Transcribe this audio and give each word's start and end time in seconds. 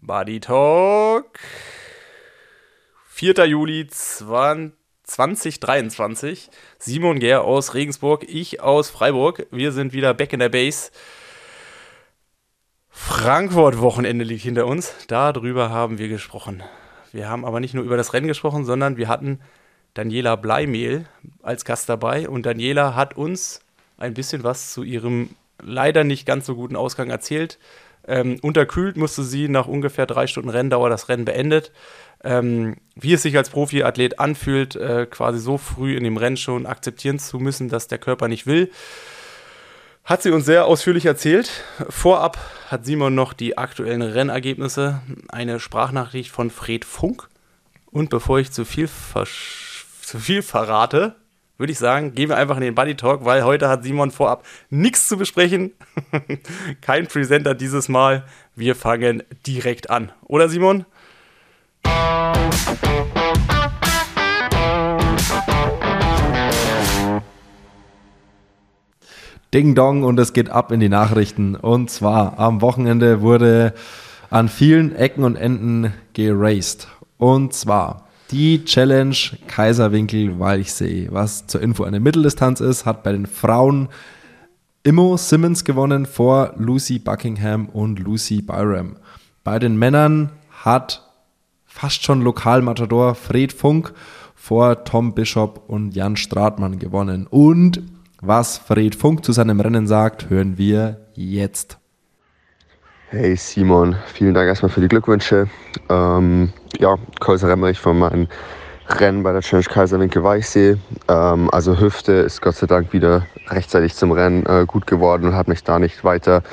Buddy 0.00 0.40
Talk. 0.40 1.38
4. 3.10 3.44
Juli 3.44 3.86
2023. 3.88 6.48
Simon 6.78 7.18
Ger 7.18 7.44
aus 7.44 7.74
Regensburg, 7.74 8.24
ich 8.26 8.62
aus 8.62 8.88
Freiburg. 8.88 9.46
Wir 9.50 9.72
sind 9.72 9.92
wieder 9.92 10.14
back 10.14 10.32
in 10.32 10.38
der 10.38 10.48
Base. 10.48 10.92
Frankfurt-Wochenende 12.88 14.24
liegt 14.24 14.44
hinter 14.44 14.64
uns. 14.64 14.94
Darüber 15.06 15.68
haben 15.68 15.98
wir 15.98 16.08
gesprochen. 16.08 16.62
Wir 17.12 17.28
haben 17.28 17.44
aber 17.44 17.60
nicht 17.60 17.74
nur 17.74 17.84
über 17.84 17.98
das 17.98 18.14
Rennen 18.14 18.28
gesprochen, 18.28 18.64
sondern 18.64 18.96
wir 18.96 19.08
hatten 19.08 19.40
Daniela 19.92 20.36
Bleimehl 20.36 21.04
als 21.42 21.66
Gast 21.66 21.90
dabei. 21.90 22.30
Und 22.30 22.46
Daniela 22.46 22.94
hat 22.94 23.14
uns 23.14 23.60
ein 23.98 24.14
bisschen 24.14 24.42
was 24.42 24.72
zu 24.72 24.82
ihrem 24.82 25.36
leider 25.62 26.04
nicht 26.04 26.26
ganz 26.26 26.46
so 26.46 26.54
guten 26.54 26.76
Ausgang 26.76 27.10
erzählt. 27.10 27.58
Ähm, 28.06 28.38
unterkühlt 28.42 28.96
musste 28.96 29.22
sie 29.22 29.48
nach 29.48 29.66
ungefähr 29.66 30.06
drei 30.06 30.26
Stunden 30.26 30.48
Renndauer 30.48 30.90
das 30.90 31.08
Rennen 31.08 31.24
beendet. 31.24 31.72
Ähm, 32.22 32.76
wie 32.94 33.14
es 33.14 33.22
sich 33.22 33.36
als 33.36 33.50
Profiathlet 33.50 34.18
anfühlt, 34.18 34.76
äh, 34.76 35.06
quasi 35.06 35.38
so 35.38 35.58
früh 35.58 35.96
in 35.96 36.04
dem 36.04 36.16
Rennen 36.16 36.36
schon 36.36 36.66
akzeptieren 36.66 37.18
zu 37.18 37.38
müssen, 37.38 37.68
dass 37.68 37.88
der 37.88 37.98
Körper 37.98 38.28
nicht 38.28 38.46
will, 38.46 38.70
hat 40.04 40.22
sie 40.22 40.30
uns 40.30 40.44
sehr 40.44 40.66
ausführlich 40.66 41.06
erzählt. 41.06 41.50
Vorab 41.88 42.38
hat 42.68 42.84
Simon 42.84 43.14
noch 43.14 43.32
die 43.32 43.56
aktuellen 43.56 44.02
Rennergebnisse, 44.02 45.00
eine 45.28 45.60
Sprachnachricht 45.60 46.30
von 46.30 46.50
Fred 46.50 46.84
Funk. 46.84 47.28
Und 47.90 48.10
bevor 48.10 48.38
ich 48.38 48.50
zu 48.50 48.64
viel, 48.64 48.88
zu 48.88 50.18
viel 50.18 50.42
verrate, 50.42 51.16
würde 51.60 51.72
ich 51.72 51.78
sagen, 51.78 52.14
gehen 52.14 52.30
wir 52.30 52.38
einfach 52.38 52.56
in 52.56 52.62
den 52.62 52.74
Buddy 52.74 52.94
Talk, 52.94 53.26
weil 53.26 53.44
heute 53.44 53.68
hat 53.68 53.84
Simon 53.84 54.10
vorab 54.10 54.46
nichts 54.70 55.06
zu 55.06 55.18
besprechen. 55.18 55.72
Kein 56.80 57.06
Presenter 57.06 57.54
dieses 57.54 57.90
Mal. 57.90 58.24
Wir 58.56 58.74
fangen 58.74 59.22
direkt 59.46 59.90
an. 59.90 60.10
Oder 60.22 60.48
Simon? 60.48 60.86
Ding 69.52 69.74
Dong 69.74 70.02
und 70.02 70.18
es 70.18 70.32
geht 70.32 70.48
ab 70.48 70.72
in 70.72 70.80
die 70.80 70.88
Nachrichten. 70.88 71.56
Und 71.56 71.90
zwar 71.90 72.38
am 72.38 72.62
Wochenende 72.62 73.20
wurde 73.20 73.74
an 74.30 74.48
vielen 74.48 74.96
Ecken 74.96 75.24
und 75.24 75.36
Enden 75.36 75.92
geraced. 76.14 76.88
Und 77.18 77.52
zwar 77.52 78.08
die 78.30 78.64
Challenge 78.64 79.16
Kaiserwinkel 79.48 80.38
Walchsee, 80.38 81.08
was 81.10 81.46
zur 81.46 81.60
Info 81.60 81.84
eine 81.84 82.00
Mitteldistanz 82.00 82.60
ist, 82.60 82.86
hat 82.86 83.02
bei 83.02 83.12
den 83.12 83.26
Frauen 83.26 83.88
Immo 84.82 85.16
Simmons 85.16 85.64
gewonnen 85.64 86.06
vor 86.06 86.54
Lucy 86.56 86.98
Buckingham 86.98 87.68
und 87.68 87.98
Lucy 87.98 88.40
Byram. 88.40 88.96
Bei 89.42 89.58
den 89.58 89.78
Männern 89.78 90.30
hat 90.64 91.06
fast 91.66 92.04
schon 92.04 92.22
Lokalmatador 92.22 93.14
Fred 93.14 93.52
Funk 93.52 93.92
vor 94.34 94.84
Tom 94.84 95.14
Bishop 95.14 95.64
und 95.66 95.94
Jan 95.94 96.16
Stratmann 96.16 96.78
gewonnen. 96.78 97.26
Und 97.26 97.82
was 98.20 98.58
Fred 98.58 98.94
Funk 98.94 99.24
zu 99.24 99.32
seinem 99.32 99.60
Rennen 99.60 99.86
sagt, 99.86 100.30
hören 100.30 100.56
wir 100.56 101.06
jetzt. 101.14 101.79
Hey 103.12 103.34
Simon, 103.34 103.96
vielen 104.06 104.34
Dank 104.34 104.46
erstmal 104.46 104.70
für 104.70 104.80
die 104.80 104.86
Glückwünsche. 104.86 105.48
Ähm, 105.88 106.52
ja, 106.78 106.94
Kaiser 107.18 107.48
Remmerich 107.48 107.80
von 107.80 107.98
meinem 107.98 108.28
Rennen 108.86 109.24
bei 109.24 109.32
der 109.32 109.40
Challenge 109.40 109.66
Kaiserwinkel 109.66 110.22
Weichsee. 110.22 110.76
Ähm, 111.08 111.50
also 111.50 111.80
Hüfte 111.80 112.12
ist 112.12 112.40
Gott 112.40 112.54
sei 112.54 112.68
Dank 112.68 112.92
wieder 112.92 113.26
rechtzeitig 113.48 113.96
zum 113.96 114.12
Rennen 114.12 114.46
äh, 114.46 114.64
gut 114.64 114.86
geworden 114.86 115.24
und 115.26 115.34
hat 115.34 115.48
mich 115.48 115.64
da 115.64 115.80
nicht 115.80 116.04
weiter 116.04 116.44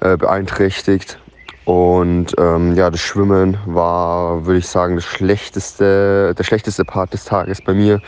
äh, 0.00 0.16
beeinträchtigt. 0.16 1.20
Und 1.64 2.34
ähm, 2.38 2.74
ja, 2.74 2.90
das 2.90 3.00
Schwimmen 3.00 3.56
war, 3.64 4.46
würde 4.46 4.58
ich 4.58 4.66
sagen, 4.66 4.96
das 4.96 5.04
schlechteste, 5.04 6.34
der 6.36 6.42
schlechteste 6.42 6.84
Part 6.84 7.12
des 7.12 7.24
Tages 7.24 7.62
bei 7.62 7.72
mir. 7.72 8.00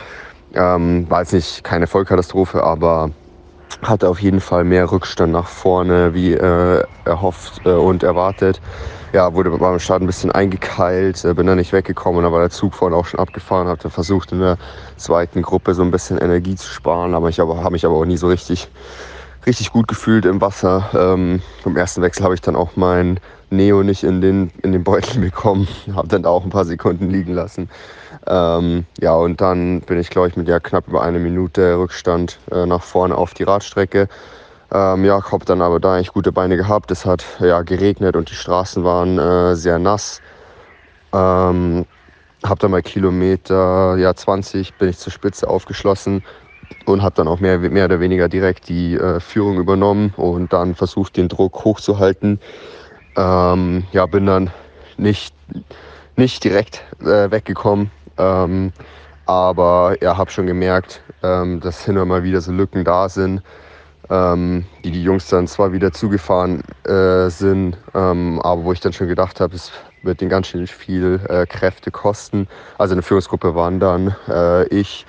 Ähm, 0.53 1.09
war 1.09 1.21
jetzt 1.21 1.31
nicht 1.31 1.63
keine 1.63 1.87
Vollkatastrophe, 1.87 2.63
aber 2.63 3.11
hatte 3.81 4.09
auf 4.09 4.21
jeden 4.21 4.41
Fall 4.41 4.63
mehr 4.63 4.91
Rückstand 4.91 5.33
nach 5.33 5.47
vorne, 5.47 6.13
wie 6.13 6.33
äh, 6.33 6.83
erhofft 7.05 7.61
äh, 7.65 7.69
und 7.69 8.03
erwartet. 8.03 8.61
Ja, 9.13 9.33
wurde 9.33 9.51
beim 9.51 9.79
Start 9.79 10.01
ein 10.01 10.07
bisschen 10.07 10.31
eingekeilt, 10.31 11.25
äh, 11.25 11.33
bin 11.33 11.47
dann 11.47 11.57
nicht 11.57 11.73
weggekommen, 11.73 12.23
da 12.23 12.31
war 12.31 12.39
der 12.39 12.49
Zug 12.49 12.75
vorne 12.75 12.95
auch 12.95 13.05
schon 13.05 13.19
abgefahren, 13.19 13.67
hatte 13.67 13.89
versucht 13.89 14.31
in 14.31 14.39
der 14.39 14.57
zweiten 14.97 15.41
Gruppe 15.41 15.73
so 15.73 15.81
ein 15.81 15.91
bisschen 15.91 16.17
Energie 16.17 16.55
zu 16.55 16.69
sparen, 16.69 17.13
aber 17.15 17.29
ich 17.29 17.39
habe 17.39 17.71
mich 17.71 17.85
aber 17.85 17.95
auch 17.95 18.05
nie 18.05 18.17
so 18.17 18.27
richtig, 18.27 18.69
richtig 19.45 19.71
gut 19.71 19.87
gefühlt 19.87 20.25
im 20.25 20.41
Wasser. 20.41 20.89
Ähm, 20.93 21.41
Im 21.65 21.77
ersten 21.77 22.01
Wechsel 22.01 22.23
habe 22.23 22.33
ich 22.33 22.41
dann 22.41 22.55
auch 22.55 22.71
mein 22.75 23.19
Neo 23.49 23.83
nicht 23.83 24.03
in 24.03 24.21
den, 24.21 24.51
in 24.61 24.71
den 24.71 24.83
Beutel 24.83 25.19
bekommen, 25.21 25.67
habe 25.95 26.07
dann 26.07 26.25
auch 26.25 26.43
ein 26.43 26.49
paar 26.49 26.65
Sekunden 26.65 27.09
liegen 27.09 27.33
lassen. 27.33 27.69
Ähm, 28.27 28.85
ja, 28.99 29.13
und 29.13 29.41
dann 29.41 29.81
bin 29.81 29.99
ich, 29.99 30.09
glaube 30.09 30.27
ich, 30.27 30.37
mit 30.37 30.47
ja 30.47 30.59
knapp 30.59 30.87
über 30.87 31.01
eine 31.01 31.19
Minute 31.19 31.77
Rückstand 31.77 32.39
äh, 32.51 32.65
nach 32.65 32.83
vorne 32.83 33.15
auf 33.15 33.33
die 33.33 33.43
Radstrecke. 33.43 34.07
Ähm, 34.71 35.03
ja, 35.03 35.21
habe 35.31 35.43
dann 35.43 35.61
aber 35.61 35.79
da 35.79 35.95
eigentlich 35.95 36.13
gute 36.13 36.31
Beine 36.31 36.55
gehabt. 36.55 36.91
Es 36.91 37.05
hat 37.05 37.25
ja 37.39 37.61
geregnet 37.61 38.15
und 38.15 38.29
die 38.29 38.35
Straßen 38.35 38.83
waren 38.83 39.17
äh, 39.17 39.55
sehr 39.55 39.79
nass. 39.79 40.21
Ähm, 41.13 41.85
habe 42.43 42.59
dann 42.59 42.71
bei 42.71 42.81
Kilometer 42.81 43.97
ja, 43.97 44.15
20 44.15 44.75
bin 44.75 44.89
ich 44.89 44.97
zur 44.97 45.11
Spitze 45.11 45.47
aufgeschlossen 45.47 46.23
und 46.85 47.01
habe 47.01 47.15
dann 47.15 47.27
auch 47.27 47.39
mehr, 47.39 47.59
mehr 47.59 47.85
oder 47.85 47.99
weniger 47.99 48.29
direkt 48.29 48.69
die 48.69 48.95
äh, 48.95 49.19
Führung 49.19 49.57
übernommen 49.57 50.13
und 50.17 50.53
dann 50.53 50.75
versucht, 50.75 51.17
den 51.17 51.27
Druck 51.27 51.63
hochzuhalten. 51.63 52.39
Ähm, 53.15 53.83
ja, 53.91 54.05
bin 54.05 54.25
dann 54.25 54.51
nicht, 54.97 55.35
nicht 56.15 56.43
direkt 56.43 56.83
äh, 57.01 57.29
weggekommen, 57.31 57.91
ähm, 58.17 58.71
aber 59.25 59.95
ja, 60.01 60.17
habe 60.17 60.31
schon 60.31 60.47
gemerkt, 60.47 61.01
ähm, 61.23 61.59
dass 61.59 61.85
hin 61.85 61.97
und 61.97 62.07
mal 62.07 62.23
wieder 62.23 62.41
so 62.41 62.51
Lücken 62.51 62.83
da 62.83 63.09
sind, 63.09 63.41
ähm, 64.09 64.65
die 64.83 64.91
die 64.91 65.03
Jungs 65.03 65.27
dann 65.27 65.47
zwar 65.47 65.71
wieder 65.71 65.91
zugefahren 65.91 66.61
äh, 66.83 67.29
sind, 67.29 67.77
ähm, 67.93 68.39
aber 68.41 68.63
wo 68.63 68.73
ich 68.73 68.79
dann 68.79 68.93
schon 68.93 69.07
gedacht 69.07 69.39
habe, 69.39 69.55
es 69.55 69.71
wird 70.03 70.21
den 70.21 70.29
ganz 70.29 70.47
schön 70.47 70.67
viel 70.67 71.19
äh, 71.29 71.45
Kräfte 71.45 71.91
kosten. 71.91 72.47
Also 72.77 72.93
in 72.93 72.97
der 72.97 73.03
Führungsgruppe 73.03 73.55
waren 73.55 73.79
dann 73.79 74.15
äh, 74.27 74.65
ich, 74.67 75.05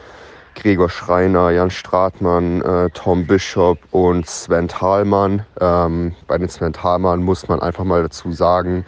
Gregor 0.54 0.88
Schreiner, 0.88 1.50
Jan 1.50 1.70
Stratmann, 1.70 2.62
äh, 2.62 2.90
Tom 2.90 3.26
Bishop 3.26 3.78
und 3.90 4.26
Sven 4.26 4.68
Thalmann. 4.68 5.44
Ähm, 5.60 6.14
bei 6.26 6.38
den 6.38 6.48
Sven 6.48 6.72
Thalmann 6.72 7.22
muss 7.22 7.48
man 7.48 7.60
einfach 7.60 7.84
mal 7.84 8.02
dazu 8.02 8.32
sagen, 8.32 8.84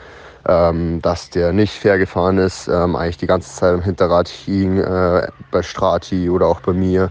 ähm, 0.47 1.01
dass 1.03 1.31
der 1.31 1.53
nicht 1.53 1.73
fair 1.73 1.99
gefahren 1.99 2.39
ist, 2.39 2.69
ähm, 2.69 2.97
eigentlich 2.97 3.19
die 3.19 3.27
ganze 3.27 3.53
Zeit 3.55 3.75
im 3.75 3.83
Hinterrad 3.83 4.29
hing, 4.29 4.79
äh, 4.79 5.29
bei 5.51 5.63
Strati 5.63 6.29
oder 6.31 6.47
auch 6.47 6.61
bei 6.61 6.73
mir. 6.73 7.11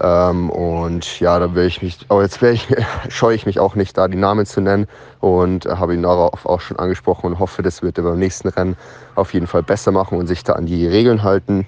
Ähm, 0.00 0.50
und 0.50 1.18
ja, 1.18 1.38
da 1.40 1.54
will 1.54 1.66
ich 1.66 1.82
mich, 1.82 1.98
aber 2.08 2.22
jetzt 2.22 2.40
ich, 2.42 2.68
scheue 3.08 3.34
ich 3.34 3.46
mich 3.46 3.58
auch 3.58 3.74
nicht, 3.74 3.98
da 3.98 4.06
die 4.06 4.16
Namen 4.16 4.46
zu 4.46 4.60
nennen 4.60 4.86
und 5.20 5.66
äh, 5.66 5.70
habe 5.70 5.94
ihn 5.94 6.02
darauf 6.02 6.46
auch 6.46 6.60
schon 6.60 6.78
angesprochen 6.78 7.26
und 7.26 7.38
hoffe, 7.40 7.62
das 7.62 7.82
wird 7.82 7.98
er 7.98 8.04
beim 8.04 8.18
nächsten 8.18 8.48
Rennen 8.48 8.76
auf 9.16 9.34
jeden 9.34 9.48
Fall 9.48 9.62
besser 9.64 9.90
machen 9.90 10.18
und 10.18 10.28
sich 10.28 10.44
da 10.44 10.52
an 10.52 10.66
die 10.66 10.86
Regeln 10.86 11.24
halten. 11.24 11.66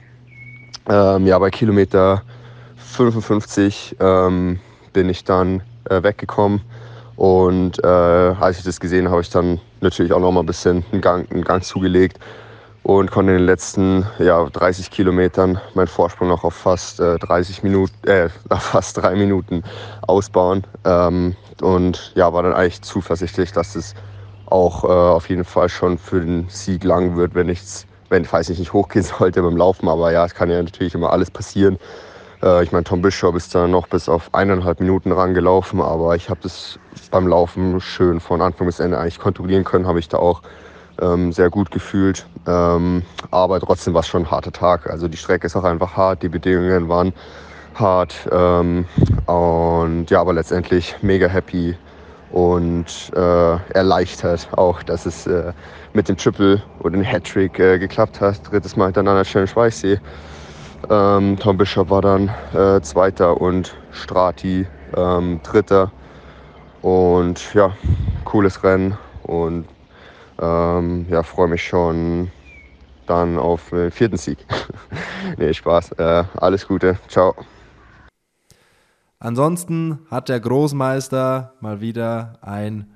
Ähm, 0.88 1.26
ja, 1.26 1.38
bei 1.38 1.50
Kilometer 1.50 2.22
55 2.76 3.96
ähm, 4.00 4.58
bin 4.92 5.08
ich 5.08 5.24
dann 5.24 5.62
äh, 5.88 6.02
weggekommen 6.02 6.62
und 7.16 7.84
äh, 7.84 7.86
als 7.86 8.58
ich 8.58 8.64
das 8.64 8.80
gesehen 8.80 9.04
habe, 9.04 9.12
habe 9.12 9.22
ich 9.22 9.30
dann 9.30 9.60
natürlich 9.82 10.12
auch 10.12 10.20
noch 10.20 10.32
mal 10.32 10.40
ein 10.40 10.46
bisschen 10.46 10.84
einen 10.90 11.02
Gang, 11.02 11.30
einen 11.30 11.44
Gang 11.44 11.62
zugelegt 11.62 12.18
und 12.82 13.10
konnte 13.10 13.32
in 13.32 13.38
den 13.38 13.46
letzten 13.46 14.06
ja, 14.18 14.42
30 14.42 14.90
Kilometern 14.90 15.60
meinen 15.74 15.86
Vorsprung 15.86 16.28
noch 16.28 16.44
auf 16.44 16.54
fast 16.54 16.98
äh, 16.98 17.18
30 17.18 17.62
Minuten, 17.62 18.08
äh, 18.08 18.30
fast 18.58 18.96
drei 18.96 19.14
Minuten 19.14 19.62
ausbauen. 20.02 20.64
Ähm, 20.84 21.36
und 21.60 22.12
ja, 22.14 22.32
war 22.32 22.42
dann 22.42 22.54
eigentlich 22.54 22.80
zuversichtlich, 22.82 23.52
dass 23.52 23.76
es 23.76 23.94
auch 24.46 24.84
äh, 24.84 24.88
auf 24.88 25.28
jeden 25.28 25.44
Fall 25.44 25.68
schon 25.68 25.98
für 25.98 26.20
den 26.20 26.48
Sieg 26.48 26.84
lang 26.84 27.16
wird, 27.16 27.34
wenn 27.34 27.46
nichts, 27.46 27.86
wenn, 28.10 28.24
falls 28.24 28.50
ich 28.50 28.58
nicht 28.58 28.72
hochgehen 28.72 29.04
sollte 29.18 29.42
beim 29.42 29.56
Laufen. 29.56 29.88
Aber 29.88 30.12
ja, 30.12 30.24
es 30.24 30.34
kann 30.34 30.50
ja 30.50 30.62
natürlich 30.62 30.94
immer 30.94 31.10
alles 31.10 31.30
passieren. 31.30 31.78
Äh, 32.42 32.62
ich 32.62 32.72
meine, 32.72 32.84
Tom 32.84 33.02
Bishop 33.02 33.34
ist 33.36 33.54
da 33.54 33.66
noch 33.66 33.88
bis 33.88 34.08
auf 34.08 34.34
eineinhalb 34.34 34.80
Minuten 34.80 35.12
rangelaufen, 35.12 35.80
aber 35.80 36.14
ich 36.16 36.28
habe 36.28 36.40
das 36.42 36.78
beim 37.10 37.26
Laufen 37.26 37.80
schön 37.80 38.20
von 38.20 38.42
Anfang 38.42 38.66
bis 38.66 38.80
Ende 38.80 38.98
eigentlich 38.98 39.18
kontrollieren 39.18 39.64
können, 39.64 39.86
habe 39.86 39.98
ich 39.98 40.08
da 40.08 40.18
auch 40.18 40.42
ähm, 41.00 41.32
sehr 41.32 41.50
gut 41.50 41.70
gefühlt. 41.70 42.26
Ähm, 42.46 43.02
aber 43.30 43.60
trotzdem 43.60 43.94
war 43.94 44.00
es 44.00 44.08
schon 44.08 44.22
ein 44.22 44.30
harter 44.30 44.52
Tag. 44.52 44.88
Also 44.90 45.08
die 45.08 45.16
Strecke 45.16 45.46
ist 45.46 45.56
auch 45.56 45.64
einfach 45.64 45.96
hart, 45.96 46.22
die 46.22 46.28
Bedingungen 46.28 46.88
waren 46.88 47.12
hart. 47.74 48.14
Ähm, 48.30 48.86
und 49.26 50.06
ja, 50.10 50.20
aber 50.20 50.32
letztendlich 50.32 50.96
mega 51.02 51.26
happy 51.26 51.76
und 52.30 52.86
äh, 53.14 53.56
erleichtert 53.74 54.48
auch, 54.52 54.82
dass 54.82 55.06
es 55.06 55.26
äh, 55.26 55.52
mit 55.92 56.08
dem 56.08 56.16
Triple 56.16 56.62
oder 56.80 56.92
dem 56.92 57.02
Hattrick 57.02 57.58
äh, 57.58 57.78
geklappt 57.78 58.20
hat. 58.20 58.40
Drittes 58.50 58.76
Mal 58.76 58.86
hintereinander 58.86 59.24
Challenge 59.24 59.50
Weichsee. 59.54 60.00
Ähm, 60.88 61.36
Tom 61.38 61.56
Bishop 61.56 61.90
war 61.90 62.02
dann 62.02 62.30
äh, 62.54 62.80
Zweiter 62.80 63.40
und 63.40 63.74
Strati 63.92 64.66
ähm, 64.96 65.40
Dritter. 65.42 65.92
Und 66.82 67.52
ja, 67.54 67.76
cooles 68.24 68.62
Rennen 68.64 68.96
und 69.24 69.66
ähm, 70.40 71.06
ja, 71.10 71.22
freue 71.22 71.48
mich 71.48 71.62
schon 71.62 72.30
dann 73.06 73.38
auf 73.38 73.70
den 73.70 73.90
vierten 73.90 74.16
Sieg. 74.16 74.38
nee, 75.36 75.52
Spaß. 75.52 75.92
Äh, 75.92 76.24
alles 76.36 76.66
Gute. 76.66 76.96
Ciao. 77.08 77.34
Ansonsten 79.20 79.98
hat 80.10 80.30
der 80.30 80.40
Großmeister 80.40 81.52
mal 81.60 81.80
wieder 81.82 82.38
ein 82.40 82.90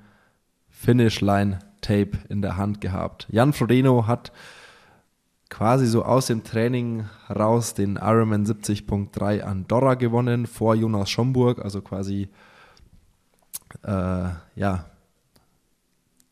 Finishline-Tape 0.69 2.17
in 2.29 2.41
der 2.41 2.57
Hand 2.57 2.81
gehabt. 2.81 3.27
Jan 3.29 3.53
Frodeno 3.53 4.07
hat 4.07 4.31
quasi 5.49 5.85
so 5.85 6.03
aus 6.03 6.25
dem 6.25 6.43
Training 6.43 7.05
raus 7.29 7.75
den 7.75 7.97
Ironman 7.97 8.45
70.3 8.45 9.41
Andorra 9.41 9.93
gewonnen 9.93 10.47
vor 10.47 10.73
Jonas 10.73 11.11
Schomburg, 11.11 11.63
also 11.63 11.81
quasi 11.81 12.29
äh, 13.83 14.29
ja, 14.55 14.85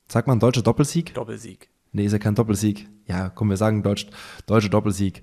sagt 0.07 0.27
man 0.27 0.39
deutscher 0.39 0.63
Doppelsieg? 0.63 1.13
Doppelsieg. 1.13 1.69
Nee, 1.91 2.05
ist 2.05 2.13
ja 2.13 2.19
kein 2.19 2.33
Doppelsieg. 2.35 2.89
Ja, 3.05 3.29
komm, 3.29 3.49
wir 3.49 3.57
sagen 3.57 3.83
Deutsch, 3.83 4.07
deutscher 4.47 4.69
Doppelsieg. 4.69 5.21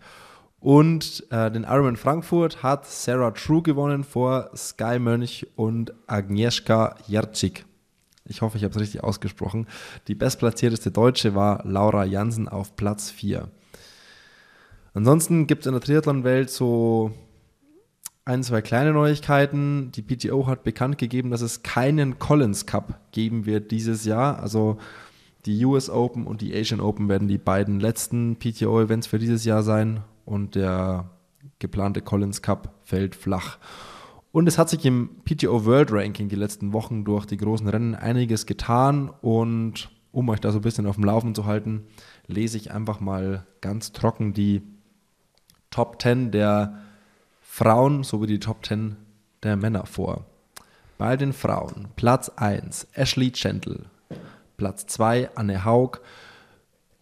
Und 0.60 1.24
äh, 1.30 1.50
den 1.50 1.64
Ironman 1.64 1.96
Frankfurt 1.96 2.62
hat 2.62 2.86
Sarah 2.86 3.30
True 3.30 3.62
gewonnen 3.62 4.04
vor 4.04 4.50
Sky 4.54 4.98
Mönch 4.98 5.46
und 5.56 5.94
Agnieszka 6.06 6.96
Jerczyk. 7.08 7.64
Ich 8.26 8.42
hoffe, 8.42 8.58
ich 8.58 8.64
habe 8.64 8.74
es 8.74 8.80
richtig 8.80 9.02
ausgesprochen. 9.02 9.66
Die 10.06 10.14
bestplatzierteste 10.14 10.90
Deutsche 10.90 11.34
war 11.34 11.64
Laura 11.64 12.04
Jansen 12.04 12.46
auf 12.46 12.76
Platz 12.76 13.10
4. 13.10 13.48
Ansonsten 14.92 15.46
gibt 15.46 15.62
es 15.62 15.66
in 15.66 15.72
der 15.72 15.80
Triathlon-Welt 15.80 16.50
so 16.50 17.12
ein, 18.26 18.42
zwei 18.42 18.60
kleine 18.60 18.92
Neuigkeiten. 18.92 19.92
Die 19.92 20.02
PTO 20.02 20.46
hat 20.46 20.62
bekannt 20.62 20.98
gegeben, 20.98 21.30
dass 21.30 21.40
es 21.40 21.62
keinen 21.62 22.18
Collins 22.18 22.66
Cup 22.66 23.00
geben 23.12 23.46
wird 23.46 23.70
dieses 23.70 24.04
Jahr. 24.04 24.40
Also 24.40 24.76
die 25.46 25.64
US 25.64 25.88
Open 25.88 26.26
und 26.26 26.42
die 26.42 26.54
Asian 26.54 26.80
Open 26.80 27.08
werden 27.08 27.28
die 27.28 27.38
beiden 27.38 27.80
letzten 27.80 28.36
PTO-Events 28.36 29.06
für 29.06 29.18
dieses 29.18 29.46
Jahr 29.46 29.62
sein 29.62 30.02
und 30.30 30.54
der 30.54 31.10
geplante 31.58 32.00
Collins 32.00 32.40
Cup 32.40 32.74
fällt 32.84 33.16
flach. 33.16 33.58
Und 34.32 34.46
es 34.46 34.58
hat 34.58 34.70
sich 34.70 34.86
im 34.86 35.10
PTO 35.24 35.64
World 35.64 35.90
Ranking 35.90 36.28
die 36.28 36.36
letzten 36.36 36.72
Wochen 36.72 37.04
durch 37.04 37.26
die 37.26 37.36
großen 37.36 37.66
Rennen 37.66 37.96
einiges 37.96 38.46
getan 38.46 39.10
und 39.22 39.90
um 40.12 40.28
euch 40.28 40.40
da 40.40 40.52
so 40.52 40.58
ein 40.58 40.62
bisschen 40.62 40.86
auf 40.86 40.94
dem 40.94 41.04
Laufen 41.04 41.34
zu 41.34 41.46
halten, 41.46 41.84
lese 42.28 42.56
ich 42.56 42.70
einfach 42.70 43.00
mal 43.00 43.44
ganz 43.60 43.90
trocken 43.92 44.32
die 44.32 44.62
Top 45.70 46.00
10 46.00 46.30
der 46.30 46.78
Frauen 47.42 48.04
sowie 48.04 48.28
die 48.28 48.40
Top 48.40 48.64
10 48.64 48.96
der 49.42 49.56
Männer 49.56 49.84
vor. 49.86 50.26
Bei 50.96 51.16
den 51.16 51.32
Frauen 51.32 51.88
Platz 51.96 52.28
1 52.28 52.88
Ashley 52.92 53.30
Gentle, 53.30 53.86
Platz 54.56 54.86
2 54.86 55.30
Anne 55.34 55.64
Haug, 55.64 56.00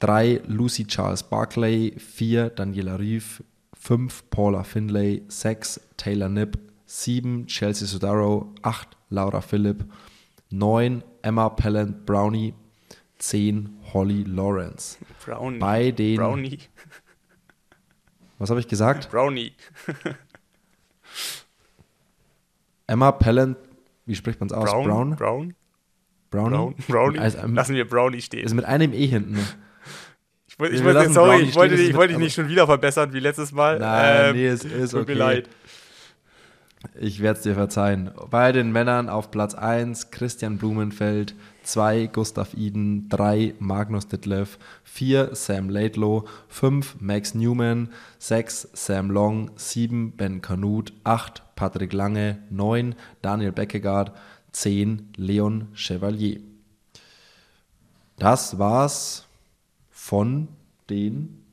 3 0.00 0.42
Lucy 0.46 0.86
Charles 0.86 1.22
Barclay, 1.22 1.92
4 1.98 2.50
Daniela 2.50 2.98
Rief, 2.98 3.42
5 3.74 4.30
Paula 4.30 4.62
Finlay, 4.64 5.22
6 5.28 5.80
Taylor 5.96 6.28
Nipp, 6.28 6.58
7 6.86 7.46
Chelsea 7.46 7.86
Sodaro, 7.86 8.54
8 8.62 8.96
Laura 9.10 9.40
Philipp, 9.40 9.84
9 10.50 11.02
Emma 11.22 11.48
Pellant 11.48 12.06
Brownie, 12.06 12.54
10 13.18 13.68
Holly 13.92 14.22
Lawrence. 14.24 14.98
Brownie. 15.24 15.58
Bei 15.58 15.90
den 15.90 16.16
Brownie. 16.16 16.58
Was 18.38 18.50
habe 18.50 18.60
ich 18.60 18.68
gesagt? 18.68 19.10
Brownie. 19.10 19.52
Emma 22.86 23.10
Pellant, 23.12 23.58
wie 24.06 24.14
spricht 24.14 24.40
man 24.40 24.48
es 24.48 24.52
aus? 24.52 24.70
Brown? 24.70 24.86
Brown? 24.86 25.16
Brown? 25.16 25.54
Brownie? 26.30 26.50
Brown? 26.50 26.74
Brownie? 26.86 27.18
Also, 27.18 27.38
ähm, 27.38 27.54
Lassen 27.54 27.74
wir 27.74 27.86
Brownie 27.86 28.22
stehen. 28.22 28.44
Ist 28.46 28.54
mit 28.54 28.64
einem 28.64 28.92
E 28.92 29.06
hinten. 29.06 29.38
Ich, 30.58 30.64
wollte- 30.64 30.76
ich 30.76 30.82
lassen 30.82 31.12
sorry, 31.14 31.40
ich 31.42 31.54
wollte, 31.54 31.74
ich 31.76 31.94
wollte 31.94 32.14
dich 32.14 32.22
nicht 32.22 32.34
schon 32.34 32.48
wieder 32.48 32.66
verbessern 32.66 33.12
wie 33.12 33.20
letztes 33.20 33.52
Mal. 33.52 33.78
Nein, 33.78 34.30
Ähm, 34.30 34.36
nee, 34.36 34.46
es 34.48 34.64
ist 34.64 34.90
tut 34.90 35.02
okay. 35.02 35.12
mir 35.12 35.18
leid. 35.18 35.48
Ich 37.00 37.20
werde 37.20 37.36
es 37.38 37.42
dir 37.42 37.54
verzeihen. 37.54 38.10
Bei 38.30 38.52
den 38.52 38.70
Männern 38.70 39.08
auf 39.08 39.30
Platz 39.32 39.54
1 39.54 40.10
Christian 40.12 40.58
Blumenfeld, 40.58 41.34
2 41.64 42.06
Gustav 42.06 42.54
Iden, 42.54 43.08
3 43.08 43.54
Magnus 43.58 44.06
Ditlev, 44.08 44.58
4 44.84 45.30
Sam 45.34 45.68
Laidlow, 45.70 46.26
5 46.48 46.96
Max 47.00 47.34
Newman, 47.34 47.90
6 48.18 48.68
Sam 48.74 49.10
Long, 49.10 49.50
7 49.56 50.12
Ben 50.12 50.40
Kanut, 50.40 50.92
8 51.04 51.42
Patrick 51.56 51.92
Lange, 51.92 52.38
9 52.50 52.94
Daniel 53.22 53.52
Beckegaard, 53.52 54.12
10 54.52 55.08
Leon 55.16 55.68
Chevalier. 55.74 56.40
Das 58.18 58.58
war's 58.58 59.26
von 60.08 60.48
den 60.88 61.44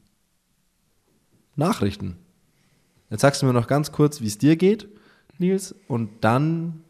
Nachrichten. 1.57 2.16
Jetzt 3.10 3.19
sagst 3.19 3.42
du 3.42 3.48
mir 3.48 3.52
noch 3.52 3.68
ganz 3.68 3.92
kurz, 3.92 4.22
wie 4.22 4.28
es 4.28 4.38
dir 4.38 4.56
geht, 4.56 4.88
Nils, 5.40 5.75
und 5.90 6.24
dann 6.24 6.86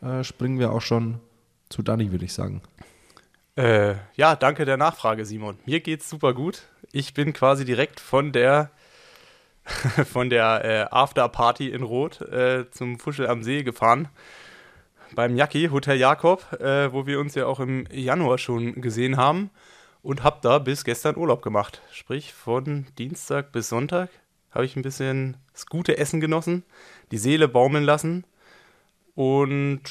äh, 0.00 0.24
springen 0.24 0.58
wir 0.58 0.72
auch 0.72 0.80
schon 0.80 1.20
zu 1.68 1.82
Dani, 1.82 2.12
würde 2.12 2.24
ich 2.24 2.32
sagen. 2.32 2.62
Äh, 3.56 3.96
ja, 4.14 4.36
danke 4.36 4.64
der 4.64 4.78
Nachfrage, 4.78 5.26
Simon. 5.26 5.58
Mir 5.66 5.80
geht's 5.80 6.08
super 6.08 6.32
gut. 6.32 6.62
Ich 6.92 7.12
bin 7.12 7.34
quasi 7.34 7.66
direkt 7.66 8.00
von 8.00 8.32
der 8.32 8.70
von 10.10 10.30
der 10.30 10.64
äh, 10.64 10.94
Afterparty 10.94 11.68
in 11.68 11.82
Rot 11.82 12.22
äh, 12.22 12.70
zum 12.70 12.98
Fuschel 12.98 13.26
am 13.26 13.42
See 13.42 13.64
gefahren. 13.64 14.08
Beim 15.14 15.36
Jacki, 15.36 15.68
Hotel 15.68 15.98
Jakob, 15.98 16.50
äh, 16.54 16.90
wo 16.90 17.06
wir 17.06 17.20
uns 17.20 17.34
ja 17.34 17.44
auch 17.44 17.60
im 17.60 17.86
Januar 17.92 18.38
schon 18.38 18.80
gesehen 18.80 19.18
haben. 19.18 19.50
Und 20.02 20.24
hab 20.24 20.42
da 20.42 20.58
bis 20.58 20.84
gestern 20.84 21.16
Urlaub 21.16 21.42
gemacht. 21.42 21.80
Sprich, 21.92 22.32
von 22.32 22.86
Dienstag 22.98 23.52
bis 23.52 23.68
Sonntag 23.68 24.10
habe 24.50 24.64
ich 24.64 24.76
ein 24.76 24.82
bisschen 24.82 25.36
das 25.52 25.66
gute 25.66 25.96
Essen 25.96 26.20
genossen, 26.20 26.64
die 27.12 27.18
Seele 27.18 27.48
baumeln 27.48 27.84
lassen 27.84 28.24
und 29.14 29.82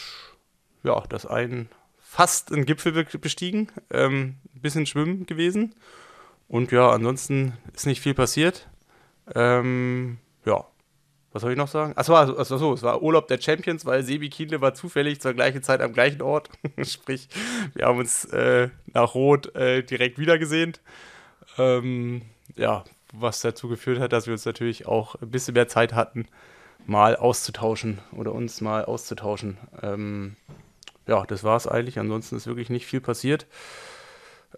ja, 0.83 1.01
das 1.09 1.25
ein 1.25 1.69
fast 1.99 2.51
einen 2.51 2.65
Gipfel 2.65 2.91
be- 2.91 3.17
bestiegen, 3.19 3.71
ähm, 3.89 4.35
ein 4.53 4.61
bisschen 4.61 4.85
schwimmen 4.85 5.25
gewesen 5.25 5.73
und 6.49 6.71
ja, 6.71 6.89
ansonsten 6.91 7.57
ist 7.73 7.85
nicht 7.85 8.01
viel 8.01 8.13
passiert. 8.13 8.69
Ähm, 9.33 10.17
ja, 10.45 10.65
was 11.33 11.41
soll 11.41 11.51
ich 11.51 11.57
noch 11.57 11.67
sagen? 11.67 11.93
Achso, 11.95 12.15
also, 12.15 12.37
also, 12.37 12.57
so, 12.57 12.73
es 12.73 12.83
war 12.83 13.01
Urlaub 13.01 13.27
der 13.27 13.39
Champions, 13.39 13.85
weil 13.85 14.03
Sebi 14.03 14.29
Kienle 14.29 14.59
war 14.61 14.73
zufällig 14.73 15.21
zur 15.21 15.33
gleichen 15.33 15.63
Zeit 15.63 15.81
am 15.81 15.93
gleichen 15.93 16.21
Ort. 16.21 16.49
Sprich, 16.83 17.29
wir 17.73 17.85
haben 17.85 17.99
uns 17.99 18.25
äh, 18.25 18.69
nach 18.93 19.15
Rot 19.15 19.55
äh, 19.55 19.81
direkt 19.83 20.19
wiedergesehen. 20.19 20.73
Ähm, 21.57 22.23
ja, 22.55 22.83
was 23.13 23.41
dazu 23.41 23.69
geführt 23.69 23.99
hat, 23.99 24.13
dass 24.13 24.25
wir 24.25 24.33
uns 24.33 24.45
natürlich 24.45 24.87
auch 24.87 25.15
ein 25.15 25.31
bisschen 25.31 25.53
mehr 25.53 25.67
Zeit 25.67 25.93
hatten, 25.93 26.27
mal 26.85 27.15
auszutauschen 27.15 27.99
oder 28.11 28.33
uns 28.33 28.59
mal 28.61 28.85
auszutauschen. 28.85 29.57
Ähm, 29.81 30.35
ja, 31.07 31.25
das 31.25 31.43
war 31.43 31.55
es 31.55 31.67
eigentlich. 31.67 31.99
Ansonsten 31.99 32.35
ist 32.35 32.47
wirklich 32.47 32.69
nicht 32.69 32.85
viel 32.85 33.01
passiert. 33.01 33.47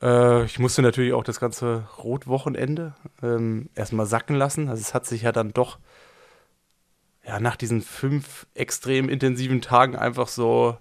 Äh, 0.01 0.45
ich 0.45 0.59
musste 0.59 0.81
natürlich 0.81 1.13
auch 1.13 1.24
das 1.24 1.39
ganze 1.39 1.88
Rotwochenende 2.03 2.93
ähm, 3.21 3.69
erstmal 3.75 4.05
sacken 4.05 4.36
lassen. 4.36 4.69
Also 4.69 4.81
es 4.81 4.93
hat 4.93 5.05
sich 5.05 5.24
ja 5.24 5.31
dann 5.31 5.53
doch 5.53 5.77
ja, 7.25 7.39
nach 7.39 7.55
diesen 7.55 7.81
fünf 7.81 8.47
extrem 8.53 9.09
intensiven 9.09 9.61
Tagen 9.61 9.95
einfach 9.95 10.27
so 10.27 10.77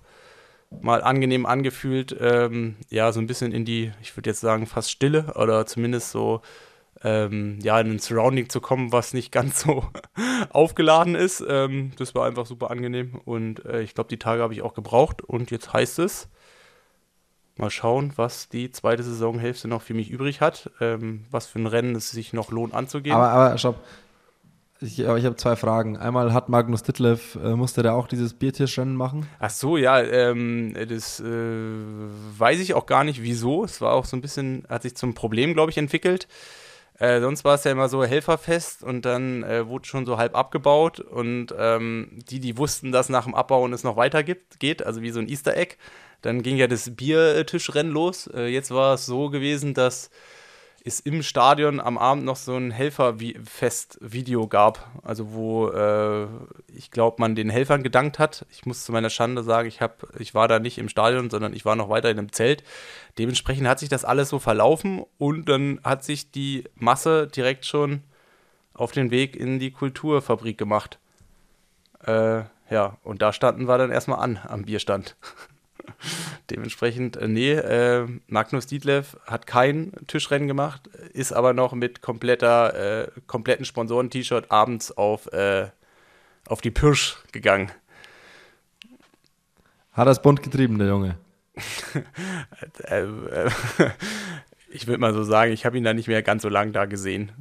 mal 0.81 1.03
angenehm 1.03 1.47
angefühlt, 1.47 2.17
ähm, 2.19 2.77
ja, 2.89 3.13
so 3.13 3.21
ein 3.21 3.27
bisschen 3.27 3.53
in 3.53 3.65
die, 3.65 3.93
ich 4.01 4.17
würde 4.17 4.31
jetzt 4.31 4.41
sagen, 4.41 4.67
fast 4.67 4.91
Stille 4.91 5.35
oder 5.37 5.67
zumindest 5.67 6.11
so, 6.11 6.41
ähm, 7.05 7.59
ja, 7.63 7.79
in 7.81 7.91
ein 7.91 7.99
Surrounding 7.99 8.49
zu 8.49 8.61
kommen, 8.61 8.93
was 8.93 9.13
nicht 9.13 9.33
ganz 9.33 9.61
so 9.61 9.85
aufgeladen 10.51 11.15
ist. 11.15 11.45
Ähm, 11.47 11.93
das 11.99 12.15
war 12.15 12.27
einfach 12.27 12.47
super 12.47 12.71
angenehm 12.71 13.21
und 13.25 13.65
äh, 13.65 13.83
ich 13.83 13.95
glaube, 13.95 14.09
die 14.09 14.19
Tage 14.19 14.43
habe 14.43 14.55
ich 14.55 14.63
auch 14.63 14.75
gebraucht 14.75 15.23
und 15.23 15.51
jetzt 15.51 15.73
heißt 15.73 15.99
es, 15.99 16.29
mal 17.57 17.71
schauen, 17.71 18.13
was 18.17 18.49
die 18.49 18.71
zweite 18.71 19.03
Saisonhälfte 19.03 19.69
noch 19.69 19.83
für 19.83 19.95
mich 19.95 20.11
übrig 20.11 20.41
hat, 20.41 20.71
ähm, 20.81 21.27
was 21.31 21.47
für 21.47 21.59
ein 21.59 21.67
Rennen 21.67 21.95
es 21.97 22.11
sich 22.11 22.33
noch 22.33 22.51
lohnt 22.51 22.73
anzugehen. 22.73 23.15
Aber, 23.15 23.29
aber 23.29 23.59
stopp. 23.59 23.77
Ich, 24.83 25.07
aber 25.07 25.17
ich 25.17 25.25
habe 25.25 25.37
zwei 25.37 25.55
Fragen. 25.57 25.97
Einmal 25.97 26.33
hat 26.33 26.49
Magnus 26.49 26.83
Ditlev, 26.83 27.37
äh, 27.37 27.55
musste 27.55 27.83
der 27.83 27.95
auch 27.95 28.09
dieses 28.09 28.35
Biertischrennen 28.35 28.97
machen? 28.97 29.27
Ach 29.39 29.51
so, 29.51 29.77
ja, 29.77 30.01
ähm, 30.01 30.75
das 30.89 31.21
äh, 31.21 31.25
weiß 31.25 32.59
ich 32.61 32.75
auch 32.75 32.87
gar 32.87 33.05
nicht, 33.05 33.23
wieso. 33.23 33.65
Es 33.65 33.81
war 33.81 33.93
auch 33.93 34.05
so 34.05 34.17
ein 34.17 34.21
bisschen, 34.21 34.65
hat 34.69 34.83
sich 34.83 34.97
zum 34.97 35.15
Problem, 35.15 35.55
glaube 35.55 35.71
ich, 35.71 35.79
entwickelt. 35.79 36.27
Äh, 36.99 37.21
sonst 37.21 37.45
war 37.45 37.55
es 37.55 37.65
ja 37.65 37.73
immer 37.73 37.89
so 37.89 38.05
Helferfest 38.05 38.83
und 38.83 39.05
dann 39.05 39.43
äh, 39.45 39.67
wurde 39.67 39.87
schon 39.87 40.05
so 40.05 40.19
halb 40.19 40.37
abgebaut 40.37 41.01
und 41.01 41.55
ähm, 41.59 42.19
die, 42.29 42.39
die 42.39 42.59
wussten, 42.59 42.93
dass 42.93 43.09
nach 43.09 43.25
dem 43.25 43.35
Abbauen 43.35 43.73
es 43.73 43.83
noch 43.83 43.97
weiter 43.97 44.23
gibt, 44.23 44.61
geht, 44.61 44.85
also 44.85 45.01
wie 45.01 45.11
so 45.11 45.19
ein 45.19 45.29
Easter 45.29 45.57
Egg, 45.57 45.77
dann 46.21 46.43
ging 46.43 46.57
ja 46.57 46.67
das 46.67 46.95
Biertischrennen 46.95 47.93
los. 47.93 48.29
Äh, 48.33 48.47
jetzt 48.49 48.71
war 48.71 48.95
es 48.95 49.07
so 49.07 49.31
gewesen, 49.31 49.75
dass 49.75 50.11
es 50.85 51.01
im 51.01 51.23
Stadion 51.23 51.81
am 51.81 51.97
Abend 51.99 52.25
noch 52.25 52.37
so 52.37 52.57
ein 52.57 52.71
Helferfest-Video 52.71 54.49
gab. 54.49 54.91
Also 55.03 55.33
wo 55.33 55.69
äh, 55.69 56.27
ich 56.75 56.91
glaube, 56.91 57.17
man 57.21 57.35
den 57.35 57.51
Helfern 57.51 57.83
gedankt 57.83 58.19
hat. 58.19 58.47
Ich 58.51 58.67
muss 58.67 58.85
zu 58.85 58.93
meiner 58.93 59.11
Schande 59.11 59.43
sagen, 59.43 59.69
ich, 59.69 59.81
hab, 59.81 60.05
ich 60.19 60.35
war 60.35 60.49
da 60.49 60.59
nicht 60.59 60.79
im 60.79 60.89
Stadion, 60.89 61.31
sondern 61.31 61.55
ich 61.55 61.65
war 61.65 61.77
noch 61.77 61.89
weiter 61.89 62.11
in 62.11 62.19
einem 62.19 62.33
Zelt. 62.33 62.65
Dementsprechend 63.19 63.69
hat 63.69 63.79
sich 63.79 63.89
das 63.89 64.05
alles 64.05 64.29
so 64.29 64.39
verlaufen 64.39 65.05
und 65.19 65.49
dann 65.49 65.81
hat 65.85 66.05
sich 66.05 66.31
die 66.31 66.65
Masse 66.75 67.29
direkt 67.29 67.65
schon 67.67 68.03
auf 68.75 68.93
den 68.93 69.11
Weg 69.11 69.37
in 69.37 69.59
die 69.59 69.71
Kulturfabrik 69.71 70.59
gemacht. 70.59 70.99
Äh, 72.05 72.43
ja, 72.71 72.97
und 73.05 73.23
da 73.23 73.33
standen 73.33 73.69
wir 73.69 73.79
dann 73.79 73.91
erstmal 73.91 74.21
an 74.21 74.41
am 74.49 74.63
Bierstand. 74.63 75.17
Dementsprechend, 76.51 77.17
äh, 77.17 77.29
nee, 77.29 77.53
äh, 77.53 78.07
Magnus 78.27 78.67
Dietlev 78.67 79.17
hat 79.27 79.47
kein 79.47 79.93
Tischrennen 80.07 80.49
gemacht, 80.49 80.89
ist 81.13 81.33
aber 81.33 81.53
noch 81.53 81.73
mit 81.73 82.03
kompletter, 82.03 83.05
äh, 83.05 83.09
kompletten 83.27 83.65
Sponsoren-T-Shirt 83.65 84.51
abends 84.51 84.93
auf, 84.93 85.33
äh, 85.33 85.69
auf 86.47 86.61
die 86.61 86.71
Pirsch 86.71 87.19
gegangen. 87.33 87.71
Hat 89.93 90.09
das 90.09 90.23
bunt 90.23 90.43
getrieben, 90.43 90.79
der 90.79 90.89
Junge? 90.89 91.19
Äh, 92.85 93.03
äh, 93.03 93.51
ich 94.71 94.87
würde 94.87 95.01
mal 95.01 95.13
so 95.13 95.23
sagen, 95.23 95.53
ich 95.53 95.67
habe 95.67 95.77
ihn 95.77 95.85
da 95.85 95.93
nicht 95.93 96.09
mehr 96.09 96.23
ganz 96.23 96.43
so 96.43 96.49
lang 96.49 96.73
da 96.73 96.87
gesehen. 96.87 97.33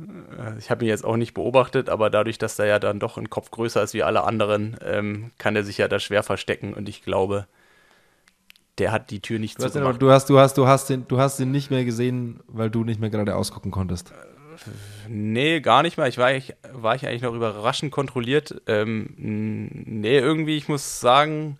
Ich 0.59 0.69
habe 0.69 0.83
ihn 0.83 0.89
jetzt 0.89 1.05
auch 1.05 1.15
nicht 1.15 1.33
beobachtet, 1.33 1.89
aber 1.89 2.09
dadurch, 2.09 2.37
dass 2.37 2.59
er 2.59 2.65
ja 2.65 2.79
dann 2.79 2.99
doch 2.99 3.17
ein 3.17 3.29
Kopf 3.29 3.51
größer 3.51 3.81
ist 3.81 3.93
wie 3.93 4.03
alle 4.03 4.23
anderen, 4.23 4.75
ähm, 4.83 5.31
kann 5.37 5.55
er 5.55 5.63
sich 5.63 5.77
ja 5.77 5.87
da 5.87 5.99
schwer 5.99 6.23
verstecken 6.23 6.73
und 6.73 6.89
ich 6.89 7.03
glaube, 7.03 7.47
der 8.77 8.91
hat 8.91 9.11
die 9.11 9.21
Tür 9.21 9.39
nicht 9.39 9.59
du. 9.59 9.63
Hast, 9.63 9.75
du, 9.75 10.11
hast, 10.11 10.29
du, 10.29 10.39
hast, 10.39 10.57
du, 10.57 10.67
hast 10.67 10.89
ihn, 10.89 11.05
du 11.07 11.19
hast 11.19 11.39
ihn 11.39 11.51
nicht 11.51 11.71
mehr 11.71 11.85
gesehen, 11.85 12.39
weil 12.47 12.69
du 12.69 12.83
nicht 12.83 12.99
mehr 12.99 13.09
gerade 13.09 13.35
ausgucken 13.35 13.71
konntest. 13.71 14.13
Nee, 15.07 15.59
gar 15.61 15.83
nicht 15.83 15.97
mehr. 15.97 16.07
Ich 16.07 16.17
war, 16.17 16.33
ich, 16.33 16.53
war 16.71 16.95
ich 16.95 17.07
eigentlich 17.07 17.21
noch 17.21 17.33
überraschend 17.33 17.91
kontrolliert. 17.91 18.61
Ähm, 18.67 19.13
nee, 19.17 20.17
irgendwie, 20.17 20.57
ich 20.57 20.67
muss 20.67 20.99
sagen, 20.99 21.57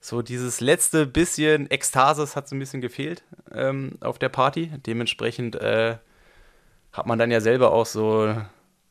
so 0.00 0.22
dieses 0.22 0.60
letzte 0.60 1.06
bisschen 1.06 1.70
Ekstasis 1.70 2.36
hat 2.36 2.48
so 2.48 2.54
ein 2.54 2.60
bisschen 2.60 2.80
gefehlt 2.80 3.24
ähm, 3.52 3.98
auf 4.00 4.18
der 4.18 4.28
Party. 4.28 4.70
Dementsprechend 4.86 5.56
äh, 5.56 5.96
hat 6.92 7.06
man 7.06 7.18
dann 7.18 7.30
ja 7.30 7.40
selber 7.40 7.72
auch 7.72 7.86
so, 7.86 8.34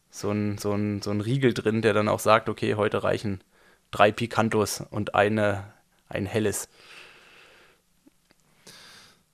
so 0.10 0.32
ein, 0.32 0.58
so, 0.58 0.74
ein, 0.74 1.01
so 1.01 1.12
ein 1.12 1.22
Riegel 1.22 1.53
drin, 1.53 1.82
der 1.82 1.94
dann 1.94 2.10
auch 2.10 2.20
sagt, 2.20 2.50
okay, 2.50 2.75
heute 2.75 3.03
reichen 3.03 3.41
drei 3.91 4.12
Picantos 4.12 4.84
und 4.89 5.15
eine, 5.15 5.63
ein 6.10 6.25
helles. 6.25 6.67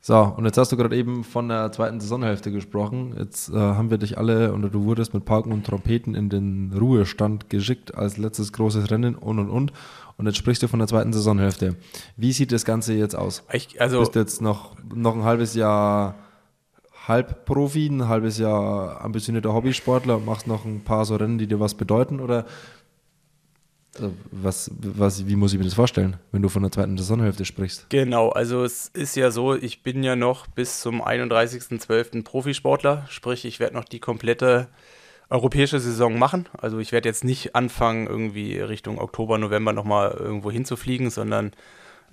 So, 0.03 0.17
und 0.17 0.45
jetzt 0.45 0.57
hast 0.57 0.71
du 0.71 0.77
gerade 0.77 0.97
eben 0.97 1.23
von 1.23 1.47
der 1.47 1.71
zweiten 1.71 1.99
Saisonhälfte 1.99 2.51
gesprochen. 2.51 3.13
Jetzt 3.19 3.49
äh, 3.49 3.55
haben 3.55 3.91
wir 3.91 3.99
dich 3.99 4.17
alle 4.17 4.51
oder 4.51 4.67
du 4.67 4.83
wurdest 4.83 5.13
mit 5.13 5.25
Pauken 5.25 5.51
und 5.51 5.63
Trompeten 5.63 6.15
in 6.15 6.27
den 6.27 6.73
Ruhestand 6.75 7.51
geschickt 7.51 7.93
als 7.93 8.17
letztes 8.17 8.51
großes 8.51 8.89
Rennen 8.89 9.13
und 9.13 9.37
und 9.37 9.51
und. 9.51 9.73
Und 10.17 10.25
jetzt 10.25 10.37
sprichst 10.37 10.63
du 10.63 10.67
von 10.67 10.79
der 10.79 10.87
zweiten 10.87 11.13
Saisonhälfte. 11.13 11.75
Wie 12.17 12.31
sieht 12.31 12.51
das 12.51 12.65
Ganze 12.65 12.93
jetzt 12.93 13.15
aus? 13.15 13.43
Ich, 13.53 13.79
also 13.79 13.99
Bist 13.99 14.15
jetzt 14.15 14.41
noch, 14.41 14.75
noch 14.91 15.15
ein 15.15 15.23
halbes 15.23 15.53
Jahr 15.53 16.15
Halbprofi, 17.07 17.87
ein 17.87 18.07
halbes 18.07 18.39
Jahr 18.39 19.01
ambitionierter 19.01 19.53
Hobbysportler 19.53 20.17
und 20.17 20.25
machst 20.25 20.47
noch 20.47 20.65
ein 20.65 20.83
paar 20.83 21.05
so 21.05 21.15
Rennen, 21.15 21.37
die 21.37 21.47
dir 21.47 21.59
was 21.59 21.75
bedeuten? 21.75 22.19
Oder 22.19 22.45
was, 24.31 24.71
was, 24.79 25.27
wie 25.27 25.35
muss 25.35 25.51
ich 25.51 25.59
mir 25.59 25.65
das 25.65 25.73
vorstellen, 25.73 26.17
wenn 26.31 26.41
du 26.41 26.49
von 26.49 26.61
der 26.61 26.71
zweiten 26.71 26.97
Saisonhälfte 26.97 27.43
sprichst? 27.43 27.89
Genau, 27.89 28.29
also 28.29 28.63
es 28.63 28.87
ist 28.93 29.15
ja 29.15 29.31
so, 29.31 29.53
ich 29.55 29.83
bin 29.83 30.01
ja 30.03 30.15
noch 30.15 30.47
bis 30.47 30.79
zum 30.79 31.01
31.12. 31.01 32.23
Profisportler, 32.23 33.05
sprich 33.09 33.43
ich 33.43 33.59
werde 33.59 33.75
noch 33.75 33.83
die 33.83 33.99
komplette 33.99 34.69
europäische 35.29 35.79
Saison 35.79 36.17
machen. 36.17 36.47
Also 36.57 36.79
ich 36.79 36.91
werde 36.91 37.09
jetzt 37.09 37.23
nicht 37.23 37.55
anfangen, 37.55 38.07
irgendwie 38.07 38.59
Richtung 38.59 38.99
Oktober, 38.99 39.37
November 39.37 39.73
nochmal 39.73 40.11
irgendwo 40.11 40.51
hinzufliegen, 40.51 41.09
sondern 41.09 41.51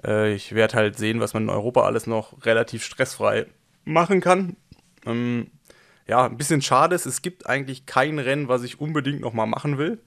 äh, 0.04 0.34
ich 0.34 0.54
werde 0.54 0.74
halt 0.74 0.96
sehen, 0.96 1.20
was 1.20 1.34
man 1.34 1.44
in 1.44 1.50
Europa 1.50 1.82
alles 1.82 2.06
noch 2.06 2.44
relativ 2.44 2.84
stressfrei 2.84 3.46
machen 3.84 4.20
kann. 4.20 4.56
Ähm, 5.04 5.48
ja, 6.06 6.24
ein 6.26 6.36
bisschen 6.36 6.62
schade 6.62 6.94
ist, 6.94 7.06
es 7.06 7.22
gibt 7.22 7.46
eigentlich 7.46 7.86
kein 7.86 8.18
Rennen, 8.18 8.48
was 8.48 8.62
ich 8.62 8.80
unbedingt 8.80 9.20
nochmal 9.20 9.46
machen 9.46 9.78
will. 9.78 10.00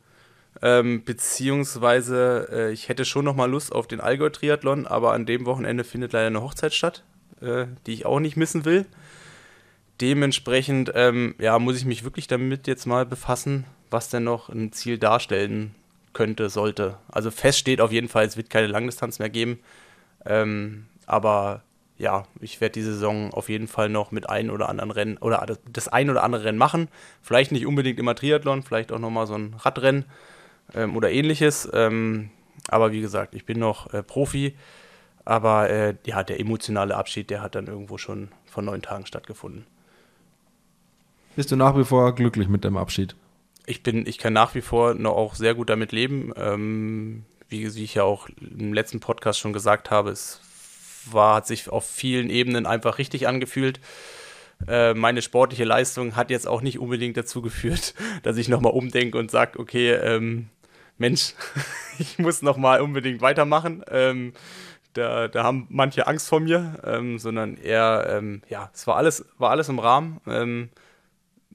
Ähm, 0.64 1.04
beziehungsweise 1.04 2.48
äh, 2.52 2.72
ich 2.72 2.88
hätte 2.88 3.04
schon 3.06 3.26
noch 3.26 3.36
mal 3.36 3.50
Lust 3.50 3.74
auf 3.74 3.88
den 3.88 4.00
Allgäu-Triathlon, 4.00 4.86
aber 4.86 5.14
an 5.14 5.26
dem 5.26 5.46
Wochenende 5.46 5.84
findet 5.84 6.14
leider 6.14 6.28
eine 6.28 6.42
Hochzeit 6.42 6.74
statt, 6.74 7.04
äh, 7.42 7.66
die 7.88 7.94
ich 7.94 8.06
auch 8.06 8.20
nicht 8.20 8.38
missen 8.38 8.64
will. 8.64 8.86
Dementsprechend 10.02 10.92
ähm, 10.94 11.36
ja, 11.40 11.58
muss 11.58 11.78
ich 11.78 11.86
mich 11.86 12.04
wirklich 12.04 12.28
damit 12.28 12.68
jetzt 12.68 12.86
mal 12.86 13.06
befassen, 13.06 13.66
was 13.90 14.10
denn 14.10 14.24
noch 14.24 14.50
ein 14.50 14.72
Ziel 14.72 14.98
darstellen 14.98 15.74
könnte, 16.14 16.50
sollte. 16.50 16.98
Also 17.08 17.32
fest 17.32 17.60
steht 17.60 17.82
auf 17.82 17.92
jeden 17.92 18.10
Fall, 18.10 18.26
es 18.26 18.38
wird 18.38 18.50
keine 18.50 18.68
Langdistanz 18.68 19.20
mehr 19.20 19.30
geben. 19.30 19.60
Ähm, 20.26 20.86
aber 21.08 21.64
ja, 21.98 22.26
ich 22.40 22.62
werde 22.62 22.74
die 22.74 22.82
Saison 22.82 23.32
auf 23.34 23.50
jeden 23.50 23.68
Fall 23.68 23.90
noch 23.90 24.12
mit 24.12 24.30
ein 24.30 24.50
oder 24.50 24.70
anderen 24.70 24.92
Rennen 24.92 25.18
oder 25.18 25.58
das 25.72 25.88
ein 25.88 26.10
oder 26.10 26.24
andere 26.24 26.46
Rennen 26.46 26.58
machen. 26.58 26.88
Vielleicht 27.22 27.52
nicht 27.52 27.66
unbedingt 27.66 28.00
immer 28.00 28.16
Triathlon, 28.16 28.64
vielleicht 28.64 28.92
auch 28.92 29.00
nochmal 29.00 29.28
so 29.28 29.36
ein 29.36 29.56
Radrennen 29.60 30.06
ähm, 30.76 30.96
oder 30.96 31.12
ähnliches. 31.12 31.70
Ähm, 31.74 32.30
aber 32.68 32.92
wie 32.92 33.02
gesagt, 33.02 33.36
ich 33.36 33.46
bin 33.46 33.60
noch 33.60 33.94
äh, 33.94 34.04
Profi. 34.04 34.56
Aber 35.24 35.70
äh, 35.70 35.96
ja, 36.06 36.24
der 36.24 36.40
emotionale 36.40 36.96
Abschied, 36.96 37.30
der 37.30 37.42
hat 37.42 37.56
dann 37.56 37.68
irgendwo 37.68 37.98
schon 37.98 38.30
vor 38.46 38.64
neun 38.64 38.82
Tagen 38.82 39.06
stattgefunden. 39.06 39.66
Bist 41.36 41.52
du 41.52 41.56
nach 41.56 41.78
wie 41.78 41.86
vor 41.86 42.14
glücklich 42.16 42.48
mit 42.48 42.64
dem 42.64 42.76
Abschied? 42.76 43.16
Ich 43.66 43.84
bin, 43.84 44.06
ich 44.08 44.18
kann 44.18 44.34
nach 44.34 44.56
wie 44.56 44.62
vor 44.62 44.96
noch 44.96 45.16
auch 45.16 45.36
sehr 45.36 45.54
gut 45.54 45.70
damit 45.70 45.92
leben. 45.92 46.34
Ähm, 46.36 47.24
wie, 47.48 47.74
wie 47.76 47.84
ich 47.84 47.96
ja 47.96 48.04
auch 48.04 48.28
im 48.40 48.74
letzten 48.74 49.00
Podcast 49.00 49.40
schon 49.40 49.54
gesagt 49.54 49.92
habe, 49.92 50.10
es 50.10 50.42
war, 51.10 51.36
hat 51.36 51.48
sich 51.48 51.70
auf 51.70 51.86
vielen 51.86 52.30
Ebenen 52.30 52.66
einfach 52.66 52.98
richtig 52.98 53.28
angefühlt. 53.28 53.80
Äh, 54.68 54.94
meine 54.94 55.22
sportliche 55.22 55.64
Leistung 55.64 56.16
hat 56.16 56.30
jetzt 56.30 56.48
auch 56.48 56.62
nicht 56.62 56.80
unbedingt 56.80 57.18
dazu 57.18 57.42
geführt, 57.42 57.94
dass 58.24 58.38
ich 58.38 58.50
nochmal 58.50 58.74
umdenke 58.74 59.18
und 59.18 59.32
sage, 59.32 59.60
okay, 59.60 59.92
ähm, 59.94 60.50
Mensch, 61.02 61.34
ich 62.00 62.18
muss 62.20 62.42
nochmal 62.42 62.80
unbedingt 62.80 63.22
weitermachen. 63.22 63.84
Ähm, 63.90 64.34
da, 64.94 65.28
da, 65.28 65.44
haben 65.44 65.68
manche 65.70 66.08
Angst 66.08 66.30
vor 66.30 66.40
mir, 66.40 66.80
ähm, 66.86 67.18
sondern 67.18 67.58
eher, 67.58 68.08
ähm, 68.10 68.42
ja, 68.50 68.70
es 68.74 68.88
war 68.88 68.98
alles, 68.98 69.26
war 69.38 69.50
alles 69.50 69.68
im 69.70 69.80
Rahmen. 69.80 70.22
Ähm, 70.28 70.70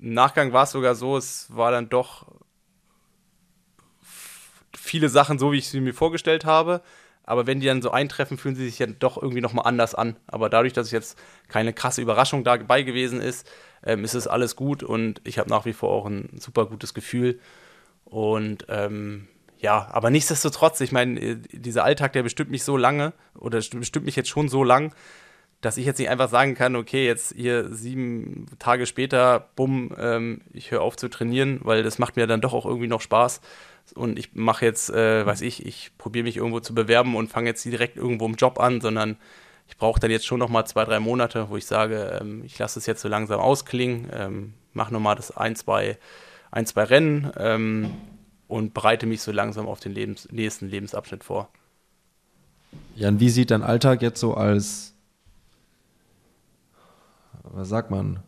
Im 0.00 0.14
Nachgang 0.14 0.52
war 0.52 0.64
es 0.64 0.72
sogar 0.72 0.94
so, 0.94 1.16
es 1.16 1.46
war 1.54 1.70
dann 1.70 1.88
doch 1.88 2.26
viele 4.74 5.08
Sachen 5.08 5.38
so, 5.38 5.52
wie 5.52 5.58
ich 5.58 5.68
sie 5.68 5.80
mir 5.80 5.94
vorgestellt 5.94 6.44
habe. 6.44 6.82
Aber 7.24 7.46
wenn 7.46 7.60
die 7.60 7.66
dann 7.66 7.82
so 7.82 7.90
eintreffen, 7.90 8.38
fühlen 8.38 8.54
sie 8.54 8.66
sich 8.66 8.78
ja 8.78 8.86
doch 8.86 9.20
irgendwie 9.20 9.40
nochmal 9.40 9.66
anders 9.66 9.94
an. 9.94 10.16
Aber 10.28 10.48
dadurch, 10.48 10.72
dass 10.72 10.92
jetzt 10.92 11.18
keine 11.48 11.72
krasse 11.72 12.00
Überraschung 12.00 12.44
dabei 12.44 12.82
gewesen 12.82 13.20
ist, 13.20 13.50
ähm, 13.84 14.04
ist 14.04 14.14
es 14.14 14.28
alles 14.28 14.56
gut 14.56 14.82
und 14.82 15.20
ich 15.24 15.38
habe 15.38 15.50
nach 15.50 15.64
wie 15.64 15.72
vor 15.72 15.90
auch 15.90 16.06
ein 16.06 16.38
super 16.38 16.66
gutes 16.66 16.94
Gefühl. 16.94 17.40
Und 18.04 18.66
ähm, 18.68 19.26
ja, 19.58 19.88
aber 19.90 20.10
nichtsdestotrotz, 20.10 20.80
ich 20.80 20.92
meine, 20.92 21.20
äh, 21.20 21.36
dieser 21.52 21.84
Alltag, 21.84 22.12
der 22.12 22.22
bestimmt 22.22 22.50
mich 22.50 22.62
so 22.64 22.76
lange 22.76 23.12
oder 23.38 23.58
bestimmt 23.58 24.06
mich 24.06 24.16
jetzt 24.16 24.28
schon 24.28 24.48
so 24.48 24.64
lang, 24.64 24.92
dass 25.60 25.78
ich 25.78 25.86
jetzt 25.86 25.98
nicht 25.98 26.10
einfach 26.10 26.28
sagen 26.28 26.54
kann, 26.54 26.76
okay, 26.76 27.06
jetzt 27.06 27.34
hier 27.34 27.72
sieben 27.72 28.46
Tage 28.58 28.86
später, 28.86 29.48
bumm, 29.56 29.90
ähm, 29.98 30.42
ich 30.52 30.70
höre 30.70 30.82
auf 30.82 30.96
zu 30.96 31.08
trainieren, 31.08 31.60
weil 31.62 31.82
das 31.82 31.98
macht 31.98 32.16
mir 32.16 32.26
dann 32.26 32.40
doch 32.40 32.52
auch 32.52 32.66
irgendwie 32.66 32.88
noch 32.88 33.00
Spaß. 33.00 33.40
Und 33.94 34.18
ich 34.18 34.34
mache 34.34 34.64
jetzt, 34.64 34.90
äh, 34.90 35.24
weiß 35.24 35.40
ich, 35.42 35.64
ich 35.64 35.92
probiere 35.96 36.24
mich 36.24 36.36
irgendwo 36.36 36.60
zu 36.60 36.74
bewerben 36.74 37.16
und 37.16 37.30
fange 37.30 37.48
jetzt 37.48 37.64
direkt 37.64 37.96
irgendwo 37.96 38.26
im 38.26 38.34
Job 38.34 38.58
an, 38.60 38.80
sondern 38.80 39.16
ich 39.68 39.76
brauche 39.76 40.00
dann 40.00 40.10
jetzt 40.10 40.26
schon 40.26 40.38
noch 40.38 40.48
mal 40.48 40.64
zwei, 40.66 40.84
drei 40.84 41.00
Monate, 41.00 41.48
wo 41.50 41.56
ich 41.56 41.66
sage, 41.66 42.18
ähm, 42.20 42.42
ich 42.44 42.58
lasse 42.58 42.78
es 42.78 42.86
jetzt 42.86 43.00
so 43.00 43.08
langsam 43.08 43.40
ausklingen, 43.40 44.10
ähm, 44.12 44.54
mache 44.72 44.92
nochmal 44.92 45.16
das 45.16 45.36
ein, 45.36 45.56
zwei, 45.56 45.98
ein, 46.50 46.66
zwei 46.66 46.84
Rennen, 46.84 47.32
ähm, 47.38 47.92
und 48.48 48.74
bereite 48.74 49.06
mich 49.06 49.22
so 49.22 49.32
langsam 49.32 49.66
auf 49.66 49.80
den 49.80 49.92
Lebens 49.92 50.28
nächsten 50.30 50.68
Lebensabschnitt 50.68 51.24
vor. 51.24 51.48
Jan, 52.94 53.20
wie 53.20 53.30
sieht 53.30 53.50
dein 53.50 53.62
Alltag 53.62 54.02
jetzt 54.02 54.20
so 54.20 54.34
als, 54.34 54.94
was 57.42 57.68
sagt 57.68 57.90
man, 57.90 58.20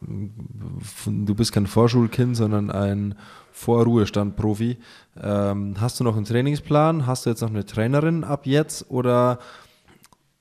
du 0.00 1.34
bist 1.34 1.52
kein 1.52 1.66
Vorschulkind, 1.66 2.36
sondern 2.36 2.70
ein 2.70 3.16
Vorruhestand-Profi. 3.52 4.78
Ähm, 5.20 5.74
hast 5.80 5.98
du 5.98 6.04
noch 6.04 6.16
einen 6.16 6.24
Trainingsplan? 6.24 7.06
Hast 7.06 7.26
du 7.26 7.30
jetzt 7.30 7.40
noch 7.40 7.50
eine 7.50 7.66
Trainerin 7.66 8.24
ab 8.24 8.46
jetzt? 8.46 8.90
Oder 8.90 9.40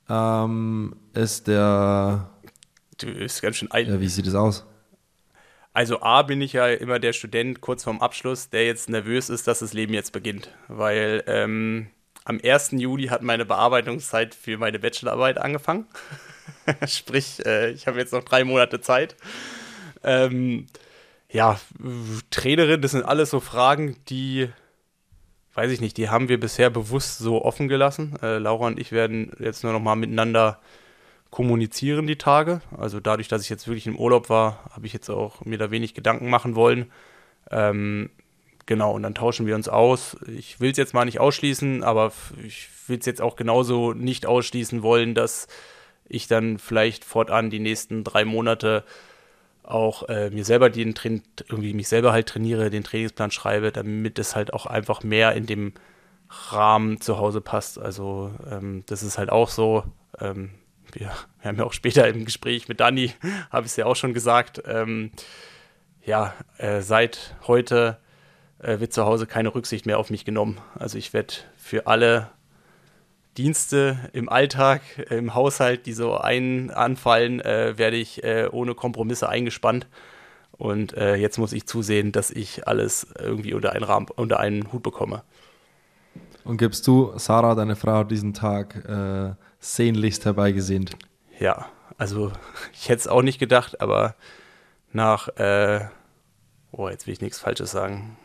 ähm, 0.08 0.96
ist 1.14 1.48
der. 1.48 2.30
Du 3.00 3.08
bist 3.08 3.42
ganz 3.42 3.58
schön 3.58 3.72
eilig. 3.72 3.90
Ja, 3.90 4.00
wie 4.00 4.08
sieht 4.08 4.28
es 4.28 4.36
aus? 4.36 4.66
Also 5.78 6.02
A 6.02 6.24
bin 6.24 6.42
ich 6.42 6.54
ja 6.54 6.70
immer 6.70 6.98
der 6.98 7.14
Student 7.14 7.62
kurz 7.62 7.84
vorm 7.84 8.02
Abschluss, 8.02 8.50
der 8.50 8.66
jetzt 8.66 8.90
nervös 8.90 9.30
ist, 9.30 9.46
dass 9.46 9.60
das 9.60 9.74
Leben 9.74 9.94
jetzt 9.94 10.12
beginnt. 10.12 10.50
Weil 10.68 11.24
ähm, 11.28 11.92
am 12.26 12.40
1. 12.44 12.72
Juli 12.72 13.10
hat 13.10 13.22
meine 13.22 13.46
Bearbeitungszeit 13.46 14.34
für 14.34 14.58
meine 14.58 14.80
Bachelorarbeit 14.80 15.38
angefangen. 15.38 15.86
Sprich, 16.88 17.46
äh, 17.46 17.70
ich 17.70 17.86
habe 17.86 18.00
jetzt 18.00 18.12
noch 18.12 18.24
drei 18.24 18.44
Monate 18.44 18.82
Zeit. 18.82 19.16
Ähm, 20.04 20.66
ja, 21.30 21.60
Trainerin, 22.32 22.82
das 22.82 22.94
sind 22.94 23.04
alles 23.04 23.30
so 23.30 23.40
Fragen, 23.40 23.98
die, 24.10 24.50
weiß 25.54 25.70
ich 25.70 25.80
nicht, 25.80 25.98
die 25.98 26.10
haben 26.10 26.28
wir 26.28 26.40
bisher 26.40 26.72
bewusst 26.72 27.20
so 27.20 27.46
offen 27.46 27.68
gelassen. 27.68 28.18
Äh, 28.24 28.40
Laura 28.40 28.66
und 28.66 28.80
ich 28.80 28.92
werden 28.92 29.32
jetzt 29.38 29.64
nur 29.64 29.74
noch 29.74 29.82
mal 29.82 29.96
miteinander 29.96 30.60
kommunizieren 31.38 32.08
die 32.08 32.16
Tage. 32.16 32.62
Also 32.76 33.00
dadurch, 33.00 33.28
dass 33.28 33.44
ich 33.44 33.50
jetzt 33.50 33.68
wirklich 33.68 33.86
im 33.86 34.00
Urlaub 34.00 34.28
war, 34.28 34.72
habe 34.72 34.88
ich 34.88 34.94
jetzt 34.94 35.08
auch 35.08 35.46
mir 35.46 35.60
da 35.60 35.70
wenig 35.70 35.94
Gedanken 35.94 36.32
machen 36.32 36.56
wollen. 36.56 36.92
Ähm, 37.52 38.10
genau, 38.66 38.94
und 38.94 39.04
dann 39.04 39.14
tauschen 39.14 39.46
wir 39.46 39.54
uns 39.54 39.70
aus. 39.70 40.18
Ich 40.26 40.60
will 40.60 40.72
es 40.72 40.78
jetzt 40.78 40.96
mal 40.96 41.06
nicht 41.06 41.20
ausschließen, 41.20 41.84
aber 41.84 42.12
ich 42.44 42.70
will 42.88 42.98
es 42.98 43.06
jetzt 43.06 43.22
auch 43.22 43.36
genauso 43.36 43.94
nicht 43.94 44.26
ausschließen 44.26 44.82
wollen, 44.82 45.14
dass 45.14 45.48
ich 46.10 46.26
dann 46.26 46.58
vielleicht 46.58 47.06
fortan 47.06 47.52
die 47.52 47.60
nächsten 47.60 48.04
drei 48.04 48.26
Monate 48.26 48.84
auch 49.62 50.10
äh, 50.10 50.32
mir 50.32 50.44
selber 50.44 50.72
den 50.72 50.96
Train 50.96 51.22
irgendwie 51.48 51.76
mich 51.76 51.88
selber 51.88 52.14
halt 52.14 52.30
trainiere, 52.30 52.72
den 52.72 52.84
Trainingsplan 52.84 53.30
schreibe, 53.30 53.72
damit 53.72 54.18
es 54.18 54.36
halt 54.36 54.54
auch 54.54 54.66
einfach 54.66 55.04
mehr 55.04 55.34
in 55.34 55.46
dem 55.46 55.74
Rahmen 56.50 57.00
zu 57.00 57.20
Hause 57.20 57.42
passt. 57.42 57.78
Also 57.78 58.32
ähm, 58.50 58.86
das 58.88 59.04
ist 59.04 59.20
halt 59.20 59.30
auch 59.30 59.50
so. 59.50 59.84
Ähm, 60.20 60.50
wir, 60.94 61.12
wir, 61.42 61.50
haben 61.50 61.58
ja 61.58 61.66
auch 61.66 61.74
später 61.74 62.08
im 62.08 62.26
Gespräch 62.26 62.68
mit 62.68 62.80
Dani, 62.80 63.14
habe 63.52 63.66
ich 63.66 63.72
es 63.72 63.76
ja 63.78 63.86
auch 63.86 63.96
schon 63.96 64.14
gesagt, 64.14 64.62
ähm, 64.66 65.12
ja, 66.06 66.34
äh, 66.58 66.82
seit 66.82 67.36
heute 67.48 67.98
äh, 68.60 68.80
wird 68.80 68.94
zu 68.94 69.06
Hause 69.06 69.28
keine 69.28 69.54
Rücksicht 69.54 69.86
mehr 69.86 70.00
auf 70.00 70.10
mich 70.10 70.26
genommen. 70.26 70.60
Also 70.76 70.98
ich 70.98 71.14
werde 71.14 71.34
für 71.58 71.88
alle 71.88 72.30
Dienste 73.38 74.10
im 74.14 74.30
Alltag, 74.30 74.82
im 75.12 75.36
Haushalt, 75.36 75.86
die 75.86 75.94
so 75.94 76.18
einen 76.18 76.72
anfallen, 76.72 77.40
äh, 77.40 77.78
werde 77.78 77.98
ich 77.98 78.24
äh, 78.24 78.48
ohne 78.52 78.74
Kompromisse 78.74 79.30
eingespannt. 79.30 79.88
Und 80.52 80.98
äh, 80.98 81.16
jetzt 81.16 81.38
muss 81.38 81.54
ich 81.54 81.68
zusehen, 81.68 82.12
dass 82.12 82.32
ich 82.32 82.68
alles 82.68 83.08
irgendwie 83.20 83.54
unter 83.54 83.74
einen, 83.74 83.84
Rahmen, 83.84 84.08
unter 84.16 84.40
einen 84.40 84.72
Hut 84.74 84.82
bekomme. 84.82 85.24
Und 86.48 86.58
gibst 86.58 86.88
du, 86.88 87.14
Sarah, 87.18 87.56
deine 87.56 87.76
Frau, 87.76 88.04
diesen 88.04 88.34
Tag 88.34 88.76
äh, 88.88 89.36
sehnlichst 89.60 90.26
herbeigesehnt? 90.26 90.98
Ja, 91.40 91.68
also 91.98 92.32
ich 92.74 92.90
hätte 92.90 93.02
es 93.02 93.08
auch 93.08 93.22
nicht 93.22 93.40
gedacht, 93.40 93.82
aber 93.82 94.16
nach, 94.94 95.28
äh, 95.38 95.82
oh, 96.72 96.90
jetzt 96.90 97.06
will 97.06 97.14
ich 97.14 97.22
nichts 97.22 97.40
Falsches 97.40 97.72
sagen, 97.72 98.18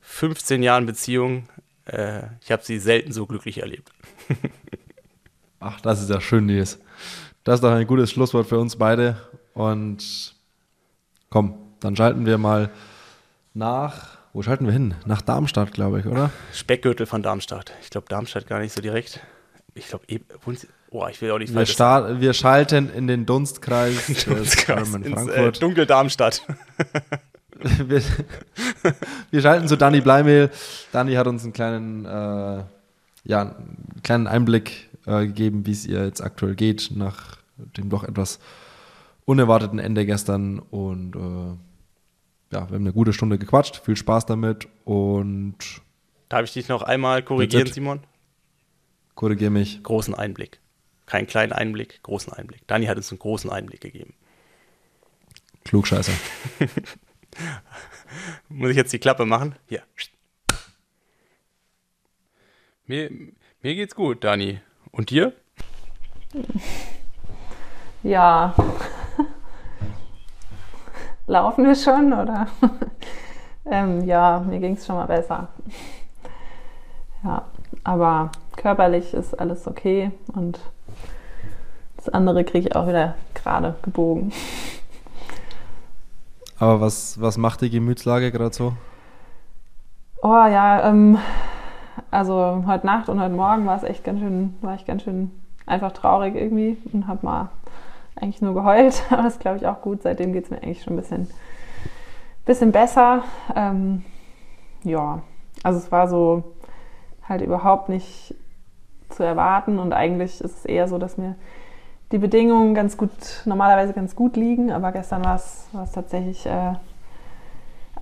15 0.00 0.62
äh, 0.62 0.64
Jahren 0.64 0.86
Beziehung 0.86 1.48
äh, 1.86 2.22
ich 2.42 2.50
habe 2.50 2.62
sie 2.62 2.78
selten 2.78 3.12
so 3.12 3.26
glücklich 3.26 3.58
erlebt. 3.58 3.90
Ach, 5.60 5.80
das 5.80 6.02
ist 6.02 6.10
ja 6.10 6.20
schön, 6.20 6.46
Nils. 6.46 6.78
Das 7.44 7.56
ist 7.56 7.64
doch 7.64 7.70
ein 7.70 7.86
gutes 7.86 8.10
Schlusswort 8.10 8.46
für 8.46 8.58
uns 8.58 8.76
beide. 8.76 9.16
Und 9.54 10.34
komm, 11.30 11.54
dann 11.80 11.96
schalten 11.96 12.26
wir 12.26 12.38
mal 12.38 12.70
nach. 13.54 14.15
Wo 14.36 14.42
schalten 14.42 14.66
wir 14.66 14.72
hin? 14.74 14.94
Nach 15.06 15.22
Darmstadt, 15.22 15.72
glaube 15.72 16.00
ich, 16.00 16.04
oder? 16.04 16.30
Speckgürtel 16.52 17.06
von 17.06 17.22
Darmstadt. 17.22 17.72
Ich 17.80 17.88
glaube, 17.88 18.06
Darmstadt 18.10 18.46
gar 18.46 18.58
nicht 18.60 18.74
so 18.74 18.82
direkt. 18.82 19.20
Ich 19.72 19.88
glaube, 19.88 20.04
oh, 20.90 21.06
ich 21.10 21.22
will 21.22 21.30
auch 21.30 21.38
nicht 21.38 21.54
wir, 21.54 21.64
start, 21.64 22.20
wir 22.20 22.34
schalten 22.34 22.90
in 22.90 23.06
den 23.06 23.24
Dunstkreis, 23.24 24.24
Dunstkreis 24.26 24.94
ins, 24.94 25.08
Frankfurt. 25.08 25.56
Äh, 25.56 25.58
Dunkel 25.58 25.86
Darmstadt. 25.86 26.42
wir, 27.86 28.02
wir, 29.30 29.40
schalten 29.40 29.68
zu 29.68 29.78
Dani 29.78 30.02
Bleimehl. 30.02 30.50
Dani 30.92 31.14
hat 31.14 31.26
uns 31.28 31.42
einen 31.42 31.54
kleinen, 31.54 32.04
äh, 32.04 32.62
ja, 33.24 33.40
einen 33.40 34.02
kleinen 34.02 34.26
Einblick 34.26 34.90
äh, 35.06 35.24
gegeben, 35.24 35.64
wie 35.64 35.72
es 35.72 35.86
ihr 35.86 36.04
jetzt 36.04 36.20
aktuell 36.20 36.56
geht, 36.56 36.90
nach 36.94 37.38
dem 37.56 37.88
doch 37.88 38.04
etwas 38.04 38.38
unerwarteten 39.24 39.78
Ende 39.78 40.04
gestern. 40.04 40.58
Und 40.58 41.16
äh, 41.16 41.56
ja, 42.50 42.68
wir 42.68 42.74
haben 42.74 42.84
eine 42.84 42.92
gute 42.92 43.12
Stunde 43.12 43.38
gequatscht. 43.38 43.84
Viel 43.84 43.96
Spaß 43.96 44.26
damit 44.26 44.68
und. 44.84 45.56
Darf 46.28 46.44
ich 46.44 46.52
dich 46.52 46.68
noch 46.68 46.82
einmal 46.82 47.22
korrigieren, 47.22 47.66
Simon? 47.66 48.00
Korrigiere 49.14 49.50
mich. 49.50 49.82
Großen 49.82 50.14
Einblick. 50.14 50.60
Keinen 51.06 51.26
kleinen 51.26 51.52
Einblick, 51.52 52.02
großen 52.02 52.32
Einblick. 52.32 52.66
Dani 52.66 52.86
hat 52.86 52.96
uns 52.96 53.10
einen 53.10 53.20
großen 53.20 53.50
Einblick 53.50 53.80
gegeben. 53.80 54.14
Klugscheißer. 55.64 56.12
Muss 58.48 58.70
ich 58.70 58.76
jetzt 58.76 58.92
die 58.92 58.98
Klappe 58.98 59.24
machen? 59.24 59.54
Hier. 59.66 59.82
Mir, 62.86 63.10
mir 63.62 63.74
geht's 63.74 63.94
gut, 63.94 64.22
Dani. 64.22 64.60
Und 64.92 65.10
dir? 65.10 65.32
Ja. 68.02 68.54
Laufen 71.26 71.64
wir 71.64 71.74
schon, 71.74 72.12
oder? 72.12 72.46
ähm, 73.70 74.04
ja, 74.04 74.40
mir 74.40 74.60
ging 74.60 74.74
es 74.74 74.86
schon 74.86 74.96
mal 74.96 75.06
besser. 75.06 75.48
Ja, 77.24 77.42
aber 77.82 78.30
körperlich 78.54 79.12
ist 79.12 79.38
alles 79.38 79.66
okay 79.66 80.12
und 80.34 80.60
das 81.96 82.08
andere 82.10 82.44
kriege 82.44 82.68
ich 82.68 82.76
auch 82.76 82.86
wieder 82.86 83.16
gerade 83.34 83.74
gebogen. 83.82 84.32
Aber 86.58 86.80
was, 86.80 87.20
was 87.20 87.36
macht 87.36 87.60
die 87.60 87.68
Gemütslage 87.68 88.32
gerade 88.32 88.54
so? 88.54 88.72
Oh 90.22 90.28
ja, 90.28 90.88
ähm, 90.88 91.18
also 92.10 92.64
heute 92.66 92.86
Nacht 92.86 93.10
und 93.10 93.20
heute 93.20 93.34
Morgen 93.34 93.66
war 93.66 93.76
es 93.76 93.82
echt 93.82 94.04
ganz 94.04 94.20
schön, 94.20 94.56
war 94.62 94.74
ich 94.74 94.86
ganz 94.86 95.02
schön 95.02 95.32
einfach 95.66 95.92
traurig 95.92 96.34
irgendwie 96.34 96.78
und 96.94 97.08
habe 97.08 97.26
mal 97.26 97.50
eigentlich 98.16 98.42
nur 98.42 98.54
geheult. 98.54 99.02
Aber 99.10 99.22
das 99.22 99.38
glaube 99.38 99.58
ich 99.58 99.66
auch 99.66 99.80
gut. 99.80 100.02
Seitdem 100.02 100.32
geht 100.32 100.44
es 100.44 100.50
mir 100.50 100.58
eigentlich 100.58 100.82
schon 100.82 100.94
ein 100.94 101.00
bisschen, 101.00 101.28
bisschen 102.44 102.72
besser. 102.72 103.22
Ähm, 103.54 104.04
ja, 104.82 105.22
also 105.62 105.78
es 105.78 105.92
war 105.92 106.08
so 106.08 106.44
halt 107.28 107.42
überhaupt 107.42 107.88
nicht 107.88 108.34
zu 109.08 109.22
erwarten 109.22 109.78
und 109.78 109.92
eigentlich 109.92 110.40
ist 110.40 110.58
es 110.58 110.64
eher 110.64 110.88
so, 110.88 110.98
dass 110.98 111.16
mir 111.16 111.36
die 112.12 112.18
Bedingungen 112.18 112.74
ganz 112.74 112.96
gut, 112.96 113.10
normalerweise 113.44 113.92
ganz 113.92 114.14
gut 114.14 114.36
liegen, 114.36 114.70
aber 114.70 114.92
gestern 114.92 115.24
war 115.24 115.36
es, 115.36 115.68
tatsächlich, 115.92 116.46
äh, 116.46 116.74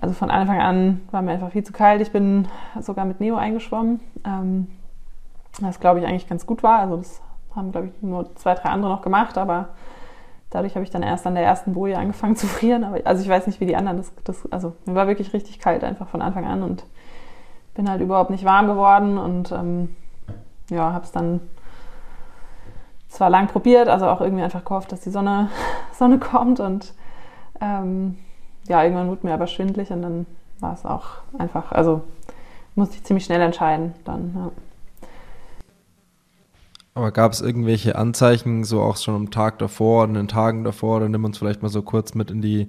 also 0.01 0.15
von 0.15 0.31
Anfang 0.31 0.61
an 0.61 1.01
war 1.11 1.23
mir 1.23 1.33
einfach 1.33 1.51
viel 1.51 1.65
zu 1.65 1.73
kalt. 1.73 2.03
Ich 2.03 2.13
bin 2.13 2.49
sogar 2.81 3.07
mit 3.07 3.21
Neo 3.21 3.37
eingeschwommen, 3.37 4.01
ähm, 4.27 4.67
was 5.61 5.81
glaube 5.81 6.01
ich 6.01 6.07
eigentlich 6.07 6.29
ganz 6.29 6.45
gut 6.45 6.63
war. 6.63 6.81
Also 6.81 6.99
das 6.99 7.23
haben, 7.55 7.73
glaube 7.73 7.89
ich, 7.89 8.03
nur 8.03 8.35
zwei, 8.37 8.55
drei 8.55 8.71
andere 8.71 8.91
noch 8.91 9.03
gemacht, 9.03 9.39
aber 9.39 9.69
dadurch 10.55 10.77
habe 10.77 10.85
ich 10.85 10.91
dann 10.91 11.03
erst 11.03 11.27
an 11.27 11.35
der 11.35 11.45
ersten 11.45 11.75
Boje 11.75 11.99
angefangen 11.99 12.37
zu 12.37 12.47
frieren. 12.47 12.85
Aber, 12.85 13.01
also 13.05 13.23
ich 13.23 13.29
weiß 13.29 13.47
nicht, 13.47 13.61
wie 13.61 13.67
die 13.67 13.77
anderen 13.77 13.99
das, 13.99 14.13
das, 14.23 14.53
also 14.53 14.75
mir 14.87 14.95
war 14.95 15.09
wirklich 15.09 15.33
richtig 15.35 15.59
kalt 15.59 15.85
einfach 15.85 16.09
von 16.09 16.23
Anfang 16.23 16.47
an 16.47 16.63
und 16.63 16.85
bin 17.75 17.91
halt 17.91 18.01
überhaupt 18.01 18.31
nicht 18.31 18.45
warm 18.45 18.69
geworden 18.69 19.19
und 19.19 19.51
ähm, 19.51 19.97
ja, 20.71 20.93
habe 20.93 21.05
es 21.05 21.11
dann 21.11 21.41
zwar 23.09 23.31
lang 23.31 23.49
probiert, 23.49 23.89
also 23.89 24.07
auch 24.07 24.21
irgendwie 24.21 24.45
einfach 24.45 24.65
gehofft, 24.65 24.93
dass 24.93 25.01
die 25.01 25.11
Sonne, 25.11 25.51
Sonne 25.93 26.19
kommt 26.19 26.61
und 26.61 26.95
ähm, 27.61 28.17
ja, 28.69 28.83
irgendwann 28.83 29.09
wurde 29.09 29.27
mir 29.27 29.35
aber 29.35 29.49
schwindlig 29.49 29.91
und 29.91 30.03
dann 30.03 30.27
war 30.61 30.73
es 30.73 30.85
auch 30.87 31.07
einfach, 31.37 31.73
also 31.73 32.03
musste 32.77 32.97
ich 32.97 33.05
ziemlich 33.05 33.25
schnell 33.25 33.41
entscheiden 33.41 33.95
dann, 34.05 34.33
ja. 34.37 34.51
Aber 36.95 37.11
gab 37.11 37.33
es 37.33 37.41
irgendwelche 37.41 37.97
Anzeichen, 37.97 38.63
so 38.63 38.81
auch 38.81 38.97
schon 38.97 39.17
am 39.17 39.31
Tag 39.31 39.59
davor, 39.59 40.05
in 40.05 40.15
den 40.15 40.29
Tagen 40.29 40.63
davor, 40.63 41.01
dann 41.01 41.11
nimm 41.11 41.25
uns 41.25 41.39
vielleicht 41.39 41.63
mal 41.63 41.69
so 41.69 41.83
kurz 41.83 42.15
mit 42.15 42.31
in 42.31 42.41
die 42.41 42.69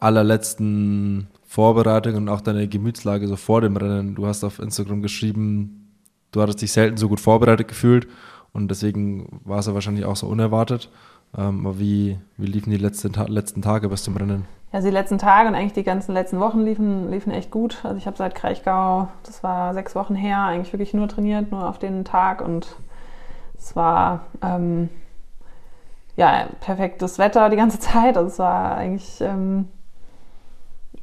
allerletzten 0.00 1.28
Vorbereitungen 1.46 2.22
und 2.22 2.28
auch 2.28 2.40
deine 2.40 2.66
Gemütslage 2.66 3.28
so 3.28 3.36
vor 3.36 3.60
dem 3.60 3.76
Rennen. 3.76 4.14
Du 4.14 4.26
hast 4.26 4.42
auf 4.42 4.58
Instagram 4.58 5.02
geschrieben, 5.02 5.92
du 6.32 6.40
hattest 6.40 6.62
dich 6.62 6.72
selten 6.72 6.96
so 6.96 7.08
gut 7.08 7.20
vorbereitet 7.20 7.68
gefühlt 7.68 8.08
und 8.52 8.70
deswegen 8.70 9.40
war 9.44 9.58
es 9.58 9.66
ja 9.66 9.74
wahrscheinlich 9.74 10.06
auch 10.06 10.16
so 10.16 10.26
unerwartet. 10.26 10.90
Ähm, 11.36 11.66
aber 11.66 11.78
wie, 11.78 12.18
wie 12.38 12.46
liefen 12.46 12.70
die 12.70 12.78
letzten, 12.78 13.12
letzten 13.28 13.60
Tage 13.60 13.88
bis 13.90 14.02
zum 14.02 14.16
Rennen? 14.16 14.46
Ja, 14.72 14.80
die 14.80 14.90
letzten 14.90 15.18
Tage 15.18 15.48
und 15.48 15.54
eigentlich 15.54 15.74
die 15.74 15.82
ganzen 15.82 16.12
letzten 16.12 16.40
Wochen 16.40 16.64
liefen, 16.64 17.10
liefen 17.10 17.32
echt 17.32 17.50
gut. 17.50 17.78
Also 17.84 17.98
ich 17.98 18.06
habe 18.06 18.16
seit 18.16 18.34
Kraichgau, 18.34 19.08
das 19.24 19.42
war 19.42 19.74
sechs 19.74 19.94
Wochen 19.94 20.14
her, 20.14 20.40
eigentlich 20.40 20.72
wirklich 20.72 20.94
nur 20.94 21.08
trainiert, 21.08 21.50
nur 21.50 21.68
auf 21.68 21.78
den 21.78 22.04
Tag 22.04 22.42
und 22.42 22.76
es 23.58 23.76
war 23.76 24.26
ähm, 24.42 24.88
ja 26.16 26.48
perfektes 26.60 27.18
Wetter 27.18 27.48
die 27.50 27.56
ganze 27.56 27.78
Zeit. 27.80 28.16
Also 28.16 28.28
es 28.28 28.38
war 28.38 28.76
eigentlich 28.76 29.20
ähm, 29.20 29.68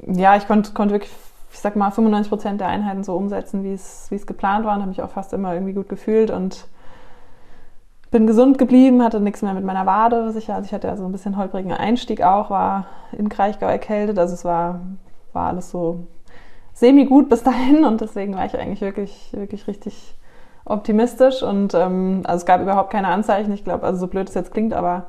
ja, 0.08 0.36
ich 0.36 0.48
konnte 0.48 0.74
konnt 0.74 0.92
wirklich, 0.92 1.12
ich 1.52 1.60
sag 1.60 1.76
mal, 1.76 1.92
95 1.92 2.30
Prozent 2.30 2.62
der 2.62 2.68
Einheiten 2.68 3.04
so 3.04 3.16
umsetzen, 3.16 3.64
wie 3.64 3.74
es 3.74 4.26
geplant 4.26 4.66
war 4.66 4.76
und 4.76 4.82
habe 4.82 4.90
mich 4.90 5.02
auch 5.02 5.10
fast 5.10 5.34
immer 5.34 5.54
irgendwie 5.54 5.74
gut 5.74 5.90
gefühlt 5.90 6.32
und 6.32 6.68
bin 8.12 8.28
gesund 8.28 8.58
geblieben, 8.60 9.02
hatte 9.02 9.20
nichts 9.20 9.42
mehr 9.42 9.54
mit 9.54 9.64
meiner 9.64 9.86
Wade. 9.86 10.32
Sicher, 10.32 10.56
also 10.56 10.68
ich 10.68 10.74
hatte 10.74 10.88
ja 10.88 10.96
so 10.98 11.06
ein 11.06 11.12
bisschen 11.12 11.38
holprigen 11.38 11.72
Einstieg 11.72 12.22
auch, 12.22 12.50
war 12.50 12.86
in 13.12 13.30
Kraichgau 13.30 13.68
erkältet. 13.68 14.20
Also 14.20 14.36
es 14.36 14.46
war, 14.46 14.82
war 15.32 15.48
alles 15.48 15.72
so 15.72 16.06
semi-gut 16.74 17.30
bis 17.30 17.44
dahin 17.44 17.84
und 17.86 18.02
deswegen 18.02 18.36
war 18.36 18.46
ich 18.46 18.58
eigentlich 18.58 18.82
wirklich, 18.82 19.30
wirklich 19.34 19.68
richtig 19.68 20.16
optimistisch 20.66 21.44
und 21.44 21.74
ähm, 21.74 22.22
also 22.26 22.38
es 22.38 22.46
gab 22.46 22.62
überhaupt 22.62 22.92
keine 22.92 23.10
Anzeichen. 23.10 23.54
Ich 23.54 23.64
glaube, 23.64 23.86
also 23.86 24.00
so 24.00 24.08
blöd 24.08 24.30
es 24.30 24.36
jetzt 24.36 24.54
klingt, 24.54 24.74
aber 24.74 25.06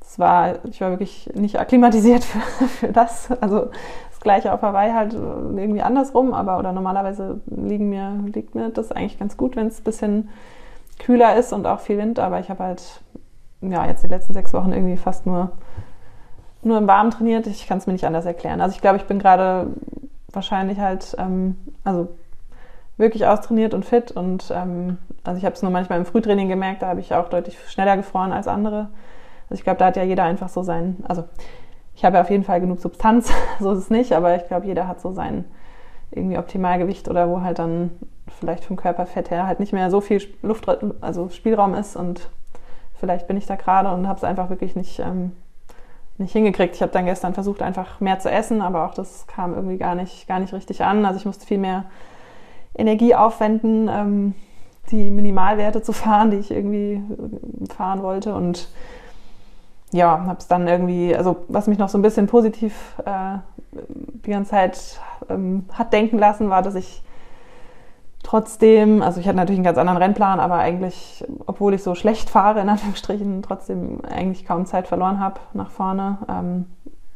es 0.00 0.18
war, 0.18 0.64
ich 0.64 0.80
war 0.80 0.90
wirklich 0.90 1.30
nicht 1.34 1.58
akklimatisiert 1.60 2.24
für, 2.58 2.66
für 2.66 2.92
das. 2.92 3.30
Also 3.40 3.70
das 4.10 4.20
gleiche 4.20 4.52
auf 4.52 4.62
Hawaii 4.62 4.92
halt 4.92 5.14
irgendwie 5.14 5.82
andersrum, 5.82 6.32
aber 6.34 6.58
oder 6.58 6.72
normalerweise 6.72 7.40
liegen 7.46 7.88
mir, 7.88 8.20
liegt 8.32 8.54
mir 8.54 8.70
das 8.70 8.92
eigentlich 8.92 9.18
ganz 9.18 9.36
gut, 9.36 9.56
wenn 9.56 9.66
es 9.66 9.80
ein 9.80 9.84
bisschen 9.84 10.28
kühler 10.98 11.36
ist 11.36 11.52
und 11.52 11.66
auch 11.66 11.80
viel 11.80 11.98
Wind, 11.98 12.18
aber 12.18 12.40
ich 12.40 12.50
habe 12.50 12.62
halt 12.62 13.00
ja 13.62 13.86
jetzt 13.86 14.02
die 14.02 14.08
letzten 14.08 14.32
sechs 14.32 14.52
Wochen 14.52 14.72
irgendwie 14.72 14.96
fast 14.96 15.26
nur 15.26 15.52
nur 16.62 16.76
im 16.76 16.86
Warmen 16.86 17.10
trainiert. 17.10 17.46
Ich 17.46 17.66
kann 17.66 17.78
es 17.78 17.86
mir 17.86 17.94
nicht 17.94 18.04
anders 18.04 18.26
erklären. 18.26 18.60
Also 18.60 18.74
ich 18.74 18.82
glaube, 18.82 18.98
ich 18.98 19.04
bin 19.04 19.18
gerade 19.18 19.68
wahrscheinlich 20.30 20.78
halt 20.78 21.16
ähm, 21.18 21.56
also 21.84 22.08
wirklich 23.00 23.26
austrainiert 23.26 23.74
und 23.74 23.84
fit 23.84 24.12
und 24.12 24.52
ähm, 24.54 24.98
also 25.24 25.38
ich 25.38 25.44
habe 25.44 25.54
es 25.54 25.62
nur 25.62 25.70
manchmal 25.70 25.98
im 25.98 26.06
Frühtraining 26.06 26.48
gemerkt, 26.48 26.82
da 26.82 26.88
habe 26.88 27.00
ich 27.00 27.14
auch 27.14 27.28
deutlich 27.28 27.58
schneller 27.68 27.96
gefroren 27.96 28.32
als 28.32 28.46
andere. 28.46 28.88
Also 29.48 29.54
ich 29.54 29.64
glaube, 29.64 29.78
da 29.78 29.86
hat 29.86 29.96
ja 29.96 30.04
jeder 30.04 30.24
einfach 30.24 30.48
so 30.48 30.62
sein, 30.62 30.98
also 31.08 31.24
ich 31.94 32.04
habe 32.04 32.16
ja 32.16 32.22
auf 32.22 32.30
jeden 32.30 32.44
Fall 32.44 32.60
genug 32.60 32.80
Substanz, 32.80 33.32
so 33.60 33.72
ist 33.72 33.78
es 33.78 33.90
nicht, 33.90 34.12
aber 34.12 34.36
ich 34.36 34.46
glaube, 34.46 34.66
jeder 34.66 34.86
hat 34.86 35.00
so 35.00 35.12
sein 35.12 35.44
irgendwie 36.12 36.38
Optimalgewicht 36.38 37.08
oder 37.08 37.28
wo 37.28 37.40
halt 37.40 37.58
dann 37.58 37.90
vielleicht 38.38 38.64
vom 38.64 38.76
Körperfett 38.76 39.30
her 39.30 39.46
halt 39.46 39.60
nicht 39.60 39.72
mehr 39.72 39.90
so 39.90 40.00
viel 40.00 40.22
Luft, 40.42 40.68
also 41.00 41.28
Spielraum 41.28 41.74
ist 41.74 41.96
und 41.96 42.28
vielleicht 42.94 43.26
bin 43.26 43.36
ich 43.36 43.46
da 43.46 43.56
gerade 43.56 43.90
und 43.90 44.06
habe 44.06 44.18
es 44.18 44.24
einfach 44.24 44.50
wirklich 44.50 44.76
nicht, 44.76 44.98
ähm, 44.98 45.32
nicht 46.18 46.32
hingekriegt. 46.32 46.74
Ich 46.74 46.82
habe 46.82 46.92
dann 46.92 47.06
gestern 47.06 47.34
versucht, 47.34 47.62
einfach 47.62 48.00
mehr 48.00 48.18
zu 48.18 48.30
essen, 48.30 48.60
aber 48.60 48.84
auch 48.84 48.94
das 48.94 49.26
kam 49.26 49.54
irgendwie 49.54 49.78
gar 49.78 49.94
nicht, 49.94 50.28
gar 50.28 50.38
nicht 50.38 50.52
richtig 50.52 50.84
an. 50.84 51.04
Also 51.06 51.18
ich 51.18 51.24
musste 51.24 51.46
viel 51.46 51.58
mehr 51.58 51.84
Energie 52.80 53.14
aufwenden, 53.14 53.88
ähm, 53.88 54.34
die 54.90 55.10
Minimalwerte 55.10 55.82
zu 55.82 55.92
fahren, 55.92 56.30
die 56.30 56.38
ich 56.38 56.50
irgendwie 56.50 57.02
fahren 57.76 58.02
wollte. 58.02 58.34
Und 58.34 58.68
ja, 59.92 60.24
habe 60.26 60.38
es 60.38 60.48
dann 60.48 60.68
irgendwie, 60.68 61.14
also 61.14 61.44
was 61.48 61.66
mich 61.66 61.78
noch 61.78 61.88
so 61.88 61.98
ein 61.98 62.02
bisschen 62.02 62.26
positiv 62.26 62.74
äh, 63.04 63.38
die 64.24 64.30
ganze 64.30 64.50
Zeit 64.50 65.00
ähm, 65.28 65.66
hat 65.72 65.92
denken 65.92 66.18
lassen, 66.18 66.50
war, 66.50 66.62
dass 66.62 66.74
ich 66.74 67.02
trotzdem, 68.22 69.02
also 69.02 69.20
ich 69.20 69.26
hatte 69.26 69.36
natürlich 69.36 69.58
einen 69.58 69.64
ganz 69.64 69.78
anderen 69.78 69.98
Rennplan, 69.98 70.40
aber 70.40 70.56
eigentlich, 70.56 71.24
obwohl 71.46 71.74
ich 71.74 71.82
so 71.82 71.94
schlecht 71.94 72.30
fahre, 72.30 72.60
in 72.60 72.68
Anführungsstrichen, 72.68 73.42
trotzdem 73.42 74.00
eigentlich 74.04 74.44
kaum 74.44 74.66
Zeit 74.66 74.86
verloren 74.86 75.20
habe 75.20 75.40
nach 75.54 75.70
vorne, 75.70 76.18
ähm, 76.28 76.66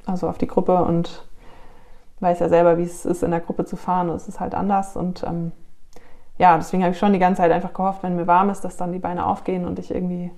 also 0.07 0.29
auf 0.29 0.39
die 0.39 0.47
Gruppe. 0.47 0.83
Und 0.83 1.25
weiß 2.21 2.41
ja 2.41 2.49
selber, 2.49 2.79
wie 2.79 2.85
es 2.85 3.05
ist, 3.05 3.23
in 3.23 3.31
der 3.31 3.41
Gruppe 3.41 3.65
zu 3.65 3.77
fahren. 3.77 4.09
Es 4.11 4.29
ist 4.29 4.41
halt 4.41 4.55
anders 4.55 4.97
und 4.97 5.23
ähm, 5.25 5.53
ja, 6.39 6.57
deswegen 6.57 6.83
habe 6.83 6.93
ich 6.93 6.99
schon 6.99 7.13
die 7.13 7.19
ganze 7.19 7.43
Zeit 7.43 7.53
einfach 7.53 7.73
gehofft, 7.73 8.03
wenn 8.03 8.17
mir 8.17 8.27
warm 8.27 8.51
ist, 8.51 8.63
dass 8.63 8.77
dann 8.77 8.93
die 8.93 8.99
Beine 8.99 9.27
aufgehen 9.27 9.65
und 9.65 9.79
ich 9.79 9.93
irgendwie 9.93 10.31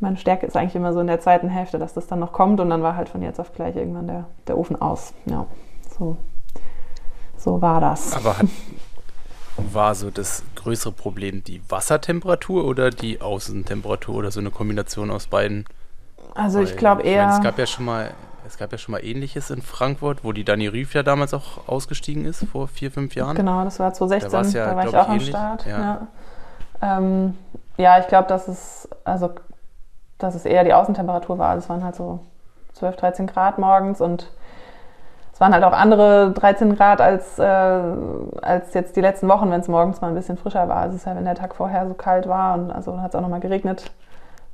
meine 0.00 0.16
Stärke 0.16 0.46
ist 0.46 0.56
eigentlich 0.56 0.76
immer 0.76 0.92
so 0.92 1.00
in 1.00 1.06
der 1.08 1.20
zweiten 1.20 1.48
Hälfte, 1.48 1.78
dass 1.78 1.94
das 1.94 2.06
dann 2.06 2.20
noch 2.20 2.32
kommt 2.32 2.60
und 2.60 2.70
dann 2.70 2.82
war 2.82 2.96
halt 2.96 3.08
von 3.08 3.22
jetzt 3.22 3.40
auf 3.40 3.52
gleich 3.52 3.76
irgendwann 3.76 4.06
der, 4.06 4.26
der 4.46 4.56
Ofen 4.56 4.80
aus. 4.80 5.12
Ja, 5.26 5.46
so, 5.98 6.16
so 7.36 7.60
war 7.60 7.80
das. 7.80 8.14
Aber 8.14 8.38
hat, 8.38 8.46
war 9.56 9.94
so 9.94 10.10
das 10.10 10.44
größere 10.54 10.92
Problem 10.92 11.42
die 11.42 11.60
Wassertemperatur 11.68 12.64
oder 12.64 12.90
die 12.90 13.20
Außentemperatur 13.20 14.14
oder 14.14 14.30
so 14.30 14.40
eine 14.40 14.50
Kombination 14.50 15.10
aus 15.10 15.26
beiden? 15.26 15.64
Also 16.34 16.58
Weil, 16.58 16.66
ich 16.66 16.76
glaube 16.76 17.02
eher. 17.02 17.22
Ich 17.22 17.28
mein, 17.28 17.36
es 17.36 17.42
gab 17.42 17.58
ja 17.58 17.66
schon 17.66 17.84
mal 17.84 18.14
es 18.48 18.58
gab 18.58 18.72
ja 18.72 18.78
schon 18.78 18.92
mal 18.92 19.04
Ähnliches 19.04 19.50
in 19.50 19.62
Frankfurt, 19.62 20.24
wo 20.24 20.32
die 20.32 20.44
Dani 20.44 20.66
Rief 20.66 20.94
ja 20.94 21.02
damals 21.02 21.34
auch 21.34 21.68
ausgestiegen 21.68 22.24
ist, 22.24 22.44
vor 22.46 22.66
vier, 22.66 22.90
fünf 22.90 23.14
Jahren. 23.14 23.36
Genau, 23.36 23.62
das 23.62 23.78
war 23.78 23.92
2016, 23.92 24.52
da, 24.52 24.58
ja, 24.58 24.70
da 24.70 24.76
war 24.76 24.86
ich 24.86 24.96
auch 24.96 25.08
am 25.08 25.20
Start. 25.20 25.66
Ja, 25.66 25.78
ja. 25.80 26.98
Ähm, 26.98 27.34
ja 27.76 27.98
ich 28.00 28.08
glaube, 28.08 28.28
dass 28.28 28.48
es, 28.48 28.88
also 29.04 29.30
dass 30.18 30.34
es 30.34 30.44
eher 30.44 30.64
die 30.64 30.72
Außentemperatur 30.72 31.38
war. 31.38 31.56
Es 31.56 31.68
waren 31.68 31.84
halt 31.84 31.94
so 31.94 32.20
12, 32.72 32.96
13 32.96 33.26
Grad 33.26 33.58
morgens 33.58 34.00
und 34.00 34.30
es 35.32 35.40
waren 35.40 35.52
halt 35.52 35.62
auch 35.62 35.72
andere 35.72 36.32
13 36.32 36.74
Grad 36.74 37.00
als, 37.00 37.38
äh, 37.38 37.42
als 37.44 38.74
jetzt 38.74 38.96
die 38.96 39.00
letzten 39.00 39.28
Wochen, 39.28 39.50
wenn 39.50 39.60
es 39.60 39.68
morgens 39.68 40.00
mal 40.00 40.08
ein 40.08 40.14
bisschen 40.14 40.36
frischer 40.36 40.68
war. 40.68 40.78
Also 40.78 40.96
es 40.96 41.02
ist 41.02 41.06
ja, 41.06 41.14
wenn 41.14 41.24
der 41.24 41.36
Tag 41.36 41.54
vorher 41.54 41.86
so 41.86 41.94
kalt 41.94 42.26
war 42.26 42.54
und 42.54 42.72
also 42.72 43.00
hat 43.00 43.10
es 43.10 43.14
auch 43.14 43.20
nochmal 43.20 43.40
geregnet. 43.40 43.92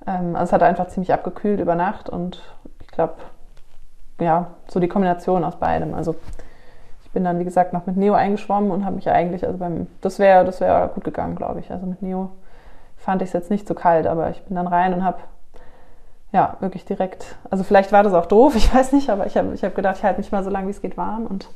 Ähm, 0.07 0.37
also 0.37 0.45
es 0.45 0.53
hat 0.53 0.63
einfach 0.63 0.89
ziemlich 0.89 1.13
abgekühlt 1.13 1.61
über 1.61 1.75
Nacht 1.75 2.11
und 2.11 2.43
ich 2.81 2.89
glaube, 2.89 3.15
ja, 4.21 4.49
so 4.69 4.81
die 4.81 4.89
Kombination 4.89 5.45
aus 5.45 5.57
beidem. 5.57 5.95
Also 5.95 6.15
ich 7.05 7.11
bin 7.11 7.25
dann, 7.25 7.39
wie 7.39 7.45
gesagt, 7.45 7.73
noch 7.73 7.87
mit 7.87 7.97
Neo 7.97 8.15
eingeschwommen 8.15 8.71
und 8.71 8.85
habe 8.85 8.97
mich 8.97 9.09
eigentlich, 9.09 9.45
also 9.47 9.59
beim, 9.59 9.87
das 10.01 10.19
wäre 10.19 10.45
das 10.45 10.61
wär 10.61 10.91
gut 10.95 11.05
gegangen, 11.05 11.37
glaube 11.37 11.61
ich. 11.61 11.71
Also 11.71 11.87
mit 11.87 12.03
Neo 12.03 12.31
fand 12.97 13.23
ich 13.23 13.29
es 13.29 13.33
jetzt 13.33 13.51
nicht 13.51 13.69
so 13.69 13.75
kalt, 13.75 14.07
aber 14.07 14.31
ich 14.31 14.43
bin 14.43 14.57
dann 14.57 14.67
rein 14.67 14.95
und 14.95 15.05
habe 15.05 15.19
ja, 16.33 16.57
wirklich 16.59 16.85
direkt. 16.85 17.37
Also 17.49 17.63
vielleicht 17.63 17.93
war 17.93 18.03
das 18.03 18.13
auch 18.13 18.27
doof, 18.27 18.55
ich 18.57 18.75
weiß 18.75 18.93
nicht, 18.93 19.09
aber 19.09 19.27
ich 19.27 19.37
habe 19.37 19.55
ich 19.55 19.65
hab 19.65 19.75
gedacht, 19.75 19.99
ich 19.99 20.05
halte 20.05 20.21
mich 20.21 20.33
mal 20.33 20.45
so 20.45 20.51
lange, 20.51 20.67
wie 20.67 20.73
es 20.73 20.83
geht, 20.83 20.97
warm 20.97 21.27
und 21.27 21.49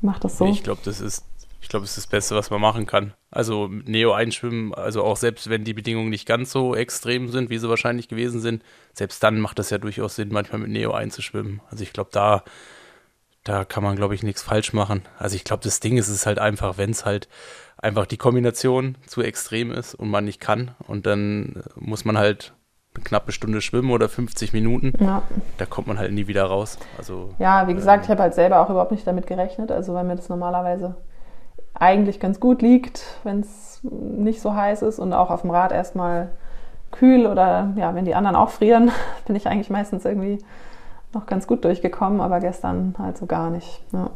mache 0.00 0.20
das 0.20 0.38
so. 0.38 0.46
Ich 0.46 0.64
glaube, 0.64 0.80
das 0.84 1.00
ist, 1.00 1.24
ich 1.60 1.68
glaube, 1.68 1.84
das 1.84 1.90
ist 1.90 1.98
das 1.98 2.06
Beste, 2.06 2.34
was 2.34 2.50
man 2.50 2.60
machen 2.60 2.86
kann. 2.86 3.14
Also 3.30 3.68
Neo 3.68 4.12
einschwimmen, 4.12 4.72
also 4.74 5.02
auch 5.02 5.16
selbst 5.16 5.50
wenn 5.50 5.64
die 5.64 5.74
Bedingungen 5.74 6.08
nicht 6.08 6.26
ganz 6.26 6.52
so 6.52 6.74
extrem 6.74 7.28
sind, 7.28 7.50
wie 7.50 7.58
sie 7.58 7.68
wahrscheinlich 7.68 8.08
gewesen 8.08 8.40
sind, 8.40 8.62
selbst 8.92 9.22
dann 9.22 9.40
macht 9.40 9.58
das 9.58 9.70
ja 9.70 9.78
durchaus 9.78 10.16
Sinn, 10.16 10.28
manchmal 10.30 10.60
mit 10.60 10.70
Neo 10.70 10.92
einzuschwimmen. 10.92 11.60
Also 11.70 11.82
ich 11.82 11.92
glaube, 11.92 12.10
da, 12.12 12.42
da 13.44 13.64
kann 13.64 13.82
man, 13.82 13.96
glaube 13.96 14.14
ich, 14.14 14.22
nichts 14.22 14.42
falsch 14.42 14.72
machen. 14.72 15.02
Also 15.18 15.36
ich 15.36 15.44
glaube, 15.44 15.62
das 15.64 15.80
Ding 15.80 15.98
ist 15.98 16.08
es 16.08 16.26
halt 16.26 16.38
einfach, 16.38 16.78
wenn 16.78 16.90
es 16.90 17.04
halt 17.04 17.28
einfach 17.76 18.06
die 18.06 18.16
Kombination 18.16 18.96
zu 19.06 19.22
extrem 19.22 19.72
ist 19.72 19.94
und 19.94 20.08
man 20.08 20.24
nicht 20.24 20.40
kann. 20.40 20.72
Und 20.86 21.06
dann 21.06 21.62
muss 21.76 22.04
man 22.04 22.16
halt 22.16 22.54
eine 22.94 23.04
knappe 23.04 23.32
Stunde 23.32 23.60
schwimmen 23.60 23.90
oder 23.90 24.08
50 24.08 24.52
Minuten. 24.52 24.92
Ja. 25.00 25.22
Da 25.58 25.66
kommt 25.66 25.86
man 25.86 25.98
halt 25.98 26.12
nie 26.12 26.26
wieder 26.26 26.44
raus. 26.44 26.78
Also, 26.96 27.34
ja, 27.38 27.68
wie 27.68 27.74
gesagt, 27.74 27.98
ähm, 27.98 28.04
ich 28.04 28.10
habe 28.10 28.22
halt 28.22 28.34
selber 28.34 28.60
auch 28.60 28.70
überhaupt 28.70 28.92
nicht 28.92 29.06
damit 29.06 29.26
gerechnet. 29.26 29.70
Also 29.70 29.94
weil 29.94 30.04
mir 30.04 30.16
das 30.16 30.28
normalerweise 30.28 30.96
eigentlich 31.74 32.20
ganz 32.20 32.40
gut 32.40 32.62
liegt, 32.62 33.04
wenn 33.24 33.40
es 33.40 33.80
nicht 33.82 34.40
so 34.40 34.54
heiß 34.54 34.82
ist 34.82 34.98
und 34.98 35.12
auch 35.12 35.30
auf 35.30 35.42
dem 35.42 35.50
Rad 35.50 35.72
erstmal 35.72 36.30
kühl 36.90 37.26
oder 37.26 37.72
ja, 37.76 37.94
wenn 37.94 38.04
die 38.04 38.14
anderen 38.14 38.36
auch 38.36 38.50
frieren, 38.50 38.90
bin 39.26 39.36
ich 39.36 39.46
eigentlich 39.46 39.70
meistens 39.70 40.04
irgendwie 40.04 40.38
noch 41.12 41.26
ganz 41.26 41.46
gut 41.46 41.64
durchgekommen, 41.64 42.20
aber 42.20 42.40
gestern 42.40 42.94
halt 42.98 43.16
so 43.16 43.26
gar 43.26 43.50
nicht. 43.50 43.82
Ja. 43.92 44.10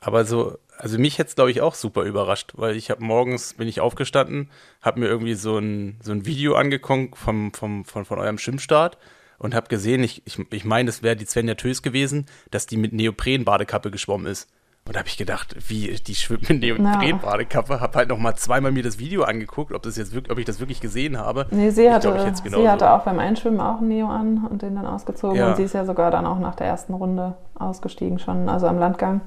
Aber 0.00 0.24
so 0.24 0.56
also 0.82 0.98
mich 0.98 1.18
hätte 1.18 1.28
es, 1.28 1.34
glaube 1.36 1.52
ich, 1.52 1.60
auch 1.60 1.74
super 1.74 2.02
überrascht, 2.02 2.52
weil 2.56 2.76
ich 2.76 2.90
habe 2.90 3.04
morgens, 3.04 3.54
bin 3.54 3.68
ich 3.68 3.80
aufgestanden, 3.80 4.50
habe 4.80 4.98
mir 4.98 5.06
irgendwie 5.06 5.34
so 5.34 5.58
ein, 5.58 5.96
so 6.02 6.10
ein 6.10 6.26
Video 6.26 6.54
angeguckt 6.54 7.16
vom, 7.16 7.52
vom, 7.52 7.84
von, 7.84 8.04
von 8.04 8.18
eurem 8.18 8.38
Schwimmstart 8.38 8.98
und 9.38 9.54
habe 9.54 9.68
gesehen, 9.68 10.02
ich, 10.02 10.22
ich, 10.26 10.38
ich 10.50 10.64
meine, 10.64 10.86
das 10.86 11.02
wäre 11.02 11.14
die 11.14 11.26
Svenja 11.26 11.54
Tös 11.54 11.82
gewesen, 11.82 12.26
dass 12.50 12.66
die 12.66 12.76
mit 12.76 12.92
Neopren-Badekappe 12.92 13.92
geschwommen 13.92 14.26
ist. 14.26 14.48
Und 14.84 14.96
da 14.96 14.98
habe 14.98 15.08
ich 15.08 15.16
gedacht, 15.16 15.54
wie, 15.68 15.94
die 15.94 16.14
schwimmt 16.16 16.48
mit 16.48 16.60
Neopren-Badekappe. 16.60 17.80
Habe 17.80 17.98
halt 17.98 18.08
noch 18.08 18.18
mal 18.18 18.34
zweimal 18.34 18.72
mir 18.72 18.82
das 18.82 18.98
Video 18.98 19.22
angeguckt, 19.22 19.72
ob, 19.72 19.82
das 19.82 19.96
jetzt 19.96 20.12
wirklich, 20.12 20.32
ob 20.32 20.38
ich 20.38 20.44
das 20.44 20.58
wirklich 20.58 20.80
gesehen 20.80 21.16
habe. 21.18 21.46
Nee, 21.52 21.70
sie 21.70 21.90
hatte, 21.90 22.12
glaub, 22.12 22.36
sie 22.36 22.68
hatte 22.68 22.90
auch 22.90 23.04
beim 23.04 23.20
Einschwimmen 23.20 23.60
auch 23.60 23.80
ein 23.80 23.86
Neo 23.86 24.08
an 24.08 24.44
und 24.50 24.62
den 24.62 24.74
dann 24.74 24.86
ausgezogen. 24.86 25.36
Ja. 25.36 25.50
Und 25.50 25.56
sie 25.56 25.62
ist 25.62 25.74
ja 25.74 25.84
sogar 25.84 26.10
dann 26.10 26.26
auch 26.26 26.40
nach 26.40 26.56
der 26.56 26.66
ersten 26.66 26.94
Runde 26.94 27.36
ausgestiegen 27.54 28.18
schon, 28.18 28.48
also 28.48 28.66
am 28.66 28.78
Landgang. 28.78 29.20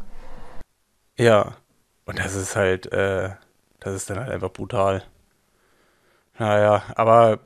Ja, 1.18 1.54
und 2.06 2.20
das 2.20 2.36
ist 2.36 2.58
halt, 2.58 2.92
äh, 2.92 3.30
das 3.80 3.96
ist 3.96 4.10
dann 4.10 4.20
halt 4.20 4.32
einfach 4.32 4.52
brutal. 4.52 5.04
Naja, 6.38 6.84
aber 6.96 7.40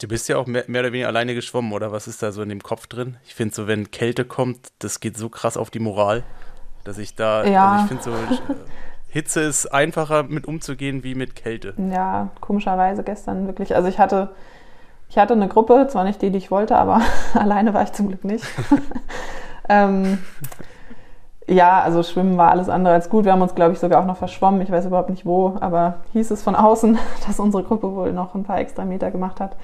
du 0.00 0.08
bist 0.08 0.28
ja 0.30 0.38
auch 0.38 0.46
mehr, 0.46 0.64
mehr, 0.66 0.80
oder 0.80 0.92
weniger 0.92 1.08
alleine 1.08 1.34
geschwommen, 1.34 1.72
oder 1.72 1.92
was 1.92 2.08
ist 2.08 2.22
da 2.22 2.32
so 2.32 2.40
in 2.40 2.48
dem 2.48 2.62
Kopf 2.62 2.86
drin? 2.86 3.18
Ich 3.26 3.34
finde 3.34 3.54
so, 3.54 3.66
wenn 3.66 3.90
Kälte 3.90 4.24
kommt, 4.24 4.68
das 4.78 5.00
geht 5.00 5.18
so 5.18 5.28
krass 5.28 5.58
auf 5.58 5.70
die 5.70 5.78
Moral, 5.78 6.24
dass 6.84 6.98
ich 6.98 7.14
da, 7.16 7.44
ja. 7.44 7.72
also 7.72 7.82
ich 7.82 7.88
finde 7.88 8.02
so, 8.04 8.10
äh, 8.10 8.56
Hitze 9.08 9.40
ist 9.42 9.66
einfacher 9.66 10.24
mit 10.24 10.46
umzugehen 10.46 11.04
wie 11.04 11.14
mit 11.14 11.36
Kälte. 11.36 11.74
Ja, 11.76 12.30
komischerweise 12.40 13.04
gestern 13.04 13.46
wirklich. 13.46 13.76
Also 13.76 13.88
ich 13.88 13.98
hatte, 13.98 14.30
ich 15.08 15.18
hatte 15.18 15.34
eine 15.34 15.48
Gruppe, 15.48 15.86
zwar 15.88 16.04
nicht 16.04 16.20
die, 16.20 16.30
die 16.30 16.38
ich 16.38 16.50
wollte, 16.50 16.76
aber 16.76 17.00
alleine 17.34 17.72
war 17.74 17.82
ich 17.84 17.92
zum 17.92 18.08
Glück 18.08 18.24
nicht. 18.24 18.44
ähm, 19.68 20.18
ja, 21.46 21.80
also 21.80 22.02
Schwimmen 22.02 22.36
war 22.36 22.50
alles 22.50 22.68
andere 22.68 22.94
als 22.94 23.10
gut. 23.10 23.24
Wir 23.24 23.32
haben 23.32 23.42
uns, 23.42 23.54
glaube 23.54 23.72
ich, 23.72 23.78
sogar 23.78 24.00
auch 24.00 24.06
noch 24.06 24.16
verschwommen. 24.16 24.60
Ich 24.62 24.70
weiß 24.70 24.86
überhaupt 24.86 25.10
nicht 25.10 25.26
wo, 25.26 25.56
aber 25.60 25.98
hieß 26.12 26.30
es 26.30 26.42
von 26.42 26.56
außen, 26.56 26.98
dass 27.26 27.38
unsere 27.38 27.62
Gruppe 27.62 27.94
wohl 27.94 28.12
noch 28.12 28.34
ein 28.34 28.44
paar 28.44 28.58
extra 28.58 28.84
Meter 28.84 29.10
gemacht 29.10 29.40
hat. 29.40 29.56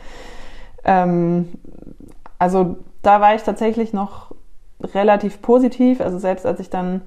Ähm, 0.84 1.48
also 2.38 2.76
da 3.02 3.20
war 3.20 3.34
ich 3.34 3.42
tatsächlich 3.42 3.92
noch 3.92 4.30
relativ 4.94 5.42
positiv. 5.42 6.00
Also 6.00 6.18
selbst 6.18 6.46
als 6.46 6.60
ich 6.60 6.70
dann 6.70 7.02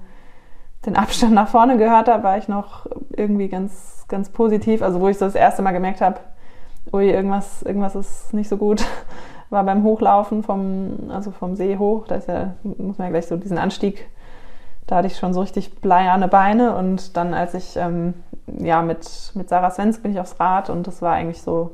den 0.86 0.96
Abstand 0.96 1.32
nach 1.32 1.48
vorne 1.48 1.76
gehört 1.76 2.08
habe, 2.08 2.22
war 2.22 2.38
ich 2.38 2.48
noch 2.48 2.86
irgendwie 3.16 3.48
ganz, 3.48 4.04
ganz 4.08 4.28
positiv. 4.28 4.82
Also 4.82 5.00
wo 5.00 5.08
ich 5.08 5.18
so 5.18 5.24
das 5.24 5.34
erste 5.34 5.62
Mal 5.62 5.72
gemerkt 5.72 6.00
habe, 6.00 6.20
ui, 6.92 7.08
irgendwas, 7.08 7.62
irgendwas 7.62 7.94
ist 7.94 8.34
nicht 8.34 8.48
so 8.48 8.56
gut, 8.56 8.84
war 9.50 9.64
beim 9.64 9.82
Hochlaufen 9.82 10.42
vom, 10.42 11.10
also 11.10 11.30
vom 11.30 11.56
See 11.56 11.78
hoch. 11.78 12.06
Da 12.06 12.16
ist 12.16 12.28
ja, 12.28 12.54
muss 12.62 12.98
man 12.98 13.06
ja 13.06 13.10
gleich 13.10 13.26
so 13.26 13.36
diesen 13.36 13.58
Anstieg 13.58 14.06
da 14.86 14.96
hatte 14.96 15.06
ich 15.06 15.16
schon 15.16 15.32
so 15.32 15.40
richtig 15.40 15.80
bleierne 15.80 16.28
Beine 16.28 16.76
und 16.76 17.16
dann, 17.16 17.32
als 17.32 17.54
ich 17.54 17.76
ähm, 17.76 18.14
ja, 18.46 18.82
mit, 18.82 19.32
mit 19.34 19.48
Sarah 19.48 19.70
Svensk 19.70 20.02
bin 20.02 20.12
ich 20.12 20.20
aufs 20.20 20.38
Rad 20.38 20.68
und 20.70 20.86
das 20.86 21.00
war 21.00 21.14
eigentlich 21.14 21.42
so, 21.42 21.70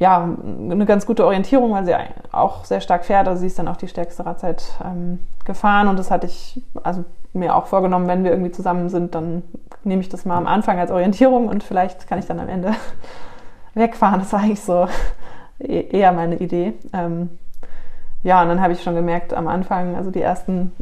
ja, 0.00 0.34
eine 0.42 0.86
ganz 0.86 1.04
gute 1.04 1.26
Orientierung, 1.26 1.72
weil 1.72 1.84
sie 1.84 1.94
auch 2.32 2.64
sehr 2.64 2.80
stark 2.80 3.04
fährt. 3.04 3.28
Also 3.28 3.42
sie 3.42 3.46
ist 3.48 3.58
dann 3.58 3.68
auch 3.68 3.76
die 3.76 3.86
stärkste 3.86 4.24
Radzeit 4.24 4.64
ähm, 4.82 5.18
gefahren 5.44 5.88
und 5.88 5.98
das 5.98 6.10
hatte 6.10 6.26
ich 6.26 6.62
also 6.82 7.04
mir 7.34 7.54
auch 7.54 7.66
vorgenommen, 7.66 8.08
wenn 8.08 8.24
wir 8.24 8.30
irgendwie 8.30 8.50
zusammen 8.50 8.88
sind, 8.88 9.14
dann 9.14 9.42
nehme 9.84 10.00
ich 10.00 10.08
das 10.08 10.24
mal 10.24 10.38
am 10.38 10.46
Anfang 10.46 10.78
als 10.78 10.90
Orientierung 10.90 11.48
und 11.48 11.62
vielleicht 11.62 12.08
kann 12.08 12.18
ich 12.18 12.24
dann 12.24 12.40
am 12.40 12.48
Ende 12.48 12.72
wegfahren. 13.74 14.20
Das 14.20 14.32
war 14.32 14.40
eigentlich 14.40 14.62
so 14.62 14.88
e-, 15.58 15.88
eher 15.90 16.12
meine 16.12 16.36
Idee. 16.36 16.72
Ähm, 16.94 17.38
ja, 18.22 18.40
und 18.40 18.48
dann 18.48 18.62
habe 18.62 18.72
ich 18.72 18.82
schon 18.82 18.94
gemerkt 18.94 19.34
am 19.34 19.48
Anfang, 19.48 19.96
also 19.96 20.10
die 20.10 20.22
ersten 20.22 20.72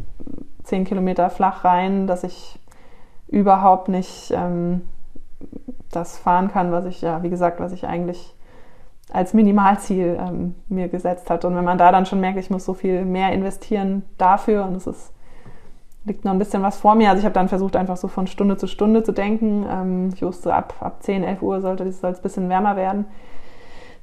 zehn 0.63 0.85
Kilometer 0.85 1.29
flach 1.29 1.65
rein, 1.65 2.07
dass 2.07 2.23
ich 2.23 2.57
überhaupt 3.27 3.89
nicht 3.89 4.31
ähm, 4.31 4.83
das 5.91 6.19
fahren 6.19 6.53
kann, 6.53 6.71
was 6.71 6.85
ich, 6.85 7.01
ja, 7.01 7.25
wie 7.25 7.31
gesagt, 7.31 7.59
was 7.59 7.73
ich 7.73 7.85
eigentlich 7.85 8.38
als 9.13 9.33
Minimalziel 9.33 10.19
ähm, 10.21 10.55
mir 10.69 10.89
gesetzt 10.89 11.31
hatte. 11.31 11.47
Und 11.47 11.57
wenn 11.57 11.65
man 11.65 11.79
da 11.79 11.93
dann 11.93 12.07
schon 12.07 12.21
merkt, 12.21 12.39
ich 12.39 12.51
muss 12.51 12.65
so 12.65 12.75
viel 12.75 13.05
mehr 13.05 13.33
investieren 13.33 14.03
dafür 14.19 14.65
und 14.65 14.75
es 14.75 14.87
ist, 14.87 15.13
liegt 16.05 16.25
noch 16.25 16.33
ein 16.33 16.39
bisschen 16.39 16.63
was 16.63 16.77
vor 16.77 16.95
mir. 16.95 17.09
Also 17.09 17.21
ich 17.21 17.25
habe 17.25 17.35
dann 17.35 17.49
versucht, 17.49 17.77
einfach 17.77 17.97
so 17.97 18.09
von 18.09 18.27
Stunde 18.27 18.57
zu 18.57 18.67
Stunde 18.67 19.03
zu 19.03 19.13
denken. 19.13 19.67
Ähm, 19.71 20.11
ich 20.15 20.23
wusste, 20.23 20.55
ab, 20.55 20.75
ab 20.81 21.03
10, 21.03 21.25
11 21.25 21.43
Uhr 21.43 21.61
sollte 21.61 21.85
es 21.85 22.05
ein 22.05 22.15
bisschen 22.23 22.49
wärmer 22.49 22.77
werden. 22.77 23.07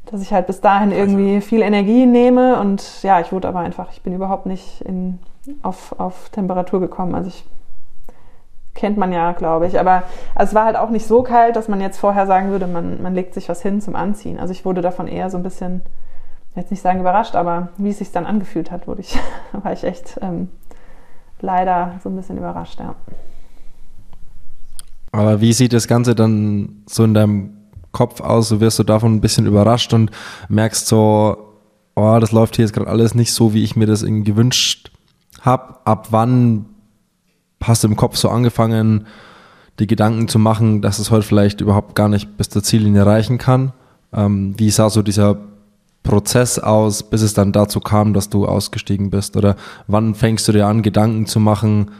Dass 0.06 0.22
ich 0.22 0.34
halt 0.34 0.48
bis 0.48 0.62
dahin 0.62 0.92
also 0.92 1.02
irgendwie 1.02 1.42
viel 1.42 1.62
Energie 1.62 2.06
nehme 2.06 2.60
und 2.60 3.02
ja, 3.02 3.20
ich 3.22 3.32
wurde 3.32 3.48
aber 3.48 3.60
einfach, 3.60 3.92
ich 3.92 4.04
bin 4.04 4.14
überhaupt 4.14 4.46
nicht 4.46 4.82
in, 4.82 5.18
auf, 5.64 6.00
auf 6.00 6.30
Temperatur 6.30 6.80
gekommen. 6.80 7.16
Also 7.16 7.30
ich 7.30 7.44
kennt 8.76 8.98
man 8.98 9.12
ja, 9.12 9.32
glaube 9.32 9.66
ich. 9.66 9.80
Aber 9.80 10.04
es 10.36 10.54
war 10.54 10.66
halt 10.66 10.76
auch 10.76 10.90
nicht 10.90 11.08
so 11.08 11.24
kalt, 11.24 11.56
dass 11.56 11.68
man 11.68 11.82
jetzt 11.82 11.98
vorher 11.98 12.28
sagen 12.28 12.52
würde, 12.52 12.68
man, 12.68 13.02
man 13.02 13.16
legt 13.16 13.34
sich 13.34 13.50
was 13.50 13.62
hin 13.62 13.82
zum 13.82 13.96
Anziehen. 13.96 14.40
Also 14.40 14.52
ich 14.52 14.66
wurde 14.66 14.82
davon 14.82 15.08
eher 15.08 15.30
so 15.30 15.38
ein 15.38 15.44
bisschen, 15.44 15.82
jetzt 16.56 16.72
nicht 16.72 16.82
sagen 16.82 17.00
überrascht, 17.00 17.36
aber 17.36 17.70
wie 17.78 17.90
es 17.90 17.98
sich 17.98 18.12
dann 18.12 18.26
angefühlt 18.26 18.70
hat, 18.70 18.88
wurde 18.88 19.02
ich, 19.02 19.18
war 19.64 19.74
ich 19.74 19.84
echt 19.84 20.20
ähm, 20.22 20.50
leider 21.42 21.96
so 22.04 22.10
ein 22.10 22.16
bisschen 22.16 22.38
überrascht, 22.38 22.80
ja. 22.80 22.96
Aber 25.12 25.40
wie 25.40 25.54
sieht 25.54 25.72
das 25.72 25.88
Ganze 25.88 26.14
dann 26.14 26.84
so 26.88 27.06
in 27.06 27.14
deinem 27.14 27.54
Kopf 27.94 28.20
aus? 28.20 28.50
So 28.50 28.60
wirst 28.60 28.78
du 28.80 28.84
davon 28.84 29.16
ein 29.16 29.22
bisschen 29.22 29.46
überrascht 29.46 29.94
und 29.94 30.12
merkst 30.50 30.88
so, 30.88 31.38
oh, 31.96 32.18
das 32.20 32.34
läuft 32.34 32.58
hier 32.58 32.66
jetzt 32.66 32.74
gerade 32.74 32.90
alles 32.90 33.16
nicht 33.16 33.32
so, 33.32 33.54
wie 33.54 33.64
ich 33.64 33.78
mir 33.78 33.86
das 33.86 34.04
gewünscht 34.04 34.92
habe. 35.40 35.78
Ab 35.86 36.08
wann 36.12 36.66
hast 37.68 37.84
du 37.84 37.88
im 37.88 37.96
Kopf 37.96 38.16
so 38.18 38.30
angefangen, 38.30 39.08
die 39.80 39.88
Gedanken 39.88 40.28
zu 40.28 40.40
machen, 40.40 40.82
dass 40.82 41.00
es 41.00 41.12
heute 41.12 41.28
vielleicht 41.28 41.62
überhaupt 41.62 41.96
gar 41.96 42.08
nicht 42.08 42.38
bis 42.38 42.50
zur 42.50 42.64
Ziellinie 42.64 43.02
erreichen 43.02 43.38
kann? 43.38 43.74
Ähm, 44.14 44.54
wie 44.58 44.70
sah 44.70 44.90
so 44.90 45.02
dieser 45.02 45.38
Prozess 46.04 46.60
aus, 46.60 47.04
bis 47.04 47.22
es 47.22 47.34
dann 47.34 47.52
dazu 47.52 47.80
kam, 47.80 48.14
dass 48.14 48.30
du 48.30 48.48
ausgestiegen 48.48 49.10
bist? 49.10 49.36
Oder 49.36 49.56
wann 49.88 50.16
fängst 50.16 50.48
du 50.48 50.52
dir 50.52 50.68
an, 50.68 50.82
Gedanken 50.82 51.26
zu 51.26 51.40
machen, 51.40 51.92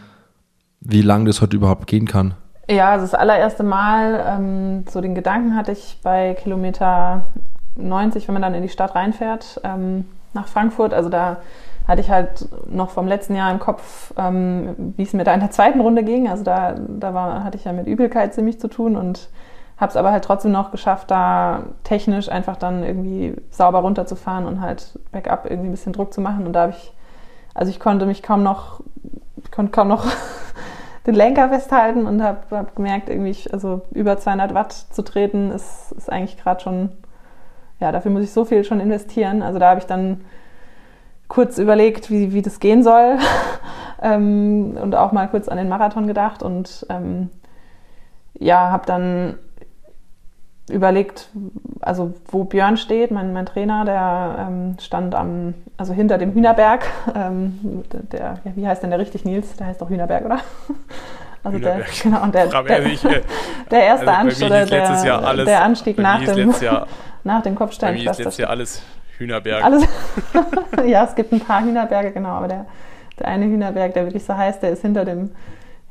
wie 0.80 1.02
lange 1.02 1.26
das 1.26 1.42
heute 1.42 1.58
überhaupt 1.58 1.88
gehen 1.88 2.08
kann? 2.08 2.36
Ja, 2.70 2.92
also 2.92 3.04
das 3.06 3.14
allererste 3.14 3.64
Mal, 3.64 4.24
ähm, 4.28 4.86
so 4.90 5.02
den 5.02 5.16
Gedanken 5.16 5.56
hatte 5.56 5.72
ich 5.72 6.00
bei 6.02 6.36
Kilometer 6.36 7.26
90, 7.76 8.28
wenn 8.28 8.34
man 8.34 8.42
dann 8.42 8.56
in 8.56 8.64
die 8.64 8.70
Stadt 8.70 8.96
reinfährt, 8.96 9.60
ähm, 9.64 10.06
nach 10.34 10.48
Frankfurt. 10.48 10.94
Also 10.94 11.10
da 11.10 11.38
hatte 11.88 12.02
ich 12.02 12.10
halt 12.10 12.48
noch 12.68 12.90
vom 12.90 13.08
letzten 13.08 13.36
Jahr 13.36 13.52
im 13.52 13.60
Kopf, 13.60 14.14
ähm, 14.18 14.76
wie 14.98 15.04
es 15.04 15.14
mir 15.14 15.24
da 15.24 15.34
in 15.34 15.40
der 15.40 15.52
zweiten 15.52 15.82
Runde 15.82 16.04
ging. 16.04 16.28
Also 16.28 16.44
da, 16.44 16.76
da 16.76 17.14
war, 17.14 17.44
hatte 17.44 17.58
ich 17.58 17.66
ja 17.66 17.74
mit 17.74 17.88
Übelkeit 17.88 18.34
ziemlich 18.34 18.60
zu 18.60 18.68
tun 18.68 18.96
und 18.96 19.30
habe 19.78 19.90
es 19.90 19.98
aber 19.98 20.12
halt 20.12 20.24
trotzdem 20.24 20.52
noch 20.52 20.72
geschafft, 20.72 21.12
da 21.12 21.64
technisch 21.84 22.30
einfach 22.30 22.56
dann 22.56 22.84
irgendwie 22.84 23.36
sauber 23.50 23.80
runterzufahren 23.80 24.46
und 24.46 24.62
halt 24.62 24.98
Backup 25.12 25.46
irgendwie 25.46 25.70
ein 25.70 25.72
bisschen 25.72 25.94
Druck 25.94 26.14
zu 26.14 26.22
machen. 26.22 26.48
Und 26.48 26.54
da 26.54 26.64
habe 26.64 26.72
ich, 26.72 26.94
also 27.54 27.70
ich 27.70 27.80
konnte 27.80 28.06
mich 28.06 28.24
kaum 28.24 28.42
noch, 28.42 28.82
ich 29.44 29.52
konnte 29.52 29.72
kaum 29.72 29.90
noch 29.90 30.06
den 31.06 31.14
Lenker 31.14 31.50
festhalten 31.50 32.08
und 32.08 32.24
habe 32.24 32.40
hab 32.52 32.76
gemerkt, 32.76 33.10
irgendwie, 33.10 33.36
also 33.52 33.82
über 33.92 34.18
200 34.18 34.54
Watt 34.54 34.72
zu 34.72 35.04
treten, 35.04 35.52
ist, 35.52 35.92
ist 35.92 36.10
eigentlich 36.12 36.38
gerade 36.38 36.62
schon, 36.62 36.92
ja, 37.80 37.92
dafür 37.92 38.12
muss 38.12 38.24
ich 38.24 38.32
so 38.32 38.46
viel 38.46 38.64
schon 38.64 38.80
investieren. 38.80 39.44
Also 39.44 39.60
da 39.60 39.70
habe 39.70 39.82
ich 39.82 39.86
dann 39.86 40.22
kurz 41.28 41.58
überlegt, 41.58 42.10
wie, 42.10 42.34
wie 42.34 42.42
das 42.42 42.60
gehen 42.60 42.84
soll. 42.84 43.18
Ähm, 44.02 44.78
und 44.80 44.94
auch 44.94 45.14
mal 45.14 45.28
kurz 45.30 45.48
an 45.48 45.58
den 45.58 45.70
Marathon 45.70 46.06
gedacht 46.06 46.44
und 46.44 46.86
ähm, 46.90 47.30
ja, 48.38 48.70
habe 48.70 48.86
dann 48.86 49.40
überlegt, 50.70 51.30
also 51.82 52.14
wo 52.28 52.44
Björn 52.44 52.78
steht, 52.78 53.12
mein, 53.12 53.34
mein 53.34 53.46
Trainer, 53.46 53.86
der 53.86 54.48
ähm, 54.48 54.78
stand 54.80 55.14
am, 55.14 55.54
also 55.78 55.94
hinter 55.94 56.18
dem 56.18 56.34
Hühnerberg, 56.34 56.86
ähm, 57.16 57.84
der, 58.12 58.40
ja, 58.44 58.52
wie 58.56 58.68
heißt 58.68 58.84
denn 58.84 58.90
der 58.90 59.00
richtig, 59.00 59.26
Nils? 59.26 59.56
Der 59.58 59.68
heißt 59.68 59.82
doch 59.82 59.90
Hühnerberg, 59.90 60.26
oder? 60.26 60.40
Also 61.44 61.60
der, 61.60 61.82
genau, 62.02 62.24
und 62.24 62.34
der, 62.34 62.48
der, 62.48 62.82
der 63.70 63.84
erste 63.84 64.08
also 64.08 64.20
Anstieg, 64.20 64.48
oder 64.48 64.66
der, 64.66 65.46
der 65.46 65.64
Anstieg 65.64 66.00
nach 66.00 66.26
dem, 66.26 66.52
Jahr, 66.60 66.88
nach 67.26 67.42
dem 67.42 67.56
Kopfstein. 67.56 67.96
Bei 67.96 68.04
mir 68.04 68.12
ist 68.12 68.38
Jahr 68.38 68.50
alles 68.50 68.82
Hühnerberg. 69.18 69.64
Alles, 69.64 69.84
ja, 70.86 71.04
es 71.04 71.16
gibt 71.16 71.34
ein 71.34 71.42
paar 71.42 71.64
Hühnerberge, 71.64 72.12
genau, 72.12 72.30
aber 72.30 72.48
der, 72.48 72.66
der 73.20 73.28
eine 73.28 73.46
Hühnerberg, 73.46 73.94
der 73.94 74.06
wirklich 74.06 74.24
so 74.24 74.36
heißt, 74.38 74.62
der 74.64 74.70
ist 74.72 74.82
hinter 74.82 75.04
dem, 75.04 75.32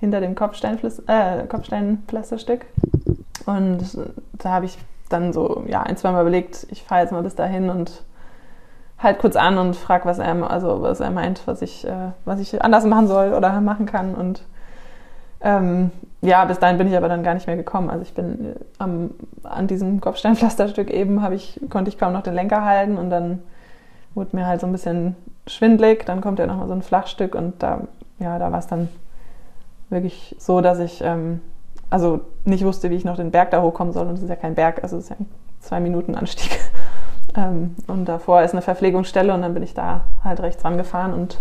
hinter 0.01 0.21
dem 0.21 0.33
äh, 0.33 1.47
Kopfsteinpflasterstück. 1.47 2.65
Und 3.47 3.85
da 4.33 4.51
habe 4.51 4.67
ich 4.67 4.79
dann 5.09 5.33
so 5.33 5.65
ja, 5.67 5.83
ein, 5.83 5.97
zwei 5.97 6.13
Mal 6.13 6.23
überlegt, 6.23 6.67
ich 6.71 6.83
fahre 6.83 7.03
jetzt 7.03 7.13
mal 7.13 7.23
bis 7.23 7.35
dahin 7.35 7.69
und 7.69 8.05
halt 8.99 9.19
kurz 9.19 9.37
an 9.37 9.59
und 9.59 9.77
frage, 9.77 10.07
was 10.07 10.19
er, 10.19 10.51
also 10.51 10.83
was 10.83 11.01
er 11.01 11.11
meint, 11.11 11.47
was 11.47 11.63
ich, 11.63 11.87
äh, 11.87 12.13
was 12.25 12.41
ich 12.41 12.63
anders 12.63 12.85
machen 12.85 13.09
soll 13.09 13.35
oder 13.35 13.61
machen 13.61 13.87
kann. 13.87 14.15
Und 14.15 14.45
ähm, 15.41 15.91
ja, 16.23 16.45
bis 16.47 16.59
dahin 16.59 16.79
bin 16.79 16.89
ich 16.89 16.97
aber 16.97 17.09
dann 17.09 17.23
gar 17.23 17.35
nicht 17.35 17.47
mehr 17.47 17.57
gekommen. 17.57 17.91
Also 17.91 18.03
ich 18.03 18.15
bin 18.15 18.53
äh, 18.53 18.55
am, 18.79 19.11
an 19.43 19.67
diesem 19.67 20.01
Kopfsteinpflasterstück 20.01 20.91
eben, 20.91 21.21
ich, 21.33 21.61
konnte 21.71 21.91
ich 21.91 21.99
kaum 21.99 22.13
noch 22.13 22.23
den 22.23 22.35
Lenker 22.35 22.65
halten 22.65 22.97
und 22.97 23.11
dann 23.11 23.43
wurde 24.15 24.37
mir 24.37 24.47
halt 24.47 24.61
so 24.61 24.67
ein 24.67 24.73
bisschen 24.73 25.17
schwindlig. 25.47 26.07
Dann 26.07 26.21
kommt 26.21 26.39
ja 26.39 26.47
nochmal 26.47 26.69
so 26.69 26.75
ein 26.75 26.83
Flachstück 26.83 27.35
und 27.35 27.63
da, 27.63 27.83
ja, 28.19 28.39
da 28.39 28.51
war 28.53 28.59
es 28.59 28.67
dann 28.67 28.89
wirklich 29.91 30.35
so, 30.39 30.61
dass 30.61 30.79
ich 30.79 31.03
ähm, 31.05 31.41
also 31.91 32.21
nicht 32.45 32.65
wusste, 32.65 32.91
wie 32.91 32.97
ich 32.97 33.05
noch 33.05 33.17
den 33.17 33.31
Berg 33.31 33.51
da 33.51 33.63
hochkommen 33.63 33.93
soll. 33.93 34.07
Und 34.07 34.15
es 34.15 34.23
ist 34.23 34.29
ja 34.29 34.37
kein 34.37 34.55
Berg, 34.55 34.83
also 34.83 34.97
es 34.97 35.05
ist 35.05 35.11
ja 35.11 35.17
ein 35.21 35.27
zwei 35.61 35.81
Minuten 35.81 36.15
Anstieg. 36.15 36.59
ähm, 37.37 37.75
und 37.87 38.07
davor 38.07 38.43
ist 38.43 38.53
eine 38.53 38.63
Verpflegungsstelle 38.63 39.33
und 39.33 39.43
dann 39.43 39.55
bin 39.55 39.63
ich 39.63 39.75
da 39.75 40.03
halt 40.23 40.41
rechts 40.41 40.65
rangefahren 40.65 41.13
und 41.13 41.39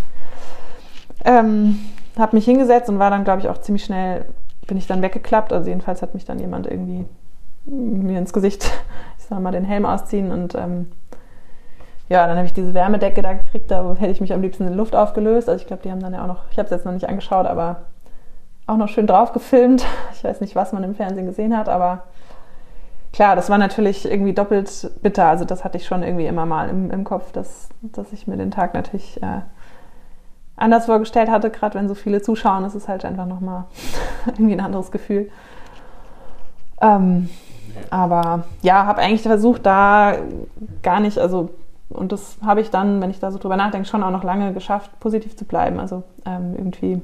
ähm, 1.26 1.80
habe 2.18 2.36
mich 2.36 2.46
hingesetzt 2.46 2.90
und 2.90 3.00
war 3.00 3.10
dann, 3.10 3.24
glaube 3.24 3.42
ich, 3.42 3.50
auch 3.50 3.58
ziemlich 3.60 3.84
schnell, 3.84 4.26
bin 4.68 4.78
ich 4.78 4.88
dann 4.88 5.02
weggeklappt. 5.02 5.52
Also 5.52 5.70
jedenfalls 5.70 6.02
hat 6.02 6.14
mich 6.14 6.26
dann 6.26 6.40
jemand 6.40 6.68
irgendwie 6.68 7.06
mir 7.66 8.20
ins 8.20 8.34
Gesicht, 8.34 8.72
ich 9.18 9.26
soll 9.26 9.40
mal 9.40 9.52
den 9.52 9.66
Helm 9.66 9.86
ausziehen 9.86 10.32
und 10.32 10.56
ähm, 10.56 10.92
ja, 12.10 12.28
dann 12.28 12.36
habe 12.36 12.46
ich 12.46 12.54
diese 12.54 12.74
Wärmedecke 12.74 13.22
da 13.22 13.34
gekriegt, 13.34 13.72
da 13.72 13.96
hätte 13.96 14.12
ich 14.12 14.22
mich 14.22 14.34
am 14.34 14.42
liebsten 14.42 14.68
in 14.68 14.74
Luft 14.74 14.96
aufgelöst. 14.96 15.50
Also 15.50 15.62
ich 15.62 15.68
glaube, 15.68 15.84
die 15.84 15.92
haben 15.92 16.02
dann 16.02 16.14
ja 16.14 16.24
auch 16.24 16.28
noch, 16.28 16.44
ich 16.52 16.58
habe 16.58 16.66
es 16.66 16.72
jetzt 16.72 16.86
noch 16.86 16.92
nicht 16.92 17.08
angeschaut, 17.08 17.46
aber 17.46 17.86
auch 18.68 18.78
noch 18.78 18.90
schön 18.90 19.08
drauf 19.08 19.34
gefilmt. 19.34 19.86
Ich 20.14 20.24
weiß 20.24 20.40
nicht, 20.40 20.56
was 20.56 20.72
man 20.72 20.86
im 20.86 20.96
Fernsehen 20.96 21.26
gesehen 21.26 21.58
hat, 21.58 21.68
aber 21.68 22.04
klar, 23.12 23.36
das 23.36 23.50
war 23.50 23.58
natürlich 23.58 24.10
irgendwie 24.10 24.34
doppelt 24.34 24.90
bitter. 25.02 25.26
Also 25.26 25.44
das 25.44 25.66
hatte 25.66 25.78
ich 25.78 25.86
schon 25.86 26.02
irgendwie 26.02 26.28
immer 26.28 26.46
mal 26.46 26.70
im, 26.70 26.92
im 26.92 27.04
Kopf, 27.04 27.34
dass, 27.34 27.68
dass 27.82 28.14
ich 28.14 28.26
mir 28.26 28.38
den 28.38 28.52
Tag 28.52 28.74
natürlich 28.74 29.22
äh, 29.22 29.42
anders 30.64 30.86
vorgestellt 30.86 31.30
hatte, 31.30 31.50
gerade 31.50 31.76
wenn 31.76 31.88
so 31.88 31.96
viele 31.96 32.22
zuschauen, 32.22 32.64
ist 32.64 32.74
es 32.76 32.88
halt 32.88 33.06
einfach 33.06 33.26
nochmal 33.26 33.66
irgendwie 34.26 34.54
ein 34.54 34.62
anderes 34.62 34.92
Gefühl. 34.92 35.30
Ähm, 36.82 37.30
aber 37.90 38.46
ja, 38.62 38.86
habe 38.86 39.02
eigentlich 39.02 39.22
versucht, 39.24 39.66
da 39.66 40.16
gar 40.82 41.00
nicht, 41.00 41.20
also, 41.20 41.50
und 41.90 42.12
das 42.12 42.38
habe 42.46 42.62
ich 42.62 42.72
dann, 42.72 43.02
wenn 43.02 43.10
ich 43.10 43.20
da 43.20 43.32
so 43.32 43.40
drüber 43.40 43.58
nachdenke, 43.58 43.88
schon 43.88 44.04
auch 44.04 44.12
noch 44.12 44.24
lange 44.24 44.54
geschafft, 44.54 45.00
positiv 45.00 45.36
zu 45.36 45.46
bleiben. 45.46 45.80
Also 45.80 46.04
ähm, 46.26 46.56
irgendwie 46.58 47.02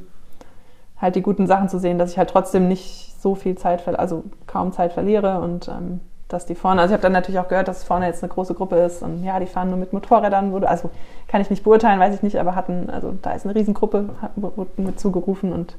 halt 1.00 1.16
die 1.16 1.22
guten 1.22 1.48
Sachen 1.48 1.70
zu 1.70 1.80
sehen, 1.80 1.98
dass 1.98 2.12
ich 2.12 2.18
halt 2.18 2.30
trotzdem 2.30 2.68
nicht 2.68 3.16
so 3.20 3.36
viel 3.36 3.58
Zeit, 3.58 3.88
also 4.00 4.24
kaum 4.48 4.72
Zeit 4.72 4.94
verliere 4.94 5.42
und 5.42 5.68
ähm, 5.68 6.00
dass 6.30 6.46
die 6.46 6.56
vorne, 6.56 6.82
also 6.82 6.92
ich 6.92 6.94
habe 6.94 7.02
dann 7.02 7.12
natürlich 7.12 7.40
auch 7.40 7.48
gehört, 7.48 7.68
dass 7.68 7.84
vorne 7.84 8.06
jetzt 8.06 8.24
eine 8.24 8.32
große 8.32 8.54
Gruppe 8.54 8.78
ist 8.78 9.02
und 9.02 9.24
ja, 9.24 9.40
die 9.40 9.48
fahren 9.48 9.70
nur 9.70 9.80
mit 9.80 9.94
Motorrädern, 9.94 10.52
wurde, 10.52 10.70
also 10.70 10.92
kann 11.28 11.42
ich 11.42 11.50
nicht 11.50 11.64
beurteilen, 11.64 12.00
weiß 12.00 12.16
ich 12.16 12.22
nicht, 12.22 12.40
aber 12.40 12.56
hatten, 12.56 12.90
also 12.90 13.14
da 13.22 13.32
ist 13.32 13.46
eine 13.46 13.56
Riesengruppe, 13.56 14.10
wurde 14.36 14.82
mit 14.82 15.00
zugerufen 15.00 15.52
und 15.52 15.76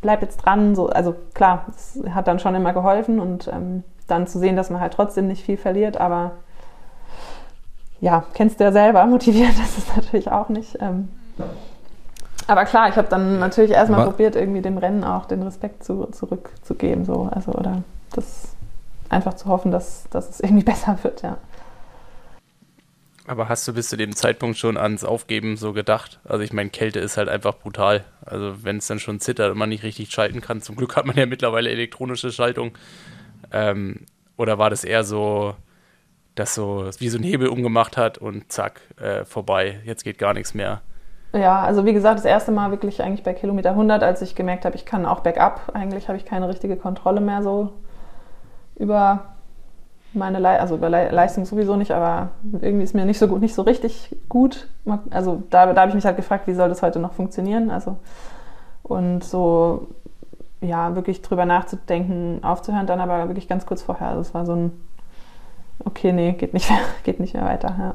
bleib 0.00 0.22
jetzt 0.22 0.38
dran, 0.38 0.74
so, 0.74 0.88
also 0.88 1.14
klar, 1.34 1.66
es 1.68 2.00
hat 2.10 2.26
dann 2.26 2.38
schon 2.38 2.54
immer 2.54 2.72
geholfen 2.72 3.20
und 3.20 3.48
ähm, 3.48 3.84
dann 4.06 4.26
zu 4.26 4.38
sehen, 4.38 4.56
dass 4.56 4.70
man 4.70 4.80
halt 4.80 4.94
trotzdem 4.94 5.26
nicht 5.26 5.44
viel 5.44 5.58
verliert, 5.58 6.00
aber 6.00 6.32
ja, 8.00 8.24
kennst 8.32 8.58
du 8.58 8.64
ja 8.64 8.72
selber, 8.72 9.04
motiviert 9.06 9.58
das 9.58 9.76
ist 9.76 9.94
natürlich 9.94 10.32
auch 10.32 10.48
nicht. 10.48 10.78
Ähm, 10.80 11.08
Aber 12.46 12.64
klar, 12.64 12.88
ich 12.88 12.96
habe 12.96 13.08
dann 13.08 13.38
natürlich 13.40 13.72
erstmal 13.72 14.04
probiert, 14.06 14.36
irgendwie 14.36 14.62
dem 14.62 14.78
Rennen 14.78 15.04
auch 15.04 15.26
den 15.26 15.42
Respekt 15.42 15.84
zu, 15.84 16.06
zurückzugeben. 16.06 17.04
So. 17.04 17.28
Also, 17.32 17.52
oder 17.52 17.82
das 18.12 18.55
einfach 19.10 19.34
zu 19.34 19.46
hoffen, 19.46 19.70
dass, 19.70 20.08
dass 20.10 20.28
es 20.28 20.40
irgendwie 20.40 20.64
besser 20.72 20.98
wird, 21.02 21.22
ja. 21.22 21.38
Aber 23.28 23.48
hast 23.48 23.66
du 23.66 23.74
bis 23.74 23.88
zu 23.88 23.96
dem 23.96 24.14
Zeitpunkt 24.14 24.56
schon 24.56 24.76
ans 24.76 25.04
Aufgeben 25.04 25.56
so 25.56 25.72
gedacht? 25.72 26.20
Also 26.24 26.44
ich 26.44 26.52
meine, 26.52 26.70
Kälte 26.70 27.00
ist 27.00 27.16
halt 27.16 27.28
einfach 27.28 27.54
brutal. 27.54 28.04
Also 28.24 28.62
wenn 28.62 28.76
es 28.76 28.86
dann 28.86 29.00
schon 29.00 29.18
zittert 29.18 29.50
und 29.50 29.58
man 29.58 29.68
nicht 29.68 29.82
richtig 29.82 30.10
schalten 30.10 30.40
kann, 30.40 30.60
zum 30.62 30.76
Glück 30.76 30.94
hat 30.94 31.06
man 31.06 31.16
ja 31.16 31.26
mittlerweile 31.26 31.70
elektronische 31.70 32.30
Schaltung. 32.30 32.78
Ähm, 33.52 34.06
oder 34.36 34.58
war 34.58 34.70
das 34.70 34.84
eher 34.84 35.02
so, 35.02 35.56
dass 36.36 36.54
so 36.54 36.88
wie 36.98 37.08
so 37.08 37.18
ein 37.18 37.24
Hebel 37.24 37.48
umgemacht 37.48 37.96
hat 37.96 38.18
und 38.18 38.52
zack, 38.52 38.80
äh, 39.00 39.24
vorbei, 39.24 39.80
jetzt 39.84 40.04
geht 40.04 40.18
gar 40.18 40.34
nichts 40.34 40.54
mehr? 40.54 40.82
Ja, 41.32 41.62
also 41.62 41.84
wie 41.84 41.92
gesagt, 41.92 42.18
das 42.18 42.24
erste 42.24 42.52
Mal 42.52 42.70
wirklich 42.70 43.02
eigentlich 43.02 43.24
bei 43.24 43.34
Kilometer 43.34 43.70
100, 43.70 44.02
als 44.04 44.22
ich 44.22 44.36
gemerkt 44.36 44.64
habe, 44.64 44.76
ich 44.76 44.86
kann 44.86 45.04
auch 45.04 45.20
bergab. 45.20 45.72
Eigentlich 45.74 46.06
habe 46.08 46.16
ich 46.16 46.24
keine 46.24 46.48
richtige 46.48 46.76
Kontrolle 46.76 47.20
mehr 47.20 47.42
so 47.42 47.72
über 48.76 49.24
meine 50.12 50.38
Le 50.38 50.60
also 50.60 50.76
über 50.76 50.88
Le 50.88 51.10
Leistung 51.10 51.44
sowieso 51.44 51.76
nicht, 51.76 51.92
aber 51.92 52.30
irgendwie 52.60 52.84
ist 52.84 52.94
mir 52.94 53.04
nicht 53.04 53.18
so 53.18 53.28
gut, 53.28 53.40
nicht 53.40 53.54
so 53.54 53.62
richtig 53.62 54.16
gut. 54.28 54.68
Also 55.10 55.42
da, 55.50 55.72
da 55.72 55.80
habe 55.80 55.90
ich 55.90 55.94
mich 55.94 56.06
halt 56.06 56.16
gefragt, 56.16 56.46
wie 56.46 56.54
soll 56.54 56.68
das 56.68 56.82
heute 56.82 56.98
noch 56.98 57.12
funktionieren? 57.12 57.70
Also 57.70 57.98
und 58.82 59.24
so 59.24 59.88
ja 60.60 60.94
wirklich 60.94 61.22
drüber 61.22 61.44
nachzudenken, 61.44 62.42
aufzuhören, 62.42 62.86
dann 62.86 63.00
aber 63.00 63.28
wirklich 63.28 63.48
ganz 63.48 63.66
kurz 63.66 63.82
vorher. 63.82 64.08
Also 64.08 64.20
es 64.20 64.34
war 64.34 64.46
so 64.46 64.54
ein 64.54 64.72
okay, 65.84 66.12
nee, 66.12 66.32
geht 66.32 66.54
nicht 66.54 66.70
mehr, 66.70 66.80
geht 67.04 67.20
nicht 67.20 67.34
mehr 67.34 67.44
weiter. 67.44 67.74
Ja. 67.78 67.94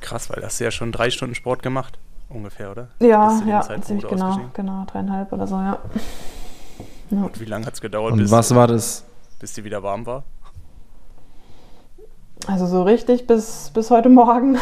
Krass, 0.00 0.30
weil 0.30 0.42
hast 0.44 0.60
du 0.60 0.64
ja 0.64 0.70
schon 0.70 0.92
drei 0.92 1.10
Stunden 1.10 1.34
Sport 1.34 1.62
gemacht, 1.62 1.98
ungefähr, 2.28 2.70
oder? 2.70 2.88
Ja, 3.00 3.40
ja, 3.46 3.62
ziemlich 3.80 4.06
genau, 4.06 4.38
genau, 4.52 4.84
dreieinhalb 4.86 5.32
oder 5.32 5.46
so, 5.46 5.56
ja. 5.56 5.78
ja. 7.10 7.22
Und 7.22 7.40
wie 7.40 7.44
lange 7.46 7.66
hat 7.66 7.74
es 7.74 7.80
gedauert, 7.80 8.12
Und 8.12 8.18
bis, 8.18 8.30
was 8.30 8.54
war 8.54 8.66
das? 8.68 9.04
Bis 9.38 9.52
die 9.54 9.64
wieder 9.64 9.82
warm 9.82 10.06
war? 10.06 10.24
Also 12.46 12.66
so 12.66 12.82
richtig 12.82 13.26
bis, 13.26 13.70
bis 13.74 13.90
heute 13.90 14.08
Morgen. 14.08 14.58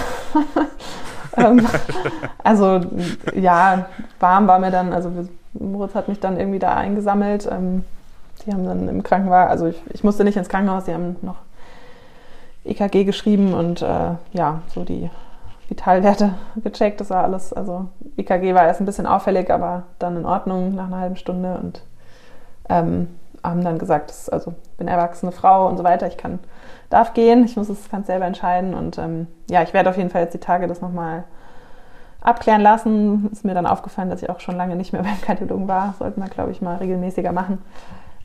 ähm, 1.36 1.66
also 2.42 2.80
ja, 3.34 3.86
warm 4.20 4.46
war 4.46 4.58
mir 4.58 4.70
dann, 4.70 4.92
also 4.92 5.10
Moritz 5.52 5.94
hat 5.94 6.08
mich 6.08 6.20
dann 6.20 6.38
irgendwie 6.38 6.58
da 6.58 6.74
eingesammelt. 6.74 7.48
Ähm, 7.50 7.84
die 8.44 8.52
haben 8.52 8.64
dann 8.64 8.88
im 8.88 9.02
Krankenwagen, 9.02 9.50
also 9.50 9.66
ich, 9.66 9.80
ich, 9.92 10.02
musste 10.02 10.24
nicht 10.24 10.36
ins 10.36 10.48
Krankenhaus, 10.48 10.84
die 10.84 10.94
haben 10.94 11.16
noch 11.22 11.36
EKG 12.64 13.04
geschrieben 13.04 13.54
und 13.54 13.82
äh, 13.82 14.12
ja, 14.32 14.62
so 14.68 14.84
die 14.84 15.10
Vitalwerte 15.68 16.34
gecheckt. 16.62 17.00
Das 17.00 17.10
war 17.10 17.24
alles, 17.24 17.52
also 17.52 17.88
EKG 18.16 18.54
war 18.54 18.64
erst 18.64 18.80
ein 18.80 18.86
bisschen 18.86 19.06
auffällig, 19.06 19.50
aber 19.50 19.84
dann 19.98 20.16
in 20.16 20.26
Ordnung 20.26 20.74
nach 20.74 20.86
einer 20.86 21.00
halben 21.00 21.16
Stunde 21.16 21.58
und 21.62 21.82
ähm, 22.68 23.08
haben 23.44 23.62
dann 23.62 23.78
gesagt, 23.78 24.10
dass, 24.10 24.28
also 24.28 24.54
bin 24.78 24.88
erwachsene 24.88 25.30
Frau 25.30 25.68
und 25.68 25.76
so 25.76 25.84
weiter, 25.84 26.06
ich 26.06 26.16
kann 26.16 26.40
darf 26.90 27.14
gehen, 27.14 27.44
ich 27.44 27.56
muss 27.56 27.68
es 27.68 27.90
ganz 27.90 28.06
selber 28.06 28.24
entscheiden 28.24 28.74
und 28.74 28.98
ähm, 28.98 29.26
ja, 29.50 29.62
ich 29.62 29.72
werde 29.72 29.90
auf 29.90 29.96
jeden 29.96 30.10
Fall 30.10 30.22
jetzt 30.22 30.34
die 30.34 30.38
Tage 30.38 30.66
das 30.66 30.80
nochmal 30.80 31.24
abklären 32.20 32.60
lassen. 32.60 33.28
Ist 33.30 33.44
mir 33.44 33.54
dann 33.54 33.66
aufgefallen, 33.66 34.10
dass 34.10 34.22
ich 34.22 34.30
auch 34.30 34.40
schon 34.40 34.56
lange 34.56 34.76
nicht 34.76 34.92
mehr 34.92 35.02
beim 35.04 35.20
Kardiologen 35.20 35.68
war. 35.68 35.94
Sollten 35.98 36.20
wir, 36.20 36.28
glaube 36.28 36.50
ich, 36.50 36.60
mal 36.60 36.76
regelmäßiger 36.76 37.32
machen. 37.32 37.58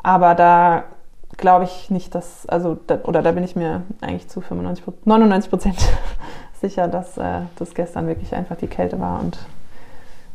Aber 0.02 0.36
da 0.36 0.84
glaube 1.38 1.66
ich 1.66 1.90
nicht, 1.90 2.16
dass, 2.16 2.48
also, 2.48 2.78
da, 2.88 3.00
oder 3.04 3.22
da 3.22 3.32
bin 3.32 3.44
ich 3.44 3.56
mir 3.56 3.84
eigentlich 4.02 4.30
zu 4.30 4.42
95, 4.42 4.86
99 5.06 5.50
Prozent 5.50 5.78
sicher, 6.62 6.88
dass 6.88 7.18
äh, 7.18 7.42
das 7.58 7.74
gestern 7.74 8.08
wirklich 8.08 8.34
einfach 8.34 8.56
die 8.56 8.68
Kälte 8.68 9.00
war 9.00 9.20
und 9.20 9.38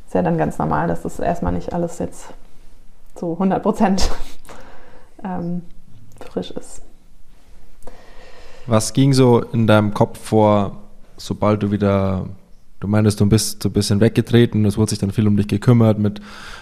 ist 0.06 0.14
ja 0.14 0.22
dann 0.22 0.38
ganz 0.38 0.58
normal, 0.58 0.86
dass 0.86 1.02
das 1.02 1.18
erstmal 1.18 1.52
nicht 1.52 1.72
alles 1.72 1.98
jetzt 1.98 2.32
so 3.16 3.32
100 3.32 3.62
Prozent 3.62 4.10
ähm, 5.24 5.62
frisch 6.20 6.50
ist. 6.52 6.82
Was 8.66 8.92
ging 8.92 9.12
so 9.12 9.40
in 9.40 9.66
deinem 9.66 9.92
Kopf 9.92 10.18
vor, 10.18 10.82
sobald 11.16 11.62
du 11.62 11.70
wieder, 11.70 12.26
du 12.80 12.88
meintest, 12.88 13.20
du 13.20 13.26
bist 13.26 13.62
so 13.62 13.68
ein 13.68 13.72
bisschen 13.72 14.00
weggetreten, 14.00 14.64
es 14.64 14.78
wurde 14.78 14.90
sich 14.90 14.98
dann 14.98 15.10
viel 15.10 15.26
um 15.26 15.36
dich 15.36 15.48
gekümmert 15.48 15.98
mit 15.98 16.20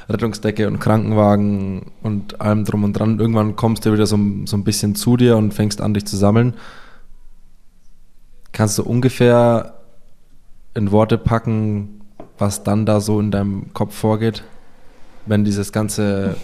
Rettungsdecke 0.09 0.67
und 0.67 0.81
Krankenwagen 0.81 1.93
und 2.03 2.41
allem 2.41 2.65
drum 2.65 2.85
und 2.85 2.95
dran. 2.95 3.21
Irgendwann 3.21 3.55
kommst 3.55 3.87
du 3.87 3.93
wieder 3.93 4.07
so, 4.07 4.19
so 4.47 4.57
ein 4.57 4.65
bisschen 4.65 4.95
zu 4.95 5.17
dir 5.17 5.37
und 5.37 5.55
fängst 5.55 5.81
an, 5.81 5.95
dich 5.95 6.07
zu 6.07 6.17
sammeln. 6.17 6.55
Kannst 8.51 8.79
du 8.79 8.83
ungefähr 8.83 9.75
in 10.75 10.91
Worte 10.91 11.19
packen, 11.19 12.01
was 12.39 12.65
dann 12.65 12.85
da 12.85 13.01
so 13.01 13.21
in 13.21 13.31
deinem 13.31 13.73
Kopf 13.75 13.95
vorgeht, 13.95 14.43
wenn 15.27 15.45
dieses 15.45 15.73
ganze 15.73 16.37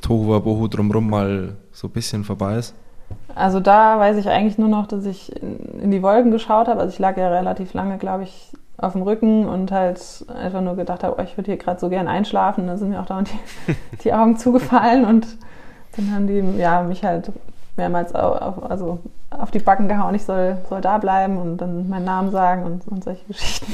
Tohu 0.00 0.40
Bohu 0.40 0.68
drumrum 0.68 1.10
mal 1.10 1.56
so 1.72 1.88
ein 1.88 1.92
bisschen 1.92 2.24
vorbei 2.24 2.56
ist? 2.56 2.74
Also 3.34 3.60
da 3.60 3.98
weiß 3.98 4.16
ich 4.16 4.28
eigentlich 4.28 4.58
nur 4.58 4.68
noch, 4.68 4.86
dass 4.86 5.06
ich 5.06 5.34
in 5.42 5.90
die 5.90 6.02
Wolken 6.02 6.30
geschaut 6.30 6.68
habe. 6.68 6.80
Also 6.80 6.92
ich 6.92 6.98
lag 6.98 7.16
ja 7.16 7.28
relativ 7.28 7.72
lange, 7.72 7.98
glaube 7.98 8.24
ich, 8.24 8.52
auf 8.76 8.92
dem 8.92 9.02
Rücken 9.02 9.46
und 9.46 9.72
halt 9.72 10.00
einfach 10.28 10.60
nur 10.60 10.76
gedacht 10.76 11.02
habe, 11.02 11.16
oh, 11.18 11.22
ich 11.22 11.36
würde 11.36 11.50
hier 11.50 11.58
gerade 11.58 11.80
so 11.80 11.88
gern 11.88 12.08
einschlafen. 12.08 12.66
Da 12.66 12.76
sind 12.76 12.90
mir 12.90 13.00
auch 13.00 13.06
da 13.06 13.22
die, 13.22 13.74
die 14.04 14.12
Augen 14.12 14.36
zugefallen 14.36 15.04
und 15.04 15.26
dann 15.96 16.14
haben 16.14 16.26
die 16.26 16.58
ja, 16.58 16.82
mich 16.82 17.04
halt 17.04 17.32
mehrmals 17.76 18.14
auf, 18.14 18.70
also 18.70 18.98
auf 19.30 19.50
die 19.50 19.58
Backen 19.58 19.88
gehauen, 19.88 20.14
ich 20.14 20.24
soll, 20.24 20.58
soll 20.68 20.80
da 20.80 20.98
bleiben 20.98 21.38
und 21.38 21.58
dann 21.58 21.88
meinen 21.88 22.04
Namen 22.04 22.30
sagen 22.30 22.64
und, 22.64 22.88
und 22.88 23.04
solche 23.04 23.24
Geschichten. 23.26 23.72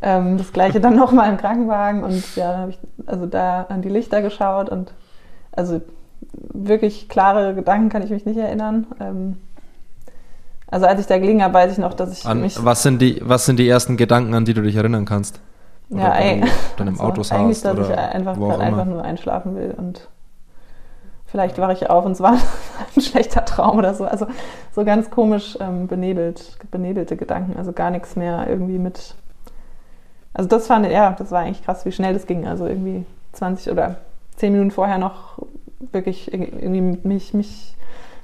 Ähm, 0.00 0.36
das 0.36 0.52
gleiche 0.52 0.80
dann 0.80 0.96
nochmal 0.96 1.30
im 1.30 1.36
Krankenwagen 1.36 2.02
und 2.02 2.36
ja, 2.36 2.50
dann 2.50 2.60
habe 2.62 2.70
ich 2.70 2.78
also 3.06 3.26
da 3.26 3.66
an 3.68 3.82
die 3.82 3.88
Lichter 3.88 4.20
geschaut 4.20 4.68
und 4.68 4.92
also 5.52 5.80
wirklich 6.32 7.08
klare 7.08 7.54
Gedanken 7.54 7.88
kann 7.88 8.02
ich 8.02 8.10
mich 8.10 8.24
nicht 8.24 8.38
erinnern. 8.38 8.86
Ähm, 9.00 9.36
also 10.72 10.86
als 10.86 11.00
ich 11.00 11.06
da 11.06 11.18
gelegen 11.18 11.42
habe, 11.42 11.52
weiß 11.54 11.72
ich 11.72 11.78
noch, 11.78 11.92
dass 11.92 12.18
ich 12.18 12.26
an, 12.26 12.40
mich... 12.40 12.64
Was 12.64 12.82
sind, 12.82 13.00
die, 13.02 13.20
was 13.22 13.44
sind 13.44 13.58
die 13.58 13.68
ersten 13.68 13.98
Gedanken, 13.98 14.32
an 14.34 14.46
die 14.46 14.54
du 14.54 14.62
dich 14.62 14.74
erinnern 14.74 15.04
kannst? 15.04 15.38
Oder 15.90 16.02
ja, 16.02 16.14
ey, 16.14 16.44
dann 16.78 16.88
im 16.88 16.94
also 17.00 17.04
Auto 17.04 17.22
saßt 17.22 17.40
Eigentlich, 17.40 17.60
dass 17.60 17.78
ich 17.78 17.94
einfach, 17.94 18.58
einfach 18.58 18.86
nur 18.86 19.02
einschlafen 19.02 19.54
will 19.54 19.74
und 19.76 20.08
vielleicht 21.26 21.58
wache 21.58 21.74
ich 21.74 21.90
auf 21.90 22.06
und 22.06 22.12
es 22.12 22.20
war 22.20 22.38
ein 22.96 23.00
schlechter 23.02 23.44
Traum 23.44 23.78
oder 23.78 23.92
so. 23.92 24.06
Also 24.06 24.26
so 24.74 24.84
ganz 24.84 25.10
komisch 25.10 25.58
ähm, 25.60 25.88
benebelt, 25.88 26.56
benebelte 26.70 27.16
Gedanken, 27.16 27.58
also 27.58 27.72
gar 27.72 27.90
nichts 27.90 28.16
mehr 28.16 28.46
irgendwie 28.48 28.78
mit... 28.78 29.14
Also 30.32 30.48
das 30.48 30.66
fand 30.66 30.86
ich, 30.86 30.92
ja, 30.92 31.14
das 31.18 31.30
war 31.30 31.40
eigentlich 31.40 31.62
krass, 31.62 31.84
wie 31.84 31.92
schnell 31.92 32.14
das 32.14 32.26
ging. 32.26 32.46
Also 32.46 32.66
irgendwie 32.66 33.04
20 33.32 33.70
oder 33.70 33.96
10 34.42 34.52
Minuten 34.52 34.72
vorher 34.72 34.98
noch 34.98 35.38
wirklich 35.92 36.32
irgendwie 36.32 36.80
mich, 37.06 37.32
mich 37.32 37.76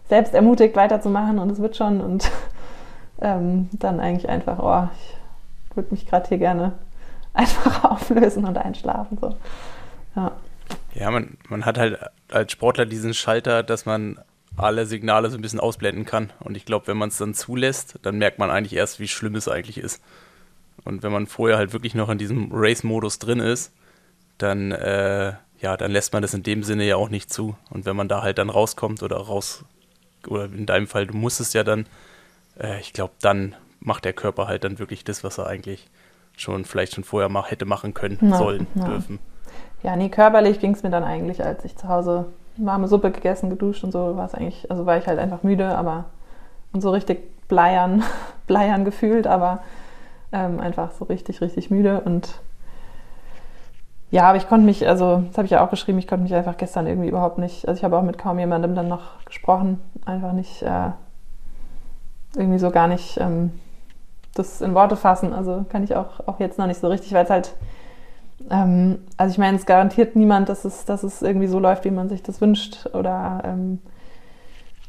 selbst 0.09 0.35
ermutigt, 0.35 0.75
weiterzumachen 0.75 1.39
und 1.39 1.49
es 1.53 1.61
wird 1.61 1.77
schon 1.77 2.01
und 2.01 2.29
ähm, 3.23 3.69
dann 3.71 4.01
eigentlich 4.01 4.29
einfach, 4.29 4.59
oh, 4.59 4.89
ich 4.97 5.77
würde 5.77 5.93
mich 5.93 6.07
gerade 6.07 6.29
hier 6.29 6.39
gerne 6.39 6.73
einfach 7.35 7.85
auflösen 7.93 8.47
und 8.47 8.59
einschlafen. 8.59 9.17
So. 9.21 9.37
Ja, 10.17 10.33
ja 10.95 11.11
man, 11.13 11.37
man 11.49 11.65
hat 11.65 11.79
halt 11.79 12.01
als 12.33 12.51
Sportler 12.51 12.85
diesen 12.85 13.15
Schalter, 13.15 13.63
dass 13.63 13.87
man 13.87 14.19
alle 14.57 14.87
Signale 14.87 15.31
so 15.31 15.39
ein 15.39 15.41
bisschen 15.41 15.61
ausblenden 15.61 16.05
kann. 16.05 16.33
Und 16.41 16.57
ich 16.57 16.65
glaube, 16.65 16.89
wenn 16.89 16.97
man 16.97 17.11
es 17.11 17.19
dann 17.19 17.33
zulässt, 17.33 18.01
dann 18.03 18.19
merkt 18.19 18.41
man 18.41 18.51
eigentlich 18.51 18.75
erst, 18.75 18.99
wie 18.99 19.07
schlimm 19.07 19.37
es 19.37 19.47
eigentlich 19.47 19.79
ist. 19.79 20.03
Und 20.85 21.05
wenn 21.05 21.13
man 21.13 21.29
vorher 21.29 21.59
halt 21.59 21.73
wirklich 21.73 21.95
noch 21.95 22.09
in 22.09 22.19
diesem 22.19 22.51
Race-Modus 22.53 23.21
drin 23.21 23.39
ist, 23.39 23.73
dann 24.39 24.73
äh, 24.73 25.35
ja, 25.61 25.77
dann 25.77 25.91
lässt 25.91 26.13
man 26.13 26.23
das 26.23 26.35
in 26.35 26.43
dem 26.43 26.63
Sinne 26.63 26.85
ja 26.85 26.97
auch 26.97 27.09
nicht 27.09 27.33
zu. 27.33 27.57
Und 27.71 27.85
wenn 27.85 27.97
man 27.97 28.09
da 28.09 28.23
halt 28.23 28.39
dann 28.39 28.51
rauskommt 28.51 29.03
oder 29.03 29.17
raus, 29.17 29.65
oder 30.27 30.45
in 30.45 30.67
deinem 30.67 30.87
Fall, 30.87 31.07
du 31.07 31.17
musstest 31.17 31.55
ja 31.55 31.65
dann, 31.65 31.87
äh, 32.59 32.81
ich 32.81 32.93
glaube, 32.93 33.15
dann 33.21 33.55
macht 33.81 34.05
der 34.05 34.13
Körper 34.13 34.47
halt 34.47 34.65
dann 34.65 34.79
wirklich 34.79 35.05
das, 35.05 35.25
was 35.25 35.39
er 35.39 35.47
eigentlich 35.47 35.89
schon 36.37 36.65
vielleicht 36.65 36.95
schon 36.95 37.05
vorher 37.05 37.29
mal 37.29 37.45
hätte 37.45 37.65
machen 37.65 37.95
können, 37.95 38.19
na, 38.21 38.37
sollen, 38.37 38.67
na. 38.75 38.87
dürfen. 38.87 39.19
Ja, 39.83 39.97
nee, 39.97 40.09
körperlich 40.09 40.61
ging 40.61 40.75
es 40.75 40.83
mir 40.83 40.91
dann 40.91 41.05
eigentlich, 41.05 41.45
als 41.45 41.65
ich 41.65 41.77
zu 41.77 41.89
Hause 41.89 42.27
warme 42.57 42.89
Suppe 42.89 43.11
gegessen, 43.11 43.51
geduscht 43.51 43.85
und 43.85 43.93
so, 43.93 44.17
war 44.17 44.27
es 44.27 44.35
eigentlich, 44.35 44.71
also 44.71 44.87
war 44.87 44.99
ich 44.99 45.07
halt 45.07 45.19
einfach 45.19 45.43
müde, 45.43 45.77
aber 45.77 46.07
und 46.73 46.81
so 46.81 46.91
richtig 46.91 47.49
bleiern, 47.49 48.03
bleiern 48.47 48.85
gefühlt, 48.85 49.27
aber 49.27 49.63
ähm, 50.33 50.61
einfach 50.61 50.93
so 50.93 51.05
richtig, 51.05 51.41
richtig 51.41 51.71
müde 51.71 52.01
und 52.01 52.41
ja, 54.11 54.25
aber 54.25 54.39
ich 54.39 54.49
konnte 54.49 54.65
mich, 54.65 54.89
also 54.89 55.23
das 55.29 55.37
habe 55.37 55.47
ich 55.47 55.51
ja 55.51 55.65
auch 55.65 55.71
geschrieben, 55.71 55.99
ich 55.99 56.07
konnte 56.07 56.23
mich 56.23 56.35
einfach 56.35 56.57
gestern 56.57 56.87
irgendwie 56.87 57.09
überhaupt 57.09 57.39
nicht, 57.39 57.69
also 57.69 57.79
ich 57.79 57.85
habe 57.85 57.97
auch 57.97 58.03
mit 58.03 58.19
kaum 58.19 58.39
jemandem 58.39 58.75
dann 58.75 58.89
noch 58.89 59.25
gesprochen, 59.25 59.81
einfach 60.07 60.33
nicht, 60.33 60.63
äh, 60.63 60.91
irgendwie 62.37 62.59
so 62.59 62.71
gar 62.71 62.89
nicht 62.89 63.19
ähm, 63.19 63.53
das 64.35 64.61
in 64.61 64.75
Worte 64.75 64.97
fassen. 64.97 65.33
Also 65.33 65.65
kann 65.69 65.85
ich 65.85 65.97
auch, 65.97 66.27
auch 66.27 66.41
jetzt 66.41 66.59
noch 66.59 66.67
nicht 66.67 66.81
so 66.81 66.89
richtig, 66.89 67.13
weil 67.13 67.25
es 67.25 67.31
halt, 67.31 67.55
ähm, 68.51 68.99
also 69.17 69.33
ich 69.33 69.39
meine, 69.39 69.57
es 69.57 69.67
garantiert 69.67 70.17
niemand, 70.17 70.49
dass 70.49 70.65
es, 70.65 70.85
dass 70.85 71.03
es 71.03 71.23
irgendwie 71.23 71.49
so 71.49 71.59
läuft, 71.59 71.85
wie 71.85 71.91
man 71.91 72.09
sich 72.09 72.23
das 72.23 72.41
wünscht 72.41 72.87
oder 72.95 73.43
ähm, 73.45 73.81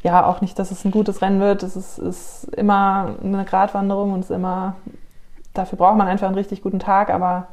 ja, 0.01 0.25
auch 0.25 0.39
nicht, 0.41 0.57
dass 0.57 0.71
es 0.71 0.85
ein 0.85 0.91
gutes 0.91 1.21
Rennen 1.21 1.41
wird. 1.41 1.63
Es 1.63 1.75
ist, 1.75 1.97
ist 1.97 2.45
immer 2.55 3.15
eine 3.21 3.43
Gratwanderung 3.43 4.13
und 4.13 4.21
es 4.21 4.29
ist 4.29 4.35
immer, 4.35 4.75
dafür 5.53 5.77
braucht 5.77 5.97
man 5.97 6.07
einfach 6.07 6.27
einen 6.27 6.37
richtig 6.37 6.61
guten 6.61 6.79
Tag, 6.79 7.09
aber 7.09 7.47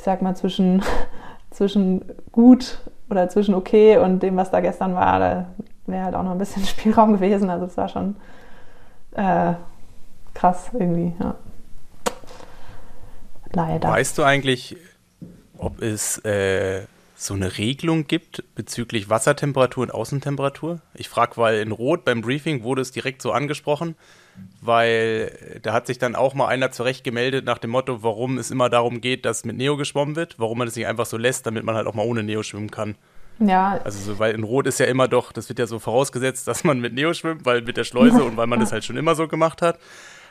ich 0.00 0.04
sag 0.04 0.22
mal, 0.22 0.34
zwischen, 0.34 0.82
zwischen 1.50 2.02
gut 2.32 2.78
oder 3.10 3.28
zwischen 3.28 3.54
okay 3.54 3.98
und 3.98 4.22
dem, 4.22 4.34
was 4.36 4.50
da 4.50 4.60
gestern 4.60 4.94
war, 4.94 5.18
da 5.18 5.46
wäre 5.86 6.04
halt 6.04 6.14
auch 6.14 6.22
noch 6.22 6.30
ein 6.30 6.38
bisschen 6.38 6.64
Spielraum 6.66 7.12
gewesen. 7.12 7.50
Also 7.50 7.66
es 7.66 7.76
war 7.76 7.88
schon 7.88 8.16
äh, 9.12 9.52
krass 10.32 10.70
irgendwie, 10.72 11.14
ja. 11.20 11.34
Leider. 13.52 13.90
Weißt 13.90 14.16
du 14.16 14.22
eigentlich, 14.22 14.76
ob 15.58 15.82
es 15.82 16.18
äh, 16.24 16.86
so 17.14 17.34
eine 17.34 17.58
Regelung 17.58 18.06
gibt 18.06 18.44
bezüglich 18.54 19.10
Wassertemperatur 19.10 19.82
und 19.82 19.90
Außentemperatur? 19.90 20.80
Ich 20.94 21.10
frage, 21.10 21.36
weil 21.36 21.58
in 21.60 21.72
Rot 21.72 22.06
beim 22.06 22.22
Briefing 22.22 22.62
wurde 22.62 22.80
es 22.80 22.92
direkt 22.92 23.20
so 23.20 23.32
angesprochen, 23.32 23.96
weil 24.60 25.60
da 25.62 25.72
hat 25.72 25.86
sich 25.86 25.98
dann 25.98 26.14
auch 26.14 26.34
mal 26.34 26.48
einer 26.48 26.70
zurecht 26.70 27.04
gemeldet 27.04 27.44
nach 27.44 27.58
dem 27.58 27.70
Motto, 27.70 28.02
warum 28.02 28.38
es 28.38 28.50
immer 28.50 28.68
darum 28.68 29.00
geht, 29.00 29.24
dass 29.24 29.44
mit 29.44 29.56
Neo 29.56 29.76
geschwommen 29.76 30.16
wird, 30.16 30.38
warum 30.38 30.58
man 30.58 30.68
es 30.68 30.76
nicht 30.76 30.86
einfach 30.86 31.06
so 31.06 31.16
lässt, 31.16 31.46
damit 31.46 31.64
man 31.64 31.74
halt 31.74 31.86
auch 31.86 31.94
mal 31.94 32.06
ohne 32.06 32.22
Neo 32.22 32.42
schwimmen 32.42 32.70
kann. 32.70 32.96
Ja. 33.38 33.80
Also 33.84 33.98
so, 34.00 34.18
weil 34.18 34.34
in 34.34 34.44
Rot 34.44 34.66
ist 34.66 34.78
ja 34.80 34.86
immer 34.86 35.08
doch, 35.08 35.32
das 35.32 35.48
wird 35.48 35.58
ja 35.58 35.66
so 35.66 35.78
vorausgesetzt, 35.78 36.46
dass 36.48 36.64
man 36.64 36.80
mit 36.80 36.94
Neo 36.94 37.14
schwimmt, 37.14 37.46
weil 37.46 37.62
mit 37.62 37.76
der 37.76 37.84
Schleuse 37.84 38.22
und 38.22 38.36
weil 38.36 38.46
man 38.46 38.60
das 38.60 38.72
halt 38.72 38.84
schon 38.84 38.96
immer 38.96 39.14
so 39.14 39.28
gemacht 39.28 39.62
hat. 39.62 39.78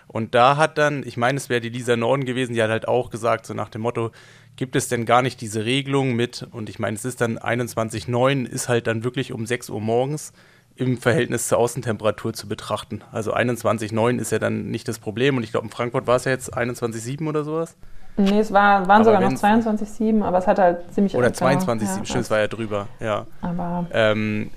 Und 0.07 0.33
da 0.33 0.57
hat 0.57 0.79
dann, 0.79 1.03
ich 1.05 1.17
meine, 1.17 1.37
es 1.37 1.49
wäre 1.49 1.61
die 1.61 1.69
Lisa 1.69 1.95
Norden 1.95 2.25
gewesen, 2.25 2.53
die 2.53 2.63
hat 2.63 2.71
halt 2.71 2.87
auch 2.87 3.11
gesagt, 3.11 3.45
so 3.45 3.53
nach 3.53 3.69
dem 3.69 3.81
Motto, 3.81 4.11
gibt 4.55 4.75
es 4.75 4.87
denn 4.87 5.05
gar 5.05 5.21
nicht 5.21 5.39
diese 5.39 5.65
Regelung 5.65 6.15
mit, 6.15 6.47
und 6.51 6.67
ich 6.67 6.79
meine, 6.79 6.95
es 6.95 7.05
ist 7.05 7.21
dann 7.21 7.37
21,9, 7.37 8.45
ist 8.45 8.69
halt 8.69 8.87
dann 8.87 9.03
wirklich 9.03 9.31
um 9.31 9.45
6 9.45 9.69
Uhr 9.69 9.79
morgens 9.79 10.33
im 10.79 10.97
Verhältnis 10.97 11.47
zur 11.47 11.57
Außentemperatur 11.57 12.33
zu 12.33 12.47
betrachten. 12.47 13.01
Also 13.11 13.33
21,9 13.33 14.19
ist 14.19 14.31
ja 14.31 14.39
dann 14.39 14.69
nicht 14.71 14.87
das 14.87 14.99
Problem. 14.99 15.37
Und 15.37 15.43
ich 15.43 15.51
glaube, 15.51 15.67
in 15.67 15.71
Frankfurt 15.71 16.07
war 16.07 16.15
es 16.15 16.25
ja 16.25 16.31
jetzt 16.31 16.55
21,7 16.55 17.27
oder 17.27 17.43
sowas. 17.43 17.75
Nee, 18.17 18.39
es 18.39 18.51
war, 18.51 18.87
waren 18.87 19.01
aber 19.01 19.03
sogar 19.03 19.21
noch 19.21 19.31
22,7, 19.31 20.23
aber 20.23 20.37
es 20.39 20.47
hat 20.47 20.59
halt 20.59 20.93
ziemlich... 20.93 21.15
Oder 21.15 21.29
22,7, 21.29 21.81
ja, 21.81 22.05
stimmt, 22.05 22.23
es 22.23 22.31
war 22.31 22.39
ja 22.39 22.47
drüber, 22.47 22.87
ja. 22.99 23.25
Aber... 23.41 23.87
Ähm, 23.91 24.51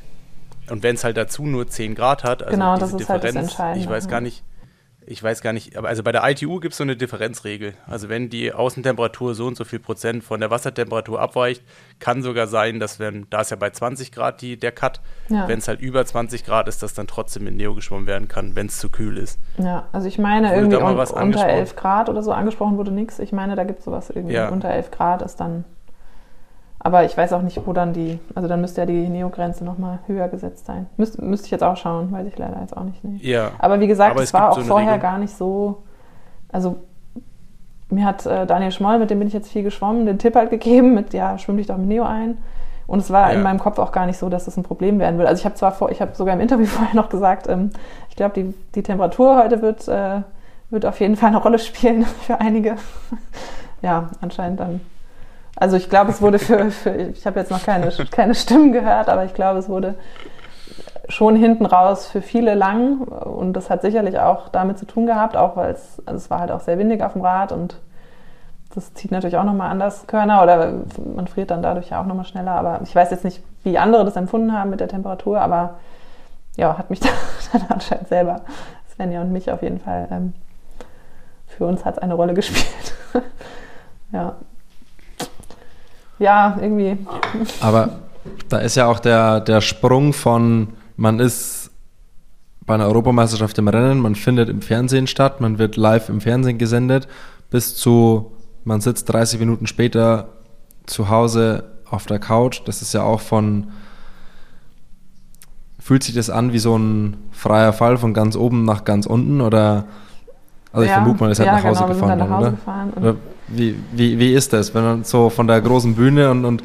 und 0.71 0.83
wenn 0.83 0.95
es 0.95 1.05
halt 1.05 1.17
dazu 1.17 1.45
nur 1.45 1.69
10 1.69 1.95
Grad 1.95 2.25
hat, 2.25 2.43
also 2.43 2.53
genau, 2.53 2.75
diese 2.75 2.93
das 2.93 3.01
ist 3.01 3.09
halt 3.09 3.25
Differenz, 3.25 3.59
halt 3.59 3.77
ich 3.77 3.89
weiß 3.89 4.09
gar 4.09 4.21
nicht, 4.21 4.43
ich 5.07 5.23
weiß 5.23 5.41
gar 5.43 5.53
nicht, 5.53 5.77
aber 5.77 5.89
also 5.89 6.03
bei 6.03 6.13
der 6.13 6.23
ITU 6.29 6.61
gibt 6.61 6.73
es 6.73 6.79
so 6.79 6.85
eine 6.85 6.97
Differenzregel. 6.97 7.75
Also 7.87 8.09
wenn 8.09 8.31
die 8.31 8.53
Außentemperatur 8.53 9.35
so 9.35 9.47
und 9.47 9.57
so 9.57 9.65
viel 9.65 9.79
Prozent 9.79 10.23
von 10.25 10.41
der 10.41 10.51
Wassertemperatur 10.51 11.21
abweicht, 11.21 11.63
kann 11.99 12.23
sogar 12.23 12.47
sein, 12.47 12.81
dass 12.81 12.99
wenn, 12.99 13.27
da 13.31 13.41
ist 13.43 13.51
ja 13.51 13.57
bei 13.57 13.71
20 13.71 14.13
Grad 14.13 14.41
die, 14.43 14.57
der 14.57 14.73
Cut, 14.73 15.01
Ja. 15.29 15.49
wenn 15.49 15.59
es 15.59 15.69
halt 15.69 15.81
über 15.81 16.05
20 16.05 16.45
Grad 16.45 16.69
ist, 16.69 16.83
dass 16.83 16.95
dann 16.95 17.07
trotzdem 17.07 17.45
mit 17.45 17.55
Neo 17.55 17.75
geschwommen 17.75 18.07
werden 18.07 18.29
kann, 18.29 18.55
wenn 18.57 18.67
es 18.67 18.79
zu 18.79 18.91
kühl 18.91 19.19
ist. 19.19 19.39
Ja, 19.59 19.89
also 19.93 20.07
ich 20.09 20.19
meine 20.19 20.49
Wurde 20.49 20.57
irgendwie 20.57 20.77
un 20.77 20.83
unter 20.99 21.17
angesprochen? 21.17 21.49
11 21.51 21.77
Grad 21.77 22.09
oder 22.09 22.23
so 22.23 22.33
angesprochen 22.33 22.77
wurde 22.77 22.91
nichts. 22.93 23.19
Ich 23.19 23.33
meine, 23.33 23.57
da 23.57 23.65
gibt 23.65 23.81
es 23.81 23.85
sowas 23.85 24.11
irgendwie. 24.11 24.35
Ja. 24.35 24.49
Unter 24.49 24.71
11 24.71 24.91
Grad 24.91 25.23
ist 25.23 25.37
dann. 25.37 25.65
Aber 26.85 27.05
ich 27.05 27.17
weiß 27.17 27.33
auch 27.35 27.43
nicht, 27.43 27.61
wo 27.65 27.73
dann 27.73 27.93
die. 27.93 28.19
Also 28.35 28.49
dann 28.49 28.61
müsste 28.61 28.81
ja 28.81 28.87
die 28.87 29.09
Neogrenze 29.09 29.65
nochmal 29.65 30.01
höher 30.09 30.27
gesetzt 30.29 30.67
sein. 30.67 30.87
Müsste, 30.97 31.25
müsste 31.25 31.45
ich 31.47 31.51
jetzt 31.53 31.63
auch 31.63 31.77
schauen, 31.77 32.11
weiß 32.11 32.27
ich 32.27 32.37
leider 32.37 32.61
jetzt 32.61 32.77
auch 32.77 32.83
nicht. 32.83 33.05
Nee. 33.05 33.19
Ja. 33.23 33.51
Aber 33.61 33.79
wie 33.79 33.87
gesagt, 33.87 34.11
Aber 34.13 34.23
es 34.23 34.31
es 34.31 34.35
war 34.35 34.51
auch 34.51 34.57
so 34.59 34.63
vorher 34.63 34.95
Regelung. 34.95 35.11
gar 35.13 35.19
nicht 35.19 35.37
so. 35.37 35.85
Also 36.51 36.77
mir 37.89 38.05
hat 38.05 38.27
äh, 38.27 38.47
Daniel 38.47 38.73
Schmoll, 38.73 38.99
mit 38.99 39.11
dem 39.11 39.21
bin 39.21 39.29
ich 39.29 39.35
jetzt 39.35 39.53
viel 39.53 39.63
geschwommen, 39.63 40.07
den 40.07 40.19
Tipp 40.19 40.35
halt 40.35 40.51
gegeben 40.51 40.95
mit, 40.95 41.13
ja, 41.15 41.39
schwimm 41.39 41.57
dich 41.59 41.69
doch 41.69 41.77
mit 41.77 41.87
Neo 41.87 42.05
ein. 42.05 42.39
Und 42.89 42.99
es 42.99 43.11
war 43.13 43.31
Ja. 43.31 43.37
in 43.37 43.43
meinem 43.45 43.61
Kopf 43.61 43.79
auch 43.79 43.93
gar 43.93 44.07
nicht 44.07 44.19
so, 44.19 44.29
dass 44.29 44.47
das 44.47 44.57
ein 44.57 44.65
Problem 44.65 44.99
werden 44.99 45.19
würde. 45.19 45.29
Also 45.29 45.39
ich 45.41 45.45
habe 45.45 45.55
zwar 45.55 45.71
vor, 45.73 45.91
ich 45.91 46.01
habe 46.01 46.17
sogar 46.17 46.35
im 46.35 46.41
Interview 46.41 46.67
vorher 46.67 46.97
noch 46.97 47.09
gesagt, 47.11 47.49
ähm, 47.49 47.71
ich 48.11 48.17
glaube, 48.17 48.35
die, 48.35 48.55
die 48.75 48.83
Temperatur 48.83 49.37
heute 49.41 49.63
wird, 49.63 49.87
äh, 49.87 50.23
wird 50.71 50.85
auf 50.85 50.99
jeden 51.01 51.15
Fall 51.17 51.29
eine 51.29 51.39
Rolle 51.39 51.59
spielen 51.61 52.05
für 52.27 52.41
einige. 52.41 52.75
ja, 53.83 54.09
anscheinend 54.21 54.59
dann. 54.61 54.81
Also 55.63 55.77
ich 55.77 55.89
glaube, 55.89 56.11
es 56.11 56.21
wurde 56.21 56.41
für, 56.41 56.73
für 56.73 56.91
ich 56.91 57.25
habe 57.25 57.39
jetzt 57.39 57.53
noch 57.53 57.63
keine, 57.63 57.93
keine 58.11 58.35
Stimmen 58.35 58.73
gehört, 58.73 59.09
aber 59.09 59.25
ich 59.25 59.33
glaube, 59.33 59.61
es 59.61 59.69
wurde 59.69 59.95
schon 61.09 61.37
hinten 61.37 61.67
raus 61.67 62.09
für 62.09 62.21
viele 62.21 62.55
lang 62.55 63.03
und 63.03 63.53
das 63.53 63.71
hat 63.71 63.81
sicherlich 63.83 64.19
auch 64.19 64.49
damit 64.49 64.81
zu 64.81 64.87
tun 64.87 65.07
gehabt, 65.07 65.37
auch 65.37 65.55
weil 65.55 65.71
es, 65.71 66.03
also 66.05 66.17
es 66.17 66.31
war 66.31 66.41
halt 66.41 66.51
auch 66.51 66.59
sehr 66.59 66.79
windig 66.79 67.01
auf 67.05 67.13
dem 67.13 67.23
Rad 67.23 67.53
und 67.53 67.79
das 68.75 68.93
zieht 68.95 69.13
natürlich 69.13 69.37
auch 69.37 69.45
nochmal 69.45 69.71
anders 69.71 70.09
Körner 70.09 70.43
oder 70.43 70.73
man 71.15 71.29
friert 71.29 71.53
dann 71.53 71.63
dadurch 71.63 71.91
ja 71.91 72.01
auch 72.01 72.07
nochmal 72.07 72.25
schneller, 72.25 72.57
aber 72.57 72.81
ich 72.83 72.93
weiß 72.93 73.13
jetzt 73.13 73.23
nicht, 73.23 73.41
wie 73.63 73.79
andere 73.79 74.05
das 74.05 74.17
empfunden 74.17 74.53
haben 74.53 74.71
mit 74.71 74.81
der 74.81 74.89
Temperatur, 74.89 75.41
aber 75.41 75.75
ja, 76.57 76.77
hat 76.77 76.91
mich 76.91 76.99
dann 77.53 77.67
anscheinend 77.69 78.09
selber, 78.09 78.41
Svenja 78.93 79.21
und 79.21 79.31
mich 79.31 79.49
auf 79.53 79.63
jeden 79.63 79.79
Fall, 79.79 80.09
ähm, 80.11 80.33
für 81.47 81.67
uns 81.67 81.85
hat 81.85 81.99
es 81.99 82.03
eine 82.03 82.15
Rolle 82.15 82.35
gespielt. 82.35 82.97
ja. 84.13 84.35
Ja, 86.23 86.57
irgendwie. 86.61 86.97
Aber 87.61 87.99
da 88.49 88.59
ist 88.59 88.77
ja 88.77 88.87
auch 88.87 89.01
der, 89.01 89.41
der 89.41 89.61
Sprung 89.61 90.13
von, 90.13 90.69
man 90.97 91.19
ist 91.19 91.71
bei 92.65 92.75
einer 92.75 92.87
Europameisterschaft 92.87 93.59
im 93.59 93.67
Rennen, 93.67 93.99
man 93.99 94.15
findet 94.15 94.49
im 94.49 94.63
Fernsehen 94.63 95.09
statt, 95.09 95.41
man 95.41 95.59
wird 95.59 95.77
live 95.77 96.09
im 96.09 96.21
Fernsehen 96.21 96.59
gesendet, 96.59 97.09
bis 97.51 97.75
zu, 97.75 98.31
man 98.63 98.81
sitzt 98.81 99.13
30 99.13 99.41
Minuten 99.41 99.67
später 99.67 100.29
zu 100.87 101.09
Hause 101.09 101.65
auf 101.91 102.07
der 102.07 102.21
Couch. 102.21 102.63
Das 102.67 102.83
ist 102.83 102.95
ja 102.95 103.03
auch 103.03 103.21
von, 103.21 103.73
fühlt 105.81 106.05
sich 106.05 106.15
das 106.15 106.31
an 106.31 106.53
wie 106.53 106.61
so 106.61 106.77
ein 106.79 107.17
freier 107.33 107.73
Fall 107.73 107.97
von 107.97 108.15
ganz 108.15 108.37
oben 108.37 108.65
nach 108.65 108.85
ganz 108.85 109.07
unten 109.07 109.41
oder, 109.41 109.87
also 110.73 110.85
ich 110.85 110.89
Ja, 110.89 110.95
vermute 111.03 111.21
mal, 111.21 111.31
ihr 111.31 111.35
seid 111.35 111.47
ja, 111.47 111.55
nach 111.55 111.65
Hause 111.65 111.81
genau, 111.85 111.89
wir 111.89 111.95
sind 111.97 112.03
gefahren, 112.05 112.19
dann 112.21 112.29
nach 112.31 112.37
dann, 112.37 112.37
Hause 112.37 112.49
oder? 113.01 113.13
gefahren 113.13 113.32
wie, 113.53 113.77
wie, 113.93 114.19
wie 114.19 114.33
ist 114.33 114.53
das, 114.53 114.75
wenn 114.75 114.85
man 114.85 115.05
so 115.05 115.31
von 115.31 115.47
der 115.47 115.61
großen 115.61 115.95
Bühne 115.95 116.31
und, 116.31 116.45
und 116.45 116.63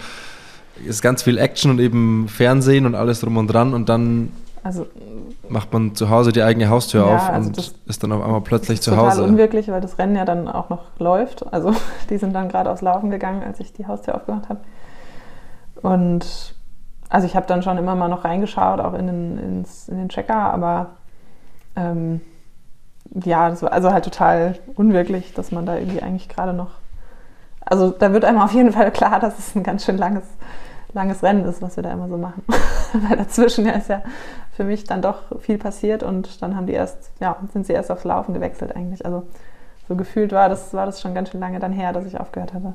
ist 0.86 1.02
ganz 1.02 1.24
viel 1.24 1.38
Action 1.38 1.72
und 1.72 1.80
eben 1.80 2.28
Fernsehen 2.28 2.86
und 2.86 2.96
alles 2.96 3.22
drum 3.22 3.38
und 3.38 3.48
dran 3.48 3.74
und 3.74 3.90
dann 3.90 4.32
also 4.64 4.86
macht 5.48 5.72
man 5.72 5.96
zu 5.96 6.10
Hause 6.10 6.34
die 6.34 6.44
eigene 6.44 6.70
Haustür 6.70 7.08
Ja, 7.08 7.16
auf 7.16 7.30
also 7.30 7.48
und 7.48 7.58
das 7.58 7.74
ist 7.86 8.04
dann 8.04 8.12
auf 8.12 8.22
einmal 8.24 8.42
plötzlich 8.42 8.82
zu 8.82 8.92
total 8.92 9.12
Hause. 9.12 9.24
unwirklich, 9.24 9.70
weil 9.70 9.80
das 9.80 9.98
Rennen 9.98 10.16
ja 10.16 10.26
dann 10.26 10.50
auch 10.50 10.70
noch 10.70 10.84
läuft. 11.00 11.52
Also 11.54 11.74
die 12.10 12.18
sind 12.18 12.34
dann 12.34 12.50
gerade 12.50 12.70
aufs 12.70 12.82
Laufen 12.82 13.10
gegangen, 13.10 13.44
als 13.44 13.60
ich 13.60 13.72
die 13.72 13.88
Haustür 13.88 14.16
aufgemacht 14.16 14.50
habe. 14.50 14.60
Und 15.82 16.54
also 17.10 17.26
ich 17.26 17.36
habe 17.36 17.48
dann 17.48 17.64
schon 17.64 17.78
immer 17.78 17.96
mal 17.96 18.10
noch 18.10 18.26
reingeschaut, 18.26 18.82
auch 18.82 18.94
in 18.94 19.08
den, 19.08 19.38
ins, 19.38 19.88
in 19.88 19.98
den 19.98 20.10
Checker, 20.10 20.36
aber 20.36 20.88
ähm, 21.78 22.20
ja, 23.24 23.50
das 23.50 23.62
war 23.62 23.72
also 23.72 23.92
halt 23.92 24.06
total 24.06 24.58
unwirklich, 24.76 25.34
dass 25.34 25.52
man 25.52 25.66
da 25.66 25.76
irgendwie 25.76 26.02
eigentlich 26.02 26.30
gerade 26.30 26.54
noch. 26.54 26.72
Also 27.62 27.90
da 27.90 28.14
wird 28.14 28.26
einem 28.26 28.40
auf 28.40 28.54
jeden 28.54 28.72
Fall 28.72 28.92
klar, 28.92 29.20
dass 29.20 29.38
es 29.40 29.56
ein 29.56 29.64
ganz 29.64 29.86
schön 29.86 29.98
langes, 29.98 30.24
langes 30.94 31.22
Rennen 31.24 31.46
ist, 31.46 31.62
was 31.62 31.76
wir 31.76 31.84
da 31.84 31.92
immer 31.92 32.08
so 32.08 32.18
machen. 32.18 32.44
Weil 32.94 33.18
dazwischen 33.18 33.66
ja 33.66 33.74
ist 33.74 33.90
ja 33.90 34.02
für 34.56 34.64
mich 34.64 34.86
dann 34.86 35.02
doch 35.02 35.40
viel 35.42 35.58
passiert 35.58 36.04
und 36.04 36.42
dann 36.42 36.56
haben 36.56 36.66
die 36.66 36.74
erst, 36.74 37.12
ja, 37.20 37.38
sind 37.52 37.66
sie 37.68 37.74
erst 37.74 37.92
aufs 37.92 38.04
Laufen 38.06 38.34
gewechselt 38.34 38.76
eigentlich. 38.76 39.06
Also 39.06 39.24
so 39.88 39.96
gefühlt 39.96 40.32
war 40.32 40.50
das, 40.50 40.74
war 40.74 40.86
das 40.86 41.02
schon 41.02 41.14
ganz 41.14 41.30
schön 41.30 41.40
lange 41.40 41.60
dann 41.60 41.72
her, 41.72 41.94
dass 41.94 42.06
ich 42.06 42.20
aufgehört 42.20 42.54
hatte. 42.54 42.74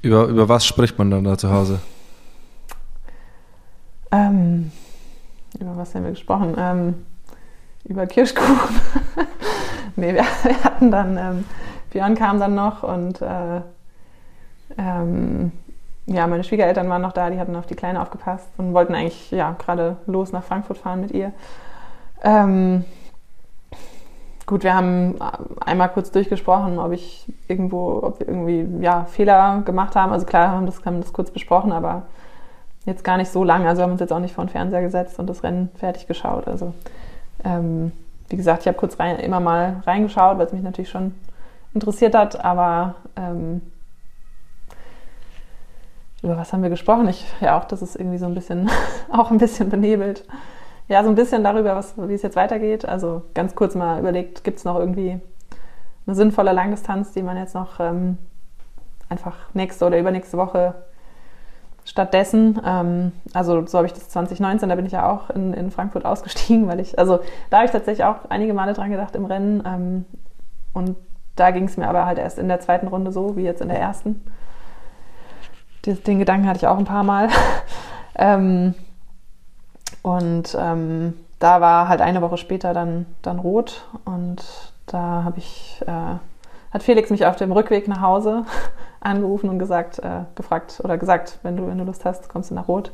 Über, 0.00 0.24
über 0.26 0.48
was 0.48 0.66
spricht 0.66 0.98
man 0.98 1.10
dann 1.10 1.24
da 1.24 1.38
zu 1.38 1.50
Hause? 1.50 1.80
Ähm, 4.10 4.72
über 5.58 5.76
was 5.76 5.94
haben 5.94 6.04
wir 6.04 6.10
gesprochen? 6.10 6.54
Ähm, 6.58 6.94
über 7.84 8.06
Kirschkuchen. 8.06 8.80
nee, 9.96 10.14
wir, 10.14 10.24
wir 10.42 10.64
hatten 10.64 10.90
dann, 10.90 11.16
ähm, 11.16 11.44
Björn 11.90 12.14
kam 12.14 12.38
dann 12.40 12.54
noch 12.54 12.82
und 12.82 13.20
äh, 13.22 13.60
ähm, 14.78 15.52
ja, 16.06 16.26
meine 16.26 16.44
Schwiegereltern 16.44 16.88
waren 16.88 17.02
noch 17.02 17.12
da, 17.12 17.30
die 17.30 17.38
hatten 17.38 17.54
auf 17.54 17.66
die 17.66 17.74
Kleine 17.74 18.00
aufgepasst 18.02 18.48
und 18.58 18.74
wollten 18.74 18.94
eigentlich 18.94 19.30
ja 19.30 19.54
gerade 19.58 19.96
los 20.06 20.32
nach 20.32 20.42
Frankfurt 20.42 20.78
fahren 20.78 21.00
mit 21.00 21.12
ihr. 21.12 21.32
Ähm, 22.24 22.84
gut, 24.46 24.64
wir 24.64 24.74
haben 24.74 25.16
einmal 25.60 25.88
kurz 25.90 26.10
durchgesprochen, 26.10 26.78
ob 26.78 26.92
ich 26.92 27.32
irgendwo, 27.46 28.00
ob 28.02 28.20
wir 28.20 28.28
irgendwie 28.28 28.66
ja, 28.82 29.04
Fehler 29.04 29.62
gemacht 29.64 29.94
haben. 29.94 30.12
Also 30.12 30.26
klar, 30.26 30.48
haben 30.48 30.66
das, 30.66 30.84
haben 30.84 31.00
das 31.00 31.12
kurz 31.12 31.30
besprochen, 31.30 31.72
aber 31.72 32.02
jetzt 32.84 33.04
gar 33.04 33.16
nicht 33.16 33.30
so 33.30 33.44
lange. 33.44 33.68
Also 33.68 33.80
wir 33.80 33.84
haben 33.84 33.92
uns 33.92 34.00
jetzt 34.00 34.12
auch 34.12 34.18
nicht 34.18 34.34
vor 34.34 34.44
den 34.44 34.50
Fernseher 34.50 34.82
gesetzt 34.82 35.18
und 35.18 35.28
das 35.28 35.44
Rennen 35.44 35.70
fertig 35.76 36.06
geschaut. 36.08 36.48
Also 36.48 36.74
ähm, 37.44 37.92
wie 38.28 38.36
gesagt, 38.36 38.62
ich 38.62 38.68
habe 38.68 38.78
kurz 38.78 38.98
rein, 38.98 39.18
immer 39.18 39.40
mal 39.40 39.82
reingeschaut, 39.86 40.38
weil 40.38 40.46
es 40.46 40.52
mich 40.52 40.62
natürlich 40.62 40.90
schon 40.90 41.14
interessiert 41.74 42.14
hat, 42.14 42.42
aber 42.44 42.94
ähm, 43.16 43.62
über 46.22 46.36
was 46.36 46.52
haben 46.52 46.62
wir 46.62 46.70
gesprochen? 46.70 47.08
Ich, 47.08 47.26
ja, 47.40 47.58
auch 47.58 47.64
das 47.64 47.82
ist 47.82 47.96
irgendwie 47.96 48.18
so 48.18 48.26
ein 48.26 48.34
bisschen, 48.34 48.70
auch 49.10 49.30
ein 49.30 49.38
bisschen 49.38 49.70
benebelt. 49.70 50.24
Ja, 50.88 51.02
so 51.02 51.08
ein 51.08 51.14
bisschen 51.14 51.42
darüber, 51.42 51.74
was, 51.74 51.94
wie 51.96 52.14
es 52.14 52.22
jetzt 52.22 52.36
weitergeht. 52.36 52.84
Also 52.84 53.22
ganz 53.34 53.54
kurz 53.54 53.74
mal 53.74 53.98
überlegt, 53.98 54.44
gibt 54.44 54.58
es 54.58 54.64
noch 54.64 54.78
irgendwie 54.78 55.20
eine 56.06 56.16
sinnvolle 56.16 56.52
Langdistanz, 56.52 57.12
die 57.12 57.22
man 57.22 57.36
jetzt 57.36 57.54
noch 57.54 57.80
ähm, 57.80 58.18
einfach 59.08 59.36
nächste 59.54 59.86
oder 59.86 59.98
übernächste 59.98 60.36
Woche 60.36 60.74
stattdessen, 61.84 62.60
ähm, 62.64 63.12
also 63.34 63.66
so 63.66 63.78
habe 63.78 63.86
ich 63.86 63.92
das 63.92 64.08
2019, 64.08 64.68
da 64.68 64.74
bin 64.74 64.86
ich 64.86 64.92
ja 64.92 65.10
auch 65.10 65.30
in, 65.30 65.52
in 65.52 65.70
Frankfurt 65.70 66.04
ausgestiegen, 66.04 66.68
weil 66.68 66.80
ich, 66.80 66.98
also 66.98 67.20
da 67.50 67.58
habe 67.58 67.66
ich 67.66 67.72
tatsächlich 67.72 68.04
auch 68.04 68.16
einige 68.28 68.54
Male 68.54 68.72
dran 68.72 68.90
gedacht 68.90 69.16
im 69.16 69.24
Rennen 69.24 69.62
ähm, 69.66 70.04
und 70.72 70.96
da 71.36 71.50
ging 71.50 71.64
es 71.64 71.76
mir 71.76 71.88
aber 71.88 72.06
halt 72.06 72.18
erst 72.18 72.38
in 72.38 72.48
der 72.48 72.60
zweiten 72.60 72.88
Runde 72.88 73.10
so, 73.10 73.36
wie 73.36 73.42
jetzt 73.42 73.62
in 73.62 73.68
der 73.68 73.80
ersten. 73.80 74.22
Den 75.84 76.18
Gedanken 76.18 76.46
hatte 76.46 76.58
ich 76.58 76.66
auch 76.66 76.78
ein 76.78 76.84
paar 76.84 77.02
Mal. 77.02 77.28
ähm, 78.14 78.74
und 80.02 80.56
ähm, 80.60 81.14
da 81.38 81.60
war 81.60 81.88
halt 81.88 82.00
eine 82.00 82.22
Woche 82.22 82.36
später 82.36 82.74
dann, 82.74 83.06
dann 83.22 83.38
rot 83.38 83.84
und 84.04 84.44
da 84.86 85.24
habe 85.24 85.38
ich, 85.38 85.80
äh, 85.86 86.16
hat 86.70 86.82
Felix 86.82 87.10
mich 87.10 87.26
auf 87.26 87.36
dem 87.36 87.50
Rückweg 87.50 87.88
nach 87.88 88.00
Hause 88.00 88.44
angerufen 89.02 89.48
und 89.48 89.58
gesagt, 89.58 89.98
äh, 89.98 90.24
gefragt 90.34 90.80
oder 90.84 90.96
gesagt, 90.96 91.38
wenn 91.42 91.56
du, 91.56 91.66
wenn 91.66 91.78
du 91.78 91.84
Lust 91.84 92.04
hast, 92.04 92.28
kommst 92.28 92.50
du 92.50 92.54
nach 92.54 92.68
Rot. 92.68 92.92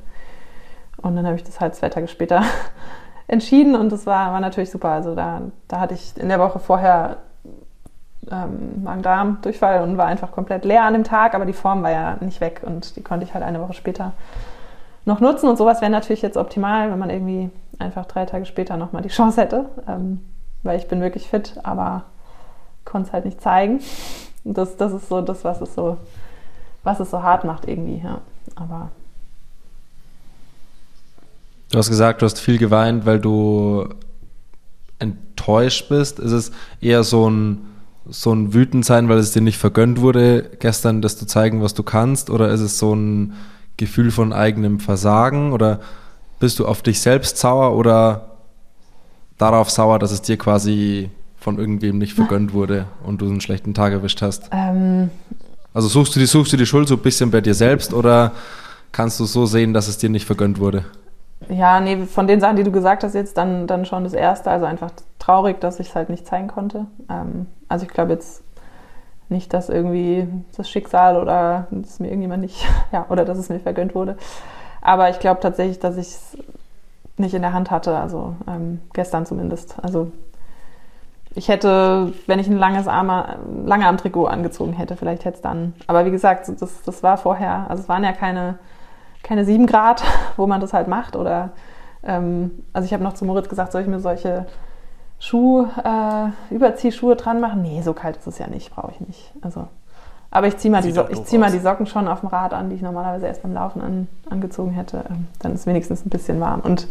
Und 0.96 1.14
dann 1.14 1.26
habe 1.26 1.36
ich 1.36 1.44
das 1.44 1.60
halt 1.60 1.74
zwei 1.74 1.88
Tage 1.88 2.08
später 2.08 2.42
entschieden 3.28 3.76
und 3.76 3.92
das 3.92 4.06
war, 4.06 4.32
war 4.32 4.40
natürlich 4.40 4.70
super. 4.70 4.88
Also 4.90 5.14
da, 5.14 5.42
da 5.68 5.80
hatte 5.80 5.94
ich 5.94 6.16
in 6.16 6.28
der 6.28 6.40
Woche 6.40 6.58
vorher 6.58 7.18
ähm, 8.30 8.82
Magen-Darm-Durchfall 8.82 9.82
und 9.82 9.96
war 9.96 10.06
einfach 10.06 10.32
komplett 10.32 10.64
leer 10.64 10.84
an 10.84 10.94
dem 10.94 11.04
Tag, 11.04 11.34
aber 11.34 11.46
die 11.46 11.52
Form 11.52 11.82
war 11.82 11.90
ja 11.90 12.16
nicht 12.20 12.40
weg 12.40 12.62
und 12.64 12.96
die 12.96 13.02
konnte 13.02 13.24
ich 13.24 13.34
halt 13.34 13.44
eine 13.44 13.60
Woche 13.60 13.74
später 13.74 14.12
noch 15.04 15.20
nutzen. 15.20 15.48
Und 15.48 15.56
sowas 15.56 15.80
wäre 15.80 15.90
natürlich 15.90 16.22
jetzt 16.22 16.36
optimal, 16.36 16.90
wenn 16.90 16.98
man 16.98 17.10
irgendwie 17.10 17.50
einfach 17.78 18.06
drei 18.06 18.26
Tage 18.26 18.44
später 18.44 18.76
nochmal 18.76 19.02
die 19.02 19.08
Chance 19.08 19.40
hätte, 19.40 19.66
ähm, 19.86 20.20
weil 20.62 20.78
ich 20.78 20.88
bin 20.88 21.00
wirklich 21.00 21.28
fit, 21.28 21.58
aber 21.62 22.04
konnte 22.84 23.08
es 23.08 23.12
halt 23.12 23.24
nicht 23.24 23.40
zeigen. 23.40 23.80
Das, 24.54 24.76
das 24.76 24.92
ist 24.92 25.08
so 25.08 25.20
das, 25.20 25.44
was 25.44 25.60
es 25.60 25.74
so, 25.74 25.98
was 26.82 27.00
es 27.00 27.10
so 27.10 27.22
hart 27.22 27.44
macht 27.44 27.68
irgendwie, 27.68 28.02
ja. 28.02 28.20
Aber 28.54 28.90
Du 31.70 31.76
hast 31.76 31.90
gesagt, 31.90 32.22
du 32.22 32.26
hast 32.26 32.40
viel 32.40 32.56
geweint, 32.58 33.04
weil 33.04 33.20
du 33.20 33.88
enttäuscht 34.98 35.88
bist. 35.88 36.18
Ist 36.18 36.32
es 36.32 36.50
eher 36.80 37.04
so 37.04 37.28
ein, 37.28 37.66
so 38.08 38.32
ein 38.32 38.54
Wütendsein, 38.54 39.08
weil 39.08 39.18
es 39.18 39.32
dir 39.32 39.42
nicht 39.42 39.58
vergönnt 39.58 40.00
wurde, 40.00 40.50
gestern 40.60 41.02
das 41.02 41.18
zu 41.18 41.26
zeigen, 41.26 41.62
was 41.62 41.74
du 41.74 41.82
kannst? 41.82 42.30
Oder 42.30 42.48
ist 42.48 42.60
es 42.60 42.78
so 42.78 42.94
ein 42.94 43.34
Gefühl 43.76 44.10
von 44.10 44.32
eigenem 44.32 44.80
Versagen? 44.80 45.52
Oder 45.52 45.80
bist 46.40 46.58
du 46.58 46.66
auf 46.66 46.80
dich 46.80 47.00
selbst 47.00 47.36
sauer 47.36 47.76
oder 47.76 48.38
darauf 49.36 49.68
sauer, 49.70 49.98
dass 49.98 50.10
es 50.10 50.22
dir 50.22 50.38
quasi 50.38 51.10
von 51.40 51.58
irgendwem 51.58 51.98
nicht 51.98 52.14
vergönnt 52.14 52.52
wurde 52.52 52.86
und 53.04 53.20
du 53.20 53.26
einen 53.26 53.40
schlechten 53.40 53.74
Tag 53.74 53.92
erwischt 53.92 54.22
hast? 54.22 54.50
Ähm 54.52 55.10
also 55.74 55.88
suchst 55.88 56.16
du, 56.16 56.20
die, 56.20 56.26
suchst 56.26 56.52
du 56.52 56.56
die 56.56 56.66
Schuld 56.66 56.88
so 56.88 56.94
ein 56.94 57.00
bisschen 57.02 57.30
bei 57.30 57.40
dir 57.40 57.54
selbst 57.54 57.92
oder 57.94 58.32
kannst 58.92 59.20
du 59.20 59.24
so 59.24 59.46
sehen, 59.46 59.74
dass 59.74 59.88
es 59.88 59.98
dir 59.98 60.08
nicht 60.08 60.26
vergönnt 60.26 60.58
wurde? 60.58 60.84
Ja, 61.48 61.80
nee, 61.80 62.04
von 62.06 62.26
den 62.26 62.40
Sachen, 62.40 62.56
die 62.56 62.64
du 62.64 62.72
gesagt 62.72 63.04
hast, 63.04 63.14
jetzt 63.14 63.36
dann, 63.36 63.66
dann 63.66 63.86
schon 63.86 64.04
das 64.04 64.12
erste. 64.12 64.50
Also 64.50 64.66
einfach 64.66 64.90
traurig, 65.18 65.60
dass 65.60 65.78
ich 65.78 65.88
es 65.88 65.94
halt 65.94 66.08
nicht 66.08 66.26
zeigen 66.26 66.48
konnte. 66.48 66.86
Ähm, 67.08 67.46
also 67.68 67.86
ich 67.86 67.92
glaube 67.92 68.12
jetzt 68.12 68.42
nicht, 69.28 69.52
dass 69.52 69.68
irgendwie 69.68 70.26
das 70.56 70.68
Schicksal 70.68 71.16
oder 71.16 71.68
dass 71.70 72.00
mir 72.00 72.08
irgendjemand 72.08 72.42
nicht, 72.42 72.66
ja, 72.92 73.06
oder 73.08 73.24
dass 73.24 73.38
es 73.38 73.48
mir 73.48 73.60
vergönnt 73.60 73.94
wurde. 73.94 74.16
Aber 74.80 75.10
ich 75.10 75.18
glaube 75.18 75.40
tatsächlich, 75.40 75.78
dass 75.78 75.96
ich 75.96 76.08
es 76.08 76.38
nicht 77.16 77.34
in 77.34 77.42
der 77.42 77.52
Hand 77.52 77.70
hatte, 77.70 77.96
also 77.96 78.34
ähm, 78.46 78.80
gestern 78.92 79.26
zumindest. 79.26 79.76
Also 79.82 80.12
ich 81.38 81.48
hätte, 81.48 82.12
wenn 82.26 82.38
ich 82.38 82.48
ein 82.48 82.58
langes 82.58 82.88
Arme, 82.88 83.38
lange 83.64 83.86
Armtrikot 83.86 84.26
angezogen 84.26 84.72
hätte, 84.72 84.96
vielleicht 84.96 85.24
hätte 85.24 85.36
es 85.36 85.42
dann. 85.42 85.74
Aber 85.86 86.04
wie 86.04 86.10
gesagt, 86.10 86.48
das, 86.60 86.82
das 86.82 87.02
war 87.02 87.16
vorher, 87.16 87.66
also 87.68 87.82
es 87.82 87.88
waren 87.88 88.04
ja 88.04 88.12
keine 88.12 88.58
keine 89.22 89.44
7 89.44 89.66
Grad, 89.66 90.02
wo 90.36 90.46
man 90.46 90.60
das 90.60 90.72
halt 90.72 90.88
macht. 90.88 91.16
Oder 91.16 91.50
ähm, 92.02 92.64
also 92.72 92.86
ich 92.86 92.92
habe 92.92 93.04
noch 93.04 93.14
zu 93.14 93.24
Moritz 93.24 93.48
gesagt, 93.48 93.72
soll 93.72 93.82
ich 93.82 93.88
mir 93.88 94.00
solche 94.00 94.46
Schuh, 95.20 95.66
äh, 95.84 96.54
Überziehschuhe 96.54 97.16
dran 97.16 97.40
machen? 97.40 97.62
Nee, 97.62 97.82
so 97.82 97.92
kalt 97.92 98.16
ist 98.16 98.26
es 98.26 98.38
ja 98.38 98.46
nicht, 98.46 98.74
brauche 98.74 98.92
ich 98.92 99.00
nicht. 99.00 99.32
Also, 99.40 99.66
aber 100.30 100.46
ich 100.46 100.56
ziehe 100.58 100.70
mal, 100.70 100.82
die, 100.82 100.92
so 100.92 101.02
zieh 101.02 101.38
mal 101.38 101.50
die 101.50 101.58
Socken 101.58 101.86
schon 101.86 102.06
auf 102.06 102.20
dem 102.20 102.28
Rad 102.28 102.52
an, 102.52 102.70
die 102.70 102.76
ich 102.76 102.82
normalerweise 102.82 103.26
erst 103.26 103.42
beim 103.42 103.52
Laufen 103.52 103.82
an, 103.82 104.08
angezogen 104.30 104.70
hätte. 104.70 105.04
Ähm, 105.10 105.26
dann 105.40 105.54
ist 105.54 105.66
wenigstens 105.66 106.06
ein 106.06 106.10
bisschen 106.10 106.40
warm. 106.40 106.60
Und 106.60 106.86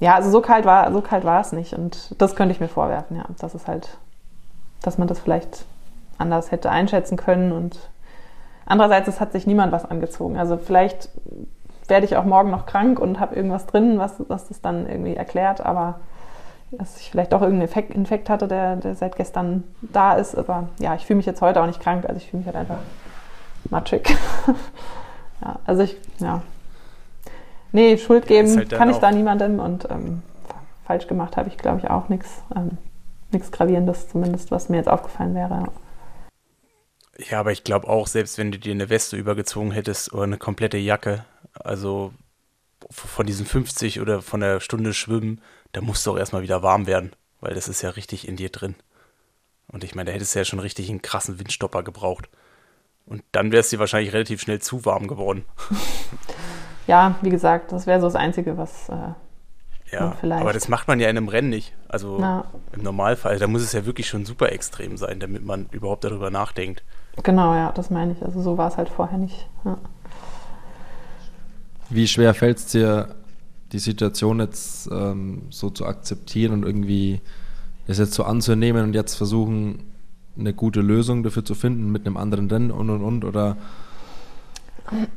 ja, 0.00 0.14
also 0.14 0.30
so 0.30 0.40
kalt 0.40 0.64
war, 0.64 0.92
so 0.92 1.00
kalt 1.00 1.24
war 1.24 1.40
es 1.40 1.52
nicht. 1.52 1.72
Und 1.74 2.14
das 2.20 2.36
könnte 2.36 2.52
ich 2.52 2.60
mir 2.60 2.68
vorwerfen, 2.68 3.16
ja. 3.16 3.24
Das 3.38 3.54
ist 3.54 3.68
halt, 3.68 3.96
dass 4.82 4.98
man 4.98 5.08
das 5.08 5.18
vielleicht 5.18 5.64
anders 6.18 6.50
hätte 6.50 6.70
einschätzen 6.70 7.16
können 7.16 7.52
und 7.52 7.78
Andererseits, 8.66 9.08
es 9.08 9.20
hat 9.20 9.32
sich 9.32 9.46
niemand 9.46 9.72
was 9.72 9.84
angezogen. 9.84 10.38
Also 10.38 10.56
vielleicht 10.56 11.10
werde 11.86 12.06
ich 12.06 12.16
auch 12.16 12.24
morgen 12.24 12.50
noch 12.50 12.66
krank 12.66 12.98
und 12.98 13.20
habe 13.20 13.34
irgendwas 13.34 13.66
drin, 13.66 13.98
was, 13.98 14.14
was 14.28 14.48
das 14.48 14.60
dann 14.62 14.88
irgendwie 14.88 15.14
erklärt, 15.14 15.60
aber 15.60 16.00
dass 16.70 16.98
ich 16.98 17.10
vielleicht 17.10 17.34
auch 17.34 17.42
irgendeinen 17.42 17.68
Infekt, 17.68 17.94
Infekt 17.94 18.30
hatte, 18.30 18.48
der, 18.48 18.76
der 18.76 18.94
seit 18.94 19.16
gestern 19.16 19.64
da 19.82 20.14
ist. 20.14 20.36
Aber 20.36 20.68
ja, 20.78 20.94
ich 20.94 21.04
fühle 21.06 21.18
mich 21.18 21.26
jetzt 21.26 21.42
heute 21.42 21.62
auch 21.62 21.66
nicht 21.66 21.80
krank, 21.80 22.06
also 22.06 22.16
ich 22.16 22.30
fühle 22.30 22.38
mich 22.38 22.46
halt 22.46 22.56
einfach 22.56 22.78
matschig. 23.70 24.16
ja, 25.42 25.58
also 25.66 25.82
ich, 25.82 25.98
ja. 26.18 26.42
Nee, 27.74 27.98
Schuld 27.98 28.28
geben 28.28 28.56
halt 28.56 28.70
kann 28.70 28.88
ich 28.88 28.98
da 28.98 29.10
niemandem 29.10 29.58
und 29.58 29.90
ähm, 29.90 30.22
falsch 30.86 31.08
gemacht 31.08 31.36
habe 31.36 31.48
ich, 31.48 31.58
glaube 31.58 31.80
ich, 31.80 31.90
auch 31.90 32.08
nichts. 32.08 32.40
Ähm, 32.54 32.78
nichts 33.32 33.50
Gravierendes 33.50 34.08
zumindest, 34.08 34.52
was 34.52 34.68
mir 34.68 34.76
jetzt 34.76 34.88
aufgefallen 34.88 35.34
wäre. 35.34 35.72
Ja, 37.18 37.40
aber 37.40 37.50
ich 37.50 37.64
glaube 37.64 37.88
auch, 37.88 38.06
selbst 38.06 38.38
wenn 38.38 38.52
du 38.52 38.60
dir 38.60 38.70
eine 38.70 38.90
Weste 38.90 39.16
übergezogen 39.16 39.72
hättest 39.72 40.12
oder 40.12 40.22
eine 40.22 40.38
komplette 40.38 40.78
Jacke, 40.78 41.24
also 41.52 42.12
von 42.90 43.26
diesen 43.26 43.44
50 43.44 44.00
oder 44.00 44.22
von 44.22 44.38
der 44.38 44.60
Stunde 44.60 44.94
Schwimmen, 44.94 45.40
da 45.72 45.80
musst 45.80 46.06
du 46.06 46.12
auch 46.12 46.16
erstmal 46.16 46.42
wieder 46.42 46.62
warm 46.62 46.86
werden, 46.86 47.10
weil 47.40 47.54
das 47.54 47.66
ist 47.66 47.82
ja 47.82 47.90
richtig 47.90 48.28
in 48.28 48.36
dir 48.36 48.50
drin. 48.50 48.76
Und 49.66 49.82
ich 49.82 49.96
meine, 49.96 50.10
da 50.10 50.14
hättest 50.14 50.36
du 50.36 50.38
ja 50.38 50.44
schon 50.44 50.60
richtig 50.60 50.90
einen 50.90 51.02
krassen 51.02 51.40
Windstopper 51.40 51.82
gebraucht. 51.82 52.28
Und 53.04 53.24
dann 53.32 53.50
wärst 53.50 53.72
du 53.72 53.80
wahrscheinlich 53.80 54.12
relativ 54.12 54.40
schnell 54.40 54.62
zu 54.62 54.84
warm 54.84 55.08
geworden. 55.08 55.44
ja, 56.86 57.14
wie 57.22 57.30
gesagt, 57.30 57.72
das 57.72 57.86
wäre 57.86 58.00
so 58.00 58.06
das 58.06 58.16
Einzige, 58.16 58.56
was. 58.56 58.88
Äh, 58.88 59.14
ja, 59.92 60.16
aber 60.20 60.52
das 60.52 60.68
macht 60.68 60.88
man 60.88 60.98
ja 60.98 61.08
in 61.08 61.16
einem 61.16 61.28
Rennen 61.28 61.50
nicht. 61.50 61.72
Also 61.88 62.18
ja. 62.18 62.44
im 62.72 62.82
Normalfall, 62.82 63.38
da 63.38 63.46
muss 63.46 63.62
es 63.62 63.72
ja 63.72 63.86
wirklich 63.86 64.08
schon 64.08 64.24
super 64.24 64.50
extrem 64.50 64.96
sein, 64.96 65.20
damit 65.20 65.44
man 65.44 65.66
überhaupt 65.70 66.02
darüber 66.02 66.30
nachdenkt. 66.30 66.82
Genau, 67.22 67.54
ja, 67.54 67.70
das 67.70 67.90
meine 67.90 68.12
ich. 68.12 68.22
Also 68.22 68.42
so 68.42 68.58
war 68.58 68.68
es 68.68 68.76
halt 68.76 68.88
vorher 68.88 69.18
nicht. 69.18 69.48
Ja. 69.64 69.78
Wie 71.90 72.08
schwer 72.08 72.34
fällt 72.34 72.58
es 72.58 72.66
dir, 72.66 73.14
die 73.72 73.78
Situation 73.78 74.40
jetzt 74.40 74.88
ähm, 74.90 75.42
so 75.50 75.70
zu 75.70 75.86
akzeptieren 75.86 76.52
und 76.52 76.64
irgendwie 76.64 77.20
es 77.86 77.98
jetzt 77.98 78.14
so 78.14 78.24
anzunehmen 78.24 78.84
und 78.84 78.94
jetzt 78.94 79.14
versuchen, 79.14 79.92
eine 80.38 80.54
gute 80.54 80.80
Lösung 80.80 81.22
dafür 81.22 81.44
zu 81.44 81.54
finden 81.54 81.92
mit 81.92 82.06
einem 82.06 82.16
anderen 82.16 82.50
Rennen 82.50 82.70
und 82.70 82.90
und 82.90 83.02
und? 83.02 83.24
Oder 83.24 83.56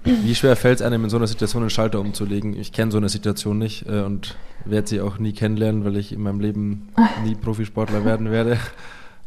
wie 0.03 0.35
schwer 0.35 0.55
fällt 0.55 0.79
es 0.79 0.85
einem 0.85 1.03
in 1.03 1.09
so 1.09 1.17
einer 1.17 1.27
Situation 1.27 1.63
einen 1.63 1.69
Schalter 1.69 1.99
umzulegen? 1.99 2.57
Ich 2.57 2.71
kenne 2.71 2.91
so 2.91 2.97
eine 2.97 3.09
Situation 3.09 3.57
nicht 3.57 3.87
äh, 3.87 4.01
und 4.01 4.35
werde 4.65 4.87
sie 4.87 5.01
auch 5.01 5.17
nie 5.19 5.33
kennenlernen, 5.33 5.83
weil 5.85 5.97
ich 5.97 6.11
in 6.11 6.21
meinem 6.21 6.39
Leben 6.39 6.89
nie 7.23 7.35
Profisportler 7.35 8.05
werden 8.05 8.31
werde. 8.31 8.57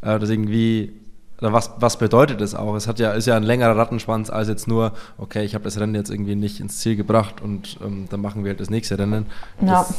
Äh, 0.03 0.19
deswegen, 0.19 0.49
wie, 0.49 0.95
was, 1.41 1.73
was 1.79 1.99
bedeutet 1.99 2.41
das 2.41 2.55
auch? 2.55 2.75
Es 2.75 2.89
hat 2.89 2.99
ja, 2.99 3.13
ist 3.13 3.27
ja 3.27 3.37
ein 3.37 3.43
längerer 3.43 3.77
Rattenschwanz 3.77 4.31
als 4.31 4.49
jetzt 4.49 4.67
nur, 4.67 4.93
okay, 5.19 5.45
ich 5.45 5.55
habe 5.55 5.65
das 5.65 5.79
Rennen 5.79 5.95
jetzt 5.95 6.11
irgendwie 6.11 6.37
nicht 6.37 6.61
ins 6.61 6.79
Ziel 6.79 6.97
gebracht 6.97 7.41
und 7.41 7.79
ähm, 7.85 8.07
dann 8.11 8.21
machen 8.21 8.45
wir 8.45 8.51
halt 8.51 8.61
das 8.61 8.71
nächste 8.71 8.99
Rennen. 8.99 9.27
Ja. 9.61 9.81
Das 9.81 9.95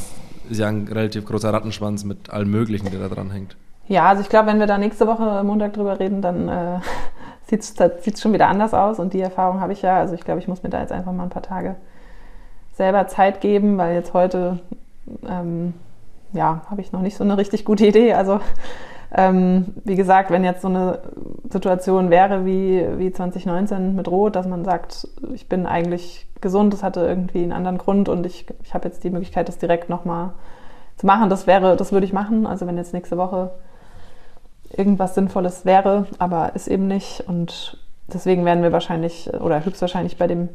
ist 0.50 0.58
ja 0.58 0.68
ein 0.68 0.88
relativ 0.88 1.24
großer 1.24 1.52
Rattenschwanz 1.52 2.04
mit 2.04 2.30
allem 2.30 2.50
Möglichen, 2.50 2.90
der 2.90 3.00
da 3.00 3.08
dran 3.08 3.30
hängt. 3.30 3.56
Ja, 3.88 4.08
also 4.08 4.22
ich 4.22 4.28
glaube, 4.28 4.48
wenn 4.48 4.58
wir 4.58 4.66
da 4.66 4.78
nächste 4.78 5.06
Woche 5.06 5.42
Montag 5.44 5.74
drüber 5.74 5.98
reden, 5.98 6.22
dann 6.22 6.48
äh, 6.48 6.80
sieht 7.46 8.14
es 8.14 8.20
schon 8.20 8.32
wieder 8.32 8.48
anders 8.48 8.74
aus 8.74 8.98
und 8.98 9.12
die 9.12 9.20
Erfahrung 9.20 9.60
habe 9.60 9.72
ich 9.72 9.82
ja. 9.82 9.98
Also 9.98 10.14
ich 10.14 10.24
glaube, 10.24 10.40
ich 10.40 10.48
muss 10.48 10.62
mir 10.62 10.70
da 10.70 10.80
jetzt 10.80 10.92
einfach 10.92 11.12
mal 11.12 11.24
ein 11.24 11.30
paar 11.30 11.42
Tage 11.42 11.76
selber 12.72 13.06
Zeit 13.06 13.40
geben, 13.40 13.78
weil 13.78 13.94
jetzt 13.94 14.14
heute 14.14 14.60
ähm, 15.28 15.74
ja, 16.32 16.62
habe 16.70 16.80
ich 16.80 16.92
noch 16.92 17.02
nicht 17.02 17.16
so 17.16 17.24
eine 17.24 17.36
richtig 17.36 17.64
gute 17.64 17.86
Idee. 17.86 18.14
Also 18.14 18.40
ähm, 19.14 19.74
wie 19.84 19.96
gesagt, 19.96 20.30
wenn 20.30 20.44
jetzt 20.44 20.62
so 20.62 20.68
eine 20.68 21.00
Situation 21.50 22.10
wäre 22.10 22.46
wie, 22.46 22.84
wie 22.96 23.12
2019 23.12 23.94
mit 23.94 24.08
Rot, 24.08 24.36
dass 24.36 24.46
man 24.46 24.64
sagt, 24.64 25.06
ich 25.34 25.48
bin 25.48 25.66
eigentlich 25.66 26.26
gesund, 26.40 26.72
das 26.72 26.82
hatte 26.82 27.00
irgendwie 27.00 27.42
einen 27.42 27.52
anderen 27.52 27.78
Grund 27.78 28.08
und 28.08 28.24
ich, 28.24 28.46
ich 28.62 28.72
habe 28.74 28.88
jetzt 28.88 29.04
die 29.04 29.10
Möglichkeit, 29.10 29.48
das 29.48 29.58
direkt 29.58 29.90
nochmal 29.90 30.30
zu 30.96 31.06
machen, 31.06 31.28
das 31.28 31.46
wäre, 31.46 31.76
das 31.76 31.92
würde 31.92 32.06
ich 32.06 32.12
machen. 32.12 32.46
Also 32.46 32.66
wenn 32.66 32.76
jetzt 32.76 32.94
nächste 32.94 33.18
Woche 33.18 33.50
irgendwas 34.76 35.14
Sinnvolles 35.14 35.64
wäre, 35.64 36.06
aber 36.18 36.54
ist 36.54 36.68
eben 36.68 36.86
nicht. 36.86 37.24
Und 37.26 37.78
deswegen 38.12 38.44
werden 38.44 38.62
wir 38.62 38.72
wahrscheinlich 38.72 39.32
oder 39.32 39.64
höchstwahrscheinlich 39.64 40.16
bei 40.16 40.26
dem 40.26 40.48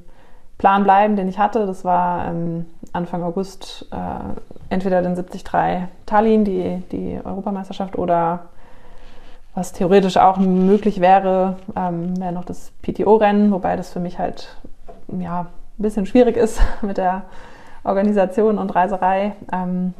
Plan 0.57 0.83
bleiben, 0.83 1.15
den 1.15 1.27
ich 1.27 1.37
hatte. 1.37 1.65
Das 1.65 1.85
war 1.85 2.27
ähm, 2.27 2.65
Anfang 2.93 3.23
August 3.23 3.87
äh, 3.91 4.73
entweder 4.73 5.01
den 5.01 5.15
73 5.15 5.43
Tallinn, 6.05 6.45
die, 6.45 6.83
die 6.91 7.19
Europameisterschaft, 7.23 7.97
oder 7.97 8.47
was 9.53 9.73
theoretisch 9.73 10.17
auch 10.17 10.37
möglich 10.37 11.01
wäre, 11.01 11.57
ähm, 11.75 12.19
wäre 12.19 12.31
noch 12.31 12.45
das 12.45 12.71
PTO-Rennen, 12.83 13.51
wobei 13.51 13.75
das 13.75 13.91
für 13.91 13.99
mich 13.99 14.19
halt 14.19 14.55
ja, 15.19 15.41
ein 15.41 15.81
bisschen 15.81 16.05
schwierig 16.05 16.37
ist 16.37 16.61
mit 16.81 16.97
der 16.97 17.23
Organisation 17.83 18.59
und 18.59 18.75
Reiserei. 18.75 19.33
Ähm, 19.51 19.93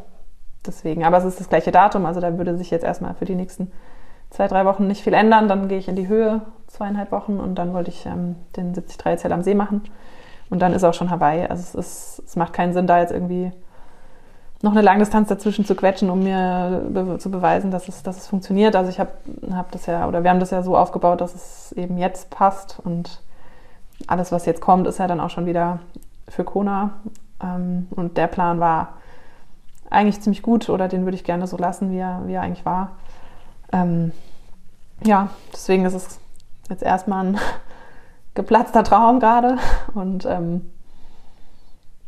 deswegen, 0.66 1.04
aber 1.04 1.18
es 1.18 1.26
ist 1.26 1.40
das 1.40 1.50
gleiche 1.50 1.72
Datum, 1.72 2.06
also 2.06 2.20
da 2.20 2.38
würde 2.38 2.58
sich 2.58 2.70
jetzt 2.70 2.84
erstmal 2.84 3.16
für 3.16 3.26
die 3.26 3.36
nächsten 3.36 3.72
zwei, 4.30 4.48
drei 4.48 4.66
Wochen 4.66 4.88
nicht 4.88 5.04
viel 5.04 5.14
ändern. 5.14 5.48
Dann 5.48 5.68
gehe 5.68 5.78
ich 5.78 5.88
in 5.88 5.96
die 5.96 6.08
Höhe, 6.08 6.42
zweieinhalb 6.68 7.12
Wochen, 7.12 7.40
und 7.40 7.56
dann 7.56 7.74
wollte 7.74 7.90
ich 7.90 8.06
ähm, 8.06 8.36
den 8.56 8.74
73 8.74 9.20
Zell 9.20 9.32
am 9.32 9.44
See 9.44 9.56
machen. 9.56 9.82
Und 10.50 10.60
dann 10.60 10.74
ist 10.74 10.84
auch 10.84 10.94
schon 10.94 11.10
Hawaii. 11.10 11.46
Also 11.48 11.62
es, 11.62 11.76
ist, 11.76 12.24
es 12.26 12.36
macht 12.36 12.54
keinen 12.54 12.74
Sinn, 12.74 12.88
da 12.88 13.00
jetzt 13.00 13.12
irgendwie 13.12 13.52
noch 14.62 14.72
eine 14.72 14.82
Langdistanz 14.82 15.28
dazwischen 15.28 15.66
zu 15.66 15.76
quetschen, 15.76 16.10
um 16.10 16.24
mir 16.24 16.84
be 16.90 17.18
zu 17.20 17.30
beweisen, 17.30 17.70
dass 17.70 17.88
es, 17.88 18.02
dass 18.02 18.18
es 18.18 18.28
funktioniert. 18.28 18.76
Also 18.76 18.90
ich 18.90 19.00
habe 19.00 19.12
hab 19.52 19.72
das 19.72 19.86
ja, 19.86 20.08
oder 20.08 20.24
wir 20.24 20.32
haben 20.32 20.40
das 20.40 20.52
ja 20.52 20.64
so 20.64 20.76
aufgebaut, 20.76 21.22
dass 21.22 21.36
es 21.36 21.72
eben 21.74 21.98
jetzt 21.98 22.30
passt 22.30 22.80
und 22.84 23.22
alles, 24.08 24.32
was 24.32 24.46
jetzt 24.46 24.62
kommt, 24.62 24.88
ist 24.88 25.00
ja 25.00 25.08
dann 25.08 25.20
auch 25.20 25.30
schon 25.30 25.46
wieder 25.46 25.80
für 26.28 26.44
Kona. 26.44 26.92
Ähm, 27.42 27.88
und 27.92 28.18
der 28.18 28.28
Plan 28.28 28.60
war 28.60 28.94
eigentlich 29.90 30.22
ziemlich 30.22 30.42
gut 30.42 30.70
oder 30.70 30.88
den 30.88 31.06
würde 31.06 31.16
ich 31.16 31.24
gerne 31.24 31.48
so 31.48 31.58
lassen, 31.58 31.92
wie 31.92 32.00
er, 32.00 32.24
wie 32.26 32.34
er 32.34 32.42
eigentlich 32.42 32.66
war. 32.66 32.92
Ähm, 33.72 34.12
ja, 35.04 35.30
deswegen 35.54 35.86
ist 35.86 35.94
es 35.94 36.20
jetzt 36.70 36.84
erstmal 36.84 37.26
ein 37.26 37.40
geplatzter 38.34 38.84
Traum 38.84 39.20
gerade. 39.20 39.58
Und 39.94 40.26
ähm, 40.26 40.70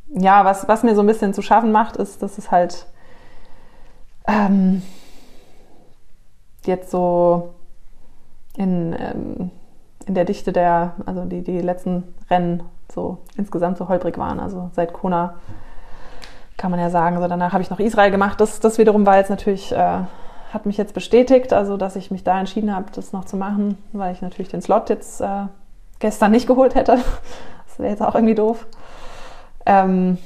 ja, 0.09 0.45
was, 0.45 0.67
was 0.67 0.83
mir 0.83 0.95
so 0.95 1.01
ein 1.01 1.07
bisschen 1.07 1.33
zu 1.33 1.41
schaffen 1.41 1.71
macht, 1.71 1.97
ist, 1.97 2.23
dass 2.23 2.37
es 2.37 2.51
halt 2.51 2.87
ähm, 4.27 4.81
jetzt 6.65 6.91
so 6.91 7.53
in, 8.57 8.95
ähm, 8.97 9.51
in 10.05 10.15
der 10.15 10.25
Dichte 10.25 10.51
der, 10.51 10.93
also 11.05 11.25
die, 11.25 11.43
die 11.43 11.59
letzten 11.59 12.03
Rennen 12.29 12.63
so 12.91 13.19
insgesamt 13.37 13.77
so 13.77 13.87
holprig 13.87 14.17
waren. 14.17 14.39
Also 14.39 14.71
seit 14.73 14.93
Kona 14.93 15.35
kann 16.57 16.71
man 16.71 16.79
ja 16.79 16.89
sagen. 16.89 17.19
So 17.19 17.27
danach 17.27 17.53
habe 17.53 17.63
ich 17.63 17.69
noch 17.69 17.79
Israel 17.79 18.11
gemacht. 18.11 18.41
Das, 18.41 18.59
das 18.59 18.77
wiederum 18.77 19.05
war 19.05 19.17
jetzt 19.17 19.29
natürlich, 19.29 19.71
äh, 19.71 20.01
hat 20.51 20.65
mich 20.65 20.77
jetzt 20.77 20.93
bestätigt, 20.93 21.53
also 21.53 21.77
dass 21.77 21.95
ich 21.95 22.11
mich 22.11 22.23
da 22.23 22.39
entschieden 22.39 22.75
habe, 22.75 22.87
das 22.93 23.13
noch 23.13 23.25
zu 23.25 23.37
machen, 23.37 23.77
weil 23.93 24.13
ich 24.13 24.21
natürlich 24.21 24.49
den 24.49 24.61
Slot 24.61 24.89
jetzt 24.89 25.21
äh, 25.21 25.45
gestern 25.99 26.31
nicht 26.31 26.47
geholt 26.47 26.75
hätte. 26.75 26.97
Das 27.67 27.83
wäre 27.85 27.91
jetzt 27.91 28.01
auch 28.01 28.13
irgendwie 28.13 28.35
doof. 28.35 28.67
Ähm, 29.65 30.17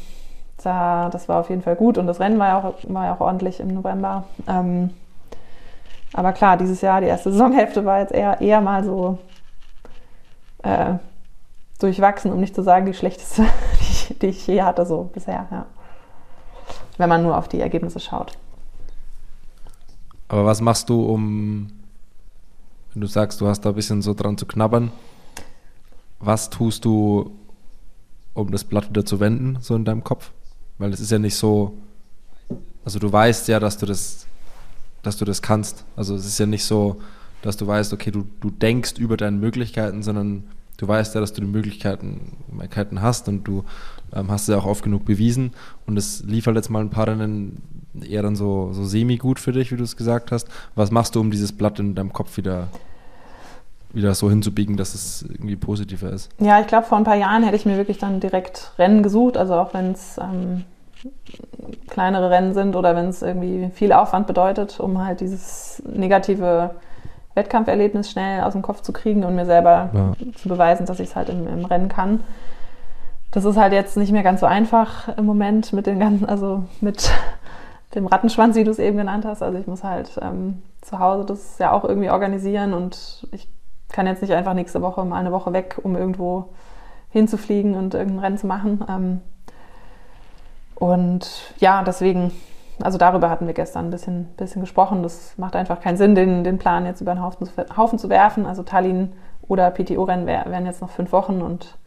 da, 0.64 1.10
das 1.12 1.30
war 1.30 1.40
auf 1.40 1.50
jeden 1.50 1.62
Fall 1.62 1.76
gut 1.76 2.00
und 2.00 2.08
das 2.08 2.20
Rennen 2.20 2.40
war 2.40 2.48
ja 2.48 2.58
auch, 2.58 2.74
war 2.88 3.06
ja 3.06 3.14
auch 3.14 3.20
ordentlich 3.20 3.60
im 3.60 3.68
November. 3.68 4.24
Ähm, 4.48 4.90
aber 6.14 6.32
klar, 6.34 6.58
dieses 6.58 6.82
Jahr, 6.82 7.02
die 7.02 7.08
erste 7.08 7.32
Saisonhälfte 7.32 7.86
war 7.86 8.00
jetzt 8.00 8.12
eher, 8.12 8.42
eher 8.42 8.60
mal 8.60 8.84
so 8.84 9.20
äh, 10.64 10.96
durchwachsen, 11.80 12.32
um 12.32 12.40
nicht 12.40 12.56
zu 12.56 12.64
sagen, 12.64 12.88
die 12.88 12.96
schlechteste, 12.96 13.44
die 13.80 13.84
ich, 13.84 14.20
die 14.20 14.28
ich 14.28 14.48
je 14.48 14.64
hatte, 14.64 14.86
so 14.86 15.12
bisher, 15.14 15.46
ja. 15.52 15.66
Wenn 16.98 17.10
man 17.10 17.22
nur 17.22 17.38
auf 17.38 17.48
die 17.48 17.62
Ergebnisse 17.62 18.00
schaut. 18.00 18.38
Aber 20.28 20.46
was 20.46 20.62
machst 20.62 20.90
du, 20.90 21.06
um, 21.06 21.70
wenn 22.94 23.02
du 23.02 23.08
sagst, 23.08 23.42
du 23.42 23.48
hast 23.48 23.62
da 23.62 23.70
ein 23.70 23.76
bisschen 23.76 24.02
so 24.02 24.14
dran 24.14 24.38
zu 24.38 24.46
knabbern, 24.46 24.92
was 26.20 26.50
tust 26.50 26.86
du, 26.86 27.32
um 28.34 28.52
das 28.52 28.64
Blatt 28.64 28.90
wieder 28.90 29.06
zu 29.06 29.20
wenden, 29.20 29.58
so 29.62 29.76
in 29.76 29.86
deinem 29.86 30.04
Kopf? 30.04 30.32
Weil 30.78 30.94
es 30.94 31.00
ist 31.00 31.12
ja 31.12 31.20
nicht 31.20 31.36
so, 31.36 31.74
also 32.86 33.00
du 33.00 33.12
weißt 33.12 33.48
ja, 33.48 33.60
dass 33.60 33.78
du 33.78 33.86
das, 33.86 34.26
dass 35.02 35.18
du 35.18 35.26
das 35.26 35.42
kannst. 35.42 35.86
Also 35.96 36.16
es 36.16 36.26
ist 36.26 36.40
ja 36.40 36.46
nicht 36.46 36.64
so, 36.64 37.02
dass 37.42 37.58
du 37.58 37.68
weißt, 37.68 37.94
okay, 37.94 38.12
du, 38.12 38.26
du 38.40 38.50
denkst 38.50 38.94
über 38.98 39.18
deine 39.18 39.38
Möglichkeiten, 39.38 40.02
sondern 40.02 40.46
du 40.78 40.88
weißt 40.88 41.14
ja, 41.16 41.22
dass 41.22 41.34
du 41.34 41.42
die 41.42 41.48
Möglichkeiten, 41.48 42.38
Möglichkeiten 42.52 43.02
hast 43.02 43.28
und 43.28 43.44
du 43.44 43.66
ähm, 44.14 44.32
hast 44.32 44.44
es 44.44 44.48
ja 44.48 44.58
auch 44.58 44.66
oft 44.66 44.84
genug 44.84 45.06
bewiesen. 45.06 45.52
Und 45.86 45.98
es 45.98 46.24
lief 46.24 46.46
halt 46.46 46.56
jetzt 46.56 46.70
mal 46.70 46.82
ein 46.82 46.90
paar 46.90 47.08
Rennen 47.08 47.62
eher 48.02 48.22
dann 48.22 48.36
so, 48.36 48.70
so 48.74 48.86
semi-gut 48.86 49.40
für 49.40 49.52
dich, 49.52 49.72
wie 49.72 49.78
du 49.78 49.84
es 49.84 49.98
gesagt 49.98 50.32
hast. 50.32 50.48
Was 50.76 50.92
machst 50.92 51.16
du, 51.16 51.20
um 51.20 51.32
dieses 51.32 51.52
Blatt 51.52 51.80
in 51.80 51.96
deinem 51.96 52.14
Kopf 52.14 52.38
wieder 52.38 52.68
wieder 53.94 54.16
so 54.16 54.30
hinzubiegen, 54.30 54.76
dass 54.76 54.96
es 54.96 55.22
irgendwie 55.22 55.56
positiver 55.56 56.10
ist. 56.10 56.32
Ja, 56.40 56.60
ich 56.60 56.68
glaube, 56.68 56.88
vor 56.88 56.98
ein 56.98 57.04
paar 57.04 57.16
Jahren 57.16 57.44
hätte 57.44 57.56
ich 57.56 57.66
mir 57.66 57.78
wirklich 57.78 58.00
dann 58.00 58.20
direkt 58.20 58.72
Rennen 58.80 59.04
gesucht, 59.04 59.38
also 59.38 59.54
auch 59.54 59.74
wenn 59.74 59.92
es 59.92 60.18
ähm, 60.18 60.64
kleinere 61.90 62.30
Rennen 62.30 62.54
sind 62.54 62.76
oder 62.76 62.96
wenn 62.96 63.08
es 63.08 63.22
irgendwie 63.22 63.70
viel 63.74 63.94
Aufwand 63.94 64.26
bedeutet, 64.26 64.80
um 64.80 65.04
halt 65.04 65.22
dieses 65.22 65.82
negative 65.86 66.72
Wettkampferlebnis 67.36 68.10
schnell 68.10 68.42
aus 68.42 68.54
dem 68.54 68.62
Kopf 68.62 68.82
zu 68.82 68.94
kriegen 68.94 69.24
und 69.24 69.36
mir 69.36 69.46
selber 69.46 69.90
ja. 69.94 70.14
zu 70.36 70.50
beweisen, 70.50 70.86
dass 70.86 71.00
ich 71.00 71.10
es 71.10 71.16
halt 71.16 71.30
im, 71.30 71.48
im, 71.48 71.66
Rennen 71.66 71.90
kann. 71.90 72.22
Das 73.32 73.46
ist 73.46 73.58
halt 73.58 73.74
jetzt 73.74 73.98
nicht 73.98 74.12
mehr 74.12 74.24
ganz 74.24 74.42
so 74.42 74.46
einfach 74.46 75.18
im 75.18 75.26
Moment 75.26 75.74
mit 75.74 75.88
den 75.88 76.00
ganzen, 76.00 76.26
also 76.28 76.64
mit 76.82 77.12
dem 77.96 78.08
Rattenschwanz, 78.08 78.56
wie 78.56 78.64
du 78.64 78.72
es 78.72 78.80
eben 78.80 78.98
genannt 78.98 79.26
hast. 79.26 79.42
Also 79.42 79.58
ich 79.58 79.68
muss 79.68 79.84
halt 79.84 80.20
ähm, 80.22 80.64
zu 80.82 81.00
Hause 81.00 81.26
das 81.26 81.58
ja 81.60 81.72
auch 81.72 81.84
irgendwie 81.84 82.10
organisieren 82.10 82.74
und 82.74 83.28
ich 83.32 83.48
kann 83.92 84.08
jetzt 84.08 84.22
nicht 84.22 84.34
einfach 84.34 84.54
nächste 84.54 84.82
Woche 84.82 85.06
mal 85.06 85.20
eine 85.20 85.32
Woche 85.32 85.54
weg, 85.54 85.80
um 85.84 85.96
irgendwo 85.96 86.50
hinzufliegen 87.10 87.76
und 87.76 87.94
irgendein 87.94 88.20
Rennen 88.20 88.38
zu 88.38 88.48
machen. 88.48 88.84
Ähm, 88.90 89.22
und 90.76 91.54
ja, 91.60 91.84
deswegen 91.84 92.32
also 92.82 92.98
darüber 92.98 93.30
hatten 93.30 93.46
wir 93.46 93.54
gestern 93.54 93.86
ein 93.88 93.92
bisschen, 93.92 94.26
bisschen 94.36 94.62
gesprochen. 94.62 95.04
Das 95.04 95.38
macht 95.38 95.56
einfach 95.56 95.80
keinen 95.80 95.98
Sinn, 95.98 96.16
den, 96.16 96.44
den 96.44 96.58
Plan 96.58 96.86
jetzt 96.86 97.02
über 97.02 97.14
den 97.14 97.22
Haufen 97.22 97.46
zu, 97.46 97.78
Haufen 97.78 98.00
zu 98.00 98.10
werfen. 98.10 98.46
Also 98.46 98.64
Tallinn 98.64 99.14
oder 99.48 99.70
PTO-Rennen 99.70 100.26
wären 100.26 100.66
jetzt 100.66 100.82
noch 100.82 100.90
fünf 100.90 101.12
Wochen 101.12 101.42
und 101.42 101.78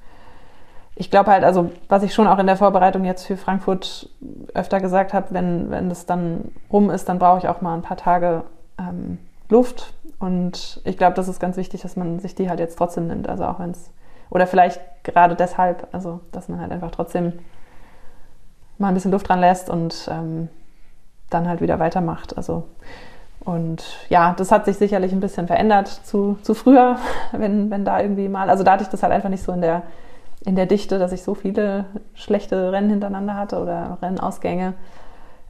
ich 0.98 1.11
glaube 1.11 1.30
halt, 1.30 1.44
also 1.44 1.70
was 1.88 2.02
ich 2.02 2.14
schon 2.14 2.26
auch 2.26 2.38
in 2.38 2.46
der 2.46 2.57
Vorbereitung 2.57 3.04
jetzt 3.04 3.26
für 3.26 3.36
Frankfurt 3.36 4.09
öfter 4.57 4.80
gesagt 4.80 5.14
habe, 5.14 5.26
wenn, 5.30 5.70
wenn 5.70 5.88
das 5.88 6.07
dann 6.07 6.52
rum 6.72 6.90
ist, 6.90 7.09
dann 7.09 7.18
brauche 7.18 7.38
ich 7.38 7.48
auch 7.48 7.61
mal 7.61 7.74
ein 7.74 7.82
paar 7.82 7.96
Tage 7.96 8.44
ähm, 8.78 9.18
Luft. 9.48 9.92
Und 10.18 10.80
ich 10.84 10.96
glaube, 10.96 11.14
das 11.14 11.28
ist 11.28 11.40
ganz 11.40 11.57
wichtig, 11.57 11.82
dass 11.82 11.96
man 11.96 12.18
sich 12.18 12.34
die 12.34 12.48
halt 12.48 12.61
jetzt 12.61 12.76
trotzdem 12.76 13.07
nimmt. 13.07 13.28
Also 13.28 13.44
auch 13.44 13.59
wenn 13.59 13.74
oder 14.30 14.46
vielleicht 14.46 14.80
gerade 15.04 15.36
deshalb, 15.36 15.88
also 15.92 16.20
dass 16.32 16.48
man 16.48 16.61
halt 16.61 16.72
einfach 16.72 16.90
trotzdem 16.90 17.34
mal 18.78 18.88
ein 18.88 18.94
bisschen 18.94 19.12
Luft 19.12 19.28
dran 19.28 19.40
lässt 19.40 19.70
und 19.70 20.09
ähm, 20.11 20.48
dann 21.30 21.48
halt 21.48 21.61
wieder 21.61 21.78
weitermacht. 21.78 22.36
Also 22.36 22.64
und 23.40 23.84
ja, 24.09 24.34
das 24.36 24.50
hat 24.50 24.64
sich 24.64 24.76
sicherlich 24.76 25.12
ein 25.12 25.20
bisschen 25.20 25.46
verändert 25.46 25.86
zu, 25.86 26.36
zu 26.42 26.54
früher, 26.54 26.98
wenn, 27.32 27.70
wenn 27.70 27.84
da 27.84 28.00
irgendwie 28.00 28.28
mal, 28.28 28.50
also 28.50 28.64
da 28.64 28.72
hatte 28.72 28.82
ich 28.82 28.88
das 28.88 29.02
halt 29.02 29.12
einfach 29.12 29.28
nicht 29.28 29.44
so 29.44 29.52
in 29.52 29.61
der, 29.61 29.82
in 30.47 30.57
der 30.57 30.64
Dichte, 30.64 30.99
dass 30.99 31.12
ich 31.12 31.22
so 31.22 31.34
viele 31.34 31.84
schlechte 32.14 32.72
Rennen 32.72 32.88
hintereinander 32.88 33.34
hatte 33.36 33.59
oder 33.61 33.99
Rennausgänge. 34.01 34.72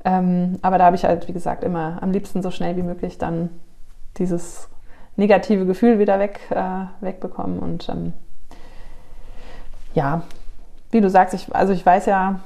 Ähm, 0.05 0.59
aber 0.63 0.79
da 0.79 0.87
habe 0.87 0.97
ich 0.97 1.05
halt, 1.05 1.29
wie 1.29 1.33
gesagt, 1.33 1.63
immer 1.63 1.99
am 2.01 2.11
liebsten 2.11 2.43
so 2.43 2.51
schnell 2.51 2.77
wie 2.77 2.83
möglich 2.83 3.19
dann 3.19 3.51
dieses 4.17 4.69
negative 5.17 5.67
Gefühl 5.67 6.01
wieder 6.01 6.19
weg, 6.19 6.41
äh, 6.51 6.87
wegbekommen. 7.01 7.61
Und 7.61 7.89
ähm, 7.89 8.13
ja, 9.95 10.23
wie 10.91 11.01
du 11.01 11.09
sagst, 11.09 11.35
ich, 11.35 11.55
also 11.55 11.73
ich 11.73 11.87
weiß 11.87 12.07
ja, 12.07 12.41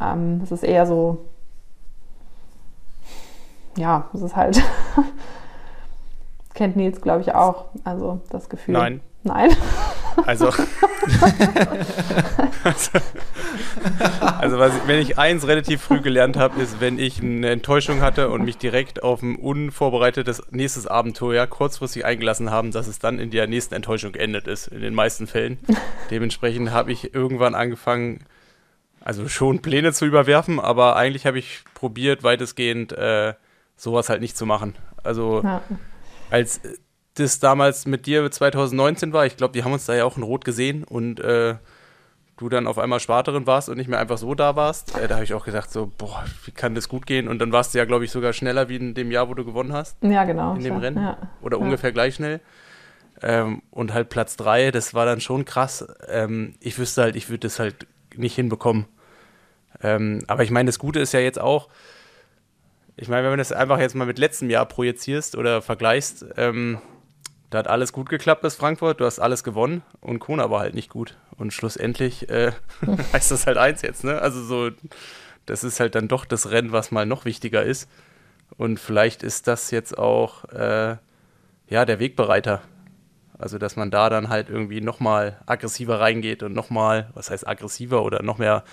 ähm, 0.00 0.40
es 0.42 0.50
ist 0.50 0.64
eher 0.64 0.86
so 0.86 1.18
ja, 3.76 4.08
es 4.12 4.22
ist 4.22 4.36
halt, 4.36 4.62
kennt 6.54 6.76
Nils, 6.76 7.00
glaube 7.00 7.22
ich, 7.22 7.34
auch. 7.34 7.66
Also 7.84 8.20
das 8.30 8.48
Gefühl. 8.48 8.74
Nein. 8.74 9.00
Nein. 9.22 9.50
Also, 10.26 10.46
also, 12.64 12.90
also 14.38 14.58
was, 14.58 14.72
wenn 14.86 15.00
ich 15.00 15.18
eins 15.18 15.46
relativ 15.46 15.82
früh 15.82 16.00
gelernt 16.00 16.36
habe, 16.36 16.60
ist, 16.60 16.80
wenn 16.80 16.98
ich 16.98 17.22
eine 17.22 17.50
Enttäuschung 17.50 18.00
hatte 18.00 18.30
und 18.30 18.44
mich 18.44 18.58
direkt 18.58 19.02
auf 19.02 19.22
ein 19.22 19.36
unvorbereitetes 19.36 20.42
nächstes 20.50 20.86
Abenteuer 20.86 21.46
kurzfristig 21.46 22.04
eingelassen 22.04 22.50
haben, 22.50 22.70
dass 22.70 22.86
es 22.86 22.98
dann 22.98 23.18
in 23.18 23.30
der 23.30 23.46
nächsten 23.46 23.74
Enttäuschung 23.74 24.14
endet 24.14 24.46
ist, 24.46 24.68
in 24.68 24.80
den 24.80 24.94
meisten 24.94 25.26
Fällen. 25.26 25.58
Dementsprechend 26.10 26.70
habe 26.70 26.92
ich 26.92 27.14
irgendwann 27.14 27.54
angefangen, 27.54 28.24
also 29.00 29.28
schon 29.28 29.60
Pläne 29.60 29.92
zu 29.92 30.04
überwerfen, 30.06 30.60
aber 30.60 30.96
eigentlich 30.96 31.26
habe 31.26 31.38
ich 31.38 31.64
probiert, 31.74 32.22
weitestgehend 32.22 32.92
äh, 32.92 33.34
sowas 33.76 34.08
halt 34.08 34.20
nicht 34.20 34.36
zu 34.36 34.44
machen. 34.46 34.74
Also 35.02 35.40
ja. 35.42 35.62
als 36.30 36.60
das 37.14 37.40
damals 37.40 37.86
mit 37.86 38.06
dir 38.06 38.30
2019 38.30 39.12
war, 39.12 39.26
ich 39.26 39.36
glaube, 39.36 39.52
die 39.52 39.64
haben 39.64 39.72
uns 39.72 39.86
da 39.86 39.94
ja 39.94 40.04
auch 40.04 40.16
in 40.16 40.22
Rot 40.22 40.44
gesehen 40.44 40.84
und 40.84 41.20
äh, 41.20 41.56
du 42.36 42.48
dann 42.48 42.66
auf 42.66 42.78
einmal 42.78 43.00
Sparterin 43.00 43.46
warst 43.46 43.68
und 43.68 43.76
nicht 43.76 43.88
mehr 43.88 43.98
einfach 43.98 44.18
so 44.18 44.34
da 44.34 44.56
warst, 44.56 44.96
äh, 44.96 45.08
da 45.08 45.16
habe 45.16 45.24
ich 45.24 45.34
auch 45.34 45.44
gedacht, 45.44 45.70
so, 45.70 45.90
boah, 45.98 46.24
wie 46.44 46.52
kann 46.52 46.74
das 46.74 46.88
gut 46.88 47.06
gehen? 47.06 47.28
Und 47.28 47.38
dann 47.38 47.52
warst 47.52 47.74
du 47.74 47.78
ja, 47.78 47.84
glaube 47.84 48.04
ich, 48.04 48.10
sogar 48.10 48.32
schneller 48.32 48.68
wie 48.68 48.76
in 48.76 48.94
dem 48.94 49.10
Jahr, 49.10 49.28
wo 49.28 49.34
du 49.34 49.44
gewonnen 49.44 49.72
hast. 49.72 50.02
Ja, 50.02 50.24
genau. 50.24 50.54
In 50.54 50.64
dem 50.64 50.74
ja, 50.74 50.80
Rennen. 50.80 51.02
Ja, 51.02 51.18
Oder 51.42 51.58
ja. 51.58 51.62
ungefähr 51.62 51.92
gleich 51.92 52.14
schnell. 52.14 52.40
Ähm, 53.22 53.62
und 53.70 53.92
halt 53.92 54.08
Platz 54.08 54.36
3, 54.36 54.70
das 54.70 54.94
war 54.94 55.04
dann 55.04 55.20
schon 55.20 55.44
krass. 55.44 55.86
Ähm, 56.08 56.54
ich 56.60 56.78
wüsste 56.78 57.02
halt, 57.02 57.16
ich 57.16 57.28
würde 57.28 57.40
das 57.40 57.58
halt 57.58 57.86
nicht 58.16 58.34
hinbekommen. 58.34 58.86
Ähm, 59.82 60.20
aber 60.26 60.42
ich 60.42 60.50
meine, 60.50 60.68
das 60.68 60.78
Gute 60.78 61.00
ist 61.00 61.12
ja 61.12 61.20
jetzt 61.20 61.40
auch, 61.40 61.68
ich 62.96 63.08
meine, 63.08 63.24
wenn 63.24 63.32
du 63.32 63.36
das 63.38 63.52
einfach 63.52 63.78
jetzt 63.78 63.94
mal 63.94 64.06
mit 64.06 64.18
letztem 64.18 64.50
Jahr 64.50 64.66
projizierst 64.66 65.36
oder 65.36 65.62
vergleichst, 65.62 66.24
ähm, 66.36 66.78
da 67.50 67.58
hat 67.58 67.68
alles 67.68 67.92
gut 67.92 68.08
geklappt 68.08 68.42
bis 68.42 68.54
Frankfurt, 68.54 69.00
du 69.00 69.04
hast 69.04 69.18
alles 69.18 69.42
gewonnen 69.44 69.82
und 70.00 70.20
Kona 70.20 70.50
war 70.50 70.60
halt 70.60 70.74
nicht 70.74 70.88
gut. 70.88 71.16
Und 71.36 71.52
schlussendlich 71.52 72.28
äh, 72.28 72.52
heißt 73.12 73.30
das 73.30 73.46
halt 73.46 73.58
eins 73.58 73.82
jetzt, 73.82 74.04
ne? 74.04 74.20
Also 74.22 74.42
so, 74.42 74.70
das 75.46 75.64
ist 75.64 75.80
halt 75.80 75.94
dann 75.94 76.08
doch 76.08 76.24
das 76.24 76.50
Rennen, 76.50 76.72
was 76.72 76.92
mal 76.92 77.06
noch 77.06 77.24
wichtiger 77.24 77.62
ist. 77.62 77.88
Und 78.56 78.78
vielleicht 78.78 79.22
ist 79.22 79.46
das 79.46 79.70
jetzt 79.70 79.98
auch 79.98 80.44
äh, 80.46 80.96
ja, 81.68 81.84
der 81.84 81.98
Wegbereiter. 81.98 82.62
Also, 83.38 83.56
dass 83.56 83.74
man 83.74 83.90
da 83.90 84.10
dann 84.10 84.28
halt 84.28 84.50
irgendwie 84.50 84.82
nochmal 84.82 85.38
aggressiver 85.46 85.98
reingeht 85.98 86.42
und 86.42 86.52
nochmal, 86.52 87.08
was 87.14 87.30
heißt 87.30 87.48
aggressiver 87.48 88.02
oder 88.04 88.22
noch 88.22 88.36
mehr, 88.36 88.64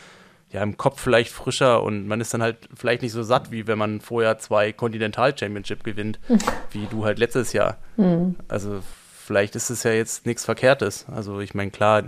ja, 0.52 0.64
im 0.64 0.78
Kopf 0.78 1.02
vielleicht 1.02 1.32
frischer 1.32 1.84
und 1.84 2.08
man 2.08 2.22
ist 2.22 2.34
dann 2.34 2.42
halt 2.42 2.70
vielleicht 2.74 3.02
nicht 3.02 3.12
so 3.12 3.24
satt, 3.24 3.52
wie 3.52 3.68
wenn 3.68 3.78
man 3.78 4.00
vorher 4.00 4.38
zwei 4.38 4.72
Continental 4.72 5.38
Championship 5.38 5.84
gewinnt, 5.84 6.20
wie 6.72 6.86
du 6.86 7.04
halt 7.04 7.20
letztes 7.20 7.54
Jahr. 7.54 7.78
Mhm. 7.98 8.36
Also, 8.48 8.82
vielleicht 9.26 9.56
ist 9.56 9.70
es 9.70 9.84
ja 9.84 9.92
jetzt 9.92 10.26
nichts 10.26 10.46
Verkehrtes. 10.46 11.06
Also, 11.14 11.42
ich 11.42 11.54
meine, 11.54 11.72
klar, 11.72 12.04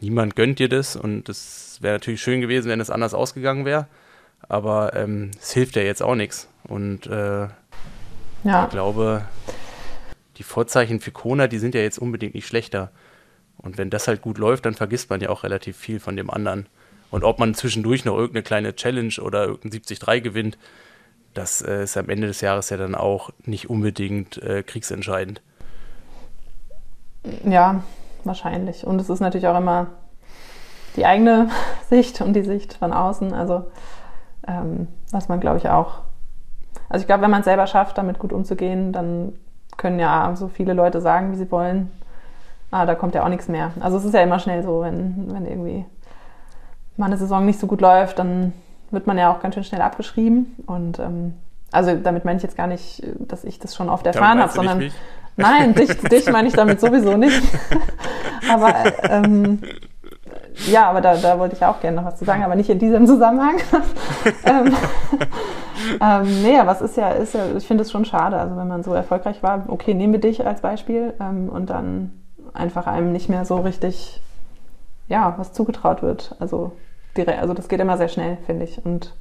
niemand 0.00 0.34
gönnt 0.34 0.58
dir 0.58 0.68
das 0.68 0.96
und 0.96 1.28
es 1.28 1.78
wäre 1.80 1.94
natürlich 1.94 2.20
schön 2.20 2.40
gewesen, 2.40 2.68
wenn 2.68 2.80
es 2.80 2.90
anders 2.90 3.14
ausgegangen 3.14 3.64
wäre. 3.64 3.86
Aber 4.48 4.94
ähm, 4.94 5.30
es 5.40 5.52
hilft 5.52 5.76
ja 5.76 5.82
jetzt 5.82 6.02
auch 6.02 6.14
nichts. 6.14 6.48
Und 6.64 7.06
äh, 7.06 7.48
ja. 8.44 8.64
ich 8.64 8.70
glaube, 8.70 9.24
die 10.38 10.42
Vorzeichen 10.42 11.00
für 11.00 11.10
Kona, 11.10 11.46
die 11.46 11.58
sind 11.58 11.74
ja 11.74 11.80
jetzt 11.80 11.98
unbedingt 11.98 12.34
nicht 12.34 12.46
schlechter. 12.46 12.90
Und 13.56 13.78
wenn 13.78 13.90
das 13.90 14.06
halt 14.08 14.22
gut 14.22 14.38
läuft, 14.38 14.66
dann 14.66 14.74
vergisst 14.74 15.10
man 15.10 15.20
ja 15.20 15.30
auch 15.30 15.42
relativ 15.42 15.76
viel 15.76 15.98
von 15.98 16.16
dem 16.16 16.30
anderen. 16.30 16.66
Und 17.10 17.24
ob 17.24 17.38
man 17.38 17.54
zwischendurch 17.54 18.04
noch 18.04 18.16
irgendeine 18.16 18.42
kleine 18.42 18.76
Challenge 18.76 19.14
oder 19.22 19.46
irgendein 19.46 19.80
70-3 19.80 20.20
gewinnt, 20.20 20.58
das 21.34 21.62
äh, 21.62 21.84
ist 21.84 21.96
am 21.96 22.08
Ende 22.08 22.26
des 22.26 22.40
Jahres 22.40 22.70
ja 22.70 22.76
dann 22.76 22.94
auch 22.94 23.30
nicht 23.44 23.70
unbedingt 23.70 24.42
äh, 24.42 24.62
kriegsentscheidend. 24.62 25.40
Ja, 27.44 27.82
wahrscheinlich. 28.24 28.86
Und 28.86 29.00
es 29.00 29.08
ist 29.08 29.20
natürlich 29.20 29.46
auch 29.46 29.56
immer 29.56 29.88
die 30.96 31.06
eigene 31.06 31.48
Sicht 31.88 32.20
und 32.20 32.34
die 32.34 32.42
Sicht 32.42 32.74
von 32.74 32.92
außen. 32.92 33.32
Also, 33.32 33.70
ähm, 34.46 34.88
was 35.10 35.28
man, 35.28 35.40
glaube 35.40 35.58
ich, 35.58 35.68
auch. 35.68 36.00
Also, 36.88 37.02
ich 37.02 37.06
glaube, 37.06 37.22
wenn 37.22 37.30
man 37.30 37.40
es 37.40 37.46
selber 37.46 37.66
schafft, 37.66 37.98
damit 37.98 38.18
gut 38.18 38.32
umzugehen, 38.32 38.92
dann 38.92 39.32
können 39.76 39.98
ja 39.98 40.34
so 40.34 40.48
viele 40.48 40.72
Leute 40.72 41.00
sagen, 41.00 41.32
wie 41.32 41.36
sie 41.36 41.50
wollen. 41.50 41.90
Ah, 42.70 42.84
da 42.84 42.94
kommt 42.94 43.14
ja 43.14 43.24
auch 43.24 43.28
nichts 43.28 43.48
mehr. 43.48 43.72
Also, 43.80 43.98
es 43.98 44.04
ist 44.04 44.14
ja 44.14 44.22
immer 44.22 44.38
schnell 44.38 44.62
so, 44.62 44.82
wenn, 44.82 45.32
wenn 45.32 45.46
irgendwie 45.46 45.84
mal 46.98 47.06
eine 47.06 47.16
Saison 47.16 47.44
nicht 47.46 47.60
so 47.60 47.66
gut 47.66 47.80
läuft, 47.80 48.18
dann 48.18 48.52
wird 48.90 49.06
man 49.06 49.18
ja 49.18 49.32
auch 49.32 49.40
ganz 49.40 49.54
schön 49.54 49.64
schnell 49.64 49.82
abgeschrieben. 49.82 50.56
Und 50.66 50.98
ähm, 50.98 51.34
also 51.70 51.94
damit 51.96 52.24
meine 52.24 52.38
ich 52.38 52.42
jetzt 52.42 52.56
gar 52.56 52.66
nicht, 52.66 53.02
dass 53.18 53.44
ich 53.44 53.58
das 53.58 53.74
schon 53.74 53.88
oft 53.88 54.06
erfahren 54.06 54.40
habe, 54.40 54.52
sondern 54.52 54.90
nein, 55.36 55.74
dich, 55.74 55.96
dich 55.98 56.30
meine 56.30 56.48
ich 56.48 56.54
damit 56.54 56.80
sowieso 56.80 57.16
nicht. 57.16 57.42
aber 58.50 58.74
ähm, 59.02 59.60
ja, 60.66 60.88
aber 60.88 61.00
da, 61.00 61.16
da 61.16 61.38
wollte 61.38 61.54
ich 61.54 61.64
auch 61.64 61.80
gerne 61.80 61.98
noch 61.98 62.04
was 62.04 62.18
zu 62.18 62.24
sagen, 62.24 62.42
aber 62.42 62.56
nicht 62.56 62.70
in 62.70 62.78
diesem 62.78 63.06
Zusammenhang. 63.06 63.58
ähm, 64.44 64.74
ähm, 66.00 66.42
nee, 66.42 66.58
aber 66.58 66.72
es 66.72 66.80
ist 66.80 66.96
ja, 66.96 67.10
ist 67.10 67.34
ja 67.34 67.40
ich 67.56 67.66
finde 67.66 67.82
es 67.82 67.92
schon 67.92 68.04
schade, 68.04 68.36
also 68.36 68.56
wenn 68.56 68.68
man 68.68 68.82
so 68.82 68.92
erfolgreich 68.92 69.42
war, 69.42 69.64
okay, 69.68 69.94
nehmen 69.94 70.14
wir 70.14 70.20
dich 70.20 70.44
als 70.44 70.60
Beispiel 70.60 71.14
ähm, 71.20 71.48
und 71.48 71.70
dann 71.70 72.12
einfach 72.54 72.86
einem 72.86 73.12
nicht 73.12 73.28
mehr 73.28 73.44
so 73.44 73.58
richtig, 73.58 74.20
ja, 75.06 75.34
was 75.36 75.52
zugetraut 75.52 76.02
wird. 76.02 76.34
Also, 76.40 76.72
direkt, 77.18 77.40
also 77.40 77.54
das 77.54 77.68
geht 77.68 77.80
immer 77.80 77.98
sehr 77.98 78.08
schnell, 78.08 78.38
finde 78.46 78.64
ich. 78.64 78.84
Und 78.84 79.14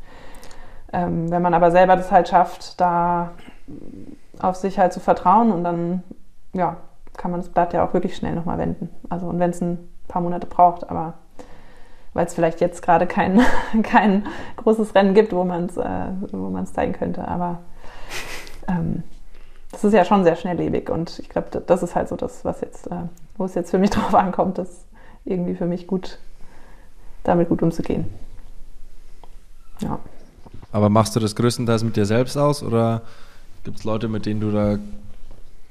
ähm, 0.93 1.29
wenn 1.29 1.41
man 1.41 1.53
aber 1.53 1.71
selber 1.71 1.95
das 1.95 2.11
halt 2.11 2.29
schafft, 2.29 2.79
da 2.79 3.31
auf 4.39 4.55
sich 4.55 4.79
halt 4.79 4.93
zu 4.93 4.99
vertrauen 4.99 5.51
und 5.51 5.63
dann, 5.63 6.03
ja, 6.53 6.77
kann 7.17 7.31
man 7.31 7.39
das 7.41 7.49
Blatt 7.49 7.73
ja 7.73 7.83
auch 7.83 7.93
wirklich 7.93 8.15
schnell 8.15 8.35
nochmal 8.35 8.57
wenden. 8.57 8.89
Also, 9.09 9.27
und 9.27 9.39
wenn 9.39 9.49
es 9.49 9.61
ein 9.61 9.89
paar 10.07 10.21
Monate 10.21 10.47
braucht, 10.47 10.89
aber 10.89 11.15
weil 12.13 12.25
es 12.25 12.33
vielleicht 12.33 12.61
jetzt 12.61 12.81
gerade 12.81 13.05
kein, 13.05 13.41
kein 13.83 14.25
großes 14.57 14.95
Rennen 14.95 15.13
gibt, 15.13 15.33
wo 15.33 15.43
man 15.43 15.65
es 15.65 15.77
äh, 15.77 16.73
zeigen 16.73 16.93
könnte. 16.93 17.27
Aber 17.27 17.59
ähm, 18.67 19.03
das 19.71 19.83
ist 19.83 19.93
ja 19.93 20.05
schon 20.05 20.23
sehr 20.23 20.35
schnelllebig 20.35 20.89
und 20.89 21.19
ich 21.19 21.29
glaube, 21.29 21.49
das 21.59 21.83
ist 21.83 21.95
halt 21.95 22.09
so 22.09 22.15
das, 22.15 22.45
was 22.45 22.61
jetzt, 22.61 22.87
äh, 22.87 23.03
wo 23.37 23.45
es 23.45 23.55
jetzt 23.55 23.71
für 23.71 23.77
mich 23.77 23.89
drauf 23.91 24.15
ankommt, 24.15 24.57
das 24.57 24.85
irgendwie 25.25 25.55
für 25.55 25.65
mich 25.65 25.87
gut, 25.87 26.19
damit 27.27 27.49
gut 27.49 27.61
umzugehen. 27.61 28.05
Ja. 29.79 29.99
Aber 30.71 30.89
machst 30.89 31.15
du 31.15 31.19
das 31.19 31.35
größtenteils 31.35 31.83
mit 31.83 31.95
dir 31.95 32.05
selbst 32.05 32.37
aus 32.37 32.63
oder 32.63 33.01
gibt 33.63 33.79
es 33.79 33.83
Leute, 33.83 34.07
mit 34.07 34.25
denen 34.25 34.39
du 34.39 34.51
da, 34.51 34.77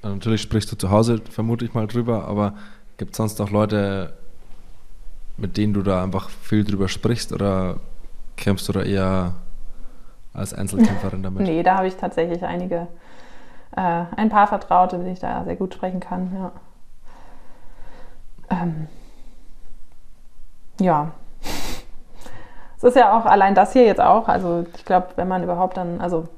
natürlich 0.03 0.43
sprichst 0.43 0.71
du 0.73 0.77
zu 0.77 0.91
Hause, 0.91 1.21
vermute 1.31 1.65
ich 1.65 1.75
mal 1.75 1.87
drüber, 1.87 2.27
aber 2.27 2.55
gibt 2.97 3.13
es 3.13 3.17
sonst 3.17 3.41
auch 3.41 3.51
Leute, 3.51 4.13
mit 5.37 5.57
denen 5.57 5.75
du 5.75 5.83
da 5.83 6.03
einfach 6.03 6.31
viel 6.31 6.65
drüber 6.65 6.89
sprichst 6.89 7.33
oder 7.33 7.77
kämpfst 8.37 8.69
du 8.69 8.73
da 8.73 8.83
eher 8.83 9.35
als 10.33 10.55
Einzelkämpferin 10.55 11.23
damit? 11.23 11.43
nee, 11.47 11.63
da 11.63 11.77
habe 11.77 11.89
ich 11.89 11.97
tatsächlich 11.97 12.43
einige, 12.45 12.87
äh, 13.77 14.05
ein 14.17 14.29
paar 14.29 14.47
Vertraute, 14.47 14.97
mit 14.97 15.07
denen 15.07 15.15
ich 15.15 15.21
da 15.21 15.45
sehr 15.45 15.57
gut 15.57 15.75
sprechen 15.75 16.01
kann, 16.01 16.31
ja. 16.35 16.53
Ähm, 18.51 18.87
ja. 20.81 21.13
Es 22.77 22.85
ist 22.85 22.97
ja 22.97 23.18
auch 23.18 23.24
allein 23.24 23.55
das 23.55 23.72
hier 23.72 23.85
jetzt 23.85 24.01
auch, 24.01 24.29
also 24.29 24.64
ich 24.77 24.85
glaube, 24.85 25.09
wenn 25.16 25.29
man 25.29 25.43
überhaupt 25.43 25.77
dann, 25.77 26.01
also 26.01 26.29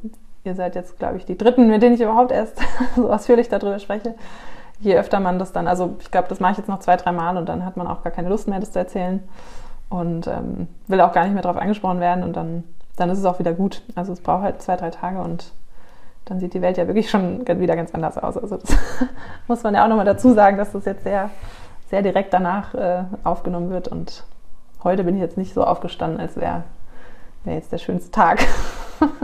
ihr 0.44 0.54
seid 0.54 0.74
jetzt, 0.74 0.98
glaube 0.98 1.16
ich, 1.16 1.26
die 1.26 1.36
Dritten, 1.36 1.68
mit 1.68 1.82
denen 1.82 1.94
ich 1.94 2.00
überhaupt 2.00 2.30
erst 2.30 2.60
so 2.96 3.10
ausführlich 3.10 3.48
darüber 3.48 3.78
spreche 3.78 4.14
je 4.80 4.96
öfter 4.96 5.20
man 5.20 5.38
das 5.38 5.52
dann, 5.52 5.66
also 5.66 5.96
ich 6.00 6.10
glaube, 6.10 6.28
das 6.28 6.40
mache 6.40 6.52
ich 6.52 6.58
jetzt 6.58 6.68
noch 6.68 6.80
zwei, 6.80 6.96
drei 6.96 7.12
Mal 7.12 7.36
und 7.36 7.48
dann 7.48 7.64
hat 7.64 7.76
man 7.76 7.86
auch 7.86 8.02
gar 8.02 8.12
keine 8.12 8.28
Lust 8.28 8.48
mehr, 8.48 8.60
das 8.60 8.72
zu 8.72 8.78
erzählen 8.78 9.22
und 9.88 10.26
ähm, 10.26 10.68
will 10.86 11.00
auch 11.00 11.12
gar 11.12 11.24
nicht 11.24 11.34
mehr 11.34 11.42
darauf 11.42 11.60
angesprochen 11.60 12.00
werden 12.00 12.22
und 12.22 12.36
dann, 12.36 12.64
dann 12.96 13.10
ist 13.10 13.18
es 13.18 13.24
auch 13.24 13.38
wieder 13.38 13.52
gut. 13.52 13.82
Also 13.94 14.12
es 14.12 14.20
braucht 14.20 14.42
halt 14.42 14.62
zwei, 14.62 14.76
drei 14.76 14.90
Tage 14.90 15.20
und 15.20 15.52
dann 16.26 16.40
sieht 16.40 16.54
die 16.54 16.62
Welt 16.62 16.76
ja 16.76 16.86
wirklich 16.86 17.10
schon 17.10 17.46
wieder 17.60 17.76
ganz 17.76 17.94
anders 17.94 18.18
aus. 18.18 18.36
Also 18.36 18.58
das 18.58 18.76
muss 19.48 19.62
man 19.62 19.74
ja 19.74 19.84
auch 19.84 19.88
nochmal 19.88 20.04
dazu 20.04 20.32
sagen, 20.32 20.56
dass 20.58 20.72
das 20.72 20.84
jetzt 20.84 21.04
sehr, 21.04 21.30
sehr 21.90 22.02
direkt 22.02 22.32
danach 22.32 22.74
äh, 22.74 23.04
aufgenommen 23.24 23.70
wird 23.70 23.88
und 23.88 24.24
heute 24.84 25.04
bin 25.04 25.14
ich 25.14 25.20
jetzt 25.20 25.36
nicht 25.36 25.54
so 25.54 25.64
aufgestanden, 25.64 26.20
als 26.20 26.36
wäre 26.36 26.64
wär 27.44 27.54
jetzt 27.54 27.72
der 27.72 27.78
schönste 27.78 28.10
Tag. 28.10 28.44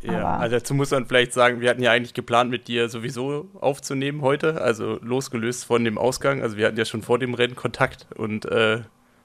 Ja, 0.00 0.36
also 0.36 0.56
dazu 0.56 0.74
muss 0.74 0.90
man 0.90 1.06
vielleicht 1.06 1.32
sagen, 1.32 1.60
wir 1.60 1.68
hatten 1.68 1.82
ja 1.82 1.90
eigentlich 1.90 2.14
geplant, 2.14 2.50
mit 2.50 2.68
dir 2.68 2.88
sowieso 2.88 3.48
aufzunehmen 3.60 4.22
heute, 4.22 4.60
also 4.60 4.98
losgelöst 5.02 5.64
von 5.64 5.84
dem 5.84 5.98
Ausgang. 5.98 6.40
Also 6.40 6.56
wir 6.56 6.66
hatten 6.66 6.78
ja 6.78 6.84
schon 6.84 7.02
vor 7.02 7.18
dem 7.18 7.34
Rennen 7.34 7.56
Kontakt 7.56 8.06
und 8.16 8.44
äh, 8.46 8.82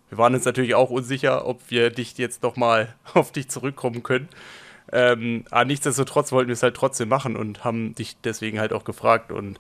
wir 0.10 0.18
waren 0.18 0.34
uns 0.34 0.46
natürlich 0.46 0.76
auch 0.76 0.90
unsicher, 0.90 1.48
ob 1.48 1.62
wir 1.70 1.90
dich 1.90 2.18
jetzt 2.18 2.44
noch 2.44 2.56
mal 2.56 2.96
auf 3.14 3.32
dich 3.32 3.50
zurückkommen 3.50 4.04
können. 4.04 4.30
Ähm, 4.92 5.46
aber 5.52 5.66
nichtsdestotrotz 5.66 6.32
wollten 6.32 6.50
wir 6.50 6.54
es 6.54 6.64
halt 6.64 6.76
trotzdem 6.76 7.10
machen 7.10 7.36
und 7.36 7.64
haben 7.64 7.96
dich 7.96 8.18
deswegen 8.22 8.60
halt 8.60 8.74
auch 8.74 8.84
gefragt 8.84 9.32
und 9.32 9.60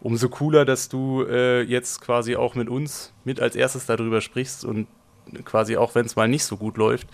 umso 0.00 0.28
cooler, 0.28 0.64
dass 0.64 0.88
du 0.88 1.24
äh, 1.24 1.62
jetzt 1.62 2.00
quasi 2.00 2.36
auch 2.36 2.54
mit 2.54 2.68
uns 2.68 3.12
mit 3.24 3.40
als 3.40 3.56
erstes 3.56 3.86
darüber 3.86 4.20
sprichst 4.20 4.64
und 4.64 4.86
quasi 5.44 5.76
auch 5.76 5.94
wenn 5.94 6.06
es 6.06 6.16
mal 6.16 6.28
nicht 6.28 6.44
so 6.44 6.56
gut 6.56 6.76
läuft, 6.76 7.08